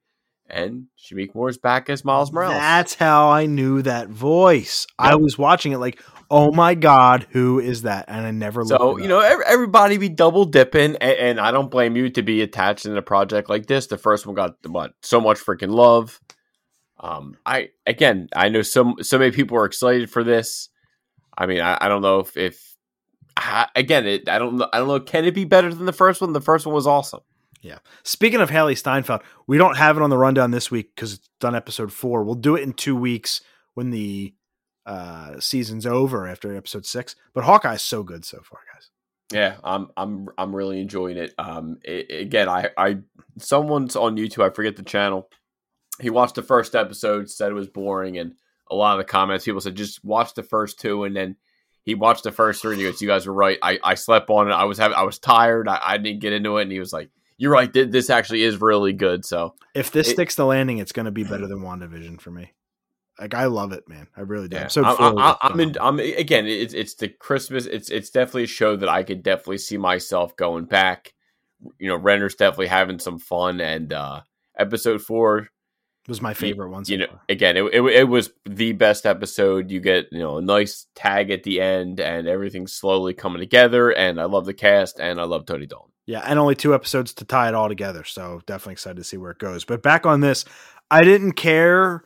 and 0.49 0.87
Shameik 0.99 1.35
Moore's 1.35 1.59
back 1.59 1.89
as 1.91 2.05
Miles 2.05 2.33
Morales. 2.33 2.57
That's 2.57 2.95
how 2.95 3.31
I 3.31 3.47
knew 3.47 3.83
that 3.83 4.09
voice. 4.09 4.87
I 4.99 5.17
was 5.17 5.39
watching 5.39 5.73
it 5.73 5.79
like, 5.79 6.01
oh 6.31 6.53
my 6.53 6.75
god, 6.75 7.27
who 7.31 7.61
is 7.61 7.83
that? 7.83 8.07
And 8.09 8.27
I 8.27 8.31
never 8.31 8.65
looked. 8.65 8.81
So 8.81 8.99
you 8.99 9.09
know, 9.09 9.21
everybody 9.21 9.99
be 9.99 10.09
double 10.09 10.45
dipping, 10.45 10.97
and, 10.97 11.19
and 11.19 11.41
I 11.41 11.51
don't 11.51 11.71
blame 11.71 11.97
you 11.97 12.11
to 12.11 12.23
be 12.23 12.43
attached 12.43 12.87
in 12.87 12.97
a 12.97 13.03
project 13.03 13.49
like 13.49 13.67
this. 13.67 13.87
The 13.87 13.99
first 13.99 14.27
one 14.27 14.35
got 14.35 14.57
what 14.67 14.93
so 15.03 15.21
much 15.21 15.39
freaking 15.39 15.71
love. 15.71 16.21
Um, 17.01 17.37
I 17.45 17.71
again, 17.87 18.29
I 18.35 18.49
know 18.49 18.63
some 18.63 18.97
so 19.03 19.19
many 19.19 19.31
people 19.31 19.57
are 19.59 19.67
excited 19.67 20.11
for 20.11 20.25
this. 20.25 20.69
I 21.37 21.47
mean, 21.47 21.61
I, 21.61 21.79
I 21.81 21.89
don't 21.89 22.03
know 22.03 22.21
if 22.21 22.37
if 22.37 22.75
I, 23.37 23.69
again, 23.75 24.07
it, 24.07 24.29
I 24.29 24.39
don't 24.39 24.57
know. 24.57 24.69
I 24.73 24.79
don't 24.79 24.89
know. 24.89 25.01
Can 25.01 25.25
it 25.25 25.35
be 25.35 25.45
better 25.45 25.73
than 25.73 25.87
the 25.87 25.93
first 25.93 26.21
one? 26.21 26.33
The 26.33 26.41
first 26.41 26.67
one 26.67 26.75
was 26.75 26.87
awesome. 26.87 27.21
Speaking 28.03 28.41
of 28.41 28.51
Hailee 28.51 28.77
Steinfeld, 28.77 29.23
we 29.47 29.59
don't 29.59 29.77
have 29.77 29.97
it 29.97 30.03
on 30.03 30.11
the 30.11 30.19
rundown 30.19 30.51
this 30.51 30.71
week 30.71 30.95
because 30.95 31.15
it's 31.15 31.29
done 31.41 31.55
episode 31.55 31.93
four. 31.93 32.23
We'll 32.23 32.35
do 32.35 32.57
it 32.57 32.63
in 32.63 32.73
two 32.73 32.97
weeks 32.97 33.41
when 33.75 33.91
the 33.91 34.35
uh, 34.87 35.41
season's 35.41 35.87
over 35.87 36.27
after 36.27 36.55
episode 36.55 36.87
six. 36.87 37.17
But 37.33 37.45
Hawkeye's 37.45 37.83
so 37.83 38.03
good 38.03 38.25
so 38.25 38.41
far, 38.43 38.61
guys. 38.73 38.91
Yeah, 39.33 39.57
I'm 39.65 39.89
I'm 39.97 40.29
I'm 40.37 40.55
really 40.55 40.81
enjoying 40.81 41.17
it. 41.17 41.35
Um, 41.39 41.79
i 41.87 42.05
again, 42.11 42.49
I 42.49 42.71
I 42.77 42.99
someone's 43.39 43.97
on 43.97 44.17
YouTube. 44.17 44.45
I 44.45 44.55
forget 44.55 44.77
the 44.77 44.83
channel. 44.83 45.29
He 46.01 46.11
watched 46.11 46.35
the 46.35 46.43
first 46.43 46.75
episode, 46.75 47.31
said 47.31 47.51
it 47.51 47.55
was 47.55 47.69
boring, 47.69 48.19
and 48.19 48.35
a 48.71 48.75
lot 48.75 48.93
of 48.93 48.99
the 48.99 49.11
comments 49.11 49.45
people 49.45 49.61
said 49.61 49.77
just 49.77 50.05
watch 50.05 50.35
the 50.35 50.43
first 50.43 50.79
two, 50.79 51.05
and 51.05 51.17
then 51.17 51.37
he 51.83 51.95
watched 51.95 52.25
the 52.25 52.33
first 52.33 52.61
three. 52.61 52.73
And 52.73 52.81
he 52.81 52.87
goes, 52.87 53.01
"You 53.01 53.09
guys 53.09 53.27
were 53.27 53.33
right. 53.33 53.59
I, 53.63 53.79
I 53.83 53.95
slept 53.95 54.29
on 54.29 54.49
it. 54.49 54.53
I 54.53 54.65
was 54.65 54.79
having 54.79 54.97
I 54.97 55.05
was 55.05 55.19
tired. 55.19 55.69
I, 55.69 55.81
I 55.83 55.97
didn't 55.97 56.21
get 56.21 56.35
into 56.35 56.59
it." 56.59 56.63
And 56.63 56.73
he 56.73 56.79
was 56.79 56.93
like, 56.93 57.11
"You're 57.37 57.53
right. 57.53 57.73
This 57.73 58.11
actually 58.11 58.43
is 58.43 58.61
really 58.61 58.93
good." 58.93 59.25
So 59.25 59.55
If 59.75 59.91
this 59.91 60.09
It- 60.09 60.13
sticks 60.13 60.35
the 60.35 60.47
landing, 60.47 60.79
it's 60.79 60.93
going 60.93 61.07
to 61.07 61.13
be 61.13 61.25
better 61.25 61.47
than 61.47 61.61
WandaVision 61.61 62.21
for 62.21 62.31
me. 62.31 62.53
Like 63.19 63.35
I 63.35 63.47
love 63.47 63.73
it, 63.73 63.89
man. 63.89 64.09
I 64.17 64.23
really 64.23 64.49
do. 64.49 64.57
yeah, 64.57 64.69
I'm, 64.77 64.97
four 64.97 65.21
I, 65.21 65.37
I'm 65.43 65.61
in. 65.61 65.77
I'm 65.81 66.01
again. 66.01 66.47
It's 66.47 66.75
it's 66.75 66.95
the 66.95 67.09
Christmas. 67.09 67.67
It's 67.67 67.89
it's 67.89 68.11
definitely 68.11 68.45
a 68.45 68.49
show 68.49 68.75
that 68.77 68.89
I 68.89 69.05
could 69.05 69.23
definitely 69.23 69.59
see 69.59 69.77
myself 69.79 70.37
going 70.37 70.65
back. 70.65 71.15
You 71.79 71.89
know, 71.89 71.97
Renner's 71.97 72.35
definitely 72.35 72.67
having 72.67 72.99
some 72.99 73.21
fun, 73.21 73.61
and 73.61 73.93
uh 73.93 74.23
episode 74.59 75.01
four 75.01 75.49
was 76.09 76.21
my 76.21 76.35
favorite 76.35 76.71
one. 76.71 76.85
So 76.85 76.93
you 76.93 76.99
know, 76.99 77.07
far. 77.07 77.21
again, 77.29 77.57
it, 77.57 77.63
it 77.73 77.83
it 77.85 78.09
was 78.09 78.31
the 78.47 78.73
best 78.73 79.07
episode. 79.07 79.71
You 79.71 79.79
get 79.79 80.09
you 80.11 80.19
know 80.19 80.39
a 80.39 80.43
nice 80.43 80.87
tag 80.97 81.31
at 81.31 81.45
the 81.45 81.61
end, 81.61 82.01
and 82.01 82.27
everything's 82.27 82.73
slowly 82.73 83.15
coming 83.15 83.39
together. 83.41 83.91
And 83.91 84.21
I 84.21 84.25
love 84.25 84.45
the 84.45 84.55
cast, 84.55 84.99
and 84.99 85.21
I 85.21 85.25
love 85.25 85.47
Tony 85.47 85.67
Dalton. 85.67 85.93
Yeah, 86.07 86.21
and 86.21 86.39
only 86.39 86.55
two 86.55 86.75
episodes 86.75 87.15
to 87.15 87.25
tie 87.25 87.49
it 87.49 87.55
all 87.55 87.69
together. 87.69 88.05
So 88.05 88.43
definitely 88.47 88.75
excited 88.75 88.97
to 88.97 89.05
see 89.05 89.17
where 89.17 89.31
it 89.31 89.39
goes. 89.39 89.65
But 89.65 89.83
back 89.83 90.05
on 90.05 90.21
this, 90.21 90.45
I 90.91 91.03
didn't 91.03 91.33
care. 91.33 92.05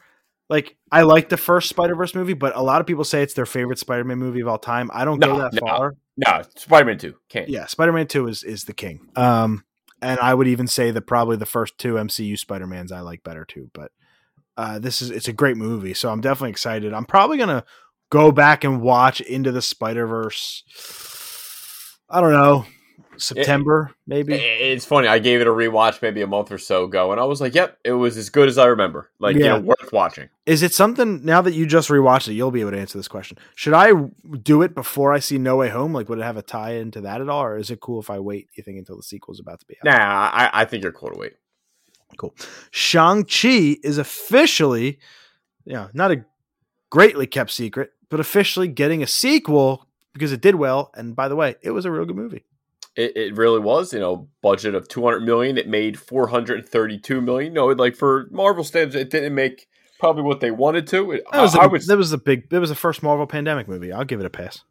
Like 0.49 0.77
I 0.91 1.03
like 1.03 1.29
the 1.29 1.37
first 1.37 1.69
Spider 1.69 1.95
Verse 1.95 2.15
movie, 2.15 2.33
but 2.33 2.57
a 2.57 2.63
lot 2.63 2.81
of 2.81 2.87
people 2.87 3.05
say 3.05 3.23
it's 3.23 3.35
their 3.35 3.47
favorite 3.47 3.79
Spider 3.79 4.05
Man 4.05 4.19
movie 4.19 4.41
of 4.41 4.49
all 4.49 4.59
time. 4.59 4.91
I 4.95 5.05
don't 5.05 5.19
go 5.19 5.39
that 5.39 5.53
no. 5.53 5.61
far. 5.61 5.97
No, 6.17 6.43
Spider 6.57 6.85
Man 6.87 6.99
Two 6.99 7.17
can't. 7.29 7.49
Yeah, 7.49 7.67
Spider 7.67 7.93
Man 7.93 8.07
Two 8.07 8.29
is 8.29 8.43
is 8.45 8.65
the 8.65 8.73
king. 8.73 9.09
Um, 9.15 9.65
and 10.01 10.19
I 10.21 10.33
would 10.33 10.49
even 10.49 10.67
say 10.67 10.91
that 10.91 11.03
probably 11.03 11.37
the 11.37 11.47
first 11.47 11.77
two 11.77 11.95
MCU 11.95 12.39
Spider 12.39 12.67
Mans 12.67 12.93
I 12.93 13.01
like 13.01 13.23
better 13.23 13.45
too. 13.45 13.71
But 13.75 13.91
uh, 14.57 14.79
this 14.79 15.03
is 15.03 15.11
it's 15.11 15.29
a 15.29 15.33
great 15.33 15.57
movie, 15.57 15.95
so 15.95 16.11
I'm 16.11 16.21
definitely 16.21 16.51
excited. 16.51 16.95
I'm 16.95 17.05
probably 17.05 17.37
gonna 17.37 17.65
go 18.11 18.33
back 18.33 18.65
and 18.65 18.81
watch 18.81 19.21
Into 19.21 19.53
the 19.53 19.63
Spider 19.63 20.07
Verse. 20.07 20.65
I 22.09 22.21
don't 22.21 22.33
know, 22.33 22.65
September 23.19 23.91
maybe. 24.07 24.35
It's 24.35 24.85
funny. 24.85 25.09
I 25.09 25.19
gave 25.19 25.41
it 25.41 25.47
a 25.47 25.51
rewatch 25.51 26.01
maybe 26.03 26.23
a 26.23 26.27
month 26.27 26.51
or 26.53 26.59
so 26.59 26.85
ago, 26.85 27.13
and 27.13 27.21
I 27.21 27.25
was 27.25 27.41
like, 27.41 27.55
"Yep, 27.55 27.79
it 27.85 27.93
was 27.93 28.17
as 28.17 28.31
good 28.31 28.49
as 28.49 28.59
I 28.59 28.67
remember. 28.67 29.11
Like, 29.19 29.37
Yeah. 29.37 29.43
you 29.43 29.49
know, 29.49 29.59
worth 29.61 29.93
watching." 29.93 30.29
Is 30.47 30.63
it 30.63 30.73
something 30.73 31.25
now 31.25 31.43
that 31.43 31.53
you 31.53 31.67
just 31.67 31.89
rewatched 31.91 32.29
it? 32.29 32.35
You'll 32.35 32.51
be 32.51 32.61
able 32.63 32.71
to 32.71 32.79
answer 32.79 32.99
this 32.99 33.09
question. 33.09 33.39
Should 33.55 33.75
I 33.75 33.93
do 34.43 34.63
it 34.63 34.75
before 34.75 35.13
I 35.13 35.19
see 35.19 35.39
No 35.39 35.57
Way 35.57 35.69
Home? 35.69 35.93
Like, 35.93 36.09
would 36.09 36.19
it 36.19 36.25
have 36.25 36.37
a 36.37 36.43
tie 36.43 36.73
into 36.75 37.01
that 37.03 37.21
at 37.21 37.29
all, 37.29 37.43
or 37.43 37.57
is 37.59 37.71
it 37.71 37.81
cool 37.81 38.01
if 38.01 38.09
I 38.11 38.19
wait? 38.19 38.49
You 38.55 38.63
think 38.63 38.79
until 38.79 38.97
the 38.97 39.03
sequel's 39.03 39.41
about 39.41 39.61
to 39.61 39.67
be 39.67 39.75
out? 39.77 39.85
Nah, 39.85 40.31
I, 40.33 40.51
I 40.53 40.65
think 40.65 40.83
you're 40.83 40.93
cool 40.93 41.11
to 41.11 41.19
wait. 41.19 41.35
Cool. 42.17 42.35
Shang 42.71 43.25
Chi 43.25 43.77
is 43.83 43.99
officially, 43.99 44.99
yeah, 45.65 45.89
not 45.93 46.11
a 46.11 46.25
greatly 46.91 47.27
kept 47.27 47.51
secret, 47.51 47.91
but 48.09 48.19
officially 48.21 48.69
getting 48.69 49.03
a 49.03 49.07
sequel 49.07 49.87
because 50.15 50.33
it 50.33 50.41
did 50.41 50.55
well. 50.55 50.91
And 50.95 51.15
by 51.15 51.29
the 51.29 51.37
way, 51.37 51.57
it 51.63 51.71
was 51.73 51.85
a 51.85 51.91
real 51.91 52.07
good 52.07 52.17
movie. 52.17 52.47
It, 52.99 53.17
it 53.17 53.37
really 53.37 53.61
was, 53.61 53.93
you 53.93 54.01
know, 54.01 54.29
budget 54.43 54.75
of 54.75 54.89
200 54.89 55.21
million. 55.21 55.57
It 55.57 55.69
made 55.69 55.97
432 55.97 57.21
million. 57.21 57.53
No, 57.53 57.67
like 57.69 57.95
for 57.95 58.27
Marvel 58.33 58.65
standards, 58.65 58.97
it 58.97 59.11
didn't 59.11 59.37
make 59.37 59.69
probably 60.01 60.25
what 60.25 60.41
they 60.41 60.51
wanted 60.51 60.89
to. 60.89 61.13
It, 61.13 61.23
That 61.31 61.43
was, 61.43 61.55
I, 61.55 61.61
a, 61.61 61.63
I 61.63 61.67
would, 61.69 61.83
that 61.83 61.97
was 61.97 62.11
the 62.11 62.19
big. 62.19 62.51
That 62.51 62.61
was 62.61 62.71
the 62.71 62.75
first 62.75 63.05
Marvel 63.05 63.29
pandemic 63.29 63.69
movie. 63.69 63.93
I'll 63.93 64.05
give 64.05 64.19
it 64.19 64.27
a 64.27 64.31
pass. 64.31 64.65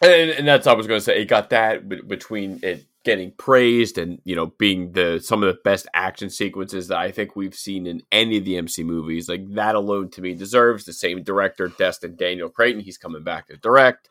and, 0.00 0.30
and 0.30 0.46
that's 0.46 0.68
I 0.68 0.74
was 0.74 0.86
going 0.86 1.00
to 1.00 1.04
say. 1.04 1.20
It 1.20 1.24
got 1.24 1.50
that 1.50 1.88
between 2.06 2.60
it 2.62 2.86
getting 3.04 3.32
praised 3.32 3.98
and 3.98 4.20
you 4.24 4.36
know 4.36 4.46
being 4.58 4.92
the 4.92 5.18
some 5.20 5.42
of 5.42 5.48
the 5.48 5.60
best 5.64 5.88
action 5.92 6.30
sequences 6.30 6.86
that 6.86 6.98
I 6.98 7.10
think 7.10 7.34
we've 7.34 7.54
seen 7.54 7.88
in 7.88 8.02
any 8.12 8.38
of 8.38 8.44
the 8.44 8.56
MC 8.58 8.84
movies. 8.84 9.28
Like 9.28 9.44
that 9.54 9.74
alone 9.74 10.10
to 10.10 10.20
me 10.20 10.34
deserves 10.34 10.84
the 10.84 10.92
same 10.92 11.24
director, 11.24 11.66
Destin 11.66 12.14
Daniel 12.14 12.48
Cretton. 12.48 12.80
He's 12.80 12.98
coming 12.98 13.24
back 13.24 13.48
to 13.48 13.56
direct. 13.56 14.08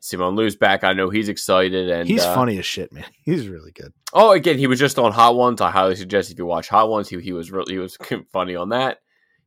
Simu 0.00 0.36
Liu's 0.36 0.56
back. 0.56 0.84
I 0.84 0.92
know 0.92 1.10
he's 1.10 1.28
excited 1.28 1.90
and 1.90 2.08
He's 2.08 2.22
uh, 2.22 2.34
funny 2.34 2.58
as 2.58 2.66
shit, 2.66 2.92
man. 2.92 3.04
He's 3.22 3.48
really 3.48 3.72
good. 3.72 3.92
Oh, 4.12 4.32
again, 4.32 4.58
he 4.58 4.66
was 4.66 4.78
just 4.78 4.98
on 4.98 5.12
Hot 5.12 5.36
Ones. 5.36 5.60
I 5.60 5.70
highly 5.70 5.96
suggest 5.96 6.30
if 6.30 6.38
you 6.38 6.46
watch 6.46 6.68
Hot 6.68 6.88
Ones, 6.88 7.08
he, 7.08 7.20
he 7.20 7.32
was 7.32 7.50
really 7.50 7.74
he 7.74 7.78
was 7.78 7.96
funny 8.32 8.54
on 8.56 8.70
that. 8.70 8.98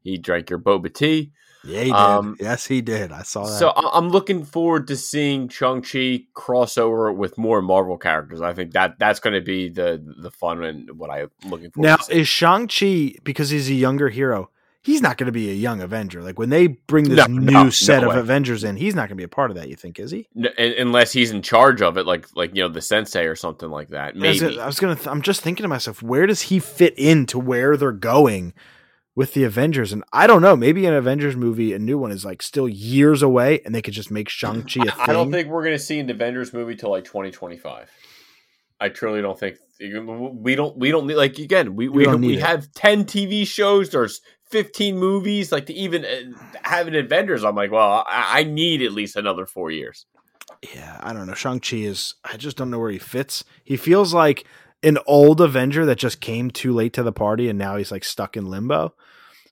He 0.02 0.18
drank 0.18 0.50
your 0.50 0.60
boba 0.60 0.94
tea. 0.94 1.32
Yeah, 1.64 1.80
he 1.80 1.86
did. 1.86 1.94
Um, 1.94 2.38
yes, 2.40 2.66
he 2.66 2.82
did. 2.82 3.12
I 3.12 3.24
saw 3.24 3.46
that. 3.46 3.60
So 3.60 3.74
I'm 3.76 4.10
looking 4.10 4.46
forward 4.46 4.88
to 4.88 4.96
seeing 4.96 5.50
Shang 5.50 5.82
Chi 5.82 6.22
crossover 6.34 7.14
with 7.14 7.38
more 7.38 7.62
Marvel 7.62 7.98
characters. 7.98 8.42
I 8.42 8.54
think 8.54 8.74
that 8.74 8.98
that's 8.98 9.20
going 9.20 9.34
to 9.34 9.42
be 9.42 9.70
the 9.70 10.02
the 10.22 10.32
fun 10.32 10.64
and 10.64 10.98
what 10.98 11.10
I'm 11.10 11.30
looking 11.46 11.72
for. 11.72 11.82
now 11.82 11.98
is 12.10 12.28
Shang 12.28 12.68
Chi 12.68 13.16
because 13.24 13.50
he's 13.50 13.70
a 13.70 13.74
younger 13.74 14.10
hero? 14.10 14.52
He's 14.82 15.02
not 15.02 15.18
going 15.18 15.26
to 15.26 15.34
be 15.34 15.50
a 15.50 15.54
young 15.54 15.82
Avenger. 15.82 16.24
Like 16.24 16.40
when 16.40 16.50
they 16.50 16.68
bring 16.68 17.10
this 17.10 17.18
No, 17.18 17.26
new 17.26 17.52
no, 17.52 17.64
no 17.64 17.70
set 17.70 18.04
of 18.04 18.10
way. 18.12 18.20
Avengers 18.20 18.64
in, 18.64 18.78
he's 18.78 18.96
not 18.96 19.02
going 19.04 19.10
to 19.10 19.16
be 19.16 19.24
a 19.24 19.28
part 19.28 19.52
of 19.52 19.58
that. 19.58 19.68
You 19.68 19.76
think 19.76 20.00
is 20.00 20.12
he? 20.12 20.28
unless 20.58 21.12
he's 21.12 21.32
in 21.32 21.42
charge 21.42 21.82
of 21.82 21.98
it, 21.98 22.06
like 22.06 22.28
like 22.36 22.56
you 22.56 22.64
know 22.64 22.70
the 22.70 22.82
Sensei 22.82 23.26
or 23.26 23.36
something 23.36 23.70
like 23.70 23.90
that. 23.90 24.16
Maybe 24.16 24.58
I 24.58 24.66
was 24.66 24.80
gonna. 24.80 24.96
Th- 24.96 25.08
I'm 25.08 25.22
just 25.22 25.42
thinking 25.42 25.64
to 25.64 25.68
myself, 25.68 26.02
where 26.02 26.26
does 26.26 26.44
he 26.44 26.60
fit 26.60 26.98
into 26.98 27.38
where 27.38 27.76
they're 27.76 27.92
going 27.92 28.54
with 29.16 29.34
the 29.34 29.44
Avengers? 29.44 29.92
And 29.92 30.04
I 30.14 30.28
don't 30.28 30.42
know. 30.42 30.56
Maybe 30.56 30.86
an 30.86 30.94
Avengers 30.94 31.36
movie, 31.36 31.74
a 31.74 31.80
new 31.80 31.98
one, 31.98 32.12
is 32.12 32.24
like 32.24 32.42
still 32.42 32.70
years 32.70 33.22
away, 33.22 33.60
and 33.66 33.76
they 33.76 33.82
could 33.82 33.94
just 33.94 34.12
make 34.12 34.30
Shang 34.30 34.64
Chi. 34.74 34.86
I 34.98 35.12
don't 35.12 35.30
think 35.30 35.50
we're 35.50 35.64
going 35.64 35.78
to 35.78 35.84
see 35.84 36.00
an 36.00 36.10
Avengers 36.10 36.54
movie 36.54 36.76
till 36.76 36.92
like 36.92 37.04
2025. 37.04 37.90
I 38.80 38.90
truly 38.90 39.22
don't 39.22 39.38
think 39.38 39.58
we 39.80 40.56
don't 40.56 40.78
we 40.78 40.92
don't 40.92 41.08
need 41.08 41.16
like 41.16 41.38
again 41.38 41.76
we 41.76 41.90
We 41.90 42.08
we, 42.08 42.16
we, 42.16 42.38
have 42.38 42.72
10 42.74 43.06
TV 43.06 43.46
shows 43.46 43.90
there's 43.90 44.22
15 44.52 44.98
movies 44.98 45.52
like 45.52 45.68
to 45.68 45.74
even 45.74 46.06
uh, 46.06 46.38
have 46.64 46.88
an 46.88 46.96
Avengers 46.96 47.44
I'm 47.44 47.56
like 47.56 47.72
well 47.72 48.04
I, 48.08 48.40
I 48.40 48.44
need 48.44 48.82
at 48.82 48.92
least 48.92 49.16
another 49.16 49.46
4 49.46 49.72
years. 49.72 50.06
Yeah, 50.74 51.00
I 51.02 51.14
don't 51.14 51.28
know. 51.28 51.34
Shang 51.34 51.60
Chi 51.60 51.78
is. 51.78 52.16
I 52.24 52.38
just 52.38 52.58
don't 52.58 52.70
know 52.70 52.80
where 52.80 52.92
he 52.92 52.98
fits. 52.98 53.44
He 53.64 53.78
feels 53.78 54.14
like 54.14 54.46
an 54.84 54.98
old 55.06 55.42
Avenger 55.42 55.86
that 55.86 55.98
just 55.98 56.22
came 56.22 56.52
too 56.52 56.74
late 56.74 56.94
to 56.94 57.04
the 57.04 57.12
party, 57.12 57.50
and 57.50 57.58
now 57.58 57.78
he's 57.78 57.92
like 57.92 58.04
stuck 58.04 58.36
in 58.36 58.46
limbo. 58.46 58.94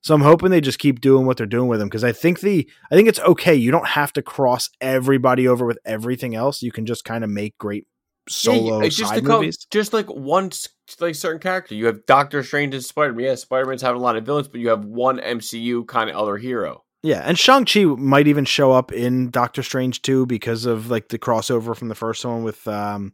So 0.01 0.13
I'm 0.13 0.21
hoping 0.21 0.51
they 0.51 0.61
just 0.61 0.79
keep 0.79 1.01
doing 1.01 1.25
what 1.25 1.37
they're 1.37 1.45
doing 1.45 1.67
with 1.67 1.81
him 1.81 1.87
because 1.87 2.03
I 2.03 2.11
think 2.11 2.39
the 2.39 2.69
I 2.91 2.95
think 2.95 3.09
it's 3.09 3.19
okay. 3.19 3.55
You 3.55 3.71
don't 3.71 3.87
have 3.87 4.13
to 4.13 4.21
cross 4.21 4.69
everybody 4.79 5.47
over 5.47 5.65
with 5.65 5.79
everything 5.85 6.35
else. 6.35 6.61
You 6.61 6.71
can 6.71 6.85
just 6.85 7.03
kind 7.03 7.23
of 7.23 7.29
make 7.29 7.57
great 7.57 7.87
solo 8.29 8.81
it's 8.81 8.95
just 8.95 9.11
side 9.11 9.25
co- 9.25 9.39
movies. 9.39 9.67
just 9.71 9.93
like 9.93 10.07
one 10.07 10.51
like 10.99 11.15
certain 11.15 11.39
character. 11.39 11.75
You 11.75 11.87
have 11.87 12.05
Doctor 12.05 12.43
Strange 12.43 12.73
and 12.73 12.83
Spider-Man. 12.83 13.25
Yeah, 13.25 13.35
Spider-Man's 13.35 13.81
having 13.81 13.99
a 13.99 14.03
lot 14.03 14.15
of 14.15 14.25
villains, 14.25 14.47
but 14.47 14.61
you 14.61 14.69
have 14.69 14.85
one 14.85 15.19
MCU 15.19 15.85
kind 15.87 16.09
of 16.09 16.15
other 16.15 16.37
hero. 16.37 16.83
Yeah, 17.03 17.21
and 17.25 17.37
Shang 17.37 17.65
Chi 17.65 17.83
might 17.83 18.27
even 18.27 18.45
show 18.45 18.71
up 18.71 18.91
in 18.91 19.29
Doctor 19.29 19.63
Strange 19.63 20.01
too 20.01 20.25
because 20.25 20.65
of 20.65 20.89
like 20.89 21.09
the 21.09 21.19
crossover 21.19 21.75
from 21.75 21.89
the 21.89 21.95
first 21.95 22.25
one 22.25 22.43
with 22.43 22.67
um, 22.67 23.13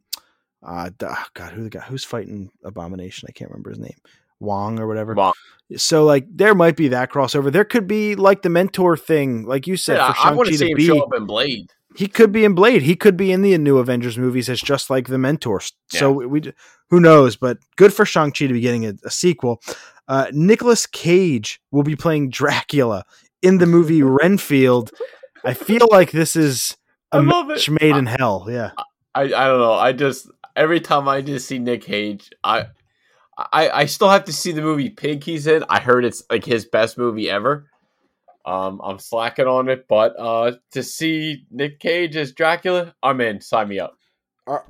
uh, 0.66 0.90
oh, 1.02 1.26
God, 1.34 1.52
who 1.52 1.64
the 1.64 1.70
guy 1.70 1.82
who's 1.82 2.04
fighting 2.04 2.50
Abomination? 2.64 3.28
I 3.30 3.34
can't 3.34 3.52
remember 3.52 3.72
his 3.72 3.80
name, 3.80 3.98
Wong 4.40 4.80
or 4.80 4.88
whatever. 4.88 5.14
Wong. 5.14 5.34
So 5.76 6.06
like 6.06 6.26
there 6.30 6.56
might 6.56 6.78
be 6.78 6.90
that 6.90 7.12
crossover. 7.12 7.52
There 7.52 7.66
could 7.66 7.88
be 7.88 8.16
like 8.16 8.42
the 8.42 8.50
mentor 8.50 8.96
thing, 8.96 9.44
like 9.44 9.68
you 9.68 9.76
said. 9.76 9.98
Yeah, 9.98 10.14
for 10.14 10.20
I, 10.20 10.24
Shang 10.24 10.38
want 10.38 10.50
to 10.50 10.58
see 10.58 10.72
him 10.72 10.78
be, 10.78 10.86
show 10.86 11.02
up 11.02 11.14
in 11.14 11.26
Blade. 11.26 11.72
He 11.96 12.08
could 12.08 12.32
be 12.32 12.46
in 12.46 12.56
Blade. 12.56 12.82
He 12.82 12.96
could 12.96 13.18
be 13.18 13.32
in 13.32 13.42
the 13.42 13.58
new 13.58 13.78
Avengers 13.78 14.18
movies 14.18 14.50
as 14.50 14.60
just 14.62 14.90
like 14.90 15.08
the 15.08 15.18
mentor. 15.18 15.62
So 15.88 16.12
we, 16.12 16.54
who 16.90 17.00
knows? 17.00 17.36
But 17.36 17.58
good 17.76 17.94
for 17.94 18.06
Shang 18.06 18.32
Chi 18.32 18.48
to 18.48 18.54
be 18.54 18.62
getting 18.62 18.86
a, 18.86 18.94
a 19.04 19.10
sequel. 19.12 19.62
Uh, 20.08 20.28
Nicolas 20.32 20.86
Cage 20.86 21.62
will 21.72 21.84
be 21.84 21.96
playing 21.96 22.30
Dracula 22.30 23.06
in 23.42 23.58
the 23.58 23.66
movie 23.66 24.04
Renfield. 24.04 24.92
I 25.44 25.54
feel 25.54 25.88
like 25.92 26.12
this 26.12 26.36
is 26.36 26.78
a 27.12 27.22
match 27.22 27.68
it. 27.68 27.82
made 27.82 27.96
in 27.96 28.06
hell. 28.06 28.48
Yeah, 28.50 28.72
I, 29.16 29.22
I 29.24 29.28
don't 29.28 29.60
know. 29.60 29.74
I 29.74 29.94
just 29.94 30.30
every 30.56 30.80
time 30.80 31.08
I 31.08 31.22
just 31.22 31.48
see 31.48 31.60
Nick 31.60 31.84
Cage, 31.84 32.32
I 32.44 32.68
I 33.38 33.70
I 33.70 33.86
still 33.86 34.10
have 34.10 34.26
to 34.26 34.34
see 34.34 34.52
the 34.52 34.62
movie 34.62 34.90
Pig 34.90 35.24
he's 35.24 35.48
in. 35.48 35.64
I 35.70 35.80
heard 35.80 36.06
it's 36.06 36.24
like 36.30 36.46
his 36.46 36.66
best 36.66 36.98
movie 36.98 37.30
ever. 37.30 37.70
Um, 38.46 38.82
I'm 38.84 39.00
slacking 39.00 39.48
on 39.48 39.70
it, 39.70 39.86
but 39.88 40.16
uh, 40.20 40.54
to 40.72 40.84
see 40.84 41.46
Nick 41.50 41.80
Cage 41.80 42.16
as 42.18 42.34
Dracula, 42.34 42.94
I'm 43.02 43.22
in. 43.22 43.40
Sign 43.42 43.70
me 43.70 43.80
up. 43.80 43.98
Are- 44.48 44.66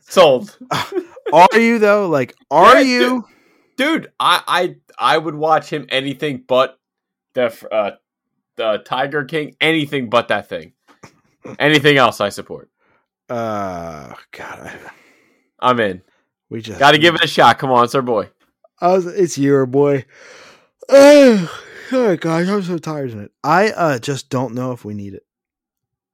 Sold, 0.00 0.56
are 1.32 1.58
you 1.58 1.78
though? 1.78 2.08
Like, 2.08 2.36
are 2.50 2.76
Yeah, 2.76 2.80
you? 2.80 3.24
dude. 3.76 4.12
I 4.20 4.42
I 4.46 4.76
I 4.98 5.18
would 5.18 5.34
watch 5.34 5.68
him 5.68 5.86
anything 5.88 6.44
but 6.46 6.78
the 7.34 7.46
uh 7.72 7.92
the 8.56 8.78
Tiger 8.84 9.24
King. 9.24 9.56
Anything 9.60 10.08
but 10.08 10.28
that 10.28 10.48
thing. 10.48 10.72
Anything 11.58 11.96
else, 11.96 12.20
I 12.20 12.28
support. 12.28 12.70
Uh, 13.28 14.14
God, 14.30 14.60
I, 14.60 14.78
I'm 15.58 15.80
in. 15.80 16.02
we 16.50 16.60
just 16.62 16.78
Got 16.78 16.92
to 16.92 16.98
give 16.98 17.14
it 17.16 17.24
a 17.24 17.28
shot. 17.28 17.58
Come 17.58 17.70
on, 17.72 17.84
it's 17.84 17.94
our 17.94 18.02
boy. 18.02 18.30
Was, 18.80 19.06
it's 19.06 19.36
your 19.38 19.66
boy. 19.66 20.04
Oh, 20.88 21.60
right, 21.92 22.20
guys, 22.20 22.48
I'm 22.48 22.62
so 22.62 22.78
tired 22.78 23.12
of 23.12 23.20
it. 23.20 23.32
I 23.42 23.70
uh 23.70 23.98
just 23.98 24.30
don't 24.30 24.54
know 24.54 24.72
if 24.72 24.84
we 24.84 24.94
need 24.94 25.14
it. 25.14 25.24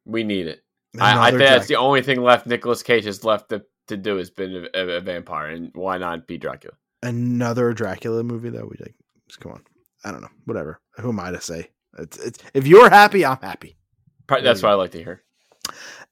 We 0.05 0.25
need 0.25 0.47
it. 0.47 0.63
I, 1.01 1.29
I 1.29 1.31
think 1.31 1.41
that's 1.41 1.69
the 1.69 1.77
only 1.77 2.03
thing 2.03 2.23
left. 2.23 2.47
Nicolas 2.47 2.83
Cage 2.83 3.05
has 3.05 3.25
left 3.25 3.49
to, 3.49 3.65
to 3.89 3.97
do 3.97 4.17
has 4.17 4.31
been 4.31 4.69
a, 4.75 4.79
a, 4.79 5.01
vampire, 5.01 5.49
and 5.49 5.71
why 5.75 5.97
not 5.97 6.27
be 6.27 6.37
Dracula? 6.37 6.75
another 7.03 7.73
Dracula 7.73 8.23
movie 8.23 8.51
though. 8.51 8.69
We 8.71 8.77
like, 8.79 8.95
just 9.29 9.41
come 9.41 9.53
on. 9.53 9.63
I 10.05 10.11
don't 10.11 10.23
know. 10.23 10.29
Whatever. 10.45 10.81
Who 10.99 11.11
am 11.11 11.21
I 11.21 11.31
to 11.31 11.41
say? 11.41 11.71
It's, 11.99 12.19
it's 12.19 12.39
if 12.55 12.67
you're 12.67 12.91
happy, 12.91 13.25
I'm 13.25 13.39
happy. 13.39 13.77
Pro- 14.27 14.43
That's 14.43 14.63
what 14.63 14.73
I 14.73 14.75
like 14.75 14.93
to 14.93 15.03
hear. 15.03 15.23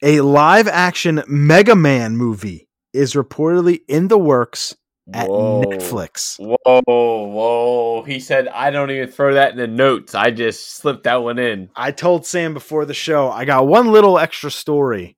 A 0.02 0.20
live 0.20 0.68
action 0.68 1.22
Mega 1.26 1.74
Man 1.74 2.16
movie 2.16 2.68
is 2.92 3.14
reportedly 3.14 3.80
in 3.88 4.08
the 4.08 4.18
works 4.18 4.76
at 5.14 5.28
Whoa. 5.28 5.62
Netflix. 5.62 6.38
Whoa, 6.38 6.82
whoa! 6.86 8.02
He 8.02 8.20
said, 8.20 8.48
"I 8.48 8.70
don't 8.70 8.90
even 8.90 9.08
throw 9.08 9.34
that 9.34 9.52
in 9.52 9.56
the 9.56 9.66
notes. 9.66 10.14
I 10.14 10.30
just 10.30 10.74
slipped 10.74 11.04
that 11.04 11.22
one 11.22 11.38
in." 11.38 11.70
I 11.76 11.90
told 11.90 12.26
Sam 12.26 12.54
before 12.54 12.84
the 12.84 12.94
show 12.94 13.30
I 13.30 13.44
got 13.44 13.66
one 13.66 13.92
little 13.92 14.18
extra 14.18 14.50
story 14.50 15.16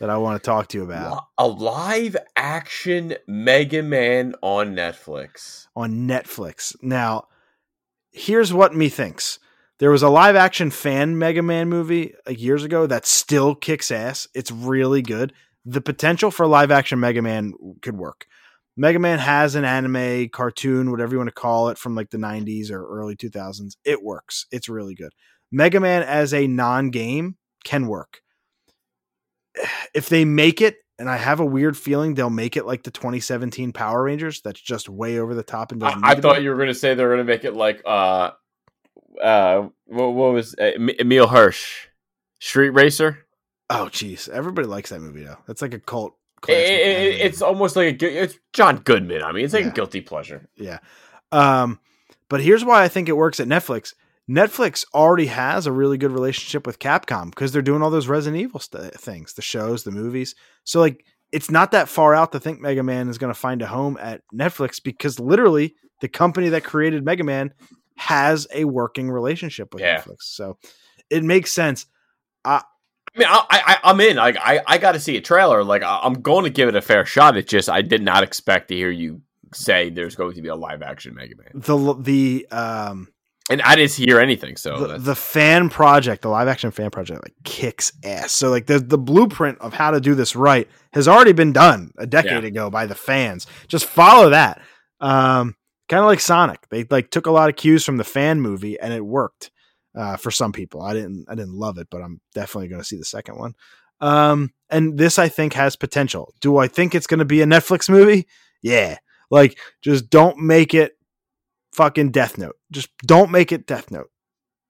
that 0.00 0.10
I 0.10 0.16
want 0.18 0.40
to 0.42 0.46
talk 0.46 0.68
to 0.68 0.78
you 0.78 0.84
about 0.84 1.24
A 1.38 1.46
live 1.48 2.16
action 2.36 3.14
Mega 3.26 3.82
Man 3.82 4.34
on 4.42 4.74
Netflix. 4.74 5.66
on 5.74 6.06
Netflix. 6.08 6.76
Now, 6.82 7.24
here's 8.12 8.52
what 8.52 8.74
me 8.74 8.88
thinks. 8.88 9.38
There 9.78 9.90
was 9.90 10.02
a 10.02 10.08
live 10.08 10.34
action 10.36 10.70
fan 10.70 11.18
Mega 11.18 11.42
Man 11.42 11.68
movie 11.68 12.14
like 12.26 12.40
years 12.40 12.64
ago 12.64 12.86
that 12.86 13.06
still 13.06 13.54
kicks 13.54 13.90
ass. 13.90 14.26
It's 14.34 14.50
really 14.50 15.02
good. 15.02 15.32
The 15.64 15.80
potential 15.80 16.30
for 16.30 16.46
live 16.46 16.70
action 16.70 16.98
Mega 16.98 17.22
Man 17.22 17.52
could 17.82 17.96
work. 17.96 18.26
Mega 18.78 18.98
Man 18.98 19.18
has 19.18 19.56
an 19.56 19.64
anime, 19.64 20.28
cartoon, 20.28 20.90
whatever 20.90 21.12
you 21.12 21.18
want 21.18 21.28
to 21.28 21.34
call 21.34 21.68
it, 21.68 21.76
from 21.76 21.94
like 21.94 22.10
the 22.10 22.16
90s 22.16 22.70
or 22.70 22.86
early 22.86 23.16
2000s. 23.16 23.76
It 23.84 24.02
works. 24.02 24.46
It's 24.52 24.68
really 24.68 24.94
good. 24.94 25.12
Mega 25.50 25.80
Man 25.80 26.02
as 26.02 26.32
a 26.32 26.46
non 26.46 26.90
game 26.90 27.36
can 27.64 27.88
work. 27.88 28.20
If 29.92 30.08
they 30.08 30.24
make 30.24 30.62
it 30.62 30.76
and 30.98 31.08
I 31.08 31.16
have 31.16 31.40
a 31.40 31.44
weird 31.44 31.76
feeling 31.76 32.14
they'll 32.14 32.30
make 32.30 32.56
it 32.56 32.66
like 32.66 32.82
the 32.82 32.90
2017 32.90 33.72
Power 33.72 34.02
Rangers. 34.04 34.40
That's 34.40 34.60
just 34.60 34.88
way 34.88 35.18
over 35.18 35.34
the 35.34 35.42
top 35.42 35.72
and 35.72 35.80
doesn't. 35.80 36.04
I, 36.04 36.12
I 36.12 36.14
thought 36.20 36.42
you 36.42 36.50
were 36.50 36.56
going 36.56 36.68
to 36.68 36.74
say 36.74 36.94
they're 36.94 37.08
going 37.08 37.18
to 37.18 37.24
make 37.24 37.44
it 37.44 37.54
like 37.54 37.82
uh, 37.86 38.32
uh, 39.22 39.68
what, 39.86 40.08
what 40.08 40.32
was 40.32 40.54
uh, 40.58 40.72
Emile 41.00 41.28
Hirsch, 41.28 41.88
Speed 42.40 42.70
Racer. 42.70 43.26
Oh, 43.70 43.88
jeez, 43.92 44.28
everybody 44.28 44.66
likes 44.66 44.90
that 44.90 45.00
movie 45.00 45.24
though. 45.24 45.38
That's 45.46 45.62
like 45.62 45.74
a 45.74 45.78
cult. 45.78 46.14
It- 46.46 46.52
it- 46.54 47.20
it's 47.20 47.42
almost 47.42 47.74
like 47.76 48.02
a, 48.02 48.22
it's 48.22 48.38
John 48.52 48.76
Goodman. 48.78 49.22
I 49.22 49.32
mean, 49.32 49.44
it's 49.44 49.54
like 49.54 49.64
Yeah. 49.64 49.70
a 49.70 49.74
guilty 49.74 50.00
pleasure. 50.00 50.48
Yeah. 50.56 50.78
Um, 51.32 51.80
but 52.28 52.42
here's 52.42 52.64
why 52.64 52.82
I 52.84 52.88
think 52.88 53.08
it 53.08 53.16
works 53.16 53.40
at 53.40 53.48
Netflix. 53.48 53.94
Netflix 54.30 54.84
already 54.94 55.26
has 55.26 55.66
a 55.66 55.72
really 55.72 55.96
good 55.96 56.12
relationship 56.12 56.66
with 56.66 56.78
Capcom 56.78 57.30
because 57.30 57.50
they're 57.52 57.62
doing 57.62 57.82
all 57.82 57.90
those 57.90 58.08
Resident 58.08 58.40
Evil 58.42 58.60
st- 58.60 58.92
things, 58.94 59.32
the 59.34 59.42
shows, 59.42 59.84
the 59.84 59.90
movies. 59.90 60.34
So 60.64 60.80
like, 60.80 61.04
it's 61.32 61.50
not 61.50 61.70
that 61.72 61.88
far 61.88 62.14
out 62.14 62.32
to 62.32 62.40
think 62.40 62.60
Mega 62.60 62.82
Man 62.82 63.08
is 63.08 63.18
going 63.18 63.32
to 63.32 63.38
find 63.38 63.60
a 63.62 63.66
home 63.66 63.98
at 64.00 64.22
Netflix 64.34 64.82
because 64.82 65.18
literally 65.18 65.74
the 66.00 66.08
company 66.08 66.50
that 66.50 66.64
created 66.64 67.04
Mega 67.04 67.24
Man 67.24 67.52
has 67.96 68.46
a 68.54 68.64
working 68.64 69.10
relationship 69.10 69.72
with 69.74 69.82
Yeah. 69.82 70.00
Netflix. 70.00 70.22
So 70.22 70.58
it 71.10 71.24
makes 71.24 71.50
sense. 71.52 71.86
I 72.44 72.62
mean, 73.16 73.28
I, 73.28 73.44
I, 73.50 73.78
I'm 73.84 74.00
in. 74.00 74.16
Like, 74.16 74.36
I, 74.38 74.60
I 74.66 74.78
got 74.78 74.92
to 74.92 75.00
see 75.00 75.16
a 75.16 75.20
trailer. 75.20 75.62
Like, 75.64 75.82
I, 75.82 76.00
I'm 76.02 76.14
going 76.14 76.44
to 76.44 76.50
give 76.50 76.68
it 76.68 76.74
a 76.74 76.82
fair 76.82 77.04
shot. 77.06 77.36
It 77.36 77.48
just, 77.48 77.68
I 77.68 77.82
did 77.82 78.02
not 78.02 78.22
expect 78.22 78.68
to 78.68 78.74
hear 78.74 78.90
you 78.90 79.22
say 79.54 79.88
there's 79.90 80.14
going 80.16 80.34
to 80.34 80.42
be 80.42 80.48
a 80.48 80.54
live 80.56 80.82
action 80.82 81.14
Mega 81.14 81.34
Man, 81.36 81.48
The 81.54 81.94
the 81.98 82.46
um 82.54 83.08
and 83.50 83.62
I 83.62 83.76
didn't 83.76 83.92
hear 83.94 84.20
anything. 84.20 84.56
So 84.58 84.86
the, 84.86 84.98
the 84.98 85.14
fan 85.16 85.70
project, 85.70 86.20
the 86.20 86.28
live 86.28 86.48
action 86.48 86.70
fan 86.70 86.90
project, 86.90 87.24
like 87.24 87.32
kicks 87.44 87.90
ass. 88.04 88.32
So 88.32 88.50
like 88.50 88.66
the 88.66 88.78
the 88.78 88.98
blueprint 88.98 89.58
of 89.60 89.72
how 89.72 89.90
to 89.90 90.00
do 90.02 90.14
this 90.14 90.36
right 90.36 90.68
has 90.92 91.08
already 91.08 91.32
been 91.32 91.54
done 91.54 91.92
a 91.96 92.06
decade 92.06 92.42
Yeah. 92.42 92.48
ago 92.48 92.68
by 92.70 92.84
the 92.84 92.94
fans. 92.94 93.46
Just 93.68 93.86
follow 93.86 94.28
that. 94.30 94.60
Um, 95.00 95.54
kind 95.88 96.00
of 96.00 96.06
like 96.08 96.20
Sonic, 96.20 96.68
they 96.68 96.84
like 96.90 97.10
took 97.10 97.24
a 97.24 97.30
lot 97.30 97.48
of 97.48 97.56
cues 97.56 97.84
from 97.84 97.96
the 97.96 98.04
fan 98.04 98.42
movie 98.42 98.78
and 98.78 98.92
it 98.92 99.00
worked 99.06 99.50
uh, 99.98 100.16
for 100.16 100.30
some 100.30 100.52
people. 100.52 100.80
I 100.80 100.94
didn't 100.94 101.26
I 101.28 101.34
didn't 101.34 101.54
love 101.54 101.76
it, 101.78 101.88
but 101.90 102.00
I'm 102.00 102.20
definitely 102.34 102.68
going 102.68 102.80
to 102.80 102.86
see 102.86 102.96
the 102.96 103.04
second 103.04 103.36
one. 103.36 103.54
Um, 104.00 104.52
and 104.70 104.96
this 104.96 105.18
I 105.18 105.28
think 105.28 105.54
has 105.54 105.74
potential. 105.76 106.32
Do 106.40 106.56
I 106.58 106.68
think 106.68 106.94
it's 106.94 107.06
going 107.08 107.18
to 107.18 107.24
be 107.24 107.42
a 107.42 107.46
Netflix 107.46 107.90
movie? 107.90 108.26
Yeah. 108.62 108.98
Like 109.30 109.58
just 109.82 110.08
don't 110.08 110.38
make 110.38 110.72
it 110.72 110.92
fucking 111.72 112.12
Death 112.12 112.38
Note. 112.38 112.56
Just 112.70 112.90
don't 112.98 113.30
make 113.30 113.50
it 113.52 113.66
Death 113.66 113.90
Note. 113.90 114.10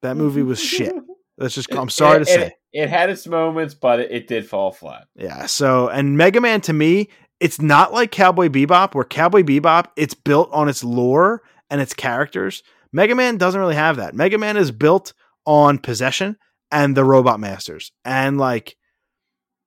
That 0.03 0.17
movie 0.17 0.43
was 0.43 0.61
shit. 0.61 0.95
Let's 1.39 1.55
just. 1.55 1.73
I'm 1.75 1.91
sorry 1.91 2.17
It- 2.17 2.19
to 2.21 2.25
say. 2.27 2.47
it, 2.47 2.53
it 2.73 2.89
had 2.89 3.11
its 3.11 3.27
moments, 3.27 3.75
but 3.75 4.01
it, 4.01 4.11
it 4.11 4.27
did 4.29 4.49
fall 4.49 4.73
flat. 4.73 5.07
Yeah. 5.15 5.47
So, 5.47 5.89
and 5.89 6.17
Mega 6.17 6.41
Man 6.41 6.61
to 6.63 6.73
me, 6.73 7.09
it's 7.41 7.61
not 7.61 7.93
like 7.93 8.11
Cowboy 8.11 8.49
Bebop, 8.49 8.95
where 8.95 9.05
Cowboy 9.05 9.43
Bebop, 9.43 9.87
it's 9.97 10.15
built 10.15 10.49
on 10.53 10.69
its 10.69 10.83
lore 10.83 11.43
and 11.71 11.81
its 11.81 11.95
characters. 11.95 12.63
Mega 12.93 13.15
Man 13.15 13.37
doesn't 13.37 13.61
really 13.61 13.75
have 13.75 13.97
that. 13.97 14.15
Mega 14.15 14.39
Man 14.39 14.57
is 14.57 14.71
built 14.71 15.15
on 15.45 15.79
possession 15.79 16.37
and 16.71 16.97
the 16.97 17.05
Robot 17.05 17.41
Masters. 17.41 17.93
And 18.05 18.39
like, 18.39 18.77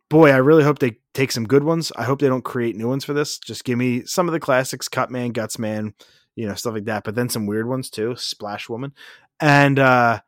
boy, 0.10 0.32
I 0.32 0.38
really 0.38 0.64
hope 0.64 0.80
they 0.80 0.98
take 1.14 1.32
some 1.32 1.46
good 1.46 1.64
ones. 1.64 1.92
I 1.96 2.04
hope 2.04 2.20
they 2.20 2.28
don't 2.28 2.44
create 2.44 2.76
new 2.76 2.88
ones 2.88 3.06
for 3.06 3.14
this. 3.14 3.38
Just 3.40 3.64
give 3.64 3.78
me 3.78 4.06
some 4.06 4.28
of 4.28 4.34
the 4.34 4.40
classics, 4.40 4.88
Cut 4.88 5.10
Man, 5.10 5.32
Guts 5.32 5.60
Man, 5.60 5.94
you 6.36 6.48
know, 6.48 6.56
stuff 6.56 6.74
like 6.74 6.86
that. 6.86 7.04
But 7.04 7.16
then 7.16 7.30
some 7.30 7.46
weird 7.46 7.68
ones 7.68 7.90
too, 7.90 8.16
Splash 8.16 8.70
Woman. 8.70 8.94
And 9.40 9.80
uh 9.80 10.22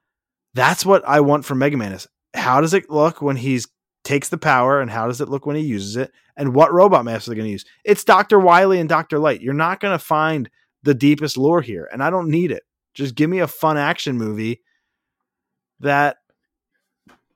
that's 0.56 0.86
what 0.86 1.04
I 1.08 1.22
want 1.22 1.46
from 1.46 1.60
Mega 1.60 1.78
Man 1.78 1.94
is 1.94 2.08
how 2.34 2.62
does 2.62 2.74
it 2.74 2.90
look 2.90 3.22
when 3.22 3.36
he's 3.36 3.68
takes 4.04 4.30
the 4.30 4.38
power 4.38 4.82
and 4.82 4.92
how 4.92 5.08
does 5.08 5.22
it 5.22 5.30
look 5.30 5.46
when 5.46 5.56
he 5.56 5.62
uses 5.62 5.96
it 5.96 6.12
and 6.36 6.54
what 6.54 6.74
robot 6.74 7.06
masters 7.06 7.32
are 7.32 7.36
going 7.36 7.46
to 7.46 7.52
use 7.52 7.64
it's 7.86 8.04
dr 8.04 8.38
wily 8.38 8.80
and 8.80 8.90
dr 8.90 9.18
light 9.18 9.42
you're 9.42 9.54
not 9.54 9.80
going 9.80 9.98
to 9.98 10.04
find 10.04 10.50
the 10.84 10.94
deepest 10.94 11.38
lore 11.38 11.62
here 11.62 11.88
and 11.92 12.04
i 12.04 12.10
don't 12.10 12.30
need 12.30 12.52
it 12.52 12.64
just 12.94 13.16
give 13.16 13.30
me 13.30 13.40
a 13.40 13.48
fun 13.48 13.78
action 13.78 14.18
movie 14.18 14.62
that 15.80 16.18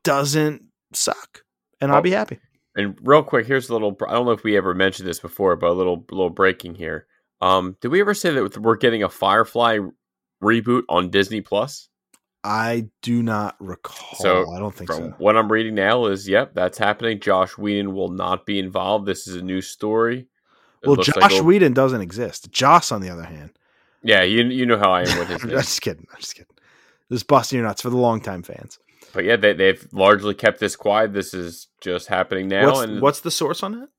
doesn't 0.04 0.64
suck 0.94 1.44
and 1.82 1.92
i'll 1.92 2.02
be 2.02 2.12
happy 2.12 2.40
And 2.78 2.96
real 3.02 3.24
quick, 3.24 3.48
here's 3.48 3.70
a 3.70 3.74
little. 3.74 3.98
I 4.08 4.14
don't 4.14 4.26
know 4.28 4.34
if 4.34 4.44
we 4.44 4.56
ever 4.56 4.76
mentioned 4.76 5.10
this 5.10 5.20
before, 5.20 5.56
but 5.56 5.72
a 5.72 5.74
little 5.74 6.06
little 6.12 6.30
breaking 6.30 6.76
here. 6.76 7.08
Um, 7.42 7.76
did 7.82 7.88
we 7.88 8.00
ever 8.02 8.14
say 8.14 8.30
that 8.30 8.58
we're 8.60 8.78
getting 8.78 9.02
a 9.02 9.10
Firefly 9.10 9.80
reboot 10.44 10.84
on 10.88 11.10
Disney 11.10 11.42
Plus? 11.42 11.90
i 12.44 12.88
do 13.02 13.24
not 13.24 13.56
recall 13.60 14.16
So, 14.20 14.54
i 14.54 14.60
don't 14.60 14.74
think 14.74 14.92
so 14.92 15.12
what 15.18 15.36
I'm 15.36 15.52
reading 15.52 15.74
now, 15.74 16.06
is 16.06 16.30
yep, 16.30 16.54
that's 16.54 16.78
happening. 16.78 17.20
Josh 17.20 17.58
Whedon 17.58 17.94
will 17.96 18.10
not 18.10 18.46
be 18.46 18.60
involved. 18.60 19.08
This 19.08 19.28
is 19.28 19.36
a 19.36 19.42
new 19.42 19.60
story. 19.62 20.28
It 20.84 20.88
well 20.88 20.98
josh 20.98 21.16
like 21.18 21.44
whedon 21.44 21.74
doesn't 21.74 22.02
exist 22.02 22.52
joss 22.52 22.92
on 22.92 23.02
the 23.02 23.10
other 23.10 23.24
hand 23.24 23.57
Yeah, 24.04 24.24
you 24.24 24.44
you 24.46 24.66
know 24.66 24.78
how 24.78 24.92
I 24.92 25.02
am 25.02 25.20
with 25.20 25.28
his 25.30 25.44
i'm 25.44 25.50
just 25.50 25.82
kidding 25.82 26.06
i'm 26.14 26.20
just 26.20 26.36
kidding 26.36 26.54
just 27.12 27.28
busting 27.28 27.58
your 27.58 27.68
nuts 27.68 27.82
for 27.82 27.90
the 27.90 27.98
longtime 27.98 28.44
fans 28.44 28.80
But 29.14 29.24
yeah, 29.26 29.36
they 29.38 29.54
they've 29.54 29.88
largely 29.92 30.34
kept 30.34 30.60
this 30.60 30.76
quiet. 30.76 31.14
This 31.14 31.34
is 31.34 31.68
just 31.82 32.08
happening 32.08 32.48
now, 32.48 32.68
what's, 32.68 32.80
and 32.82 33.02
what's 33.02 33.20
the 33.22 33.32
source 33.32 33.64
on 33.64 33.72
that 33.80 33.90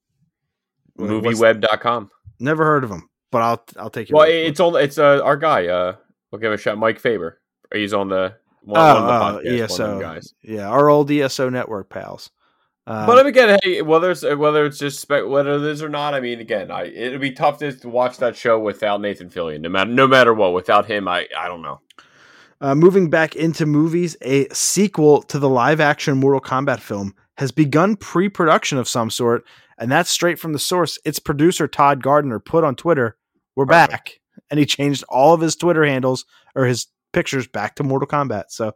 What's- 0.95 1.13
movieweb.com. 1.41 2.11
Never 2.41 2.65
heard 2.65 2.85
of 2.85 2.91
him, 2.91 3.09
but 3.33 3.43
I'll 3.43 3.65
I'll 3.77 3.91
take 3.91 4.09
your 4.11 4.17
Well, 4.19 4.27
word 4.27 4.33
for 4.33 4.37
it. 4.37 4.47
it's 4.49 4.61
on. 4.61 4.77
It's 4.77 4.99
uh, 4.99 5.21
our 5.25 5.37
guy. 5.37 5.67
Uh, 5.67 5.97
we'll 6.31 6.39
give 6.41 6.51
him 6.53 6.55
a 6.55 6.59
shout. 6.59 6.79
Mike 6.79 7.01
Faber. 7.01 7.41
He's 7.75 7.93
on 7.93 8.09
the 8.09 8.35
one, 8.63 8.81
oh, 8.81 8.95
one 8.95 8.97
of 9.03 9.07
the 9.07 9.13
oh, 9.13 9.19
podcasts. 9.19 9.45
one 9.45 9.47
of 9.55 9.71
ESO 9.71 10.01
guys. 10.01 10.35
Yeah, 10.43 10.69
our 10.69 10.89
old 10.89 11.11
ESO 11.11 11.49
network 11.51 11.89
pals. 11.91 12.31
Um, 12.91 13.07
But 13.07 13.27
again, 13.27 13.59
hey, 13.63 13.83
whether 13.83 14.11
it's 14.11 14.23
whether 14.23 14.65
it's 14.65 14.79
just 14.79 15.01
spe- 15.01 15.27
whether 15.27 15.53
it 15.57 15.63
is 15.63 15.83
or 15.83 15.89
not, 15.91 16.15
I 16.15 16.21
mean, 16.21 16.41
again, 16.41 16.71
I 16.71 16.85
it'd 16.87 17.21
be 17.21 17.33
tough 17.33 17.59
to, 17.59 17.71
to 17.73 17.89
watch 17.89 18.17
that 18.19 18.35
show 18.35 18.59
without 18.59 19.01
Nathan 19.01 19.29
Fillion. 19.29 19.61
No 19.61 19.69
matter 19.69 19.91
no 19.91 20.07
matter 20.07 20.33
what, 20.33 20.55
without 20.55 20.87
him, 20.87 21.07
I 21.07 21.27
I 21.39 21.49
don't 21.49 21.61
know. 21.63 21.81
uh, 22.63 22.75
moving 22.75 23.11
back 23.11 23.37
into 23.37 23.67
movies, 23.67 24.17
a 24.23 24.49
sequel 24.53 25.23
to 25.25 25.39
the 25.39 25.49
live 25.51 25.81
action 25.81 26.17
Mortal 26.17 26.41
Kombat 26.41 26.81
film 26.81 27.15
has 27.37 27.53
begun 27.53 27.95
pre 27.97 28.29
production 28.31 28.79
of 28.79 28.89
some 28.89 29.11
sort, 29.11 29.45
and 29.79 29.93
that's 29.93 30.09
straight 30.11 30.39
from 30.39 30.55
the 30.55 30.59
source. 30.59 30.99
Its 31.05 31.19
producer 31.19 31.69
Todd 31.69 32.03
Gardner 32.03 32.39
put 32.41 32.65
on 32.65 32.75
Twitter, 32.75 33.17
"We're 33.55 33.67
Perfect. 33.67 33.91
back," 33.91 34.21
and 34.51 34.59
he 34.59 34.65
changed 34.65 35.05
all 35.11 35.35
of 35.35 35.43
his 35.43 35.57
Twitter 35.57 35.85
handles 35.85 36.25
or 36.55 36.65
his 36.65 36.87
pictures 37.13 37.47
back 37.47 37.75
to 37.77 37.83
Mortal 37.85 38.09
Kombat. 38.09 38.45
So 38.49 38.73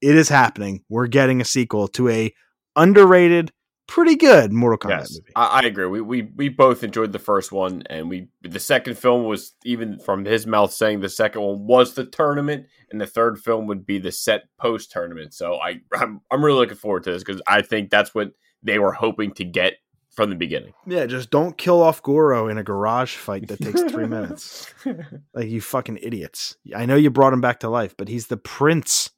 it 0.00 0.14
is 0.14 0.28
happening. 0.28 0.84
We're 0.88 1.08
getting 1.08 1.40
a 1.40 1.44
sequel 1.44 1.88
to 1.88 2.08
a 2.10 2.32
underrated, 2.76 3.52
pretty 3.86 4.16
good 4.16 4.52
Mortal 4.52 4.78
Kombat 4.78 5.00
yes, 5.00 5.12
movie. 5.12 5.32
I, 5.36 5.46
I 5.46 5.60
agree. 5.60 5.86
We, 5.86 6.00
we 6.00 6.22
we 6.22 6.48
both 6.48 6.82
enjoyed 6.82 7.12
the 7.12 7.18
first 7.18 7.52
one, 7.52 7.82
and 7.88 8.08
we 8.08 8.28
the 8.42 8.60
second 8.60 8.98
film 8.98 9.24
was 9.24 9.54
even 9.64 9.98
from 9.98 10.24
his 10.24 10.46
mouth 10.46 10.72
saying 10.72 11.00
the 11.00 11.08
second 11.08 11.42
one 11.42 11.66
was 11.66 11.94
the 11.94 12.04
tournament, 12.04 12.66
and 12.90 13.00
the 13.00 13.06
third 13.06 13.38
film 13.38 13.66
would 13.66 13.86
be 13.86 13.98
the 13.98 14.12
set 14.12 14.44
post 14.58 14.90
tournament. 14.90 15.34
So 15.34 15.56
I 15.56 15.80
I'm, 15.94 16.20
I'm 16.30 16.44
really 16.44 16.58
looking 16.58 16.76
forward 16.76 17.04
to 17.04 17.12
this 17.12 17.22
because 17.22 17.42
I 17.46 17.62
think 17.62 17.90
that's 17.90 18.14
what 18.14 18.32
they 18.62 18.78
were 18.78 18.92
hoping 18.92 19.32
to 19.34 19.44
get 19.44 19.74
from 20.16 20.30
the 20.30 20.36
beginning. 20.36 20.72
Yeah, 20.86 21.06
just 21.06 21.30
don't 21.30 21.56
kill 21.58 21.82
off 21.82 22.02
Goro 22.02 22.48
in 22.48 22.56
a 22.58 22.64
garage 22.64 23.14
fight 23.14 23.48
that 23.48 23.60
takes 23.60 23.82
three 23.82 24.06
minutes. 24.08 24.72
Like 25.34 25.48
you 25.48 25.60
fucking 25.60 25.98
idiots. 26.02 26.56
I 26.74 26.86
know 26.86 26.96
you 26.96 27.10
brought 27.10 27.34
him 27.34 27.42
back 27.42 27.60
to 27.60 27.68
life, 27.68 27.94
but 27.96 28.08
he's 28.08 28.28
the 28.28 28.38
prince. 28.38 29.10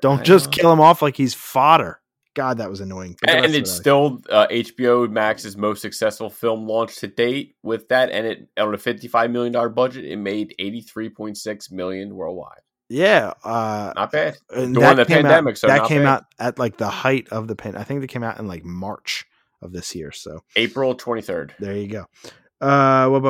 Don't 0.00 0.20
I 0.20 0.22
just 0.22 0.46
know. 0.46 0.50
kill 0.52 0.72
him 0.72 0.80
off 0.80 1.02
like 1.02 1.16
he's 1.16 1.34
fodder. 1.34 2.00
God, 2.34 2.58
that 2.58 2.68
was 2.68 2.80
annoying. 2.80 3.16
But 3.20 3.30
and 3.30 3.54
it's 3.54 3.70
still 3.70 4.20
uh, 4.28 4.46
HBO 4.48 5.10
Max's 5.10 5.56
most 5.56 5.80
successful 5.82 6.28
film 6.30 6.66
launch 6.66 6.96
to 6.96 7.06
date. 7.06 7.54
With 7.62 7.88
that, 7.88 8.10
and 8.10 8.26
it 8.26 8.48
on 8.58 8.74
a 8.74 8.78
fifty-five 8.78 9.30
million 9.30 9.52
dollar 9.52 9.68
budget, 9.68 10.04
it 10.04 10.16
made 10.16 10.54
eighty-three 10.58 11.10
point 11.10 11.36
six 11.38 11.70
million 11.70 12.14
worldwide. 12.14 12.60
yeah. 12.88 13.32
Uh, 13.42 13.92
Not 13.96 14.12
bad. 14.12 14.36
and 14.50 14.74
During 14.74 14.96
the 14.96 15.04
pandemic, 15.06 15.52
out, 15.52 15.58
so 15.58 15.66
that 15.68 15.86
came 15.88 16.02
bad. 16.02 16.08
out 16.08 16.24
at 16.38 16.58
like 16.58 16.76
the 16.76 16.88
height 16.88 17.28
of 17.30 17.48
the 17.48 17.56
pan. 17.56 17.76
I 17.76 17.84
think 17.84 18.00
they 18.00 18.06
came 18.06 18.22
out 18.24 18.38
in 18.38 18.46
like 18.46 18.64
March 18.64 19.24
of 19.62 19.72
this 19.72 19.94
year. 19.94 20.12
So 20.12 20.40
April 20.56 20.94
twenty-third. 20.94 21.54
There 21.58 21.76
you 21.76 21.86
go. 21.88 22.06
Uh, 22.60 23.08
where 23.08 23.20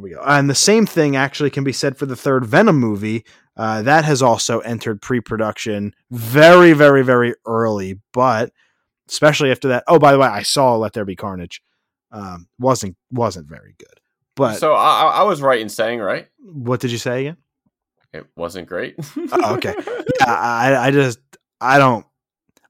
we 0.00 0.10
go. 0.10 0.22
And 0.26 0.50
the 0.50 0.54
same 0.54 0.86
thing 0.86 1.16
actually 1.16 1.50
can 1.50 1.64
be 1.64 1.72
said 1.72 1.96
for 1.96 2.06
the 2.06 2.16
third 2.16 2.44
Venom 2.44 2.76
movie. 2.76 3.24
Uh, 3.56 3.82
that 3.82 4.04
has 4.04 4.22
also 4.22 4.60
entered 4.60 5.02
pre-production 5.02 5.94
very, 6.10 6.72
very, 6.72 7.02
very 7.02 7.34
early, 7.46 8.00
but 8.12 8.52
especially 9.08 9.50
after 9.50 9.68
that. 9.68 9.84
Oh, 9.86 9.98
by 9.98 10.12
the 10.12 10.18
way, 10.18 10.26
I 10.26 10.42
saw 10.42 10.76
Let 10.76 10.92
There 10.94 11.04
Be 11.04 11.16
Carnage. 11.16 11.62
Um, 12.12 12.48
wasn't 12.58 12.96
wasn't 13.12 13.48
very 13.48 13.74
good. 13.78 14.00
But 14.34 14.56
so 14.56 14.72
I, 14.72 15.02
I- 15.02 15.20
I 15.20 15.22
was 15.24 15.42
right 15.42 15.60
in 15.60 15.68
saying 15.68 16.00
right. 16.00 16.26
what 16.40 16.80
did 16.80 16.90
you 16.90 16.98
say 16.98 17.20
again? 17.20 17.36
It 18.12 18.26
wasn't 18.34 18.66
great. 18.66 18.96
Oh, 19.30 19.54
okay. 19.56 19.74
I, 20.26 20.74
I 20.76 20.90
just 20.90 21.20
I 21.60 21.78
don't 21.78 22.04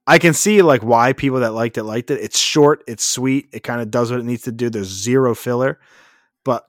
I 0.07 0.19
can 0.19 0.35
see 0.35 0.63
like 0.63 0.83
why 0.83 1.13
people 1.13 1.41
that 1.41 1.53
liked 1.53 1.79
it 1.79 1.85
liked 1.85 2.11
it. 2.11 2.21
It's 2.21 2.39
short, 2.39 2.83
it's 2.89 3.05
sweet, 3.05 3.49
it 3.53 3.61
kind 3.63 3.81
of 3.81 3.91
does 3.91 4.11
what 4.11 4.21
it 4.21 4.25
needs 4.27 4.43
to 4.43 4.53
do. 4.53 4.69
There's 4.71 4.89
zero 4.89 5.35
filler, 5.35 5.79
but 6.45 6.69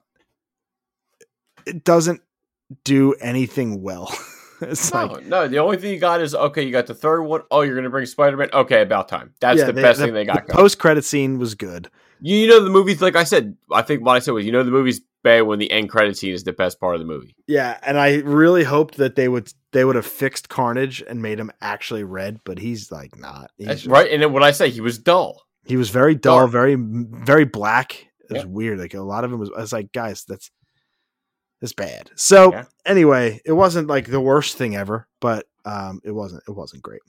it 1.66 1.84
doesn't 1.84 2.20
do 2.84 3.14
anything 3.14 3.82
well. 3.82 4.12
it's 4.60 4.92
No, 4.92 5.06
like 5.06 5.26
no. 5.26 5.48
The 5.48 5.58
only 5.58 5.76
thing 5.76 5.92
you 5.92 5.98
got 5.98 6.20
is 6.20 6.34
okay. 6.34 6.62
You 6.62 6.70
got 6.72 6.86
the 6.86 6.94
third 6.94 7.22
one. 7.22 7.42
Oh, 7.50 7.62
you're 7.62 7.74
gonna 7.74 7.90
bring 7.90 8.06
Spider 8.06 8.36
Man. 8.36 8.48
Okay, 8.52 8.82
about 8.82 9.08
time. 9.08 9.34
That's 9.40 9.58
yeah, 9.58 9.66
the 9.66 9.72
they- 9.72 9.82
best 9.82 9.98
the- 9.98 10.06
thing 10.06 10.14
they 10.14 10.24
got. 10.24 10.46
The 10.46 10.52
post 10.52 10.78
credit 10.78 11.04
scene 11.04 11.38
was 11.38 11.54
good. 11.54 11.90
You, 12.20 12.36
you 12.36 12.46
know 12.46 12.62
the 12.62 12.70
movies. 12.70 13.02
Like 13.02 13.16
I 13.16 13.24
said, 13.24 13.56
I 13.72 13.82
think 13.82 14.04
what 14.04 14.16
I 14.16 14.18
said 14.20 14.32
was, 14.34 14.44
you 14.46 14.52
know, 14.52 14.62
the 14.62 14.70
movie's 14.70 15.00
bad 15.22 15.42
when 15.42 15.58
the 15.58 15.70
end 15.70 15.88
credit 15.90 16.16
scene 16.16 16.32
is 16.32 16.44
the 16.44 16.52
best 16.52 16.80
part 16.80 16.94
of 16.94 17.00
the 17.00 17.06
movie. 17.06 17.34
Yeah, 17.46 17.78
and 17.82 17.98
I 17.98 18.16
really 18.18 18.64
hoped 18.64 18.96
that 18.96 19.14
they 19.16 19.28
would 19.28 19.52
they 19.72 19.84
would 19.84 19.96
have 19.96 20.06
fixed 20.06 20.48
Carnage 20.48 21.02
and 21.06 21.22
made 21.22 21.38
him 21.40 21.50
actually 21.60 22.04
red, 22.04 22.40
but 22.44 22.58
he's 22.58 22.90
like 22.92 23.16
not. 23.18 23.50
He's 23.56 23.68
just- 23.68 23.86
right. 23.86 24.10
And 24.10 24.22
then 24.22 24.32
what 24.32 24.42
I 24.42 24.50
say, 24.50 24.70
he 24.70 24.80
was 24.80 24.98
dull. 24.98 25.42
He 25.64 25.76
was 25.76 25.90
very 25.90 26.14
dull, 26.14 26.46
very 26.48 26.76
very 26.78 27.44
black. 27.44 28.06
It 28.28 28.32
was 28.34 28.42
Yep. 28.42 28.48
weird. 28.50 28.78
Like 28.78 28.94
a 28.94 29.00
lot 29.00 29.24
of 29.24 29.32
it 29.32 29.36
was. 29.36 29.50
I 29.56 29.60
was 29.60 29.72
like, 29.72 29.92
guys, 29.92 30.24
that's 30.26 30.50
that's 31.60 31.72
bad. 31.72 32.10
So 32.16 32.52
Yeah. 32.52 32.64
anyway, 32.84 33.40
it 33.44 33.52
wasn't 33.52 33.86
like 33.88 34.06
the 34.10 34.20
worst 34.20 34.56
thing 34.56 34.74
ever, 34.74 35.06
but 35.20 35.46
um, 35.64 36.00
it 36.04 36.10
wasn't 36.10 36.42
it 36.48 36.52
wasn't 36.52 36.82
great. 36.82 37.00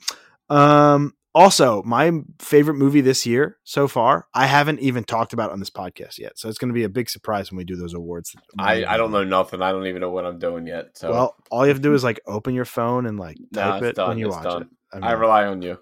Um, 0.50 1.14
also, 1.36 1.82
my 1.84 2.12
favorite 2.40 2.76
movie 2.76 3.02
this 3.02 3.26
year 3.26 3.58
so 3.64 3.88
far, 3.88 4.28
I 4.34 4.46
haven't 4.46 4.80
even 4.82 5.04
talked 5.04 5.34
about 5.34 5.52
on 5.52 5.60
this 5.60 5.70
podcast 5.70 6.20
yet. 6.20 6.38
So 6.38 6.48
it's 6.48 6.58
going 6.60 6.70
to 6.70 6.74
be 6.74 6.84
a 6.84 6.90
big 6.90 7.10
surprise 7.10 7.50
when 7.52 7.58
we 7.58 7.64
do 7.64 7.76
those 7.76 7.94
awards. 7.94 8.36
I, 8.60 8.86
I 8.86 8.98
don't 8.98 9.12
know 9.12 9.24
nothing. 9.24 9.62
I 9.62 9.72
don't 9.72 9.88
even 9.88 10.02
know 10.02 10.12
what 10.12 10.26
I'm 10.26 10.38
doing 10.38 10.68
yet. 10.68 10.98
So 10.98 11.12
Well, 11.12 11.36
all 11.50 11.66
you 11.66 11.70
have 11.70 11.78
to 11.78 11.84
do 11.84 11.94
is 11.94 12.04
like 12.04 12.20
open 12.28 12.54
your 12.54 12.66
phone 12.66 13.06
and 13.08 13.20
like 13.20 13.38
type 13.54 13.82
it's 13.82 13.90
it 13.92 13.96
done, 13.96 14.10
when 14.10 14.18
you 14.20 14.28
it's 14.28 14.36
watch 14.36 14.44
done. 14.46 14.62
it. 14.94 15.04
I, 15.04 15.10
I 15.10 15.12
rely 15.14 15.46
on 15.46 15.62
you. 15.64 15.80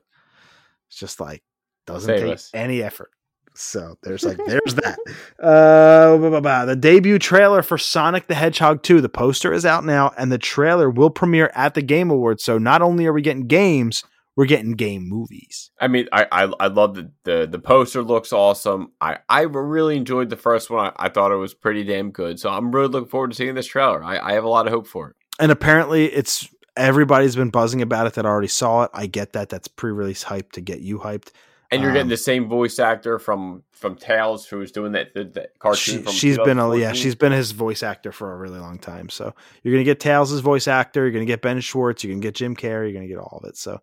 it's 0.88 0.98
just 0.98 1.20
like 1.20 1.44
doesn't 1.86 2.08
Save 2.08 2.22
take 2.22 2.34
us. 2.34 2.50
any 2.54 2.82
effort. 2.82 3.12
So 3.54 3.98
there's 4.04 4.24
like 4.24 4.38
there's 4.48 4.76
that. 4.76 4.98
Uh, 5.38 6.16
blah, 6.16 6.30
blah, 6.30 6.40
blah. 6.40 6.66
the 6.66 6.78
debut 6.78 7.20
trailer 7.20 7.62
for 7.62 7.78
Sonic 7.78 8.28
the 8.28 8.36
Hedgehog 8.36 8.84
2. 8.84 9.02
The 9.02 9.10
poster 9.10 9.52
is 9.52 9.66
out 9.66 9.84
now, 9.84 10.14
and 10.18 10.32
the 10.32 10.38
trailer 10.38 10.90
will 10.90 11.10
premiere 11.10 11.52
at 11.54 11.74
the 11.74 11.82
Game 11.82 12.10
Awards. 12.10 12.44
So 12.44 12.58
not 12.58 12.82
only 12.82 13.06
are 13.06 13.12
we 13.14 13.22
getting 13.22 13.48
games, 13.48 14.06
we're 14.36 14.46
getting 14.46 14.72
game 14.74 15.08
movies. 15.08 15.72
I 15.80 15.88
mean, 15.88 16.08
I 16.12 16.26
I, 16.32 16.44
I 16.60 16.68
love 16.68 16.96
the, 16.96 17.12
the 17.24 17.48
the 17.52 17.60
poster 17.60 18.02
looks 18.02 18.32
awesome. 18.32 18.92
I 19.02 19.18
I 19.28 19.42
really 19.42 19.98
enjoyed 19.98 20.30
the 20.30 20.38
first 20.38 20.70
one. 20.70 20.94
I, 20.98 21.06
I 21.06 21.10
thought 21.10 21.32
it 21.32 21.36
was 21.36 21.54
pretty 21.54 21.84
damn 21.84 22.12
good. 22.12 22.40
So 22.40 22.50
I'm 22.50 22.72
really 22.72 22.88
looking 22.88 23.10
forward 23.10 23.32
to 23.32 23.36
seeing 23.36 23.56
this 23.56 23.68
trailer. 23.68 24.04
I, 24.04 24.20
I 24.20 24.34
have 24.34 24.44
a 24.44 24.50
lot 24.50 24.68
of 24.68 24.74
hope 24.74 24.88
for 24.88 25.10
it. 25.10 25.16
And 25.40 25.52
apparently, 25.52 26.06
it's 26.06 26.48
everybody's 26.78 27.36
been 27.36 27.50
buzzing 27.50 27.82
about 27.82 28.08
it 28.08 28.14
that 28.14 28.26
already 28.26 28.48
saw 28.48 28.84
it. 28.84 28.92
I 28.94 29.08
get 29.08 29.34
that. 29.34 29.50
That's 29.50 29.68
pre-release 29.68 30.24
hype 30.24 30.54
to 30.54 30.62
get 30.62 30.80
you 30.80 31.00
hyped. 31.00 31.32
And 31.74 31.82
you're 31.82 31.92
Um, 31.92 31.96
getting 31.96 32.10
the 32.10 32.18
same 32.18 32.50
voice 32.50 32.80
actor 32.80 33.18
from 33.18 33.64
from 33.72 33.96
Tails, 33.96 34.46
who 34.46 34.58
was 34.58 34.72
doing 34.72 34.92
that 34.92 35.14
that, 35.16 35.34
that 35.34 35.58
cartoon. 35.58 36.06
She, 36.06 36.12
she's 36.12 36.38
been 36.38 36.60
a 36.60 36.76
yeah 36.76 36.92
she's 36.94 37.16
been 37.16 37.32
his 37.32 37.52
voice 37.52 37.82
actor 37.82 38.12
for 38.12 38.34
a 38.34 38.38
really 38.38 38.60
long 38.60 38.78
time 38.78 39.10
so 39.10 39.34
you're 39.64 39.74
gonna 39.74 39.84
get 39.86 40.00
tails' 40.00 40.38
voice 40.42 40.68
actor 40.68 41.02
you're 41.02 41.12
gonna 41.12 41.26
get 41.26 41.42
ben 41.42 41.62
schwartz 41.62 42.04
you're 42.04 42.14
gonna 42.14 42.22
get 42.22 42.36
jim 42.36 42.56
carrey 42.56 42.92
you're 42.92 42.94
gonna 42.94 43.08
get 43.08 43.18
all 43.18 43.40
of 43.42 43.50
it 43.50 43.58
so 43.58 43.80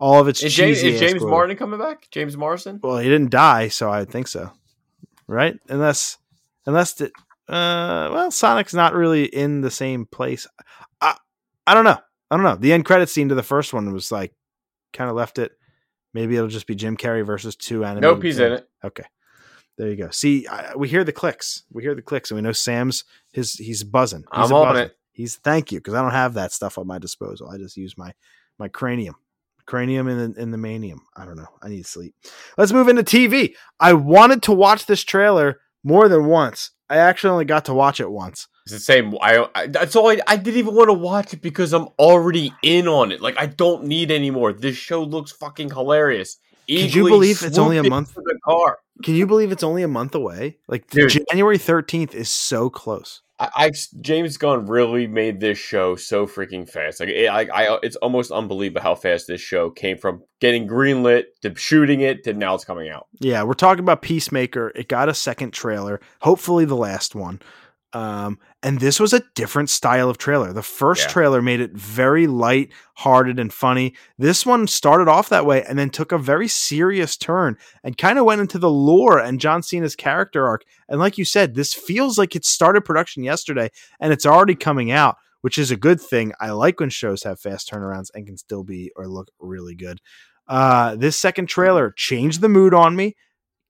all 0.00 0.20
of 0.20 0.28
it's 0.28 0.42
Is 0.42 0.54
James, 0.54 0.82
is 0.82 0.98
James. 0.98 1.22
Martin 1.22 1.56
coming 1.56 1.78
back? 1.78 2.08
James 2.10 2.36
Morrison? 2.36 2.80
well 2.82 2.98
he 2.98 3.08
didn't 3.08 3.30
die 3.30 3.68
so 3.68 3.90
i 3.90 4.04
think 4.04 4.26
so 4.26 4.50
right 5.28 5.56
unless 5.68 6.18
unless 6.66 6.94
the, 6.94 7.06
uh 7.48 8.08
well 8.12 8.30
sonic's 8.30 8.74
not 8.74 8.94
really 8.94 9.24
in 9.24 9.60
the 9.60 9.70
same 9.70 10.06
place 10.06 10.46
i 11.00 11.14
i 11.66 11.74
don't 11.74 11.84
know 11.84 11.98
i 12.30 12.36
don't 12.36 12.44
know 12.44 12.56
the 12.56 12.72
end 12.72 12.84
credit 12.84 13.08
scene 13.08 13.28
to 13.28 13.34
the 13.34 13.42
first 13.42 13.72
one 13.72 13.92
was 13.92 14.10
like 14.10 14.32
kind 14.92 15.08
of 15.10 15.16
left 15.16 15.38
it 15.38 15.52
maybe 16.14 16.36
it'll 16.36 16.48
just 16.48 16.66
be 16.66 16.74
jim 16.74 16.96
carrey 16.96 17.24
versus 17.24 17.54
two 17.56 17.84
animated 17.84 18.02
Nope, 18.02 18.22
he's 18.22 18.38
in 18.38 18.52
it. 18.52 18.68
Okay. 18.84 19.04
There 19.78 19.88
you 19.88 19.96
go. 19.96 20.10
See, 20.10 20.46
I, 20.46 20.74
we 20.76 20.88
hear 20.88 21.04
the 21.04 21.12
clicks. 21.12 21.62
We 21.72 21.82
hear 21.82 21.94
the 21.94 22.02
clicks, 22.02 22.30
and 22.30 22.36
we 22.36 22.42
know 22.42 22.52
Sam's 22.52 23.04
his 23.32 23.54
he's 23.54 23.82
buzzing. 23.82 24.24
He's 24.34 24.50
I'm 24.50 24.52
on 24.52 24.76
it. 24.76 24.94
He's 25.12 25.36
thank 25.36 25.72
you 25.72 25.78
because 25.78 25.94
I 25.94 26.02
don't 26.02 26.10
have 26.10 26.34
that 26.34 26.52
stuff 26.52 26.76
at 26.76 26.84
my 26.84 26.98
disposal. 26.98 27.48
I 27.48 27.56
just 27.56 27.78
use 27.78 27.96
my 27.96 28.12
my 28.58 28.68
cranium, 28.68 29.14
cranium 29.70 30.08
in 30.08 30.32
the 30.32 30.46
the 30.46 30.56
manium. 30.56 30.98
I 31.16 31.24
don't 31.24 31.36
know. 31.36 31.46
I 31.62 31.68
need 31.68 31.86
sleep. 31.86 32.14
Let's 32.58 32.72
move 32.72 32.88
into 32.88 33.04
TV. 33.04 33.54
I 33.78 33.92
wanted 33.92 34.42
to 34.44 34.52
watch 34.52 34.86
this 34.86 35.04
trailer 35.04 35.60
more 35.84 36.08
than 36.08 36.26
once. 36.26 36.72
I 36.90 36.96
actually 36.96 37.30
only 37.30 37.44
got 37.44 37.66
to 37.66 37.74
watch 37.74 38.00
it 38.00 38.10
once. 38.10 38.48
It's 38.66 38.74
the 38.74 38.80
same. 38.80 39.14
I, 39.22 39.46
I 39.54 39.68
that's 39.68 39.94
all. 39.94 40.10
I, 40.10 40.18
I 40.26 40.36
didn't 40.36 40.58
even 40.58 40.74
want 40.74 40.88
to 40.88 40.94
watch 40.94 41.32
it 41.32 41.40
because 41.40 41.72
I'm 41.72 41.86
already 42.00 42.52
in 42.62 42.88
on 42.88 43.12
it. 43.12 43.20
Like 43.20 43.38
I 43.38 43.46
don't 43.46 43.84
need 43.84 44.10
any 44.10 44.32
more. 44.32 44.52
This 44.52 44.76
show 44.76 45.04
looks 45.04 45.30
fucking 45.30 45.70
hilarious. 45.70 46.36
You 46.66 47.04
believe 47.04 47.42
it's 47.42 47.58
only 47.58 47.78
a 47.78 47.84
month? 47.84 48.14
The 48.14 48.38
car. 48.44 48.78
Can 49.02 49.14
you 49.14 49.26
believe 49.26 49.50
it's 49.52 49.62
only 49.62 49.82
a 49.82 49.88
month 49.88 50.14
away? 50.14 50.58
Like 50.68 50.88
Dude. 50.90 51.24
January 51.30 51.58
thirteenth 51.58 52.14
is 52.14 52.30
so 52.30 52.70
close. 52.70 53.22
I, 53.38 53.48
I 53.54 53.70
James 54.00 54.36
Gunn 54.36 54.66
really 54.66 55.06
made 55.06 55.40
this 55.40 55.58
show 55.58 55.96
so 55.96 56.26
freaking 56.26 56.68
fast. 56.68 57.00
Like 57.00 57.08
it, 57.08 57.26
I, 57.26 57.42
I, 57.44 57.78
it's 57.82 57.96
almost 57.96 58.30
unbelievable 58.30 58.82
how 58.82 58.94
fast 58.94 59.26
this 59.26 59.40
show 59.40 59.70
came 59.70 59.96
from 59.96 60.22
getting 60.40 60.68
greenlit 60.68 61.24
to 61.42 61.54
shooting 61.56 62.00
it 62.00 62.24
to 62.24 62.34
now 62.34 62.54
it's 62.54 62.64
coming 62.64 62.90
out. 62.90 63.06
Yeah, 63.18 63.42
we're 63.42 63.54
talking 63.54 63.82
about 63.82 64.02
Peacemaker. 64.02 64.72
It 64.74 64.88
got 64.88 65.08
a 65.08 65.14
second 65.14 65.52
trailer, 65.52 66.00
hopefully 66.20 66.66
the 66.66 66.76
last 66.76 67.14
one. 67.14 67.40
Um, 67.92 68.38
and 68.62 68.78
this 68.78 69.00
was 69.00 69.12
a 69.12 69.22
different 69.34 69.68
style 69.68 70.08
of 70.08 70.16
trailer. 70.16 70.52
The 70.52 70.62
first 70.62 71.06
Yeah. 71.06 71.08
trailer 71.12 71.42
made 71.42 71.60
it 71.60 71.72
very 71.72 72.26
light 72.28 72.70
hearted 72.94 73.38
and 73.40 73.52
funny. 73.52 73.94
This 74.16 74.46
one 74.46 74.66
started 74.68 75.08
off 75.08 75.28
that 75.30 75.44
way 75.44 75.64
and 75.64 75.76
then 75.78 75.90
took 75.90 76.12
a 76.12 76.18
very 76.18 76.46
serious 76.46 77.16
turn 77.16 77.56
and 77.82 77.98
kind 77.98 78.18
of 78.18 78.24
went 78.24 78.40
into 78.40 78.58
the 78.58 78.70
lore 78.70 79.18
and 79.18 79.40
John 79.40 79.62
Cena's 79.62 79.96
character 79.96 80.46
arc. 80.46 80.62
And 80.88 81.00
like 81.00 81.18
you 81.18 81.24
said, 81.24 81.54
this 81.54 81.74
feels 81.74 82.16
like 82.16 82.36
it 82.36 82.44
started 82.44 82.84
production 82.84 83.24
yesterday 83.24 83.70
and 83.98 84.12
it's 84.12 84.26
already 84.26 84.54
coming 84.54 84.92
out, 84.92 85.16
which 85.40 85.58
is 85.58 85.72
a 85.72 85.76
good 85.76 86.00
thing. 86.00 86.32
I 86.40 86.50
like 86.52 86.78
when 86.78 86.90
shows 86.90 87.24
have 87.24 87.40
fast 87.40 87.70
turnarounds 87.72 88.10
and 88.14 88.24
can 88.26 88.36
still 88.36 88.62
be 88.62 88.92
or 88.94 89.08
look 89.08 89.30
really 89.40 89.74
good. 89.74 90.00
Uh, 90.46 90.94
this 90.94 91.16
second 91.16 91.46
trailer 91.46 91.92
changed 91.96 92.40
the 92.40 92.48
mood 92.48 92.72
on 92.74 92.94
me, 92.94 93.16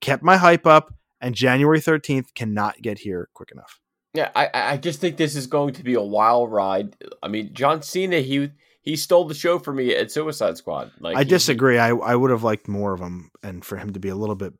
kept 0.03 0.23
my 0.23 0.37
hype 0.37 0.67
up, 0.67 0.93
and 1.23 1.35
January 1.35 1.81
13th 1.81 2.35
cannot 2.35 2.81
get 2.83 2.99
here 3.01 3.29
quick 3.35 3.51
enough. 3.51 3.79
Yeah, 4.15 4.31
I, 4.35 4.51
I 4.53 4.77
just 4.77 5.01
think 5.01 5.17
this 5.17 5.37
is 5.37 5.47
going 5.47 5.75
to 5.75 5.85
be 5.85 5.95
a 5.95 6.01
wild 6.03 6.51
ride. 6.51 6.97
I 7.23 7.29
mean, 7.29 7.55
John 7.55 7.83
Cena 7.83 8.21
he 8.21 8.51
he 8.83 8.97
stole 8.97 9.25
the 9.27 9.35
show 9.35 9.59
for 9.59 9.73
me 9.73 9.95
at 9.95 10.11
Suicide 10.11 10.57
Squad. 10.57 10.91
Like 11.01 11.17
I 11.17 11.21
he- 11.23 11.29
disagree. 11.29 11.79
I, 11.79 11.91
I 11.91 12.17
would 12.17 12.31
have 12.31 12.43
liked 12.43 12.67
more 12.67 12.93
of 12.93 13.01
him 13.01 13.31
and 13.43 13.65
for 13.65 13.77
him 13.77 13.93
to 13.93 14.01
be 14.01 14.09
a 14.09 14.17
little 14.17 14.35
bit 14.35 14.53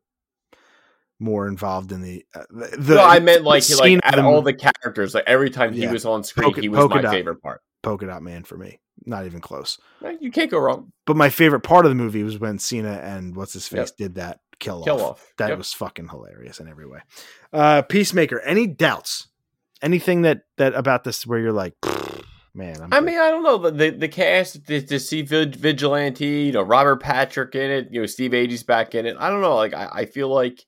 more 1.19 1.47
involved 1.47 1.91
in 1.91 2.01
the. 2.01 2.25
Uh, 2.33 2.43
the, 2.77 2.95
no, 2.95 3.03
I 3.03 3.19
meant 3.19 3.43
like 3.43 3.63
he, 3.63 3.75
like 3.75 3.83
scene 3.85 3.99
out 4.03 4.13
of 4.17 4.25
of 4.25 4.25
all 4.25 4.41
the 4.41 4.53
characters, 4.53 5.13
like 5.13 5.25
every 5.27 5.49
time 5.49 5.73
he 5.73 5.83
Yeah. 5.83 5.91
was 5.91 6.05
on 6.05 6.23
screen, 6.23 6.45
Polka- 6.45 6.61
he 6.61 6.69
was 6.69 6.89
my 6.89 7.01
dot. 7.01 7.11
favorite 7.13 7.41
part. 7.41 7.61
polka 7.83 8.05
dot 8.07 8.21
man 8.23 8.43
for 8.43 8.57
me. 8.57 8.79
Not 9.05 9.25
even 9.25 9.41
close. 9.41 9.79
You 10.19 10.31
can't 10.31 10.51
go 10.51 10.59
wrong. 10.59 10.91
But 11.07 11.15
my 11.17 11.29
favorite 11.29 11.61
part 11.61 11.85
of 11.85 11.89
the 11.91 11.95
movie 11.95 12.23
was 12.23 12.37
when 12.37 12.59
Cena 12.59 12.91
and 13.03 13.35
what's 13.35 13.53
his 13.53 13.67
face 13.67 13.89
Yep. 13.89 13.97
did 13.97 14.15
that 14.15 14.39
kill, 14.59 14.83
Kill 14.83 14.97
off. 15.01 15.11
off. 15.13 15.33
That 15.39 15.49
Yep. 15.49 15.57
was 15.57 15.73
fucking 15.73 16.09
hilarious 16.09 16.59
in 16.59 16.67
every 16.67 16.85
way. 16.87 16.99
Uh, 17.51 17.81
Peacemaker. 17.81 18.39
Any 18.41 18.67
doubts? 18.67 19.27
Anything 19.81 20.21
that 20.23 20.43
that 20.57 20.73
about 20.75 21.03
this 21.03 21.25
where 21.25 21.39
you're 21.39 21.51
like, 21.51 21.75
man? 22.53 22.75
I'm 22.81 22.93
I 22.93 22.99
good. 22.99 23.05
mean, 23.05 23.19
I 23.19 23.29
don't 23.29 23.43
know 23.43 23.57
the 23.57 23.71
the, 23.71 23.89
the 23.91 24.07
cast 24.07 24.65
to, 24.67 24.81
to 24.81 24.99
see 24.99 25.21
Vigilante, 25.23 26.25
you 26.25 26.51
know, 26.51 26.61
Robert 26.61 27.01
Patrick 27.01 27.55
in 27.55 27.71
it, 27.71 27.87
you 27.91 28.01
know, 28.01 28.05
Steve 28.05 28.31
Agee's 28.31 28.63
back 28.63 28.93
in 28.95 29.05
it. 29.05 29.15
I 29.19 29.29
don't 29.29 29.41
know, 29.41 29.55
like 29.55 29.73
I, 29.73 29.89
I 29.91 30.05
feel 30.05 30.27
like 30.29 30.65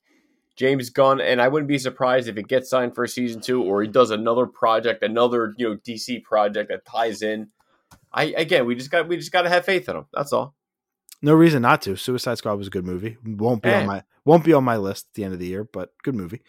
James 0.56 0.90
Gunn, 0.90 1.20
and 1.20 1.40
I 1.40 1.48
wouldn't 1.48 1.68
be 1.68 1.78
surprised 1.78 2.28
if 2.28 2.36
it 2.36 2.48
gets 2.48 2.70
signed 2.70 2.94
for 2.94 3.06
season 3.06 3.40
two 3.40 3.62
or 3.62 3.82
he 3.82 3.88
does 3.88 4.10
another 4.10 4.46
project, 4.46 5.02
another 5.02 5.54
you 5.56 5.68
know 5.68 5.76
DC 5.76 6.22
project 6.24 6.70
that 6.70 6.84
ties 6.84 7.22
in. 7.22 7.48
I 8.12 8.24
again, 8.36 8.66
we 8.66 8.74
just 8.74 8.90
got 8.90 9.08
we 9.08 9.16
just 9.16 9.32
got 9.32 9.42
to 9.42 9.48
have 9.48 9.64
faith 9.64 9.88
in 9.88 9.96
him. 9.96 10.06
That's 10.12 10.32
all. 10.32 10.54
No 11.22 11.32
reason 11.34 11.62
not 11.62 11.80
to. 11.82 11.96
Suicide 11.96 12.36
Squad 12.38 12.54
was 12.56 12.66
a 12.66 12.70
good 12.70 12.84
movie. 12.84 13.16
Won't 13.24 13.62
be 13.62 13.70
Eh. 13.70 13.80
on 13.80 13.86
my 13.86 14.02
won't 14.24 14.44
be 14.44 14.52
on 14.52 14.62
my 14.64 14.76
list 14.76 15.06
at 15.10 15.14
the 15.14 15.24
end 15.24 15.32
of 15.34 15.38
the 15.40 15.46
year, 15.46 15.64
but 15.64 15.92
good 16.02 16.14
movie. 16.14 16.42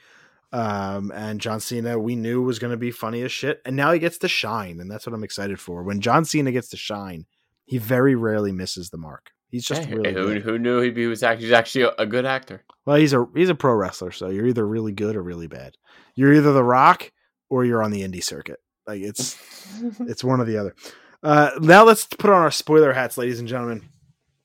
Um, 0.56 1.12
and 1.14 1.42
John 1.42 1.60
Cena, 1.60 2.00
we 2.00 2.16
knew 2.16 2.42
was 2.42 2.60
going 2.60 2.72
to 2.72 2.78
be 2.78 2.92
funny 2.92 3.22
as 3.24 3.32
shit, 3.34 3.62
and 3.66 3.76
now 3.76 3.92
he 3.92 4.00
gets 4.00 4.18
to 4.20 4.30
shine, 4.30 4.80
and 4.80 4.90
that's 4.90 5.06
what 5.06 5.14
I'm 5.14 5.24
excited 5.24 5.60
for. 5.60 5.84
When 5.84 6.00
John 6.00 6.24
Cena 6.24 6.50
gets 6.54 6.70
to 6.70 6.78
shine, 6.78 7.26
he 7.66 7.78
very 7.78 8.16
rarely 8.16 8.54
misses 8.54 8.90
the 8.90 8.98
mark. 8.98 9.32
He's 9.50 9.66
just 9.66 9.84
Hey, 9.84 9.94
really 9.94 10.14
who, 10.14 10.28
good. 10.28 10.42
who 10.44 10.58
knew 10.58 10.80
he'd 10.80 10.96
be, 10.96 11.02
he 11.02 11.08
was 11.08 11.24
actually 11.24 11.48
he's 11.48 11.54
actually 11.54 11.82
a, 11.84 11.92
a 12.00 12.06
good 12.06 12.26
actor. 12.26 12.64
Well, 12.86 12.96
he's 12.96 13.12
a 13.12 13.28
he's 13.36 13.50
a 13.50 13.56
pro 13.56 13.74
wrestler, 13.74 14.12
so 14.12 14.30
you're 14.30 14.48
either 14.48 14.66
really 14.66 14.94
good 14.94 15.18
or 15.18 15.24
really 15.24 15.48
bad. 15.48 15.76
You're 16.16 16.34
either 16.34 16.54
The 16.54 16.64
Rock 16.64 17.12
or 17.50 17.66
you're 17.66 17.84
on 17.84 17.92
the 17.92 18.04
indie 18.04 18.24
circuit. 18.24 18.60
Like 18.88 19.02
it's 19.02 19.38
it's 20.08 20.24
one 20.24 20.40
or 20.40 20.46
the 20.46 20.58
other. 20.58 20.74
Uh, 21.22 21.52
now 21.60 21.84
let's 21.84 22.06
put 22.06 22.30
on 22.30 22.42
our 22.42 22.52
spoiler 22.52 22.94
hats, 22.94 23.18
ladies 23.18 23.40
and 23.40 23.48
gentlemen, 23.50 23.82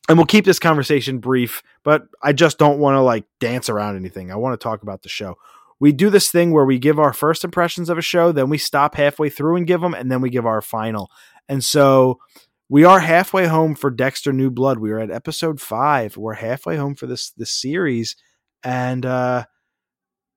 and 0.08 0.18
we'll 0.18 0.26
keep 0.26 0.44
this 0.44 0.58
conversation 0.58 1.18
brief. 1.18 1.62
But 1.84 2.08
I 2.20 2.32
just 2.32 2.58
don't 2.58 2.80
want 2.80 2.96
to 2.96 3.00
like 3.00 3.26
dance 3.38 3.68
around 3.68 3.94
anything. 3.94 4.32
I 4.32 4.36
want 4.36 4.58
to 4.58 4.62
talk 4.62 4.82
about 4.82 5.02
the 5.02 5.08
show. 5.08 5.36
We 5.80 5.92
do 5.92 6.10
this 6.10 6.30
thing 6.30 6.52
where 6.52 6.66
we 6.66 6.78
give 6.78 6.98
our 6.98 7.12
first 7.12 7.42
impressions 7.42 7.88
of 7.88 7.98
a 7.98 8.02
show, 8.02 8.30
then 8.30 8.50
we 8.50 8.58
stop 8.58 8.94
halfway 8.94 9.30
through 9.30 9.56
and 9.56 9.66
give 9.66 9.80
them, 9.80 9.94
and 9.94 10.12
then 10.12 10.20
we 10.20 10.30
give 10.30 10.46
our 10.46 10.60
final. 10.60 11.10
And 11.48 11.64
so 11.64 12.20
we 12.68 12.84
are 12.84 13.00
halfway 13.00 13.46
home 13.46 13.74
for 13.74 13.90
Dexter 13.90 14.32
New 14.32 14.50
Blood. 14.50 14.78
We 14.78 14.92
are 14.92 15.00
at 15.00 15.10
episode 15.10 15.60
five. 15.60 16.16
We're 16.16 16.34
halfway 16.34 16.76
home 16.76 16.94
for 16.94 17.06
this 17.06 17.30
this 17.30 17.50
series, 17.50 18.14
and 18.62 19.04
uh, 19.04 19.46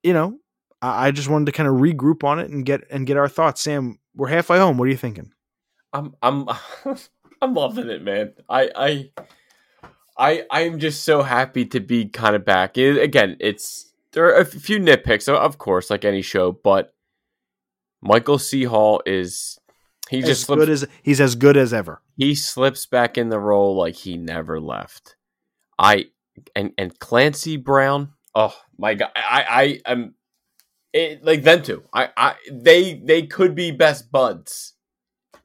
you 0.01 0.13
know, 0.13 0.39
I, 0.81 1.07
I 1.07 1.11
just 1.11 1.29
wanted 1.29 1.45
to 1.45 1.51
kind 1.51 1.69
of 1.69 1.75
regroup 1.75 2.23
on 2.23 2.39
it 2.39 2.49
and 2.49 2.65
get 2.65 2.81
and 2.89 3.05
get 3.05 3.17
our 3.17 3.29
thoughts. 3.29 3.61
Sam, 3.61 3.99
we're 4.15 4.29
halfway 4.29 4.57
home. 4.57 4.77
What 4.77 4.87
are 4.87 4.91
you 4.91 4.97
thinking? 4.97 5.31
I'm 5.93 6.15
I'm 6.23 6.47
I'm 7.41 7.53
loving 7.53 7.89
it, 7.89 8.01
man. 8.01 8.33
I 8.49 8.69
I 8.75 9.11
I 10.17 10.45
I'm 10.49 10.79
just 10.79 11.03
so 11.03 11.21
happy 11.21 11.65
to 11.65 11.79
be 11.79 12.05
kind 12.05 12.35
of 12.35 12.45
back. 12.45 12.77
It, 12.79 12.97
again, 12.97 13.37
it's 13.39 13.92
there 14.14 14.26
are 14.26 14.41
a 14.41 14.45
few 14.45 14.80
nitpicks, 14.80 15.27
of 15.27 15.57
course, 15.57 15.90
like 15.90 16.06
any 16.06 16.22
show, 16.22 16.52
but 16.52 16.94
Michael 18.02 18.40
C. 18.40 18.64
Hall 18.64 19.02
is 19.06 19.57
he 20.10 20.19
as 20.19 20.26
just 20.26 20.48
good 20.48 20.69
as 20.69 20.85
he's 21.02 21.22
as 21.22 21.35
good 21.35 21.57
as 21.57 21.73
ever. 21.73 22.02
he 22.15 22.35
slips 22.35 22.85
back 22.85 23.18
in 23.18 23.30
the 23.30 23.40
role 23.40 23.76
like 23.76 23.95
he 23.95 24.18
never 24.18 24.60
left. 24.60 25.15
I 25.80 26.07
and 26.56 26.72
and 26.77 26.98
Clancy 26.99 27.57
Brown. 27.57 28.14
Oh 28.35 28.56
my 28.77 28.94
god, 28.95 29.11
I 29.15 29.80
I 29.85 29.91
am 29.91 30.15
it, 30.91 31.23
like 31.23 31.44
them 31.44 31.64
two. 31.64 31.84
I 31.94 32.10
I 32.15 32.35
they 32.52 32.95
they 32.95 33.23
could 33.23 33.56
be 33.56 33.72
best 33.72 34.11
buds 34.11 34.73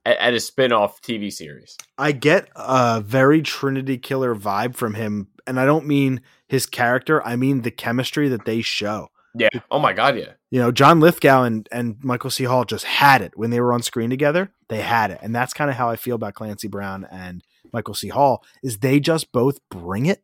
at, 0.05 0.19
at 0.19 0.35
a 0.35 0.41
spin-off 0.41 1.01
TV 1.01 1.33
series. 1.33 1.77
I 1.97 2.13
get 2.13 2.49
a 2.57 3.01
very 3.01 3.43
Trinity 3.43 3.99
Killer 3.99 4.35
vibe 4.35 4.75
from 4.75 4.95
him, 4.95 5.29
and 5.49 5.59
I 5.59 5.65
don't 5.65 5.87
mean 5.87 6.21
his 6.47 6.67
character. 6.67 7.25
I 7.27 7.37
mean 7.37 7.63
the 7.63 7.71
chemistry 7.71 8.29
that 8.29 8.45
they 8.45 8.61
show. 8.61 9.09
Yeah. 9.35 9.49
Oh 9.71 9.79
my 9.79 9.93
god, 9.93 10.17
yeah. 10.19 10.33
You 10.51 10.61
know, 10.61 10.73
John 10.73 11.01
Lithgow 11.01 11.43
and, 11.43 11.69
and 11.71 12.03
Michael 12.03 12.31
C. 12.31 12.45
Hall 12.45 12.65
just 12.65 12.85
had 12.85 13.21
it 13.23 13.33
when 13.37 13.51
they 13.51 13.61
were 13.61 13.73
on 13.73 13.83
screen 13.83 14.11
together. 14.11 14.51
They 14.69 14.81
had 14.81 15.11
it, 15.11 15.19
and 15.23 15.35
that's 15.35 15.53
kind 15.53 15.71
of 15.71 15.77
how 15.77 15.91
I 15.91 15.97
feel 15.97 16.15
about 16.17 16.35
Clancy 16.35 16.69
Brown 16.69 17.07
and 17.11 17.43
Michael 17.73 17.95
C. 17.95 18.09
Hall. 18.09 18.43
Is 18.63 18.79
they 18.79 18.99
just 19.01 19.31
both 19.33 19.59
bring 19.69 20.07
it, 20.07 20.23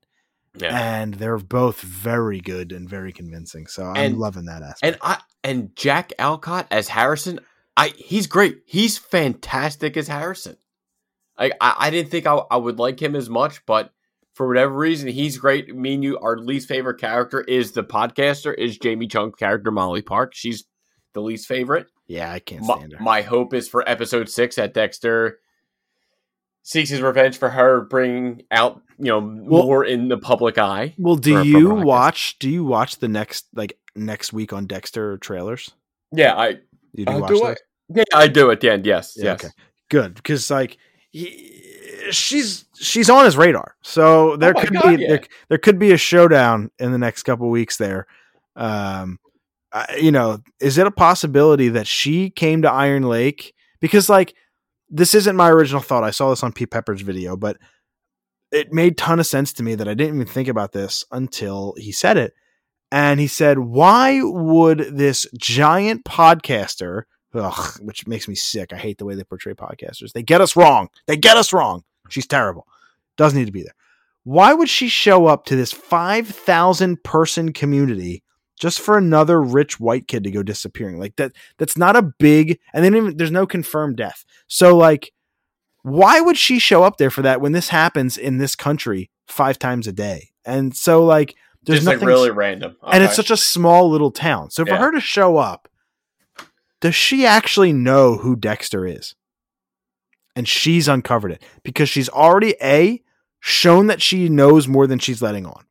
Yeah. 0.57 0.77
and 0.77 1.15
they're 1.15 1.39
both 1.39 1.81
very 1.81 2.41
good 2.41 2.73
and 2.73 2.89
very 2.89 3.13
convincing. 3.13 3.67
So 3.67 3.85
I'm 3.85 3.97
And- 3.97 4.19
loving 4.19 4.47
that 4.47 4.63
aspect. 4.63 4.83
And 4.83 4.97
I 5.03 5.19
and 5.45 5.77
Jack 5.77 6.13
Alcott 6.19 6.67
as 6.71 6.89
Harrison, 6.89 7.41
I 7.77 7.89
he's 7.89 8.27
great. 8.27 8.63
He's 8.67 8.97
fantastic 8.99 9.97
as 9.97 10.09
Harrison. 10.09 10.57
Like 11.39 11.53
I, 11.61 11.75
I 11.79 11.91
didn't 11.91 12.11
think 12.11 12.27
I, 12.27 12.35
I 12.51 12.57
would 12.57 12.79
like 12.79 13.01
him 13.01 13.15
as 13.15 13.29
much, 13.29 13.65
but 13.67 13.93
for 14.35 14.47
whatever 14.49 14.75
reason, 14.75 15.09
he's 15.09 15.39
great. 15.39 15.75
Me 15.75 15.95
and 15.95 16.05
you, 16.05 16.19
our 16.19 16.37
least 16.37 16.69
favorite 16.69 17.01
character 17.01 17.41
is 17.43 17.73
the 17.73 17.83
podcaster, 17.85 18.55
is 18.57 18.77
Jamie 18.79 19.07
Chung's 19.07 19.37
character 19.37 19.71
Molly 19.71 20.03
Park. 20.03 20.33
She's 20.35 20.65
the 21.13 21.23
least 21.23 21.47
favorite. 21.47 21.87
yeah, 22.09 22.33
I 22.33 22.41
can't 22.41 22.63
My, 22.63 22.77
stand 22.77 22.93
her. 22.95 23.03
my 23.03 23.23
hope 23.23 23.55
is 23.55 23.69
for 23.69 23.89
episode 23.89 24.29
six 24.29 24.57
that 24.57 24.75
Dexter 24.75 25.39
seeks 26.63 26.91
his 26.91 27.01
revenge 27.03 27.37
for 27.39 27.51
her 27.51 27.83
bringing 27.83 28.43
out 28.51 28.81
you 28.99 29.05
know 29.07 29.21
more 29.21 29.85
in 29.85 30.09
the 30.09 30.17
public 30.19 30.57
eye. 30.59 30.95
well, 30.99 31.17
do 31.17 31.37
for- 31.39 31.45
you 31.45 31.71
watch? 31.75 32.39
Do 32.39 32.49
you 32.51 32.65
watch 32.65 32.99
the 32.99 33.09
next 33.09 33.47
like 33.55 33.79
next 33.95 34.33
week 34.33 34.53
on 34.53 34.67
Dexter 34.67 35.19
trailers? 35.19 35.71
Yeah, 36.13 36.35
I 36.35 36.59
You 36.93 37.05
do 37.07 37.13
Uh, 37.13 37.19
watch 37.21 37.31
do? 37.31 37.45
I? 37.45 37.57
Yeah, 37.95 38.05
I 38.15 38.29
do 38.29 38.51
at 38.51 38.61
the 38.61 38.71
end. 38.73 38.87
Yes, 38.87 39.15
Yeah, 39.17 39.25
yes. 39.33 39.45
okay. 39.45 39.53
good 39.91 40.15
because 40.15 40.51
like 40.51 40.79
he, 41.11 41.74
she's 42.11 42.65
she's 42.77 43.09
on 43.11 43.25
his 43.25 43.37
radar 43.37 43.75
so 43.83 44.37
there 44.37 44.53
Oh 44.57 44.61
could 44.61 44.73
God, 44.73 44.97
be 44.97 45.03
yeah. 45.03 45.09
there, 45.09 45.23
there 45.49 45.59
could 45.59 45.79
be 45.79 45.93
a 45.93 45.97
showdown 45.97 46.71
in 46.79 46.93
the 46.93 46.99
next 46.99 47.23
couple 47.25 47.49
weeks 47.51 47.77
there 47.77 48.07
um 48.57 49.19
I, 49.73 49.97
you 50.01 50.13
know 50.13 50.39
is 50.61 50.79
it 50.79 50.87
a 50.87 50.91
possibility 50.91 51.69
that 51.71 51.87
she 51.87 52.31
came 52.31 52.63
to 52.63 52.71
iron 52.71 53.03
lake 53.05 53.55
because 53.81 54.09
like 54.09 54.35
this 54.89 55.15
isn't 55.15 55.37
my 55.37 55.51
original 55.51 55.81
thought 55.83 56.05
i 56.05 56.11
saw 56.11 56.31
this 56.31 56.43
on 56.43 56.53
pete 56.53 56.71
pepper's 56.71 57.01
video 57.03 57.37
but 57.37 57.57
it 58.53 58.73
made 58.73 58.97
ton 58.97 59.19
of 59.21 59.27
sense 59.27 59.53
to 59.55 59.63
me 59.63 59.75
that 59.75 59.89
i 59.89 59.95
didn't 59.95 60.15
even 60.17 60.27
think 60.27 60.49
about 60.49 60.73
this 60.73 61.05
until 61.11 61.75
he 61.79 61.91
said 61.93 62.17
it 62.17 62.35
and 62.93 63.19
he 63.19 63.27
said 63.27 63.59
why 63.59 64.21
would 64.23 64.79
this 64.97 65.27
giant 65.39 66.05
podcaster 66.05 67.03
Ugh, 67.37 67.81
which 67.81 68.07
makes 68.07 68.29
me 68.29 68.37
sick. 68.37 68.73
I 68.73 68.77
hate 68.77 68.99
the 68.99 69.05
way 69.05 69.17
they 69.17 69.25
portray 69.25 69.55
podcasters. 69.55 70.13
They 70.13 70.23
get 70.23 70.41
us 70.41 70.55
wrong. 70.55 70.89
They 71.09 71.17
get 71.17 71.37
us 71.37 71.53
wrong. 71.53 71.83
She's 72.09 72.27
terrible. 72.27 72.67
Doesn't 73.17 73.39
need 73.39 73.47
to 73.47 73.53
be 73.53 73.63
there. 73.63 73.75
Why 74.25 74.55
would 74.55 74.69
she 74.69 74.89
show 74.89 75.27
up 75.27 75.45
to 75.47 75.57
this 75.57 75.73
5,000 75.73 77.03
person 77.05 77.53
community 77.53 78.23
just 78.59 78.81
for 78.81 78.97
another 78.97 79.41
rich 79.43 79.79
white 79.79 80.09
kid 80.09 80.25
to 80.25 80.31
go 80.31 80.43
disappearing? 80.43 80.99
Like 80.99 81.17
that 81.17 81.33
that's 81.59 81.77
not 81.77 81.97
a 81.97 82.03
big 82.19 82.59
and 82.73 82.85
then 82.85 82.95
even 82.95 83.17
there's 83.17 83.31
no 83.31 83.47
confirmed 83.47 83.97
death. 83.97 84.25
So 84.47 84.77
like 84.77 85.13
why 85.83 86.21
would 86.21 86.39
she 86.39 86.59
show 86.59 86.83
up 86.83 86.97
there 86.97 87.11
for 87.11 87.21
that 87.23 87.43
when 87.43 87.53
this 87.53 87.69
happens 87.69 88.17
in 88.17 88.39
this 88.39 88.57
country 88.57 89.11
5 89.29 89.59
times 89.59 89.87
a 89.87 89.93
day? 89.93 90.31
And 90.45 90.75
so 90.75 91.05
like 91.05 91.35
there's 91.65 91.81
Just 91.81 91.87
like 91.87 91.97
nothing 91.97 92.09
really 92.09 92.31
random. 92.31 92.77
and 92.83 93.03
it's 93.05 93.17
such 93.17 93.31
a 93.31 93.37
small 93.37 93.91
little 93.91 94.11
town. 94.11 94.51
So 94.51 94.65
for 94.65 94.73
Yeah. 94.73 94.79
her 94.79 94.93
to 94.93 95.01
show 95.01 95.37
up, 95.37 95.69
does 96.81 96.95
she 96.95 97.25
actually 97.27 97.73
know 97.73 98.17
who 98.17 98.37
Dexter 98.37 98.87
is? 98.87 99.15
And 100.37 100.49
she's 100.49 100.89
uncovered 100.89 101.33
it 101.33 101.43
because 101.63 101.89
she's 101.89 102.09
already 102.09 102.57
A, 102.63 103.03
shown 103.41 103.87
that 103.89 104.03
she 104.03 104.29
knows 104.29 104.67
more 104.67 104.87
than 104.87 104.99
she's 104.99 105.23
letting 105.23 105.47
on. 105.47 105.65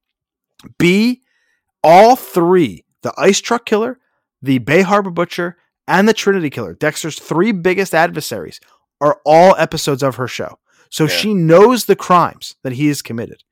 B, 0.78 1.24
all 1.84 2.16
three, 2.16 2.86
the 3.02 3.14
ice 3.18 3.40
truck 3.42 3.66
killer, 3.66 4.00
the 4.42 4.60
Bay 4.60 4.82
Harbor 4.82 5.10
Butcher, 5.10 5.58
and 5.88 6.08
the 6.08 6.14
Trinity 6.14 6.50
Killer, 6.50 6.74
Dexter's 6.74 7.20
three 7.20 7.52
biggest 7.52 7.94
adversaries, 7.94 8.60
are 9.02 9.20
all 9.26 9.56
episodes 9.58 10.02
of 10.04 10.16
her 10.16 10.28
show. 10.28 10.60
So 10.90 11.06
Yeah. 11.06 11.10
she 11.10 11.34
knows 11.34 11.86
the 11.86 11.96
crimes 11.96 12.56
that 12.64 12.74
he 12.74 12.88
has 12.88 13.02
committed. 13.02 13.44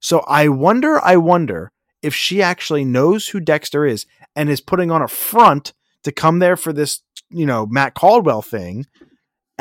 So 0.00 0.20
I 0.28 0.48
wonder, 0.48 1.00
I 1.02 1.16
wonder 1.16 1.72
if 2.02 2.14
she 2.14 2.42
actually 2.42 2.84
knows 2.84 3.28
who 3.28 3.40
Dexter 3.40 3.86
is 3.86 4.04
and 4.34 4.50
is 4.50 4.60
putting 4.60 4.90
on 4.90 5.00
a 5.00 5.08
front 5.08 5.72
to 6.02 6.10
come 6.12 6.40
there 6.40 6.56
for 6.56 6.72
this, 6.72 7.00
you 7.30 7.46
know, 7.46 7.64
Matt 7.66 7.94
Caldwell 7.94 8.42
thing 8.42 8.86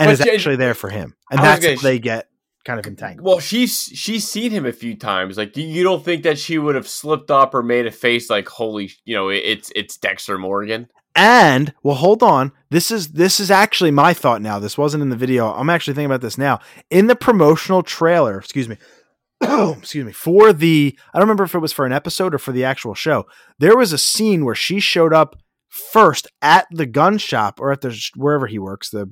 and 0.02 0.08
But 0.08 0.20
is 0.20 0.26
yeah, 0.26 0.34
actually 0.34 0.56
there 0.58 0.74
for 0.74 0.90
him. 0.90 1.16
And 1.32 1.40
that's 1.40 1.64
gonna- 1.64 1.78
they 1.78 2.00
get 2.00 2.28
kind 2.66 2.80
of 2.80 2.86
entangled. 2.88 3.26
Well, 3.26 3.40
she's 3.40 3.90
she's 3.94 4.28
seen 4.28 4.52
him 4.52 4.66
a 4.66 4.72
few 4.72 4.96
times. 4.96 5.38
Like, 5.38 5.56
you- 5.58 5.68
you 5.68 5.84
don't 5.84 6.04
think 6.04 6.24
that 6.24 6.38
she 6.38 6.58
would 6.58 6.76
have 6.76 6.88
slipped 6.88 7.32
up 7.32 7.54
or 7.54 7.64
made 7.64 7.86
a 7.88 7.92
face 7.92 8.30
like, 8.30 8.48
"Holy," 8.48 8.92
you 9.06 9.16
know, 9.16 9.30
it's 9.30 9.72
it's 9.76 9.98
Dexter 9.98 10.38
Morgan. 10.38 10.88
And 11.16 11.74
well, 11.84 11.96
hold 11.96 12.24
on. 12.24 12.52
This 12.70 12.90
is 12.92 13.10
this 13.10 13.40
is 13.40 13.52
actually 13.52 13.92
my 13.92 14.14
thought 14.14 14.42
now. 14.42 14.60
This 14.60 14.78
wasn't 14.78 15.04
in 15.04 15.10
the 15.10 15.16
video. 15.16 15.52
I'm 15.52 15.70
actually 15.70 15.94
thinking 15.94 16.06
about 16.06 16.22
this 16.22 16.38
now. 16.38 16.60
In 16.90 17.08
the 17.08 17.16
promotional 17.16 17.84
trailer, 17.84 18.38
excuse 18.38 18.70
me. 18.70 18.78
excuse 19.42 20.06
me. 20.06 20.12
For 20.12 20.54
the 20.54 20.98
I 21.14 21.18
don't 21.20 21.28
remember 21.28 21.44
if 21.44 21.56
it 21.56 21.60
was 21.60 21.74
for 21.74 21.86
an 21.86 21.92
episode 21.94 22.34
or 22.34 22.38
for 22.38 22.52
the 22.52 22.64
actual 22.64 22.94
show. 22.94 23.26
There 23.60 23.76
was 23.76 23.92
a 23.92 23.98
scene 23.98 24.46
where 24.46 24.56
she 24.56 24.80
showed 24.80 25.14
up 25.14 25.36
first 25.68 26.28
at 26.42 26.68
the 26.72 26.86
gun 26.86 27.18
shop 27.18 27.60
or 27.60 27.72
at 27.72 27.82
the 27.82 27.98
wherever 28.16 28.48
he 28.48 28.60
works, 28.60 28.90
the 28.90 29.12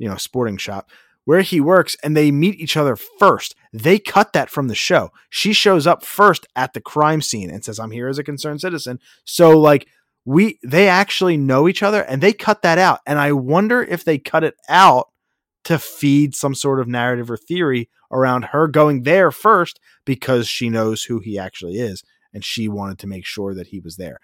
you 0.00 0.08
know, 0.08 0.16
sporting 0.16 0.56
shop 0.56 0.90
where 1.24 1.42
he 1.42 1.60
works 1.60 1.96
and 2.02 2.16
they 2.16 2.32
meet 2.32 2.58
each 2.58 2.76
other 2.76 2.96
first. 2.96 3.54
They 3.72 3.98
cut 4.00 4.32
that 4.32 4.50
from 4.50 4.66
the 4.66 4.74
show. 4.74 5.10
She 5.28 5.52
shows 5.52 5.86
up 5.86 6.04
first 6.04 6.48
at 6.56 6.72
the 6.72 6.80
crime 6.80 7.22
scene 7.22 7.50
and 7.50 7.64
says, 7.64 7.78
"I'm 7.78 7.92
here 7.92 8.08
as 8.08 8.18
a 8.18 8.24
concerned 8.24 8.60
citizen." 8.60 8.98
So 9.24 9.56
like 9.56 9.86
we 10.24 10.58
they 10.62 10.88
actually 10.88 11.36
know 11.36 11.68
each 11.68 11.82
other 11.82 12.02
and 12.02 12.22
they 12.22 12.32
cut 12.32 12.62
that 12.62 12.78
out 12.78 13.00
and 13.06 13.18
i 13.18 13.32
wonder 13.32 13.82
if 13.82 14.04
they 14.04 14.18
cut 14.18 14.44
it 14.44 14.54
out 14.68 15.08
to 15.64 15.78
feed 15.78 16.34
some 16.34 16.54
sort 16.54 16.80
of 16.80 16.88
narrative 16.88 17.30
or 17.30 17.36
theory 17.36 17.88
around 18.10 18.46
her 18.46 18.66
going 18.66 19.02
there 19.02 19.30
first 19.30 19.80
because 20.04 20.48
she 20.48 20.68
knows 20.68 21.04
who 21.04 21.20
he 21.20 21.38
actually 21.38 21.78
is 21.78 22.02
and 22.32 22.44
she 22.44 22.68
wanted 22.68 22.98
to 22.98 23.06
make 23.06 23.24
sure 23.24 23.54
that 23.54 23.68
he 23.68 23.80
was 23.80 23.96
there 23.96 24.18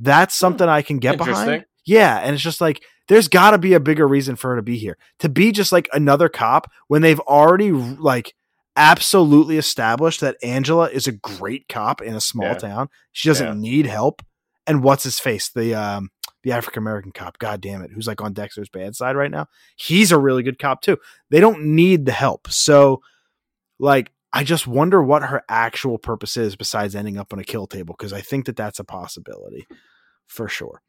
that's 0.00 0.34
hmm. 0.34 0.40
something 0.40 0.68
i 0.68 0.82
can 0.82 0.98
get 0.98 1.18
behind. 1.18 1.64
Yeah 1.86 2.18
and 2.18 2.34
it's 2.34 2.42
just 2.42 2.60
like 2.60 2.82
there's 3.08 3.28
got 3.28 3.50
to 3.50 3.58
be 3.58 3.74
a 3.74 3.80
bigger 3.80 4.06
reason 4.08 4.36
for 4.36 4.50
her 4.50 4.56
to 4.56 4.62
be 4.62 4.78
here 4.78 4.96
to 5.18 5.28
be 5.28 5.52
just 5.52 5.72
like 5.72 5.88
another 5.92 6.28
cop 6.28 6.70
when 6.88 7.02
they've 7.02 7.20
already 7.20 7.70
like 7.72 8.34
absolutely 8.76 9.56
established 9.56 10.20
that 10.20 10.36
angela 10.42 10.88
is 10.90 11.06
a 11.06 11.12
great 11.12 11.68
cop 11.68 12.02
in 12.02 12.14
a 12.14 12.20
small 12.20 12.46
Yeah. 12.48 12.54
town 12.54 12.88
she 13.12 13.28
doesn't 13.28 13.46
Yeah. 13.46 13.54
need 13.54 13.86
help 13.86 14.22
and 14.66 14.82
what's 14.82 15.04
his 15.04 15.18
face 15.20 15.50
the 15.50 15.74
um 15.74 16.10
the 16.42 16.52
African 16.52 16.82
American 16.82 17.10
cop, 17.10 17.38
god 17.38 17.62
damn 17.62 17.80
it, 17.80 17.90
who's 17.90 18.06
like 18.06 18.20
on 18.20 18.34
Dexter's 18.34 18.68
bad 18.68 18.94
side 18.94 19.16
right 19.16 19.30
now. 19.30 19.46
He's 19.76 20.12
a 20.12 20.18
really 20.18 20.42
good 20.42 20.58
cop 20.58 20.82
too. 20.82 20.98
They 21.30 21.40
don't 21.40 21.74
need 21.74 22.04
the 22.04 22.12
help. 22.12 22.48
So 22.50 23.00
like 23.78 24.12
I 24.30 24.44
just 24.44 24.66
wonder 24.66 25.02
what 25.02 25.22
her 25.22 25.42
actual 25.48 25.96
purpose 25.96 26.36
is 26.36 26.54
besides 26.54 26.94
ending 26.94 27.16
up 27.16 27.32
on 27.32 27.38
a 27.38 27.44
kill 27.44 27.66
table 27.66 27.94
because 27.96 28.12
I 28.12 28.20
think 28.20 28.44
that 28.44 28.56
that's 28.56 28.78
a 28.78 28.84
possibility 28.84 29.66
for 30.26 30.46
sure. 30.46 30.82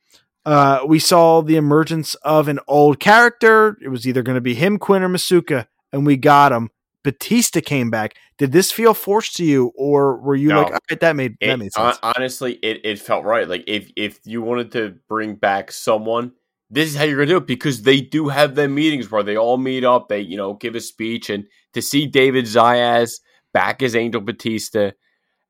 Uh, 0.46 0.82
we 0.86 1.00
saw 1.00 1.42
the 1.42 1.56
emergence 1.56 2.14
of 2.16 2.48
an 2.48 2.60
old 2.68 3.00
character. 3.00 3.78
It 3.82 3.90
was 3.90 4.08
either 4.08 4.22
going 4.24 4.36
to 4.36 4.42
be 4.42 4.54
him, 4.54 4.78
Quinn, 4.78 5.02
or 5.04 5.10
Masuka, 5.10 5.66
and 5.92 6.06
we 6.06 6.18
got 6.18 6.52
him. 6.52 6.70
Batista 7.04 7.62
came 7.62 7.90
back. 7.92 8.16
Did 8.38 8.52
this 8.52 8.72
feel 8.72 8.94
forced 8.94 9.36
to 9.38 9.46
you, 9.46 9.72
or 9.76 10.18
were 10.18 10.36
you 10.36 10.50
No. 10.50 10.58
like, 10.64 10.74
all 10.74 10.80
right, 10.90 11.00
that 11.00 11.16
made 11.16 11.36
that 11.40 11.50
It, 11.50 11.58
made 11.58 11.72
hon- 11.76 11.94
sense? 11.94 12.00
honestly, 12.16 12.54
it, 12.64 12.82
it 12.84 13.00
felt 13.00 13.26
right. 13.26 13.48
Like 13.48 13.64
if 13.68 13.92
if 13.96 14.20
you 14.26 14.42
wanted 14.42 14.72
to 14.74 14.96
bring 15.08 15.36
back 15.36 15.72
someone, 15.72 16.32
this 16.72 16.90
is 16.90 16.96
how 16.96 17.04
you're 17.04 17.18
gonna 17.18 17.28
do 17.28 17.38
it 17.38 17.46
because 17.48 17.84
they 17.84 18.02
do 18.02 18.28
have 18.30 18.56
them 18.56 18.74
meetings 18.76 19.12
where 19.12 19.22
they 19.24 19.38
all 19.38 19.58
meet 19.58 19.84
up. 19.84 20.10
They 20.10 20.20
you 20.22 20.36
know 20.36 20.56
give 20.56 20.74
a 20.76 20.82
speech 20.82 21.30
and 21.30 21.46
to 21.74 21.82
see 21.82 22.08
David 22.08 22.46
Zayas 22.46 23.20
back 23.54 23.84
as 23.84 23.96
Angel 23.96 24.20
Batista, 24.22 24.90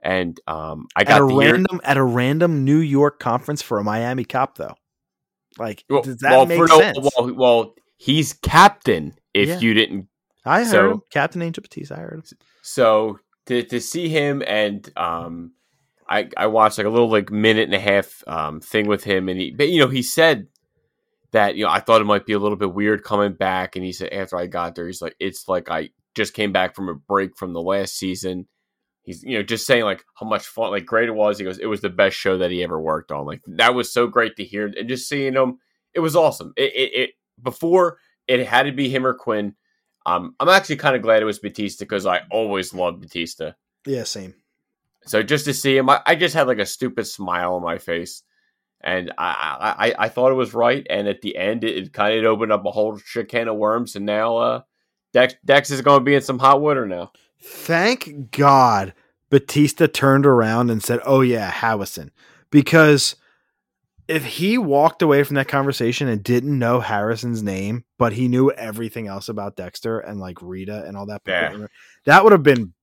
and 0.02 0.38
um, 0.48 0.88
I 0.96 1.02
at 1.02 1.08
got 1.08 1.22
a 1.22 1.26
the 1.26 1.34
ear- 1.40 1.52
random 1.54 1.82
at 1.86 1.96
a 1.98 2.04
random 2.04 2.66
New 2.66 2.80
York 2.80 3.20
conference 3.20 3.62
for 3.62 3.80
a 3.80 3.84
Miami 3.84 4.26
cop, 4.26 4.58
though. 4.58 4.76
Like, 5.58 5.84
Well, 5.90 6.02
does 6.02 6.18
that 6.18 6.32
well, 6.32 6.46
make 6.46 6.58
for 6.58 6.68
no- 6.68 6.80
sense? 6.80 6.98
well, 7.18 7.34
well, 7.34 7.76
he's 7.98 8.34
captain 8.34 9.14
if 9.34 9.48
Yeah. 9.50 9.60
you 9.60 9.74
didn't. 9.74 10.08
I 10.46 10.60
heard 10.64 10.68
So- 10.72 10.92
him. 10.92 11.02
Captain 11.12 11.42
Angel 11.42 11.62
Batista. 11.62 11.96
I 11.96 12.00
heard 12.00 12.14
him. 12.32 12.38
So 12.62 13.20
to 13.48 13.64
to 13.64 13.80
see 13.80 14.10
him 14.10 14.44
and 14.46 14.88
um, 14.98 15.52
I 16.08 16.30
I 16.38 16.48
watched 16.48 16.78
like 16.78 16.88
a 16.88 16.90
little 16.90 17.10
like 17.10 17.32
minute 17.32 17.64
and 17.66 17.74
a 17.74 17.80
half 17.80 18.24
um 18.28 18.60
thing 18.62 18.88
with 18.88 19.04
him, 19.04 19.30
and 19.30 19.40
he 19.40 19.52
but 19.52 19.70
you 19.70 19.80
know 19.80 19.88
he 19.88 20.02
said 20.04 20.48
that 21.32 21.56
you 21.56 21.64
know 21.66 21.72
I 21.72 21.80
thought 21.80 22.02
it 22.02 22.06
might 22.06 22.26
be 22.26 22.34
a 22.34 22.40
little 22.40 22.58
bit 22.58 22.74
weird 22.74 23.04
coming 23.04 23.34
back, 23.34 23.76
and 23.76 23.84
he 23.86 23.92
said 23.92 24.10
after 24.14 24.38
I 24.38 24.48
got 24.48 24.76
there, 24.76 24.88
he's 24.88 25.02
like 25.02 25.16
it's 25.20 25.48
like 25.48 25.70
I 25.70 25.90
just 26.16 26.34
came 26.34 26.52
back 26.52 26.76
from 26.76 26.90
a 26.90 26.96
break 26.96 27.38
from 27.38 27.54
the 27.54 27.62
last 27.62 27.98
season. 27.98 28.48
He's 29.06 29.24
you 29.24 29.38
know 29.38 29.44
just 29.44 29.68
saying 29.68 29.84
like 29.84 30.04
how 30.16 30.26
much 30.28 30.48
fun 30.48 30.72
like 30.72 30.86
great 30.86 31.08
it 31.10 31.16
was. 31.16 31.38
He 31.38 31.46
goes 31.46 31.60
it 31.60 31.68
was 31.68 31.82
the 31.82 31.90
best 31.90 32.18
show 32.18 32.38
that 32.40 32.52
he 32.52 32.64
ever 32.64 32.80
worked 32.80 33.12
on. 33.12 33.26
Like 33.26 33.42
that 33.48 33.76
was 33.76 33.94
so 33.94 34.08
great 34.08 34.36
to 34.38 34.44
hear 34.44 34.66
and 34.66 34.90
just 34.90 35.08
seeing 35.08 35.34
him, 35.36 35.60
it 35.94 36.00
was 36.00 36.16
awesome. 36.16 36.54
It 36.58 36.74
it, 36.74 36.94
it 37.00 37.10
before 37.42 38.00
it 38.28 38.46
had 38.48 38.64
to 38.64 38.72
be 38.72 38.90
him 38.90 39.06
or 39.06 39.14
Quinn. 39.14 39.56
Um, 40.08 40.36
I'm 40.40 40.50
actually 40.50 40.78
kind 40.78 40.96
of 40.96 41.02
glad 41.02 41.22
it 41.22 41.26
was 41.26 41.40
Batista 41.40 41.84
because 41.86 42.06
I 42.06 42.22
always 42.32 42.74
loved 42.74 43.02
Batista. 43.02 43.52
Yeah, 43.86 44.04
same. 44.04 44.36
So 45.06 45.22
just 45.22 45.46
to 45.46 45.54
see 45.54 45.78
him, 45.78 45.90
I, 45.90 46.02
I 46.06 46.16
just 46.16 46.34
had 46.36 46.48
like 46.48 46.58
a 46.60 46.66
stupid 46.66 47.06
smile 47.06 47.56
on 47.56 47.62
my 47.64 47.78
face, 47.78 48.24
and 48.82 49.12
I 49.20 49.76
I, 49.78 50.06
I- 50.06 50.10
thought 50.10 50.32
it 50.32 50.36
was 50.36 50.54
right. 50.56 50.86
And 50.90 51.08
at 51.08 51.22
the 51.22 51.36
end, 51.38 51.64
it, 51.64 51.78
it 51.78 51.94
kind 51.94 52.18
of 52.18 52.26
opened 52.26 52.52
up 52.52 52.66
a 52.66 52.72
whole 52.72 52.98
shit 52.98 53.30
can 53.30 53.48
of 53.48 53.56
worms. 53.58 53.96
And 53.96 54.06
now 54.06 54.38
uh, 54.38 54.62
Dex 55.14 55.36
Dex 55.46 55.70
is 55.72 55.82
going 55.82 56.00
to 56.00 56.04
be 56.06 56.16
in 56.16 56.22
some 56.22 56.40
hot 56.40 56.62
water 56.62 56.86
now. 56.88 57.12
Thank 57.46 58.32
God 58.32 58.94
Batista 59.30 59.88
turned 59.88 60.26
around 60.26 60.70
and 60.70 60.84
said, 60.84 61.00
"Oh 61.06 61.22
yeah, 61.22 61.52
Howison," 61.52 62.10
because 62.52 63.16
if 64.08 64.24
he 64.24 64.58
walked 64.58 65.02
away 65.02 65.24
from 65.24 65.36
that 65.36 65.48
conversation 65.48 66.08
and 66.08 66.24
didn't 66.24 66.58
know 66.60 66.80
Harrison's 66.80 67.42
name, 67.42 67.86
but 67.98 68.14
he 68.14 68.28
knew 68.28 68.52
everything 68.52 69.08
else 69.08 69.28
about 69.30 69.56
Dexter 69.56 70.00
and 70.00 70.20
like 70.20 70.38
Rita 70.44 70.84
and 70.86 70.96
all 70.96 71.08
that, 71.08 71.24
Yeah. 71.26 71.66
that 72.06 72.24
would 72.24 72.32
have 72.32 72.44
been 72.44 72.75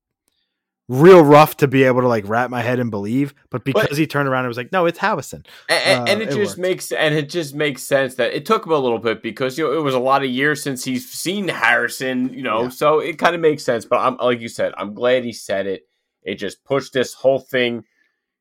real 0.88 1.22
rough 1.24 1.56
to 1.58 1.68
be 1.68 1.84
able 1.84 2.00
to 2.02 2.08
like 2.08 2.28
wrap 2.28 2.50
my 2.50 2.60
head 2.60 2.78
and 2.78 2.90
believe. 2.90 3.34
But 3.50 3.64
because 3.64 3.88
But- 3.90 3.98
he 3.98 4.06
turned 4.06 4.28
around 4.28 4.40
and 4.44 4.48
was 4.48 4.56
like, 4.56 4.72
"No, 4.72 4.86
it's 4.86 4.98
Howison," 4.98 5.46
And, 5.68 6.08
Uh, 6.08 6.12
and 6.12 6.22
it, 6.22 6.28
it 6.28 6.34
just 6.34 6.52
worked. 6.52 6.58
makes 6.58 6.92
and 6.92 7.14
it 7.14 7.28
just 7.28 7.54
makes 7.54 7.82
sense 7.82 8.16
that 8.16 8.34
it 8.34 8.44
took 8.44 8.66
him 8.66 8.72
a 8.72 8.78
little 8.78 8.98
bit 8.98 9.22
because 9.22 9.56
you 9.56 9.64
know 9.64 9.72
it 9.78 9.82
was 9.82 9.94
a 9.94 9.98
lot 10.00 10.22
of 10.24 10.30
years 10.30 10.62
since 10.62 10.84
he's 10.84 11.08
seen 11.10 11.48
Harrison, 11.48 12.32
you 12.34 12.42
know, 12.42 12.64
Yeah. 12.64 12.68
so 12.70 12.98
it 12.98 13.18
kind 13.18 13.34
of 13.34 13.40
makes 13.40 13.62
sense. 13.62 13.84
But 13.84 14.00
I'm 14.00 14.16
like 14.16 14.40
you 14.40 14.48
said, 14.48 14.72
I'm 14.76 14.92
glad 14.94 15.24
he 15.24 15.32
said 15.32 15.66
it. 15.66 15.82
It 16.22 16.34
just 16.36 16.64
pushed 16.64 16.92
this 16.92 17.14
whole 17.14 17.38
thing, 17.40 17.84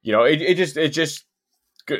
you 0.01 0.11
know. 0.11 0.23
It, 0.23 0.41
it 0.41 0.55
just 0.55 0.77
it 0.77 0.89
just 0.89 1.25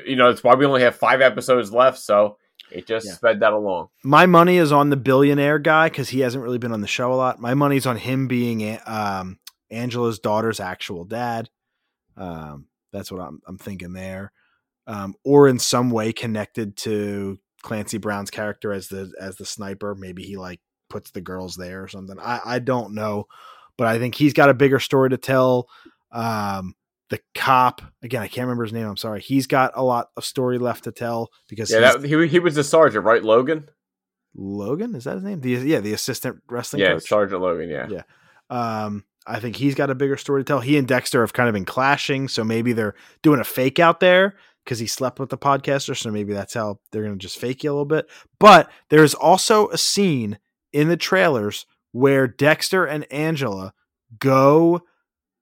you 0.06 0.16
know 0.16 0.30
it's 0.30 0.44
why 0.44 0.56
we 0.56 0.66
only 0.66 0.82
have 0.82 0.96
five 0.96 1.22
episodes 1.22 1.72
left, 1.74 1.98
so 2.00 2.38
it 2.72 2.88
just 2.88 3.06
Yeah. 3.06 3.14
sped 3.14 3.40
that 3.42 3.52
along. 3.54 3.90
my 4.04 4.26
money 4.26 4.58
is 4.58 4.72
on 4.72 4.90
the 4.92 4.96
billionaire 4.96 5.60
guy 5.60 5.90
because 5.90 6.10
he 6.10 6.22
hasn't 6.22 6.44
really 6.44 6.58
been 6.58 6.72
on 6.72 6.82
the 6.82 6.88
show 6.88 7.12
a 7.12 7.16
lot. 7.16 7.40
My 7.40 7.54
money's 7.54 7.86
on 7.86 7.98
him 7.98 8.28
being 8.28 8.80
um, 8.86 9.40
Angela's 9.72 10.20
daughter's 10.20 10.60
actual 10.60 11.06
dad. 11.06 11.50
Um, 12.18 12.68
that's 12.92 13.12
what 13.12 13.22
I'm, 13.22 13.42
I'm 13.48 13.58
thinking 13.58 13.94
there, 13.94 14.32
um, 14.86 15.16
or 15.24 15.48
in 15.48 15.60
some 15.60 15.90
way 15.90 16.12
connected 16.14 16.76
to 16.78 17.40
Clancy 17.64 17.98
Brown's 17.98 18.32
character 18.32 18.74
as 18.74 18.90
the 18.90 19.12
as 19.20 19.38
the 19.38 19.46
sniper. 19.46 19.96
Maybe 19.96 20.24
he 20.24 20.38
like 20.38 20.60
puts 20.90 21.12
the 21.12 21.22
girls 21.22 21.56
there 21.56 21.84
or 21.84 21.88
something. 21.88 22.18
I 22.20 22.42
I 22.46 22.60
don't 22.60 22.94
know, 22.94 23.26
but 23.78 23.88
I 23.88 23.98
think 23.98 24.16
he's 24.16 24.34
got 24.34 24.50
a 24.50 24.54
bigger 24.54 24.80
story 24.80 25.10
to 25.10 25.18
tell. 25.18 25.70
Um, 26.12 26.76
the 27.10 27.20
cop 27.36 27.82
again, 28.04 28.22
I 28.22 28.28
can't 28.28 28.46
remember 28.46 28.64
his 28.64 28.74
name. 28.74 28.88
I'm 28.88 28.98
sorry. 28.98 29.22
He's 29.22 29.48
got 29.48 29.72
a 29.76 29.84
lot 29.84 30.10
of 30.18 30.26
story 30.26 30.58
left 30.58 30.86
to 30.86 30.92
tell 30.92 31.30
because 31.48 31.72
Yeah, 31.72 31.80
that, 31.80 32.04
he 32.04 32.28
he 32.28 32.40
was 32.40 32.56
the 32.56 32.64
sergeant, 32.64 33.06
right, 33.06 33.24
Logan? 33.24 33.70
Logan 34.34 34.96
is 34.96 35.04
that 35.04 35.16
his 35.16 35.24
name? 35.24 35.42
The 35.42 35.52
yeah, 35.52 35.82
the 35.82 35.94
assistant 35.94 36.42
wrestling 36.50 36.82
Yeah, 36.82 36.94
coach. 36.94 37.08
Sergeant 37.08 37.42
Logan. 37.42 37.70
Yeah. 37.70 37.88
Yeah. 37.90 38.04
Um, 38.50 39.04
I 39.28 39.40
think 39.40 39.56
he's 39.56 39.76
got 39.76 39.90
a 39.90 39.96
bigger 39.96 40.18
story 40.18 40.42
to 40.42 40.46
tell. 40.46 40.60
He 40.62 40.78
and 40.78 40.88
Dexter 40.88 41.22
have 41.22 41.34
kind 41.34 41.48
of 41.48 41.54
been 41.54 41.66
clashing, 41.66 42.28
so 42.28 42.44
maybe 42.44 42.74
they're 42.74 42.96
doing 43.22 43.40
a 43.40 43.44
fake 43.44 43.80
out 43.80 44.00
there 44.00 44.36
because 44.64 44.80
he 44.80 44.88
slept 44.88 45.20
with 45.20 45.30
the 45.30 45.38
podcaster. 45.38 45.96
So 45.96 46.12
maybe 46.12 46.34
that's 46.34 46.54
how 46.54 46.80
they're 46.92 47.04
going 47.04 47.18
to 47.18 47.22
just 47.22 47.38
fake 47.38 47.64
you 47.64 47.72
a 47.72 47.74
little 47.74 47.86
bit. 47.86 48.10
But 48.40 48.70
there's 48.90 49.14
also 49.14 49.70
a 49.70 49.78
scene 49.78 50.40
in 50.74 50.88
the 50.88 50.98
trailers 50.98 51.66
where 51.92 52.28
Dexter 52.28 52.86
and 52.86 53.12
Angela 53.12 53.74
go 54.20 54.82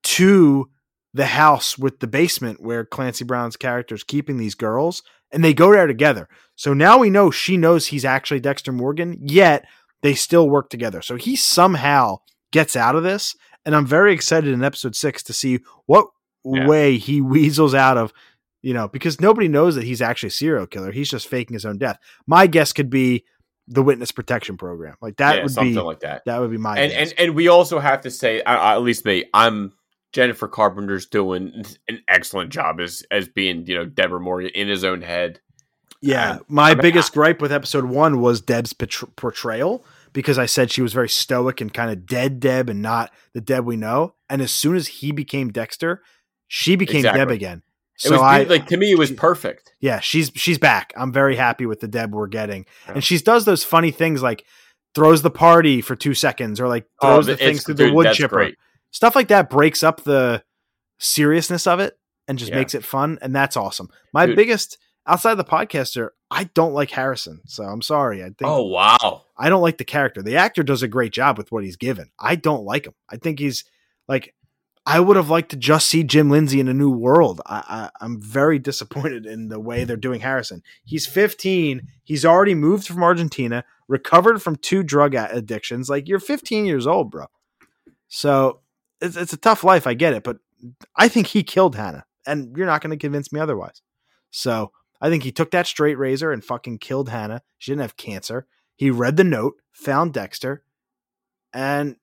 to 0.02 0.70
the 1.12 1.26
house 1.26 1.76
with 1.76 2.00
the 2.00 2.06
basement 2.06 2.62
where 2.62 2.84
Clancy 2.84 3.24
Brown's 3.24 3.56
character 3.56 3.94
is 3.94 4.04
keeping 4.04 4.36
these 4.36 4.54
girls, 4.54 5.02
and 5.32 5.42
they 5.42 5.54
go 5.54 5.72
there 5.72 5.86
together. 5.86 6.28
So 6.56 6.74
now 6.74 6.98
we 6.98 7.10
know 7.10 7.30
she 7.30 7.56
knows 7.56 7.86
he's 7.86 8.04
actually 8.04 8.40
Dexter 8.40 8.72
Morgan, 8.72 9.18
yet 9.20 9.66
they 10.02 10.14
still 10.14 10.48
work 10.48 10.70
together. 10.70 11.02
So 11.02 11.16
he 11.16 11.36
somehow 11.36 12.18
gets 12.52 12.76
out 12.76 12.96
of 12.96 13.02
this, 13.02 13.36
and 13.66 13.74
I'm 13.76 13.86
very 13.86 14.12
excited 14.12 14.52
in 14.52 14.62
episode 14.64 14.96
six 14.96 15.22
to 15.24 15.32
see 15.32 15.60
what 15.86 16.06
Yeah. 16.44 16.66
way 16.66 16.96
he 16.96 17.20
weasels 17.20 17.74
out 17.74 17.96
of, 17.98 18.12
you 18.62 18.72
know, 18.74 18.88
because 18.88 19.20
nobody 19.20 19.48
knows 19.48 19.74
that 19.74 19.84
he's 19.84 20.00
actually 20.02 20.28
a 20.28 20.32
serial 20.32 20.66
killer. 20.66 20.90
He's 20.92 21.10
just 21.10 21.28
faking 21.28 21.54
his 21.54 21.64
own 21.66 21.76
death. 21.78 21.98
My 22.26 22.46
guess 22.46 22.72
could 22.72 22.88
be 22.90 23.24
the 23.68 23.82
witness 23.82 24.10
protection 24.10 24.56
program. 24.56 24.96
Like 25.00 25.16
that 25.18 25.36
Yeah, 25.36 25.42
would 25.42 25.52
something 25.52 25.74
be 25.74 25.80
like 25.80 26.00
that. 26.00 26.22
that 26.26 26.40
would 26.40 26.50
be 26.50 26.56
my 26.58 26.76
and, 26.78 26.90
guess. 26.92 27.10
and 27.12 27.20
and 27.20 27.34
we 27.36 27.48
also 27.48 27.78
have 27.78 28.00
to 28.02 28.10
say, 28.10 28.40
uh, 28.42 28.72
at 28.74 28.82
least 28.82 29.04
me, 29.04 29.24
I'm 29.34 29.72
Jennifer 30.12 30.48
Carpenter's 30.48 31.06
doing 31.06 31.64
an 31.88 32.00
excellent 32.08 32.50
job 32.50 32.80
as 32.80 33.04
as 33.12 33.28
being 33.28 33.66
you 33.66 33.76
know 33.76 33.84
Deborah 33.84 34.18
Morgan 34.20 34.50
in 34.54 34.66
his 34.66 34.82
own 34.82 35.02
head. 35.02 35.40
Yeah, 36.02 36.32
Um, 36.36 36.44
my 36.48 36.70
I 36.70 36.74
mean, 36.74 36.82
biggest 36.82 37.12
gripe 37.12 37.40
with 37.42 37.52
episode 37.52 37.84
one 37.84 38.20
was 38.20 38.40
Deb's 38.40 38.72
portr- 38.72 39.14
portrayal 39.16 39.84
because 40.12 40.38
I 40.38 40.46
said 40.46 40.70
she 40.70 40.82
was 40.82 40.92
very 40.92 41.08
stoic 41.08 41.60
and 41.60 41.72
kind 41.72 41.90
of 41.90 42.06
dead 42.06 42.40
Deb 42.40 42.68
and 42.68 42.82
not 42.82 43.10
the 43.34 43.40
Deb 43.40 43.64
we 43.64 43.76
know. 43.76 44.14
And 44.28 44.40
as 44.42 44.50
soon 44.52 44.76
as 44.76 44.86
he 44.88 45.12
became 45.12 45.50
Dexter, 45.50 46.02
she 46.48 46.76
became 46.76 47.02
Deb 47.02 47.14
Exactly. 47.14 47.36
again. 47.36 47.62
It 47.96 48.08
So 48.08 48.12
was 48.12 48.20
I, 48.22 48.42
like 48.44 48.66
to 48.68 48.76
me, 48.76 48.92
it 48.92 48.98
was 48.98 49.10
she- 49.10 49.14
perfect. 49.16 49.72
yeah, 49.80 50.00
she's 50.00 50.30
she's 50.34 50.58
back. 50.58 50.92
I'm 50.96 51.12
very 51.12 51.36
happy 51.36 51.66
with 51.66 51.80
the 51.80 51.88
Deb 51.88 52.14
we're 52.14 52.26
getting, 52.28 52.64
Yeah. 52.86 52.94
and 52.94 53.04
she 53.04 53.18
does 53.18 53.44
those 53.44 53.62
funny 53.64 53.90
things 53.90 54.22
like 54.22 54.44
throws 54.94 55.22
the 55.22 55.30
party 55.30 55.80
for 55.82 55.94
two 55.94 56.14
seconds 56.14 56.60
or 56.60 56.66
like 56.68 56.86
Oh, 57.02 57.14
throws 57.16 57.26
the 57.26 57.36
things 57.36 57.62
through 57.62 57.74
the 57.74 57.92
wood 57.92 58.12
chipper. 58.14 58.36
great. 58.36 58.54
Stuff 58.90 59.14
like 59.14 59.28
that 59.28 59.50
breaks 59.50 59.82
up 59.82 60.02
the 60.02 60.42
seriousness 60.98 61.66
of 61.66 61.80
it 61.80 61.96
and 62.26 62.38
just 62.38 62.50
Yeah. 62.50 62.58
makes 62.58 62.74
it 62.74 62.84
fun, 62.84 63.18
and 63.22 63.34
that's 63.34 63.56
awesome. 63.56 63.88
My 64.12 64.26
Dude. 64.26 64.36
biggest 64.36 64.78
outside 65.06 65.34
the 65.34 65.44
podcaster, 65.44 66.10
I 66.30 66.44
don't 66.44 66.74
like 66.74 66.90
Harrison, 66.90 67.40
so 67.46 67.64
I'm 67.64 67.82
sorry. 67.82 68.22
I 68.22 68.26
think 68.26 68.42
Oh 68.44 68.62
wow! 68.62 69.24
I 69.36 69.48
don't 69.48 69.62
like 69.62 69.78
the 69.78 69.84
character. 69.84 70.22
The 70.22 70.36
actor 70.36 70.62
does 70.62 70.82
a 70.82 70.88
great 70.88 71.12
job 71.12 71.38
with 71.38 71.50
what 71.50 71.64
he's 71.64 71.76
given. 71.76 72.10
I 72.18 72.36
don't 72.36 72.64
like 72.64 72.86
him. 72.86 72.94
I 73.08 73.16
think 73.16 73.38
he's 73.38 73.64
like 74.08 74.34
I 74.86 74.98
would 74.98 75.16
have 75.16 75.30
liked 75.30 75.50
to 75.50 75.56
just 75.56 75.88
see 75.88 76.02
Jim 76.02 76.30
Lindsay 76.30 76.58
in 76.58 76.68
a 76.68 76.74
new 76.74 76.90
world. 76.90 77.40
I, 77.46 77.62
I 77.68 78.04
I'm 78.04 78.20
very 78.20 78.58
disappointed 78.58 79.26
in 79.26 79.48
the 79.48 79.60
way 79.60 79.84
they're 79.84 79.96
doing 79.96 80.20
Harrison. 80.20 80.62
He's 80.84 81.06
15. 81.06 81.82
He's 82.04 82.24
already 82.24 82.54
moved 82.54 82.86
from 82.86 83.02
Argentina, 83.02 83.64
recovered 83.88 84.42
from 84.42 84.56
two 84.56 84.82
drug 84.82 85.14
addictions. 85.14 85.88
Like 85.88 86.08
you're 86.08 86.20
15 86.20 86.64
years 86.64 86.86
old, 86.86 87.10
bro. 87.10 87.26
So 88.08 88.60
it's 89.00 89.16
it's 89.16 89.32
a 89.32 89.38
tough 89.38 89.64
life. 89.64 89.86
I 89.86 89.94
get 89.94 90.14
it, 90.14 90.22
but 90.22 90.38
I 90.96 91.08
think 91.08 91.28
he 91.28 91.42
killed 91.42 91.76
Hannah, 91.76 92.04
and 92.26 92.56
you're 92.56 92.66
not 92.66 92.82
going 92.82 92.90
to 92.90 93.02
convince 93.02 93.32
me 93.32 93.40
otherwise. 93.40 93.82
So 94.30 94.72
I 95.00 95.08
think 95.08 95.22
he 95.22 95.32
took 95.32 95.50
that 95.52 95.66
straight 95.66 95.96
razor 95.98 96.30
and 96.32 96.44
fucking 96.44 96.78
killed 96.78 97.08
Hannah. 97.08 97.42
She 97.58 97.70
didn't 97.72 97.82
have 97.82 97.96
cancer. 97.96 98.46
He 98.76 98.90
read 98.90 99.16
the 99.16 99.24
note, 99.24 99.54
found 99.72 100.12
Dexter, 100.14 100.62
and 101.52 101.96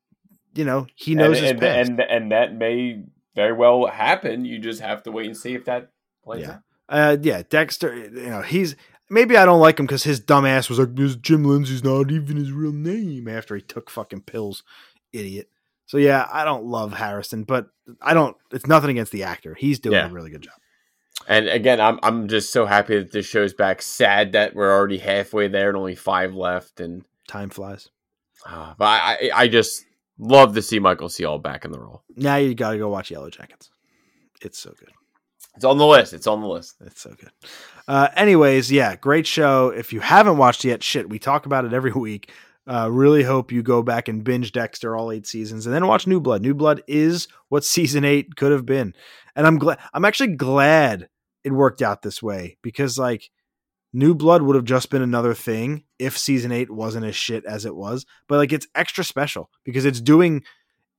you 0.53 0.65
know 0.65 0.87
he 0.95 1.15
knows 1.15 1.37
and, 1.37 1.43
his 1.43 1.51
and, 1.51 1.59
past. 1.59 1.89
and 1.89 2.01
and 2.01 2.31
that 2.31 2.55
may 2.55 3.03
very 3.35 3.53
well 3.53 3.85
happen. 3.87 4.45
You 4.45 4.59
just 4.59 4.81
have 4.81 5.03
to 5.03 5.11
wait 5.11 5.27
and 5.27 5.37
see 5.37 5.53
if 5.53 5.65
that 5.65 5.91
plays 6.23 6.41
Yeah. 6.41 6.51
out. 6.51 6.61
uh, 6.89 7.17
yeah, 7.21 7.43
Dexter. 7.47 7.95
You 7.95 8.29
know 8.29 8.41
he's 8.41 8.75
maybe 9.09 9.37
I 9.37 9.45
don't 9.45 9.59
like 9.61 9.79
him 9.79 9.85
because 9.85 10.03
his 10.03 10.19
dumbass 10.21 10.69
was 10.69 10.79
like, 10.79 10.95
"This 10.95 11.15
Jim 11.15 11.43
Lindsay's 11.43 11.83
not 11.83 12.11
even 12.11 12.37
his 12.37 12.51
real 12.51 12.71
name." 12.73 13.27
After 13.27 13.55
he 13.55 13.61
took 13.61 13.89
fucking 13.89 14.21
pills, 14.21 14.63
idiot. 15.13 15.49
So 15.85 15.97
yeah, 15.97 16.27
I 16.31 16.43
don't 16.43 16.65
love 16.65 16.93
Harrison, 16.93 17.43
but 17.43 17.67
I 18.01 18.13
don't. 18.13 18.35
It's 18.51 18.67
nothing 18.67 18.89
against 18.91 19.11
the 19.11 19.23
actor. 19.23 19.55
He's 19.55 19.79
doing 19.79 19.93
Yeah. 19.93 20.09
a 20.09 20.11
really 20.11 20.29
good 20.31 20.41
job. 20.41 20.55
And 21.27 21.47
again, 21.49 21.79
I'm 21.81 21.99
I'm 22.03 22.27
just 22.27 22.51
so 22.53 22.65
happy 22.65 22.97
that 22.97 23.11
this 23.11 23.25
show's 23.25 23.53
back. 23.53 23.81
Sad 23.81 24.31
that 24.33 24.55
we're 24.55 24.73
already 24.73 24.97
halfway 24.97 25.47
there 25.47 25.69
and 25.69 25.77
only 25.77 25.95
five 25.95 26.33
left. 26.33 26.79
And 26.79 27.03
Time 27.27 27.49
flies. 27.49 27.89
uh, 28.45 28.73
but 28.77 28.85
I 28.85 29.13
I- 29.13 29.31
I 29.43 29.47
just 29.47 29.85
love 30.19 30.55
to 30.55 30.61
see 30.61 30.79
Michael 30.79 31.09
C. 31.09 31.23
Hall 31.23 31.39
back 31.39 31.65
in 31.65 31.71
the 31.71 31.79
role. 31.79 32.03
Now 32.15 32.37
you 32.37 32.53
got 32.55 32.71
to 32.71 32.77
go 32.77 32.89
watch 32.89 33.09
Yellowjackets. 33.09 33.69
It's 34.41 34.59
so 34.59 34.73
good. 34.79 34.89
It's 35.55 35.65
on 35.65 35.77
the 35.79 35.85
list. 35.87 36.13
It's 36.13 36.27
on 36.27 36.41
the 36.41 36.47
list. 36.47 36.75
It's 36.85 37.01
so 37.01 37.09
good. 37.19 37.31
Uh, 37.87 38.09
anyways, 38.15 38.71
yeah, 38.71 38.95
great 38.95 39.25
show. 39.25 39.69
If 39.69 39.91
you 39.91 39.99
haven't 39.99 40.37
watched 40.37 40.63
it 40.65 40.69
yet, 40.69 40.83
shit, 40.83 41.09
we 41.09 41.17
talk 41.19 41.45
about 41.47 41.65
it 41.65 41.73
every 41.73 41.91
week. 41.93 42.31
Uh, 42.67 42.89
really 42.91 43.23
hope 43.23 43.51
you 43.51 43.63
go 43.63 43.81
back 43.81 44.07
and 44.09 44.23
binge 44.23 44.51
Dexter 44.51 44.95
all 44.95 45.11
eight 45.11 45.25
seasons 45.25 45.65
and 45.65 45.73
then 45.73 45.87
watch 45.87 46.05
New 46.05 46.19
Blood. 46.19 46.41
New 46.41 46.53
Blood 46.53 46.83
is 46.87 47.27
what 47.49 47.63
season 47.75 48.03
eight 48.05 48.35
could 48.35 48.51
have 48.51 48.65
been. 48.65 48.93
And 49.37 49.47
I'm 49.47 49.57
glad, 49.57 49.79
I'm 49.93 50.03
actually 50.03 50.35
glad 50.35 51.07
it 51.45 51.53
worked 51.53 51.81
out 51.81 52.01
this 52.01 52.21
way 52.21 52.57
because, 52.61 52.97
like, 52.97 53.29
New 53.93 54.13
Blood 54.13 54.41
would 54.41 54.55
have 54.55 54.65
just 54.65 54.89
been 54.89 55.01
another 55.01 55.33
thing 55.33 55.83
if 55.97 56.17
season 56.17 56.51
eight 56.51 56.69
wasn't 56.69 57.05
as 57.05 57.15
shit 57.15 57.45
as 57.45 57.65
it 57.65 57.75
was. 57.75 58.05
But 58.27 58.37
like 58.37 58.51
it's 58.51 58.67
extra 58.75 59.03
special 59.03 59.49
because 59.63 59.85
it's 59.85 60.01
doing 60.01 60.43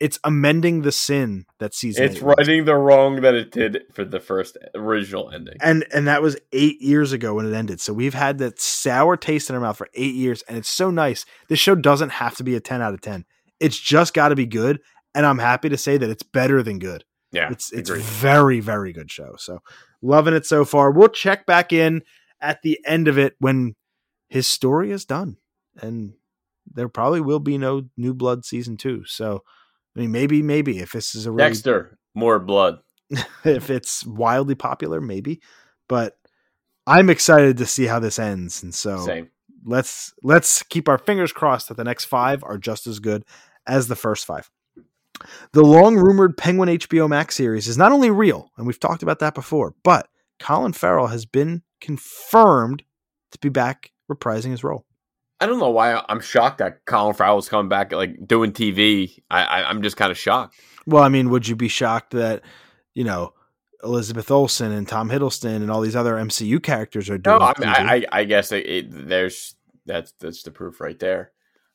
it's 0.01 0.19
amending 0.25 0.83
the 0.83 0.93
sin 0.93 1.45
that 1.59 1.75
season 1.75 2.05
It's 2.05 2.21
righting 2.21 2.65
the 2.65 2.77
wrong 2.77 3.21
that 3.23 3.35
it 3.35 3.51
did 3.51 3.83
for 3.93 4.05
the 4.05 4.21
first 4.21 4.57
original 4.75 5.31
ending. 5.31 5.57
And 5.61 5.85
and 5.93 6.07
that 6.09 6.23
was 6.23 6.37
eight 6.53 6.81
years 6.81 7.13
ago 7.13 7.35
when 7.35 7.47
it 7.47 7.55
ended. 7.55 7.81
So 7.81 7.93
we've 7.93 8.15
had 8.15 8.39
that 8.39 8.61
sour 8.61 9.17
taste 9.17 9.51
in 9.51 9.57
our 9.57 9.61
mouth 9.61 9.77
for 9.77 9.89
eight 9.95 10.15
years, 10.15 10.43
and 10.49 10.57
it's 10.57 10.69
so 10.69 10.91
nice. 10.91 11.25
This 11.49 11.59
show 11.59 11.75
doesn't 11.75 12.11
have 12.11 12.37
to 12.37 12.45
be 12.45 12.55
a 12.55 12.61
10 12.61 12.81
out 12.81 12.95
of 12.95 13.01
10. 13.01 13.25
It's 13.61 13.79
just 13.79 14.15
gotta 14.15 14.37
be 14.37 14.47
good. 14.47 14.81
And 15.15 15.27
I'm 15.27 15.39
happy 15.39 15.69
to 15.69 15.77
say 15.77 15.97
that 15.97 16.11
it's 16.11 16.23
better 16.23 16.63
than 16.63 16.79
good. 16.79 17.05
Yeah, 17.31 17.51
It's 17.51 17.73
it's 17.73 17.91
agreed. 17.91 18.05
very 18.05 18.61
very 18.61 18.93
good 18.93 19.11
show. 19.11 19.35
So 19.39 19.61
loving 20.01 20.35
it 20.35 20.47
so 20.47 20.65
far. 20.65 20.91
We'll 20.91 21.09
check 21.09 21.45
back 21.47 21.73
in 21.73 22.03
at 22.41 22.63
the 22.63 22.79
end 22.87 23.09
of 23.09 23.19
it 23.19 23.35
when 23.39 23.75
his 24.29 24.47
story 24.47 24.91
is 24.91 25.05
done, 25.05 25.37
and 25.81 26.15
there 26.73 26.89
probably 26.89 27.21
will 27.21 27.41
be 27.41 27.59
no 27.59 27.83
New 27.97 28.15
Blood 28.15 28.45
season 28.45 28.77
two. 28.77 29.05
So 29.07 29.43
I 29.97 30.01
mean, 30.01 30.13
maybe 30.13 30.43
maybe 30.43 30.79
if 30.79 30.93
this 30.93 31.15
is 31.15 31.27
a 31.27 31.31
really 31.31 31.51
Dexter, 31.51 31.99
more 32.15 32.39
blood. 32.39 32.79
if 33.45 33.71
it's 33.71 34.05
wildly 34.07 34.55
popular, 34.55 35.01
maybe. 35.01 35.41
But 35.89 36.17
I'm 36.87 37.11
excited 37.11 37.57
to 37.59 37.67
see 37.67 37.87
how 37.87 37.99
this 37.99 38.19
ends, 38.19 38.63
and 38.63 38.75
so 38.75 38.99
Same. 38.99 39.31
let's 39.65 40.13
let's 40.23 40.63
keep 40.63 40.89
our 40.89 40.99
fingers 40.99 41.33
crossed 41.33 41.69
that 41.69 41.77
the 41.77 41.85
next 41.85 42.05
five 42.07 42.43
are 42.45 42.59
just 42.59 42.87
as 42.87 43.01
good 43.01 43.25
as 43.67 43.89
the 43.89 43.97
first 43.97 44.25
five. 44.25 44.51
The 45.53 45.63
long 45.63 45.97
rumored 45.97 46.37
Penguin 46.37 46.69
HBO 46.69 47.09
Max 47.09 47.35
series 47.35 47.69
is 47.69 47.79
not 47.79 47.93
only 47.93 48.11
real, 48.11 48.51
and 48.57 48.67
we've 48.67 48.81
talked 48.81 49.03
about 49.03 49.19
that 49.21 49.35
before, 49.35 49.75
but 49.83 50.09
Colin 50.39 50.73
Farrell 50.73 51.09
has 51.09 51.27
been 51.27 51.63
confirmed 51.81 52.83
to 53.33 53.39
be 53.39 53.49
back 53.49 53.93
reprising 54.11 54.51
his 54.51 54.65
role. 54.65 54.87
I 55.41 55.47
don't 55.47 55.61
know 55.61 55.71
why 55.71 56.03
I'm 56.09 56.21
shocked 56.21 56.59
that 56.59 56.85
Colin 56.85 57.15
Farrell 57.15 57.37
was 57.37 57.49
coming 57.49 57.69
back, 57.69 57.93
like 57.93 58.27
doing 58.27 58.53
TV. 58.53 59.19
I, 59.31 59.45
I 59.45 59.71
I'm 59.71 59.83
just 59.83 59.97
kind 59.97 60.11
of 60.11 60.19
shocked. 60.19 60.57
Well, 60.87 61.03
I 61.03 61.09
mean, 61.09 61.31
would 61.31 61.47
you 61.47 61.55
be 61.55 61.69
shocked 61.69 62.13
that 62.13 62.43
you 62.95 63.05
know 63.05 63.35
Elizabeth 63.85 64.31
Olsen 64.31 64.73
and 64.73 64.89
Tom 64.89 65.09
Hiddleston 65.11 65.57
and 65.57 65.71
all 65.71 65.81
these 65.81 65.95
other 65.95 66.15
MCU 66.15 66.61
characters 66.61 67.09
are 67.09 67.19
doing? 67.19 67.39
No, 67.39 67.53
I 67.57 67.61
mean, 67.61 67.69
I 67.69 68.05
I 68.11 68.25
guess 68.25 68.51
it, 68.51 68.67
it, 68.67 69.09
there's 69.09 69.55
that's 69.87 70.13
that's 70.19 70.43
the 70.43 70.51
proof 70.51 70.81
right 70.81 70.99
there. 70.99 71.31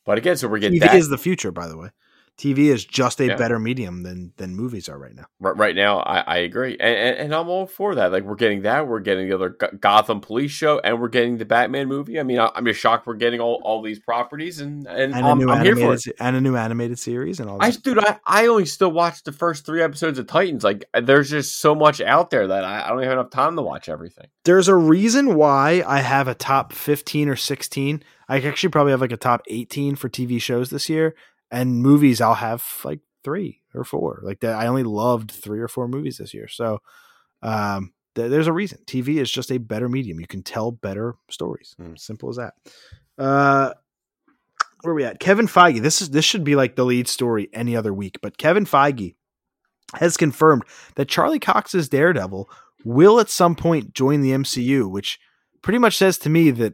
But 0.06 0.18
again, 0.18 0.36
so 0.36 0.50
we're 0.50 0.60
getting 0.60 0.80
TV 0.82 0.86
that 0.86 0.96
is 0.96 1.08
the 1.08 1.18
future, 1.18 1.52
by 1.52 1.68
the 1.68 1.78
way. 1.78 1.90
TV 2.38 2.70
is 2.72 2.84
just 2.84 3.22
a 3.22 3.28
Yeah. 3.28 3.36
better 3.36 3.60
medium 3.60 4.02
than 4.04 4.34
than 4.38 4.56
movies 4.56 4.90
are 4.90 4.98
right 4.98 5.14
now. 5.16 5.26
right, 5.40 5.56
right 5.56 5.76
now. 5.76 6.00
I, 6.00 6.20
I 6.22 6.38
agree, 6.38 6.76
and, 6.80 6.96
and 6.98 7.18
and 7.18 7.36
I'm 7.36 7.48
all 7.48 7.68
for 7.68 7.94
that. 7.96 8.12
Like 8.12 8.24
we're 8.24 8.36
getting 8.36 8.64
that, 8.64 8.88
we're 8.88 9.02
getting 9.02 9.30
the 9.30 9.36
other 9.36 9.50
Gotham 9.50 10.20
Police 10.20 10.50
show, 10.52 10.80
and 10.84 11.00
we're 11.00 11.10
getting 11.10 11.38
the 11.38 11.46
Batman 11.46 11.88
movie. 11.88 12.20
I 12.20 12.24
mean, 12.24 12.40
I, 12.40 12.50
I'm 12.56 12.66
just 12.66 12.80
shocked 12.80 13.06
we're 13.06 13.14
getting 13.16 13.40
all, 13.40 13.62
all 13.64 13.82
these 13.84 14.00
properties, 14.00 14.60
and 14.60 14.88
and, 14.88 15.14
And 15.14 15.26
I'm, 15.26 15.40
a 15.40 15.46
new 15.46 15.52
I'm 15.52 15.64
here 15.64 15.76
for 15.76 15.94
it. 15.94 16.02
and 16.20 16.36
a 16.36 16.42
new 16.42 16.56
animated 16.56 16.98
series 16.98 17.40
and 17.40 17.50
all 17.50 17.58
I 17.62 17.70
that. 17.70 17.84
dude, 17.84 18.00
I, 18.00 18.20
I 18.26 18.48
only 18.48 18.66
still 18.66 18.92
watch 18.92 19.24
the 19.24 19.32
first 19.32 19.66
three 19.66 19.84
episodes 19.84 20.18
of 20.18 20.26
Titans. 20.26 20.64
Like, 20.64 20.86
uh, 20.96 21.02
there's 21.02 21.30
just 21.30 21.60
so 21.60 21.76
much 21.76 22.02
out 22.02 22.32
there 22.32 22.48
that 22.48 22.64
I, 22.64 22.86
I 22.86 22.90
don't 22.90 23.04
have 23.04 23.12
enough 23.12 23.30
time 23.30 23.56
to 23.56 23.62
watch 23.62 23.90
everything. 23.90 24.28
There's 24.44 24.68
a 24.68 24.76
reason 24.76 25.36
why 25.36 25.84
I 25.86 26.00
have 26.00 26.28
a 26.28 26.34
top 26.34 26.74
15 26.74 27.30
or 27.30 27.36
16. 27.36 28.04
I 28.28 28.40
actually 28.42 28.70
probably 28.70 28.92
have 28.92 29.02
like 29.02 29.12
a 29.12 29.18
top 29.18 29.42
18 29.48 29.96
for 29.96 30.10
TV 30.10 30.42
shows 30.42 30.70
this 30.70 30.90
year 30.90 31.14
and 31.54 31.82
movies 31.82 32.20
I'll 32.20 32.34
have 32.34 32.66
like 32.84 33.00
3 33.24 33.62
or 33.74 33.86
4. 33.86 34.22
Like 34.24 34.42
that 34.42 34.56
I 34.56 34.68
only 34.68 34.84
loved 34.84 35.32
3 35.32 35.62
or 35.62 35.70
4 35.70 35.88
movies 35.88 36.18
this 36.18 36.34
year. 36.34 36.50
So 36.50 36.80
um 37.42 37.94
th- 38.16 38.30
there's 38.30 38.48
a 38.48 38.54
reason. 38.54 38.80
TV 38.86 39.22
is 39.22 39.32
just 39.32 39.52
a 39.52 39.60
better 39.60 39.88
medium. 39.88 40.20
You 40.20 40.28
can 40.28 40.44
tell 40.44 40.72
better 40.72 41.16
stories. 41.30 41.76
Mm. 41.80 41.98
Simple 41.98 42.30
as 42.30 42.38
that. 42.38 42.54
Uh 43.18 43.74
where 44.82 44.92
are 44.92 44.96
we 44.96 45.06
at? 45.06 45.20
Kevin 45.20 45.48
Feige. 45.48 45.82
This 45.82 46.02
is 46.02 46.10
this 46.10 46.26
should 46.26 46.44
be 46.44 46.56
like 46.56 46.76
the 46.76 46.84
lead 46.84 47.08
story 47.08 47.50
any 47.54 47.76
other 47.78 47.94
week, 47.94 48.20
but 48.22 48.38
Kevin 48.38 48.66
Feige 48.66 49.16
has 49.96 50.18
confirmed 50.18 50.64
that 50.96 51.08
Charlie 51.08 51.40
Cox's 51.40 51.88
Daredevil 51.88 52.50
will 52.84 53.20
at 53.20 53.30
some 53.30 53.56
point 53.56 53.94
join 53.94 54.22
the 54.22 54.32
MCU, 54.32 54.90
which 54.90 55.20
pretty 55.62 55.78
much 55.78 55.96
says 55.96 56.18
to 56.18 56.30
me 56.30 56.50
that 56.52 56.74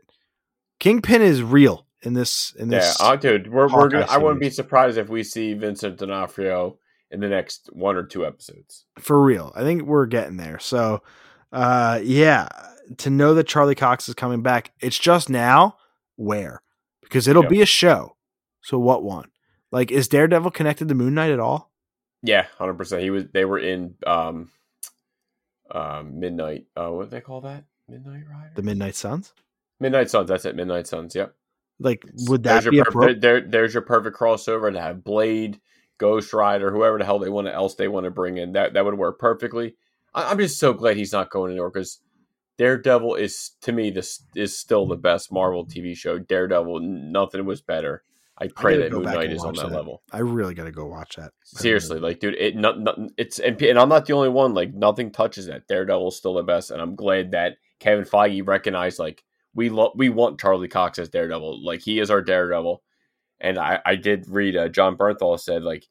Kingpin 0.80 1.22
is 1.22 1.44
real 1.44 1.86
in 2.02 2.14
this 2.14 2.54
in 2.58 2.72
Yeah, 2.72 2.80
this 2.80 3.02
uh, 3.02 3.16
dude, 3.16 3.52
we're, 3.52 3.68
we're 3.68 3.90
gonna, 3.90 4.06
I 4.10 4.18
wouldn't 4.18 4.40
be 4.42 4.50
surprised 4.50 4.98
if 4.98 5.10
we 5.10 5.24
see 5.24 5.54
Vincent 5.54 5.98
D'Onofrio 5.98 6.78
in 7.12 7.20
the 7.20 7.28
next 7.30 7.70
one 7.74 7.96
or 7.96 8.04
two 8.04 8.26
episodes. 8.26 8.86
for 9.00 9.22
real. 9.22 9.52
I 9.56 9.62
think 9.62 9.84
we're 9.84 10.06
getting 10.06 10.38
there. 10.38 10.60
So 10.60 11.02
uh 11.52 12.00
yeah, 12.04 12.48
to 12.98 13.10
know 13.10 13.34
that 13.34 13.48
Charlie 13.48 13.76
Cox 13.76 14.08
is 14.08 14.16
coming 14.16 14.42
back, 14.44 14.72
it's 14.80 14.98
just 15.00 15.30
now 15.30 15.78
where? 16.16 16.62
Because 17.02 17.28
it'll 17.28 17.44
Yep. 17.44 17.50
be 17.50 17.62
a 17.62 17.66
show. 17.66 18.16
So 18.62 18.78
what 18.78 19.04
one? 19.04 19.30
Like 19.72 19.92
is 19.92 20.08
Daredevil 20.08 20.52
connected 20.52 20.88
to 20.88 20.96
Moon 20.96 21.14
Knight 21.16 21.32
at 21.32 21.40
all? 21.40 21.72
Yeah, 22.22 22.46
hundred 22.58 22.74
percent. 22.76 23.02
He 23.02 23.10
was. 23.12 23.26
They 23.34 23.46
were 23.46 23.60
in 23.60 23.96
um, 24.06 24.50
um, 25.72 26.20
Midnight. 26.20 26.66
Uh, 26.76 26.90
what 26.90 27.06
do 27.06 27.10
they 27.12 27.22
call 27.22 27.42
that? 27.42 27.64
Midnight 27.88 28.24
Rider. 28.30 28.52
The 28.56 28.62
Midnight 28.64 28.96
Suns? 28.96 29.34
Midnight 29.80 30.10
Suns. 30.10 30.28
That's 30.28 30.46
it. 30.46 30.56
Midnight 30.56 30.86
Suns. 30.88 31.16
Yep. 31.16 31.34
Like 31.80 32.06
would 32.28 32.44
that 32.44 32.64
there's 32.64 32.72
be 32.72 32.84
pro- 32.84 33.14
there, 33.14 33.42
there's 33.42 33.74
your 33.74 33.84
perfect 33.84 34.18
crossover 34.18 34.72
to 34.72 34.82
have 34.82 35.04
Blade, 35.04 35.60
Ghost 35.98 36.34
Rider, 36.34 36.72
whoever 36.72 36.98
the 36.98 37.06
hell 37.06 37.20
they 37.20 37.30
want 37.30 37.48
to 37.48 37.54
else 37.54 37.76
they 37.76 37.88
want 37.88 38.04
to 38.04 38.12
bring 38.12 38.38
in. 38.38 38.54
That 38.54 38.74
that 38.74 38.86
would 38.86 38.98
work 38.98 39.20
perfectly. 39.20 39.76
I, 40.14 40.30
I'm 40.30 40.38
just 40.38 40.60
so 40.60 40.74
glad 40.74 40.98
he's 40.98 41.14
not 41.14 41.30
going 41.30 41.52
anywhere 41.52 41.70
because 41.70 42.00
Daredevil 42.58 43.16
is 43.16 43.52
to 43.62 43.72
me 43.72 43.90
this 43.90 44.22
is 44.36 44.58
still 44.58 44.86
the 44.86 44.98
best 44.98 45.32
Marvel 45.32 45.66
TV 45.66 45.96
show. 45.96 46.20
Daredevil, 46.20 46.82
nothing 46.82 47.46
was 47.46 47.62
better. 47.62 48.04
I 48.40 48.48
pray 48.48 48.78
gotta 48.78 48.90
that 48.90 48.96
Moon 48.96 49.04
Knight 49.04 49.32
is 49.34 49.44
on 49.44 49.54
that, 49.56 49.70
that. 49.70 49.76
level. 49.76 50.02
I 50.12 50.20
really 50.20 50.54
got 50.54 50.64
to 50.64 50.72
go 50.72 50.86
watch 50.86 51.18
that. 51.18 51.34
Seriously, 51.44 52.00
like, 52.00 52.20
dude, 52.20 52.36
it 52.36 52.56
not, 52.56 52.80
not 52.80 52.98
it's 53.18 53.40
and, 53.40 53.62
and 53.62 53.78
I'm 53.78 53.90
not 53.90 54.06
the 54.06 54.14
only 54.14 54.30
one. 54.30 54.54
Like, 54.54 54.74
nothing 54.74 55.12
touches 55.12 55.48
that. 55.48 55.68
Daredevil's 55.68 56.16
still 56.16 56.36
the 56.36 56.44
best, 56.44 56.72
and 56.72 56.82
I'm 56.82 56.96
glad 56.96 57.32
that 57.32 57.58
Kevin 57.80 58.06
Feige 58.06 58.48
recognized 58.48 58.98
like 58.98 59.24
we 59.54 59.70
lo- 59.70 59.94
we 59.96 60.10
want 60.10 60.40
Charlie 60.40 60.68
Cox 60.68 61.00
as 61.00 61.10
Daredevil. 61.10 61.64
Like, 61.64 61.82
he 61.82 62.00
is 62.00 62.12
our 62.12 62.22
Daredevil, 62.22 62.82
and 63.40 63.58
I 63.58 63.80
I 63.86 63.96
did 63.96 64.28
read 64.28 64.56
uh, 64.56 64.70
Jon 64.70 64.98
Bernthal 64.98 65.40
said 65.40 65.64
like 65.64 65.88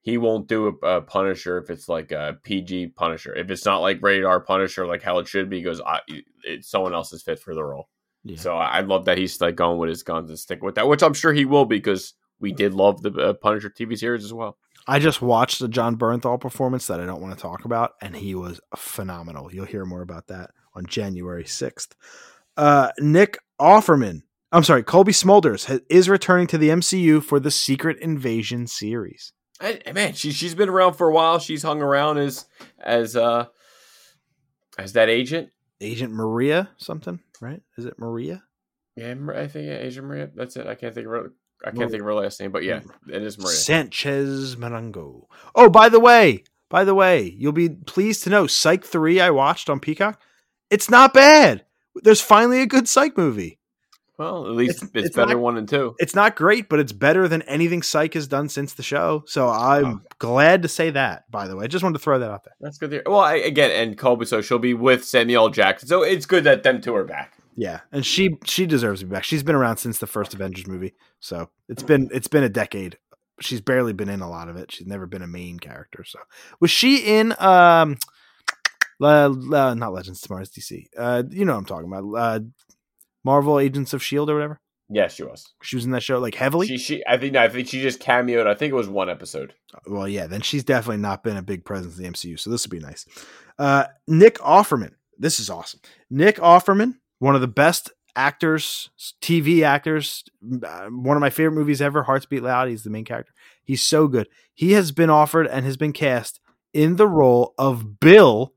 he 0.00 0.16
won't 0.16 0.48
do 0.48 0.78
a, 0.82 0.86
a 0.86 1.02
Punisher 1.02 1.58
if 1.58 1.70
it's 1.70 1.88
like 1.88 2.12
a 2.12 2.38
PG 2.42 2.88
Punisher. 2.88 3.34
If 3.34 3.50
it's 3.50 3.64
not 3.64 3.78
like 3.78 4.02
radar 4.02 4.40
Punisher, 4.40 4.86
like 4.86 5.02
how 5.02 5.18
it 5.18 5.28
should 5.28 5.50
be, 5.50 5.60
because 5.60 5.80
I 5.80 6.00
it, 6.44 6.64
someone 6.64 6.94
else 6.94 7.12
is 7.12 7.22
fit 7.22 7.38
for 7.38 7.54
the 7.54 7.64
role. 7.64 7.88
Yeah. 8.24 8.38
So 8.38 8.56
I 8.56 8.78
I 8.78 8.80
love 8.80 9.04
that 9.06 9.18
he's 9.18 9.40
like 9.40 9.56
going 9.56 9.78
with 9.78 9.88
his 9.88 10.02
guns 10.02 10.30
and 10.30 10.38
stick 10.38 10.62
with 10.62 10.76
that, 10.76 10.88
which 10.88 11.02
I'm 11.02 11.14
sure 11.14 11.32
he 11.32 11.44
will 11.44 11.64
because 11.64 12.14
we 12.40 12.52
did 12.52 12.74
love 12.74 13.02
the 13.02 13.12
uh, 13.12 13.32
Punisher 13.34 13.70
TV 13.70 13.98
series 13.98 14.24
as 14.24 14.32
well. 14.32 14.56
I 14.86 14.98
just 14.98 15.20
watched 15.20 15.58
the 15.58 15.68
Jon 15.68 15.96
Bernthal 15.96 16.40
performance 16.40 16.86
that 16.86 17.00
I 17.00 17.04
don't 17.04 17.20
want 17.20 17.36
to 17.36 17.42
talk 17.42 17.64
about, 17.64 17.92
and 18.00 18.16
he 18.16 18.34
was 18.34 18.60
phenomenal. 18.76 19.52
You'll 19.52 19.66
hear 19.66 19.84
more 19.84 20.00
about 20.00 20.28
that 20.28 20.52
on 20.74 20.86
January 20.86 21.44
6th. 21.44 21.88
Uh, 22.58 22.90
Nick 22.98 23.38
Offerman, 23.60 24.22
I'm 24.50 24.64
sorry, 24.64 24.82
Cobie 24.82 25.12
Smulders 25.12 25.66
ha- 25.66 25.84
is 25.88 26.08
returning 26.08 26.48
to 26.48 26.58
the 26.58 26.70
MCU 26.70 27.22
for 27.22 27.38
the 27.38 27.52
Secret 27.52 27.98
Invasion 28.00 28.66
series. 28.66 29.32
I, 29.60 29.80
man, 29.94 30.12
she 30.12 30.32
she's 30.32 30.54
been 30.54 30.68
around 30.68 30.94
for 30.94 31.08
a 31.08 31.12
while. 31.12 31.38
She's 31.38 31.62
hung 31.62 31.80
around 31.80 32.18
as 32.18 32.46
as 32.78 33.16
uh 33.16 33.46
as 34.76 34.92
that 34.92 35.08
agent. 35.08 35.50
Agent 35.80 36.12
Maria, 36.12 36.70
something, 36.76 37.20
right? 37.40 37.62
Is 37.76 37.84
it 37.84 37.98
Maria? 37.98 38.42
Yeah, 38.96 39.14
I 39.34 39.46
think 39.46 39.66
yeah, 39.66 39.78
Asian 39.78 40.04
Maria. 40.06 40.28
That's 40.34 40.56
it. 40.56 40.66
I 40.66 40.74
can't 40.74 40.94
think 40.94 41.06
of 41.06 41.12
her. 41.12 41.32
I 41.64 41.70
can't 41.70 41.90
think 41.90 42.00
of 42.00 42.06
her 42.06 42.14
last 42.14 42.40
name, 42.40 42.50
but 42.50 42.64
yeah, 42.64 42.80
it 43.08 43.22
is 43.22 43.38
Maria. 43.38 43.56
Sanchez 43.56 44.56
Marango. 44.56 45.26
Oh, 45.54 45.68
by 45.68 45.88
the 45.88 46.00
way, 46.00 46.44
by 46.68 46.84
the 46.84 46.94
way, 46.94 47.34
you'll 47.36 47.52
be 47.52 47.68
pleased 47.68 48.24
to 48.24 48.30
know 48.30 48.46
Psych 48.46 48.84
3 48.84 49.20
I 49.20 49.30
watched 49.30 49.70
on 49.70 49.80
Peacock. 49.80 50.20
It's 50.70 50.90
not 50.90 51.14
bad. 51.14 51.64
There's 52.02 52.20
finally 52.20 52.60
a 52.62 52.66
good 52.66 52.88
Psych 52.88 53.16
movie. 53.16 53.58
Well, 54.18 54.46
at 54.46 54.52
least 54.52 54.78
It's- 54.82 54.90
it's, 54.94 55.06
it's 55.08 55.16
better 55.16 55.34
not- 55.34 55.40
one 55.40 55.56
and 55.56 55.68
two. 55.68 55.94
It's 56.00 56.14
not 56.14 56.34
great, 56.34 56.68
but 56.68 56.80
it's 56.80 56.90
better 56.90 57.28
than 57.28 57.42
anything 57.42 57.82
Psych 57.82 58.14
has 58.14 58.26
done 58.26 58.48
since 58.48 58.72
the 58.74 58.82
show. 58.82 59.22
So 59.26 59.48
I'm 59.48 59.86
Oh. 59.86 60.00
glad 60.18 60.62
to 60.62 60.68
say 60.68 60.90
that, 60.90 61.30
by 61.30 61.46
the 61.46 61.54
way. 61.56 61.64
I 61.64 61.68
just 61.68 61.84
wanted 61.84 61.98
to 61.98 62.02
throw 62.02 62.18
that 62.18 62.28
out 62.30 62.42
there. 62.42 62.54
That's 62.60 62.78
good. 62.78 62.90
To 62.90 62.96
hear. 62.96 63.02
Well, 63.06 63.20
I, 63.20 63.34
again, 63.34 63.70
and 63.70 63.96
Cobie, 63.96 64.26
so 64.26 64.40
she'll 64.40 64.58
be 64.58 64.74
with 64.74 65.04
Samuel 65.04 65.50
Jackson. 65.50 65.88
So 65.88 66.02
it's 66.02 66.26
good 66.26 66.42
that 66.44 66.64
them 66.64 66.80
two 66.80 66.96
are 66.96 67.04
back. 67.04 67.34
Yeah. 67.54 67.80
And 67.92 68.04
she 68.04 68.38
she 68.44 68.66
deserves 68.66 69.00
to 69.00 69.06
be 69.06 69.12
back. 69.12 69.22
She's 69.24 69.42
been 69.44 69.54
around 69.56 69.76
since 69.78 69.98
the 69.98 70.06
first 70.08 70.34
Avengers 70.34 70.66
movie. 70.66 70.94
So 71.20 71.50
it's 71.68 71.82
been 71.84 72.08
it's 72.12 72.28
been 72.28 72.42
a 72.44 72.48
decade. 72.48 72.98
She's 73.40 73.60
barely 73.60 73.92
been 73.92 74.08
in 74.08 74.20
a 74.20 74.28
lot 74.28 74.48
of 74.48 74.56
it. 74.56 74.72
She's 74.72 74.86
never 74.88 75.06
been 75.06 75.22
a 75.22 75.26
main 75.28 75.58
character. 75.60 76.02
So 76.04 76.18
was 76.60 76.70
she 76.72 76.98
in 77.18 77.34
um 77.38 77.98
uh, 79.00 79.30
uh, 79.52 79.74
not 79.74 79.92
Legends 79.92 80.20
tomorrow, 80.20 80.42
it's 80.42 80.50
DC. 80.56 80.86
Uh 80.96 81.22
you 81.30 81.44
know 81.44 81.52
what 81.54 81.58
I'm 81.60 81.64
talking 81.66 81.92
about. 81.92 82.14
Uh 82.14 82.40
Marvel 83.24 83.58
Agents 83.58 83.92
of 83.92 84.02
Shield 84.02 84.30
or 84.30 84.34
whatever. 84.34 84.60
Yes, 84.90 85.14
she 85.14 85.22
was. 85.22 85.52
She 85.62 85.76
was 85.76 85.84
in 85.84 85.90
that 85.90 86.02
show 86.02 86.18
like 86.18 86.34
heavily. 86.34 86.66
She 86.66 86.78
she. 86.78 87.04
I 87.06 87.18
think. 87.18 87.36
I 87.36 87.48
think 87.48 87.68
she 87.68 87.82
just 87.82 88.00
cameoed. 88.00 88.46
I 88.46 88.54
think 88.54 88.72
it 88.72 88.76
was 88.76 88.88
one 88.88 89.10
episode. 89.10 89.52
well, 89.86 90.08
yeah, 90.08 90.26
then 90.26 90.40
she's 90.40 90.64
definitely 90.64 91.02
not 91.02 91.22
been 91.22 91.36
a 91.36 91.42
big 91.42 91.64
presence 91.64 91.98
in 91.98 92.04
the 92.04 92.10
MCU, 92.10 92.38
so 92.40 92.48
this 92.48 92.64
would 92.64 92.70
be 92.70 92.78
nice. 92.84 93.04
Uh, 93.58 93.84
Nick 94.06 94.38
Offerman, 94.38 94.92
this 95.18 95.40
is 95.40 95.50
awesome. 95.50 95.80
Nick 96.08 96.36
Offerman 96.36 96.94
one 97.18 97.34
of 97.34 97.40
the 97.42 97.48
best 97.48 97.90
actors, 98.16 98.90
TV 99.20 99.62
actors. 99.62 100.24
uh, 100.64 100.86
One 100.86 101.16
of 101.16 101.20
my 101.20 101.30
favorite 101.30 101.56
movies 101.58 101.82
ever, 101.82 102.04
Hearts 102.04 102.26
Beat 102.26 102.42
Loud. 102.42 102.68
He's 102.68 102.84
the 102.84 102.90
main 102.90 103.04
character. 103.04 103.32
He's 103.64 103.82
so 103.82 104.08
good. 104.08 104.28
He 104.54 104.72
has 104.72 104.90
been 104.92 105.10
offered 105.10 105.46
and 105.48 105.66
has 105.66 105.76
been 105.76 105.92
cast 105.92 106.40
in 106.72 106.96
the 106.96 107.06
role 107.08 107.54
of 107.58 108.00
Bill 108.00 108.54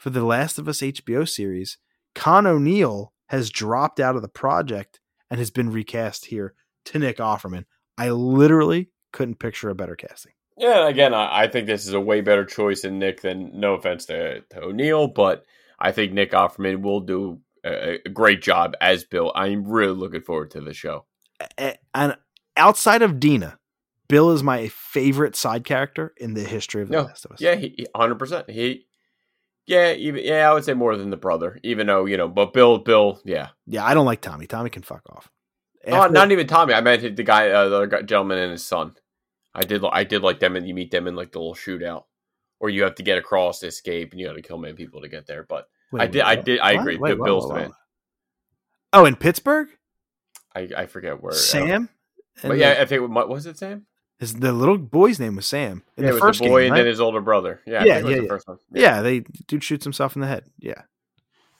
for 0.00 0.08
the 0.08 0.24
Last 0.24 0.58
of 0.58 0.66
Us 0.66 0.78
HBO 0.78 1.28
series. 1.28 1.76
Con 2.14 2.46
O'Neill 2.46 3.12
has 3.26 3.50
dropped 3.50 4.00
out 4.00 4.16
of 4.16 4.22
the 4.22 4.28
project 4.28 4.98
and 5.30 5.38
has 5.38 5.50
been 5.50 5.70
recast 5.70 6.24
here 6.26 6.54
to 6.86 6.98
Nick 6.98 7.18
Offerman. 7.18 7.66
I 7.98 8.08
literally 8.08 8.88
couldn't 9.12 9.38
picture 9.38 9.68
a 9.68 9.74
better 9.74 9.94
casting. 9.94 10.32
Yeah, 10.56 10.88
again, 10.88 11.12
I, 11.12 11.42
I 11.42 11.48
think 11.48 11.66
this 11.66 11.86
is 11.86 11.92
a 11.92 12.00
way 12.00 12.22
better 12.22 12.46
choice 12.46 12.84
in 12.84 12.98
Nick 12.98 13.20
than 13.20 13.60
no 13.60 13.74
offense 13.74 14.06
to, 14.06 14.40
to 14.40 14.62
O'Neill, 14.62 15.06
but 15.06 15.44
I 15.78 15.92
think 15.92 16.12
Nick 16.12 16.32
Offerman 16.32 16.80
will 16.80 17.00
do 17.00 17.40
a, 17.62 17.98
a 18.06 18.08
great 18.08 18.40
job 18.40 18.74
as 18.80 19.04
Bill. 19.04 19.30
I'm 19.34 19.68
really 19.68 19.94
looking 19.94 20.22
forward 20.22 20.52
to 20.52 20.62
the 20.62 20.72
show. 20.72 21.04
And 21.94 22.16
outside 22.56 23.02
of 23.02 23.20
Dina, 23.20 23.58
Bill 24.08 24.30
is 24.30 24.42
my 24.42 24.68
favorite 24.68 25.36
side 25.36 25.64
character 25.64 26.14
in 26.16 26.32
the 26.32 26.42
history 26.42 26.80
of 26.80 26.88
The 26.88 26.96
No, 26.96 27.02
Last 27.02 27.26
of 27.26 27.32
Us. 27.32 27.40
Yeah, 27.40 27.54
he 27.54 27.86
hundred 27.94 28.18
percent. 28.18 28.50
He, 28.50 28.86
yeah, 29.66 29.92
even 29.92 30.24
yeah, 30.24 30.50
I 30.50 30.54
would 30.54 30.64
say 30.64 30.74
more 30.74 30.96
than 30.96 31.10
the 31.10 31.16
brother, 31.16 31.58
even 31.62 31.86
though 31.86 32.06
you 32.06 32.16
know, 32.16 32.28
but 32.28 32.52
Bill, 32.52 32.78
Bill, 32.78 33.20
yeah, 33.24 33.48
Yeah, 33.66 33.84
I 33.84 33.94
don't 33.94 34.06
like 34.06 34.20
Tommy. 34.20 34.46
Tommy 34.46 34.70
can 34.70 34.82
fuck 34.82 35.02
off. 35.10 35.30
oh, 35.86 36.06
not 36.08 36.30
even 36.32 36.46
Tommy. 36.46 36.74
I 36.74 36.80
meant 36.80 37.16
the 37.16 37.22
guy, 37.22 37.50
uh, 37.50 37.68
the 37.68 38.02
gentleman 38.04 38.38
and 38.38 38.52
his 38.52 38.66
son. 38.66 38.94
I 39.54 39.62
did, 39.62 39.82
I 39.84 40.04
did 40.04 40.22
like 40.22 40.38
them, 40.40 40.54
and 40.56 40.66
you 40.68 40.74
meet 40.74 40.90
them 40.90 41.06
in 41.08 41.16
like 41.16 41.32
the 41.32 41.38
little 41.40 41.54
shootout, 41.54 42.04
or 42.60 42.70
you 42.70 42.82
have 42.84 42.94
to 42.96 43.02
get 43.02 43.18
across 43.18 43.60
to 43.60 43.66
escape, 43.66 44.12
and 44.12 44.20
you 44.20 44.26
got 44.26 44.34
to 44.34 44.42
kill 44.42 44.58
many 44.58 44.74
people 44.74 45.00
to 45.00 45.08
get 45.08 45.26
there. 45.26 45.42
But 45.44 45.68
Wait, 45.92 46.02
I 46.02 46.06
did, 46.06 46.22
I 46.22 46.34
what? 46.36 46.44
did, 46.44 46.60
I 46.60 46.72
agree. 46.72 46.96
Wait? 46.98 47.18
Bill's 47.18 47.48
the 47.48 47.54
man. 47.54 47.72
Oh, 48.92 49.04
in 49.04 49.16
Pittsburgh, 49.16 49.68
I, 50.54 50.68
I 50.76 50.86
forget 50.86 51.20
where. 51.22 51.32
uh, 51.32 51.36
Sam. 51.36 51.88
but 52.42 52.58
yeah, 52.58 52.74
the- 52.74 52.80
I 52.82 52.84
think 52.86 53.08
what 53.08 53.28
was 53.28 53.46
it, 53.46 53.58
Sam? 53.58 53.86
His, 54.20 54.34
the 54.34 54.52
little 54.52 54.78
boy's 54.78 55.18
name 55.18 55.34
was 55.36 55.46
Sam 55.46 55.82
in 55.96 56.04
yeah, 56.04 56.10
the 56.10 56.10
it 56.10 56.12
was 56.14 56.20
first 56.20 56.40
the 56.40 56.48
boy 56.48 56.60
game, 56.60 56.66
and 56.66 56.72
right? 56.72 56.78
then 56.78 56.86
his 56.86 57.00
older 57.00 57.20
brother. 57.20 57.60
Yeah, 57.66 57.84
Yeah, 57.84 57.94
yeah, 57.96 58.00
the 58.02 58.22
yeah. 58.22 58.28
first 58.28 58.46
one. 58.46 58.58
yeah, 58.72 59.02
they 59.02 59.20
dude 59.48 59.64
shoots 59.64 59.84
himself 59.84 60.14
in 60.14 60.20
the 60.22 60.28
head. 60.28 60.44
Yeah, 60.58 60.82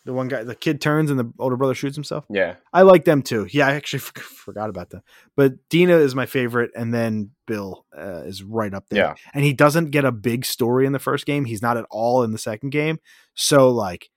the 0.05 0.13
one 0.13 0.29
guy, 0.29 0.45
the 0.45 0.55
kid 0.55 0.81
turns 0.81 1.11
and 1.11 1.19
the 1.21 1.31
older 1.39 1.57
brother 1.57 1.75
shoots 1.75 1.97
himself. 1.97 2.25
yeah. 2.31 2.57
I 2.73 2.83
like 2.83 3.05
them 3.05 3.23
too. 3.23 3.47
Yeah, 3.51 3.67
I 3.67 3.73
actually 3.73 3.99
f- 4.17 4.23
forgot 4.23 4.71
about 4.71 4.91
them. 4.91 5.03
But 5.37 5.69
Dina 5.69 5.97
is 5.97 6.15
my 6.15 6.27
favorite, 6.27 6.71
and 6.77 6.93
then 6.95 7.31
Bill 7.47 7.85
uh, 7.97 8.23
is 8.25 8.43
right 8.43 8.73
up 8.73 8.85
there. 8.89 8.99
Yeah. 9.01 9.15
And 9.35 9.45
he 9.45 9.53
doesn't 9.53 9.91
get 9.91 10.05
a 10.05 10.13
big 10.13 10.45
story 10.45 10.87
in 10.87 10.93
the 10.93 10.99
first 10.99 11.27
game. 11.27 11.45
He's 11.47 11.63
not 11.63 11.77
at 11.77 11.87
all 11.91 12.23
in 12.23 12.33
the 12.33 12.39
second 12.39 12.71
game. 12.71 12.99
So 13.35 13.69
like, 13.71 14.09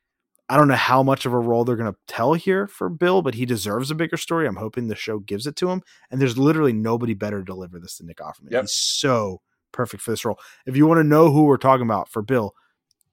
I 0.49 0.57
don't 0.57 0.67
know 0.67 0.75
how 0.75 1.01
much 1.03 1.25
of 1.25 1.33
a 1.33 1.39
role 1.39 1.63
they're 1.63 1.75
gonna 1.75 1.95
tell 2.07 2.33
here 2.33 2.67
for 2.67 2.89
Bill, 2.89 3.21
but 3.21 3.33
he 3.35 3.45
deserves 3.45 3.89
a 3.91 3.95
bigger 3.95 4.17
story. 4.17 4.45
I'm 4.47 4.57
hoping 4.57 4.87
the 4.87 4.95
show 4.95 5.19
gives 5.19 5.47
it 5.47 5.55
to 5.57 5.69
him. 5.71 5.81
And 6.11 6.19
there's 6.21 6.37
literally 6.37 6.73
nobody 6.73 7.13
better 7.13 7.39
to 7.39 7.45
deliver 7.45 7.79
this 7.79 7.97
than 7.97 8.07
Nick 8.07 8.17
Offerman. 8.17 8.51
Yep. 8.51 8.63
He's 8.63 8.73
so 8.73 9.41
perfect 9.71 10.03
for 10.03 10.11
this 10.11 10.25
role. 10.25 10.37
If 10.65 10.75
you 10.77 10.85
want 10.85 10.99
to 10.99 11.03
know 11.03 11.31
who 11.31 11.43
we're 11.45 11.57
talking 11.57 11.85
about 11.85 12.09
for 12.09 12.21
Bill, 12.21 12.53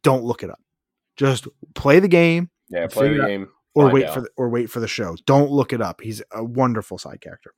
don't 0.03 0.25
look 0.25 0.43
it 0.43 0.51
up. 0.51 0.61
Just 1.17 1.47
play 1.75 2.01
the 2.01 2.09
game 2.09 2.51
Yeah, 2.69 2.87
play 2.89 3.17
the 3.17 3.25
game. 3.27 3.49
or 3.75 3.91
wait 3.91 4.07
out. 4.07 4.15
for 4.15 4.21
the, 4.23 4.29
or 4.37 4.49
wait 4.49 4.69
for 4.71 4.81
the 4.81 4.89
show. 4.89 5.17
Don't 5.27 5.51
look 5.51 5.73
it 5.73 5.81
up. 5.81 6.01
He's 6.01 6.23
a 6.33 6.43
wonderful 6.45 6.99
side 6.99 7.21
character. 7.21 7.53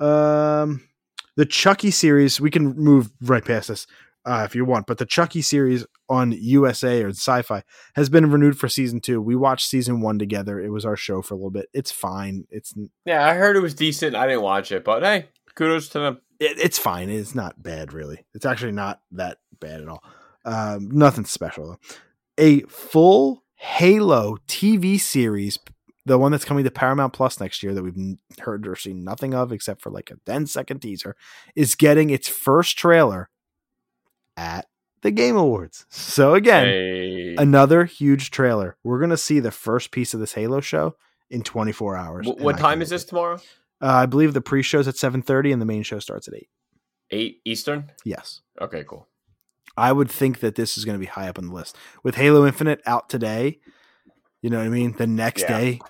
Um, 0.00 0.88
the 1.36 1.46
Chucky 1.46 1.90
series 1.90 2.40
we 2.40 2.50
can 2.50 2.74
move 2.76 3.10
right 3.20 3.44
past 3.44 3.68
this 3.68 3.86
uh, 4.26 4.42
if 4.44 4.54
you 4.54 4.64
want, 4.64 4.86
but 4.86 4.98
the 4.98 5.06
Chucky 5.06 5.42
series 5.42 5.86
on 6.08 6.32
USA 6.32 7.02
or 7.02 7.10
Sci-Fi 7.10 7.62
has 7.94 8.08
been 8.08 8.30
renewed 8.30 8.58
for 8.58 8.68
season 8.68 9.00
two. 9.00 9.20
We 9.20 9.36
watched 9.36 9.68
season 9.68 10.00
one 10.00 10.18
together. 10.18 10.58
It 10.60 10.70
was 10.70 10.84
our 10.84 10.96
show 10.96 11.22
for 11.22 11.34
a 11.34 11.36
little 11.36 11.50
bit. 11.50 11.68
It's 11.74 11.92
fine. 11.92 12.46
It's 12.50 12.72
Yeah, 13.04 13.26
I 13.26 13.34
heard 13.34 13.56
it 13.56 13.60
was 13.60 13.74
decent. 13.74 14.16
I 14.16 14.26
didn't 14.26 14.42
watch 14.42 14.72
it, 14.72 14.84
but 14.84 15.02
hey, 15.02 15.28
kudos 15.54 15.88
to 15.90 15.98
them. 15.98 16.20
it, 16.40 16.58
it's 16.58 16.78
fine. 16.78 17.10
It's 17.10 17.34
not 17.34 17.62
bad 17.62 17.92
really. 17.92 18.24
It's 18.34 18.46
actually 18.46 18.72
not 18.72 19.00
that 19.12 19.38
bad 19.60 19.82
at 19.82 19.88
all. 19.88 20.02
Um, 20.44 20.88
nothing 20.90 21.24
special 21.24 21.66
though. 21.66 21.96
A 22.38 22.62
full 22.62 23.44
Halo 23.56 24.36
TV 24.48 24.98
series, 24.98 25.58
the 26.04 26.18
one 26.18 26.32
that's 26.32 26.44
coming 26.44 26.64
to 26.64 26.70
Paramount 26.70 27.12
Plus 27.12 27.40
next 27.40 27.62
year 27.62 27.74
that 27.74 27.82
we've 27.82 28.16
heard 28.40 28.66
or 28.66 28.76
seen 28.76 29.04
nothing 29.04 29.34
of 29.34 29.52
except 29.52 29.80
for 29.80 29.90
like 29.90 30.10
a 30.10 30.16
10 30.26 30.46
second 30.46 30.80
teaser, 30.80 31.14
is 31.54 31.74
getting 31.74 32.10
its 32.10 32.28
first 32.28 32.76
trailer 32.76 33.30
at 34.36 34.66
the 35.02 35.10
Game 35.10 35.36
Awards. 35.36 35.86
So 35.90 36.34
again, 36.34 36.66
Hey. 36.66 37.34
another 37.36 37.84
huge 37.84 38.30
trailer. 38.30 38.76
We're 38.82 39.00
gonna 39.00 39.16
see 39.16 39.40
the 39.40 39.50
first 39.50 39.90
piece 39.90 40.14
of 40.14 40.20
this 40.20 40.32
Halo 40.34 40.60
show 40.60 40.96
in 41.30 41.42
24 41.42 41.96
hours. 41.96 42.28
And 42.28 42.40
what 42.40 42.58
time 42.58 42.80
is 42.82 42.90
this 42.90 43.04
tomorrow? 43.04 43.36
Uh, 43.82 43.86
I 43.86 44.06
believe 44.06 44.32
the 44.34 44.40
pre-show's 44.40 44.88
at 44.88 44.96
7:30 44.96 45.52
and 45.52 45.60
the 45.60 45.66
main 45.66 45.82
show 45.82 45.98
starts 45.98 46.28
at 46.28 46.34
8. 46.34 46.48
Eight 47.10 47.40
Eastern. 47.44 47.90
Yes. 48.04 48.40
Okay, 48.60 48.84
cool. 48.88 49.08
I 49.76 49.92
would 49.92 50.10
think 50.10 50.40
that 50.40 50.54
this 50.54 50.78
is 50.78 50.84
going 50.84 50.94
to 50.94 51.00
be 51.00 51.06
high 51.06 51.28
up 51.28 51.38
on 51.38 51.48
the 51.48 51.52
list. 51.54 51.76
With 52.02 52.14
Halo 52.14 52.46
Infinite 52.46 52.80
out 52.86 53.08
today, 53.08 53.58
you 54.40 54.48
know 54.48 54.58
what 54.58 54.66
I 54.66 54.70
mean? 54.70 54.92
The 54.92 55.06
next 55.06 55.42
Yeah. 55.42 55.58
day, 55.58 55.80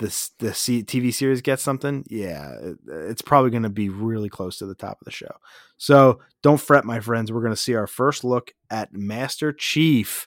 this 0.00 0.30
the 0.38 0.52
C- 0.52 0.82
TV 0.82 1.14
series 1.14 1.42
gets 1.42 1.62
something. 1.62 2.04
Yeah, 2.08 2.52
it, 2.60 2.78
it's 2.88 3.22
probably 3.22 3.50
going 3.50 3.62
to 3.62 3.68
be 3.68 3.88
really 3.88 4.28
close 4.28 4.58
to 4.58 4.66
the 4.66 4.74
top 4.74 5.00
of 5.00 5.04
the 5.04 5.12
show. 5.12 5.30
So 5.76 6.20
don't 6.42 6.60
fret, 6.60 6.84
my 6.84 7.00
friends. 7.00 7.30
We're 7.30 7.42
going 7.42 7.52
to 7.52 7.56
see 7.56 7.74
our 7.74 7.86
first 7.86 8.24
look 8.24 8.52
at 8.70 8.92
Master 8.92 9.52
Chief. 9.52 10.26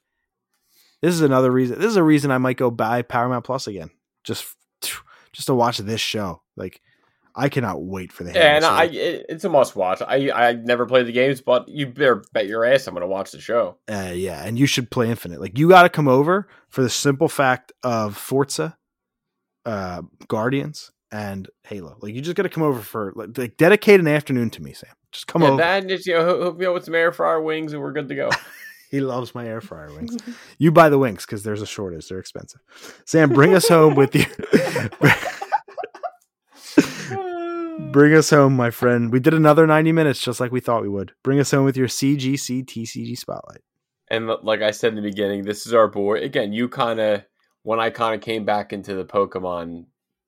This 1.01 1.13
is 1.13 1.21
another 1.21 1.51
reason. 1.51 1.79
This 1.79 1.89
is 1.89 1.97
a 1.97 2.03
reason 2.03 2.31
I 2.31 2.37
might 2.37 2.57
go 2.57 2.71
buy 2.71 3.01
Paramount 3.01 3.43
Plus 3.43 3.67
again, 3.67 3.89
just 4.23 4.45
just 5.33 5.47
to 5.47 5.55
watch 5.55 5.79
this 5.79 5.99
show. 5.99 6.41
Like, 6.55 6.79
I 7.35 7.49
cannot 7.49 7.81
wait 7.81 8.11
for 8.11 8.23
the. 8.23 8.31
Yeah, 8.31 8.55
and 8.55 8.63
I, 8.63 8.85
it, 8.85 9.25
it's 9.27 9.43
a 9.43 9.49
must 9.49 9.75
watch. 9.75 10.01
I 10.01 10.29
I 10.29 10.53
never 10.53 10.85
played 10.85 11.07
the 11.07 11.11
games, 11.11 11.41
but 11.41 11.67
you 11.67 11.87
better 11.87 12.23
bet 12.31 12.47
your 12.47 12.63
ass 12.63 12.87
I'm 12.87 12.93
going 12.93 13.01
to 13.01 13.07
watch 13.07 13.31
the 13.31 13.41
show. 13.41 13.77
Uh, 13.91 14.11
yeah, 14.13 14.45
and 14.45 14.57
you 14.57 14.67
should 14.67 14.91
play 14.91 15.09
Infinite. 15.09 15.41
Like 15.41 15.57
you 15.57 15.67
got 15.67 15.83
to 15.83 15.89
come 15.89 16.07
over 16.07 16.47
for 16.69 16.83
the 16.83 16.89
simple 16.89 17.27
fact 17.27 17.71
of 17.81 18.15
Forza, 18.15 18.77
uh, 19.65 20.01
Guardians, 20.27 20.91
and 21.13 21.47
Halo. 21.63 21.95
Like 22.01 22.13
you 22.15 22.21
just 22.21 22.35
got 22.35 22.43
to 22.43 22.49
come 22.49 22.63
over 22.63 22.81
for 22.81 23.13
like, 23.15 23.37
like 23.37 23.57
dedicate 23.57 23.99
an 23.99 24.07
afternoon 24.07 24.49
to 24.51 24.61
me, 24.61 24.73
Sam. 24.73 24.89
Just 25.11 25.27
come 25.27 25.43
yeah, 25.43 25.49
over. 25.49 25.57
that 25.57 25.87
just 25.87 26.07
you 26.07 26.13
know 26.13 26.25
hook, 26.25 26.57
me 26.57 26.65
up 26.65 26.73
with 26.73 26.85
some 26.85 26.95
air 26.95 27.11
fryer 27.11 27.39
wings 27.41 27.71
and 27.71 27.81
we're 27.81 27.91
good 27.93 28.09
to 28.09 28.15
go. 28.15 28.29
he 28.91 28.99
loves 28.99 29.35
my 29.35 29.45
air 29.45 29.61
fryer 29.61 29.93
wings. 29.93 30.17
you 30.57 30.71
buy 30.71 30.89
the 30.89 30.97
wings 30.97 31.25
because 31.25 31.43
there's 31.43 31.61
a 31.61 31.67
shortage. 31.67 32.09
They're 32.09 32.19
expensive. 32.19 32.61
Sam, 33.05 33.29
bring 33.29 33.53
us 33.53 33.67
home 33.67 33.93
with 33.95 34.15
you. 34.15 34.25
bring 37.91 38.15
us 38.15 38.31
home, 38.31 38.55
my 38.55 38.71
friend. 38.71 39.11
We 39.11 39.19
did 39.19 39.35
another 39.35 39.67
90 39.67 39.91
minutes 39.91 40.19
just 40.19 40.39
like 40.39 40.51
we 40.51 40.59
thought 40.59 40.81
we 40.81 40.89
would. 40.89 41.13
Bring 41.23 41.39
us 41.39 41.51
home 41.51 41.63
with 41.63 41.77
your 41.77 41.87
CGC 41.87 42.65
TCG 42.65 43.15
spotlight. 43.17 43.61
And 44.09 44.27
like 44.41 44.61
I 44.61 44.71
said 44.71 44.89
in 44.89 44.95
the 44.95 45.09
beginning, 45.09 45.43
this 45.43 45.67
is 45.67 45.73
our 45.73 45.87
boy. 45.87 46.19
Again, 46.21 46.53
you 46.53 46.67
kind 46.69 46.99
of 46.99 47.23
when 47.63 47.79
I 47.79 47.89
kind 47.89 48.15
of 48.15 48.21
came 48.21 48.45
back 48.45 48.71
into 48.71 48.93
the 48.93 49.05
Pokemon, 49.05 49.85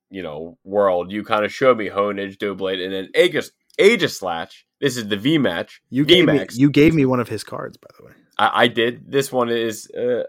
you 0.10 0.24
know, 0.24 0.58
world, 0.64 1.12
you 1.12 1.24
kind 1.24 1.46
of 1.46 1.54
showed 1.54 1.78
me 1.78 1.90
Honedge, 1.90 2.38
Doublade, 2.38 2.84
and 2.84 2.94
then 2.94 3.10
Aegis 3.16 3.52
Aegislash. 3.80 4.64
This 4.82 4.98
is 4.98 5.08
the 5.08 5.18
VMAX. 5.18 5.70
You 5.90 6.06
gave 6.06 6.26
me, 6.26 6.46
you 6.54 6.70
gave 6.70 6.94
me 6.94 7.06
one 7.06 7.20
of 7.20 7.30
his 7.30 7.44
cards, 7.44 7.78
by 7.78 7.90
the 7.98 8.06
way. 8.06 8.12
I, 8.38 8.64
I 8.64 8.68
did. 8.68 9.12
This 9.12 9.32
one 9.32 9.50
is, 9.50 9.90
uh, 9.98 10.24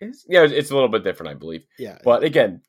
is 0.00 0.24
yeah, 0.28 0.44
it's 0.44 0.70
a 0.70 0.74
little 0.74 0.88
bit 0.88 1.04
different, 1.04 1.30
I 1.30 1.34
believe. 1.34 1.64
Yeah, 1.78 1.98
But 2.04 2.24
again, 2.24 2.62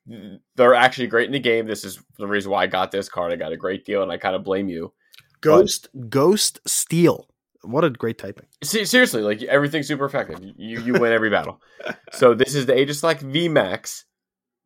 they're 0.55 0.75
actually 0.75 1.07
great 1.07 1.27
in 1.27 1.31
the 1.31 1.39
game. 1.39 1.67
This 1.67 1.83
is 1.83 1.99
the 2.17 2.27
reason 2.27 2.51
why 2.51 2.63
I 2.63 2.67
got 2.67 2.91
this 2.91 3.09
card. 3.09 3.31
I 3.31 3.35
got 3.35 3.51
a 3.51 3.57
great 3.57 3.85
deal, 3.85 4.03
and 4.03 4.11
I 4.11 4.17
kind 4.17 4.35
of 4.35 4.43
blame 4.43 4.69
you. 4.69 4.93
Ghost 5.41 5.89
Ghost 6.09 6.59
Steel. 6.65 7.27
What 7.63 7.83
a 7.83 7.89
great 7.89 8.17
typing. 8.17 8.45
Se- 8.63 8.85
seriously, 8.85 9.21
like 9.21 9.41
everything's 9.43 9.87
super 9.87 10.05
effective. 10.05 10.39
You 10.57 10.81
you 10.81 10.93
win 10.93 11.13
every 11.13 11.29
battle. 11.29 11.61
So 12.13 12.33
this 12.33 12.55
is 12.55 12.65
the 12.65 12.73
Aegislash 12.73 13.19
V 13.19 13.49
Max. 13.49 14.05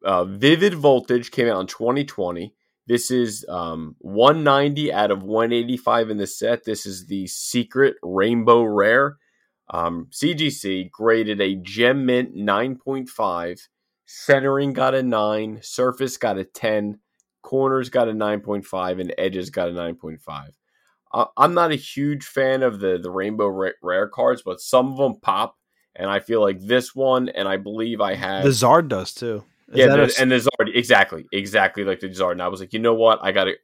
Uh, 0.04 0.26
Vivid 0.26 0.76
Voltage 0.76 1.32
came 1.32 1.48
out 1.48 1.62
in 1.62 1.68
2020. 1.68 2.54
This 2.86 3.10
is 3.10 3.46
um, 3.50 3.96
190 4.00 4.94
out 4.94 5.12
of 5.12 5.24
185 5.24 6.10
in 6.10 6.18
the 6.18 6.28
set. 6.28 6.64
This 6.64 6.86
is 6.86 7.08
the 7.08 7.26
secret 7.28 7.96
Rainbow 8.04 8.62
Rare. 8.64 9.18
Um, 9.70 10.08
CGC 10.12 10.92
graded 10.92 11.42
a 11.42 11.56
Gem 11.56 12.06
Mint 12.06 12.36
9.5. 12.36 13.60
Centering 14.06 14.74
got 14.74 14.94
a 14.96 15.04
9. 15.04 15.60
Surface 15.62 16.18
got 16.18 16.38
a 16.38 16.44
10. 16.46 17.00
Corners 17.42 17.90
got 17.90 18.08
a 18.08 18.14
9.5. 18.14 19.02
And 19.02 19.14
edges 19.18 19.50
got 19.50 19.70
a 19.70 19.72
9.5. 19.72 20.50
I'm 21.38 21.54
not 21.54 21.72
a 21.72 21.76
huge 21.76 22.24
fan 22.26 22.64
of 22.64 22.80
the 22.80 22.98
the 22.98 23.10
rainbow 23.12 23.48
rare 23.82 24.08
cards, 24.10 24.42
but 24.46 24.60
some 24.62 24.92
of 24.92 24.98
them 24.98 25.16
pop, 25.22 25.56
and 25.96 26.10
I 26.10 26.20
feel 26.20 26.42
like 26.42 26.60
this 26.62 26.94
one, 26.96 27.30
and 27.30 27.48
I 27.48 27.58
believe 27.58 28.02
I 28.02 28.16
have 28.16 28.44
The 28.44 28.50
Zard 28.52 28.88
does 28.90 29.14
too. 29.14 29.44
Is 29.70 29.80
yeah, 29.80 29.88
that 29.88 29.96
the, 29.98 30.16
a- 30.18 30.22
and 30.22 30.32
the 30.32 30.38
Zard 30.38 30.76
exactly, 30.76 31.26
exactly 31.32 31.84
like 31.84 32.00
the 32.00 32.10
Zard. 32.10 32.34
And 32.34 32.42
I 32.42 32.48
was 32.48 32.60
like, 32.60 32.74
you 32.74 32.80
know 32.80 32.94
what, 32.94 33.20
I 33.22 33.32
got 33.32 33.48
it. 33.48 33.58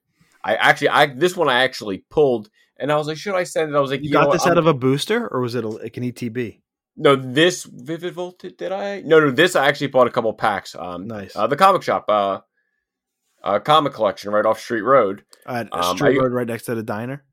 I 0.43 0.55
actually, 0.55 0.89
I 0.89 1.05
this 1.07 1.37
one 1.37 1.47
I 1.49 1.63
actually 1.63 2.03
pulled, 2.09 2.49
and 2.77 2.91
I 2.91 2.97
was 2.97 3.07
like, 3.07 3.17
should 3.17 3.35
I 3.35 3.43
send 3.43 3.71
it? 3.71 3.75
I 3.75 3.79
was 3.79 3.91
like, 3.91 4.03
you 4.03 4.09
know 4.11 4.23
got 4.25 4.33
this 4.33 4.43
I'm- 4.43 4.51
out 4.51 4.57
of 4.57 4.67
a 4.67 4.73
booster 4.73 5.27
or 5.27 5.39
was 5.41 5.55
it 5.55 5.63
a, 5.63 5.69
like 5.69 5.95
an 5.97 6.03
ETB? 6.03 6.59
No, 6.95 7.15
this 7.15 7.63
Vivid 7.63 8.13
Voltage 8.13 8.55
did 8.57 8.71
I? 8.71 9.01
No, 9.01 9.19
no, 9.19 9.31
this 9.31 9.55
I 9.55 9.67
actually 9.67 9.87
bought 9.87 10.05
a 10.05 10.11
couple 10.11 10.31
packs. 10.33 10.75
Um, 10.75 11.07
Nice. 11.07 11.35
Uh, 11.35 11.47
the 11.47 11.55
comic 11.55 11.81
shop, 11.81 12.05
uh, 12.07 12.41
uh, 13.43 13.59
comic 13.59 13.93
collection 13.93 14.31
right 14.31 14.45
off 14.45 14.59
Street 14.59 14.81
Road. 14.81 15.23
At 15.47 15.69
um, 15.73 15.95
Street 15.97 16.17
I- 16.19 16.21
Road, 16.21 16.33
right 16.33 16.45
next 16.47 16.65
to 16.65 16.75
the 16.75 16.83
diner. 16.83 17.23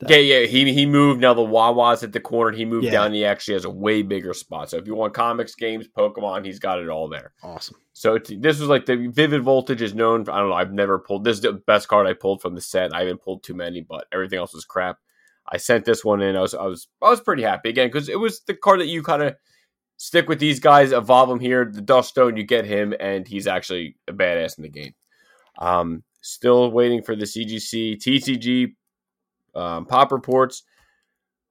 That- 0.00 0.10
Yeah, 0.10 0.16
yeah. 0.40 0.46
He 0.46 0.72
he 0.72 0.86
moved 0.86 1.20
now. 1.20 1.34
The 1.34 1.42
Wawa's 1.42 2.02
at 2.04 2.12
the 2.12 2.20
corner. 2.20 2.56
He 2.56 2.64
moved 2.64 2.84
Yeah. 2.84 2.92
down. 2.92 3.12
He 3.12 3.24
actually 3.24 3.54
has 3.54 3.64
a 3.64 3.70
way 3.70 4.02
bigger 4.02 4.32
spot. 4.32 4.70
So 4.70 4.76
if 4.76 4.86
you 4.86 4.94
want 4.94 5.12
comics, 5.14 5.54
games, 5.56 5.88
Pokemon, 5.88 6.44
he's 6.46 6.58
got 6.60 6.78
it 6.80 6.88
all 6.88 7.08
there. 7.08 7.32
Awesome. 7.42 7.76
So 7.94 8.14
it's, 8.14 8.30
this 8.38 8.60
was 8.60 8.68
like 8.68 8.86
the 8.86 9.08
Vivid 9.08 9.42
Voltage 9.42 9.82
is 9.82 9.94
known. 9.94 10.24
For, 10.24 10.30
I 10.30 10.38
don't 10.38 10.50
know. 10.50 10.54
I've 10.54 10.72
never 10.72 10.98
pulled 11.00 11.24
this. 11.24 11.36
Is 11.38 11.42
the 11.42 11.52
best 11.54 11.88
card 11.88 12.06
I 12.06 12.12
pulled 12.12 12.40
from 12.40 12.54
the 12.54 12.60
set. 12.60 12.94
I 12.94 13.00
haven't 13.00 13.22
pulled 13.22 13.42
too 13.42 13.54
many, 13.54 13.80
but 13.80 14.06
everything 14.12 14.38
else 14.38 14.54
was 14.54 14.64
crap. 14.64 14.98
I 15.50 15.56
sent 15.56 15.84
this 15.84 16.04
one 16.04 16.20
in. 16.22 16.36
I 16.36 16.42
was 16.42 16.54
I 16.54 16.64
was 16.66 16.86
I 17.02 17.10
was 17.10 17.20
pretty 17.20 17.42
happy 17.42 17.70
again 17.70 17.88
because 17.88 18.08
it 18.08 18.20
was 18.20 18.40
the 18.46 18.54
card 18.54 18.80
that 18.80 18.86
you 18.86 19.02
kind 19.02 19.22
of 19.22 19.34
stick 19.96 20.28
with 20.28 20.38
these 20.38 20.60
guys, 20.60 20.92
evolve 20.92 21.28
him 21.28 21.40
here. 21.40 21.64
The 21.64 21.80
Dusk 21.80 22.10
Stone, 22.10 22.36
you 22.36 22.44
get 22.44 22.64
him, 22.66 22.94
and 23.00 23.26
he's 23.26 23.48
actually 23.48 23.96
a 24.06 24.12
badass 24.12 24.58
in 24.58 24.62
the 24.62 24.68
game. 24.68 24.94
Um, 25.58 26.04
still 26.22 26.70
waiting 26.70 27.02
for 27.02 27.16
the 27.16 27.24
CGC, 27.24 27.96
TCG, 27.96 28.74
um, 29.54 29.86
pop 29.86 30.12
reports. 30.12 30.62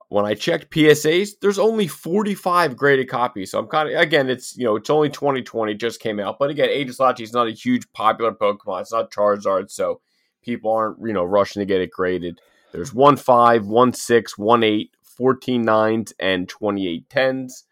When 0.10 0.26
I 0.26 0.36
checked 0.36 0.72
PSAs, 0.72 1.32
there's 1.41 1.60
only 1.60 1.86
45 1.86 2.78
graded 2.78 3.10
copies. 3.10 3.52
So 3.52 3.60
I'm 3.60 3.68
kind 3.68 3.90
of 3.90 3.99
again, 3.99 4.30
it's 4.30 4.56
you 4.56 4.64
know, 4.64 4.78
it's 4.78 4.90
only 4.90 5.10
2020, 5.10 5.74
just 5.76 5.99
came 5.99 6.19
out. 6.19 6.40
But 6.40 6.49
again, 6.49 6.69
Aegis 6.69 6.98
Aegislash 6.98 7.19
is 7.19 7.34
not 7.34 7.48
a 7.48 7.52
huge 7.52 7.91
popular 7.91 8.32
Pokemon. 8.32 8.82
It's 8.82 8.94
not 8.94 9.11
Charizard, 9.11 9.69
so 9.69 9.99
people 10.41 10.72
aren't 10.72 10.98
you 11.06 11.14
know 11.14 11.26
rushing 11.26 11.60
to 11.60 11.65
get 11.65 11.82
it 11.82 11.91
graded. 11.91 12.40
There's 12.72 12.94
one 12.94 13.18
five, 13.18 13.65
one 13.65 13.94
six, 13.94 14.38
one 14.38 14.64
eight, 14.64 14.91
14 15.18 15.61
nines, 15.64 16.14
and 16.19 16.48
28 16.48 17.10
tens. 17.10 17.65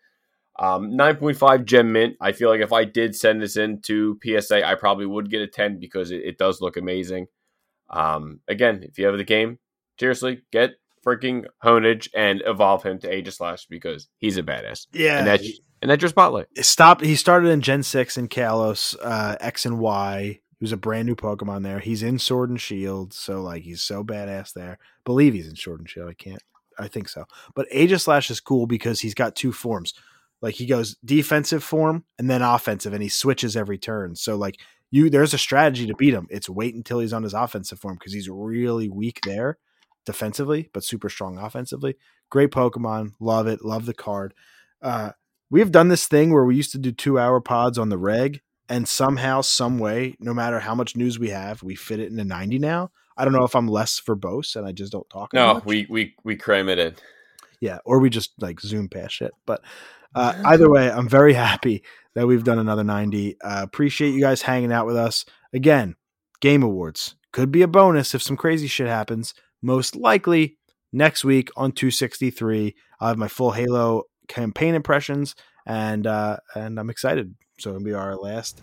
Um, 0.58 0.92
9.5 0.92 1.66
gem 1.66 1.92
mint. 1.92 2.16
I 2.20 2.32
feel 2.32 2.50
like 2.50 2.62
if 2.62 2.74
I 2.74 2.86
did 2.86 3.16
send 3.16 3.42
this 3.42 3.58
in 3.58 3.82
to 3.84 4.20
PSA, 4.24 4.66
I 4.66 4.76
probably 4.76 5.06
would 5.06 5.30
get 5.30 5.42
a 5.42 5.48
10 5.48 5.80
because 5.80 6.12
it, 6.12 6.24
it 6.24 6.38
does 6.38 6.62
look 6.62 6.78
amazing. 6.78 7.28
Um, 7.90 8.40
again, 8.48 8.84
if 8.84 8.98
you 8.98 9.06
have 9.06 9.18
the 9.18 9.24
game, 9.24 9.60
seriously, 10.00 10.42
get 10.52 10.76
freaking 11.06 11.46
Honedge 11.64 12.10
and 12.16 12.42
evolve 12.46 12.84
him 12.84 13.00
to 13.00 13.10
Aegislash 13.10 13.68
because 13.70 14.08
he's 14.18 14.38
a 14.38 14.44
badass. 14.44 14.88
Yeah. 14.92 15.20
And 15.20 15.28
that's 15.28 15.60
and 15.82 15.92
that's 15.92 16.02
your 16.02 16.10
spotlight. 16.10 16.48
It 16.56 16.66
stopped. 16.66 17.06
He 17.06 17.16
started 17.16 17.50
in 17.50 17.62
Gen 17.62 17.84
six 17.84 18.18
in 18.18 18.28
Kalos, 18.28 18.96
uh, 19.02 19.36
X 19.40 19.66
and 19.66 19.80
Y. 19.80 20.40
He 20.58 20.64
was 20.64 20.72
a 20.72 20.78
brand 20.78 21.06
new 21.06 21.16
Pokemon 21.16 21.64
there. 21.64 21.80
He's 21.80 22.02
in 22.02 22.18
Sword 22.18 22.50
and 22.50 22.60
Shield, 22.60 23.14
so 23.14 23.42
like 23.42 23.64
he's 23.64 23.82
so 23.82 24.04
badass 24.04 24.54
there. 24.54 24.80
Believe 25.04 25.34
he's 25.34 25.48
in 25.48 25.56
Sword 25.56 25.82
and 25.82 25.90
Shield. 25.90 26.10
I 26.10 26.14
can't. 26.14 26.42
I 26.80 26.88
think 26.88 27.08
so. 27.08 27.26
But 27.54 27.70
Aegislash 27.70 28.32
is 28.32 28.40
cool 28.40 28.68
because 28.68 29.00
he's 29.00 29.14
got 29.14 29.36
two 29.36 29.52
forms. 29.52 29.94
Like 30.42 30.56
he 30.56 30.66
goes 30.66 30.96
defensive 31.06 31.64
form 31.64 32.06
and 32.18 32.30
then 32.30 32.42
offensive, 32.42 32.94
and 32.94 33.04
he 33.04 33.10
switches 33.10 33.56
every 33.56 33.78
turn. 33.78 34.16
So 34.16 34.38
like 34.38 34.58
you, 34.92 35.10
there's 35.10 35.34
a 35.34 35.38
strategy 35.38 35.88
to 35.88 35.96
beat 35.96 36.14
him. 36.14 36.28
It's 36.30 36.50
wait 36.50 36.74
until 36.74 37.00
he's 37.00 37.14
on 37.14 37.24
his 37.24 37.34
offensive 37.34 37.80
form 37.80 37.96
because 38.00 38.14
he's 38.14 38.30
really 38.30 38.90
weak 38.90 39.20
there 39.24 39.58
defensively, 40.06 40.69
but 40.73 40.84
super 40.84 41.10
strong 41.10 41.38
offensively. 41.38 41.95
Great 42.30 42.52
Pokemon. 42.52 43.14
Love 43.19 43.48
it. 43.48 43.64
Love 43.64 43.86
the 43.86 43.94
card. 43.94 44.34
Uh, 44.82 45.11
we've 45.49 45.72
done 45.72 45.88
this 45.90 46.07
thing 46.07 46.34
where 46.34 46.45
we 46.45 46.56
used 46.56 46.72
to 46.72 46.77
do 46.77 46.91
two 46.91 47.19
hour 47.19 47.40
pods 47.41 47.77
on 47.77 47.90
the 47.90 47.98
reg, 47.98 48.41
and 48.69 48.88
somehow, 48.88 49.41
some 49.41 49.77
way, 49.77 50.15
no 50.19 50.34
matter 50.34 50.60
how 50.60 50.73
much 50.73 50.95
news 50.95 51.19
we 51.19 51.30
have, 51.30 51.61
we 51.61 51.76
fit 51.76 51.99
it 51.99 52.10
into 52.10 52.23
90 52.23 52.60
now. 52.60 52.91
I 53.18 53.23
don't 53.23 53.34
know 53.34 53.45
if 53.45 53.56
I'm 53.56 53.68
less 53.68 54.02
verbose 54.02 54.56
and 54.56 54.68
I 54.68 54.72
just 54.72 54.91
don't 54.91 55.10
talk. 55.10 55.34
No, 55.34 55.56
much. 55.56 55.65
we 55.65 55.88
we 55.90 56.15
we 56.23 56.36
cram 56.36 56.68
it 56.68 56.80
in. 56.80 56.95
yeah, 57.61 57.80
or 57.86 57.99
we 57.99 58.10
just 58.10 58.32
like 58.41 58.60
zoom 58.60 58.90
past 58.90 59.15
shit. 59.15 59.32
But 59.45 59.61
uh, 60.14 60.34
either 60.45 60.69
way, 60.69 60.91
I'm 60.91 61.07
very 61.07 61.34
happy 61.34 61.84
that 62.15 62.27
we've 62.27 62.44
done 62.44 62.60
another 62.60 62.84
90. 62.84 63.38
Uh, 63.41 63.61
appreciate 63.64 64.11
you 64.11 64.22
guys 64.22 64.41
hanging 64.41 64.72
out 64.72 64.86
with 64.86 64.98
us 64.98 65.26
again. 65.53 65.95
Game 66.41 66.64
Awards 66.64 67.15
could 67.32 67.52
be 67.52 67.61
a 67.61 67.68
bonus 67.68 68.14
if 68.14 68.22
some 68.22 68.38
crazy 68.38 68.68
shit 68.68 68.88
happens. 68.88 69.34
Most 69.66 69.96
likely 69.96 70.58
next 70.94 71.26
week 71.26 71.50
on 71.58 71.72
263. 71.72 72.76
I'll 73.00 73.08
have 73.08 73.18
my 73.18 73.28
full 73.28 73.50
Halo 73.50 74.04
campaign 74.28 74.76
impressions, 74.76 75.34
and 75.66 76.06
uh, 76.06 76.38
and 76.54 76.80
I'm 76.80 76.92
excited. 76.92 77.34
So 77.60 77.72
it'll 77.72 77.84
be 77.84 77.94
our 77.96 78.16
last 78.16 78.62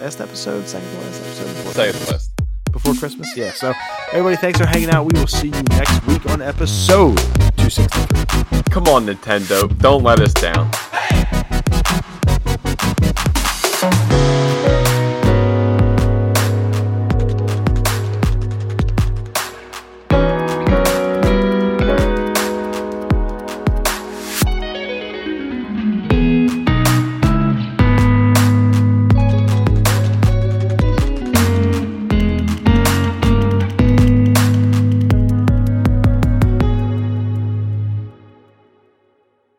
last 0.00 0.20
episode, 0.20 0.66
second 0.66 0.90
to 0.90 0.96
last 0.98 1.20
episode 1.20 1.46
before, 1.54 1.72
Second 1.72 2.08
list. 2.12 2.30
before 2.72 2.94
Christmas. 2.94 3.36
Yeah. 3.36 3.52
So 3.52 3.72
everybody, 4.10 4.34
thanks 4.34 4.58
for 4.58 4.66
hanging 4.66 4.90
out. 4.90 5.12
We 5.12 5.20
will 5.20 5.28
see 5.28 5.48
you 5.48 5.62
next 5.70 6.04
week 6.08 6.26
on 6.28 6.42
episode 6.42 7.16
263. 7.56 8.62
Come 8.72 8.88
on, 8.88 9.06
Nintendo. 9.06 9.68
Don't 9.78 10.02
let 10.02 10.18
us 10.18 10.32
down. 10.34 10.68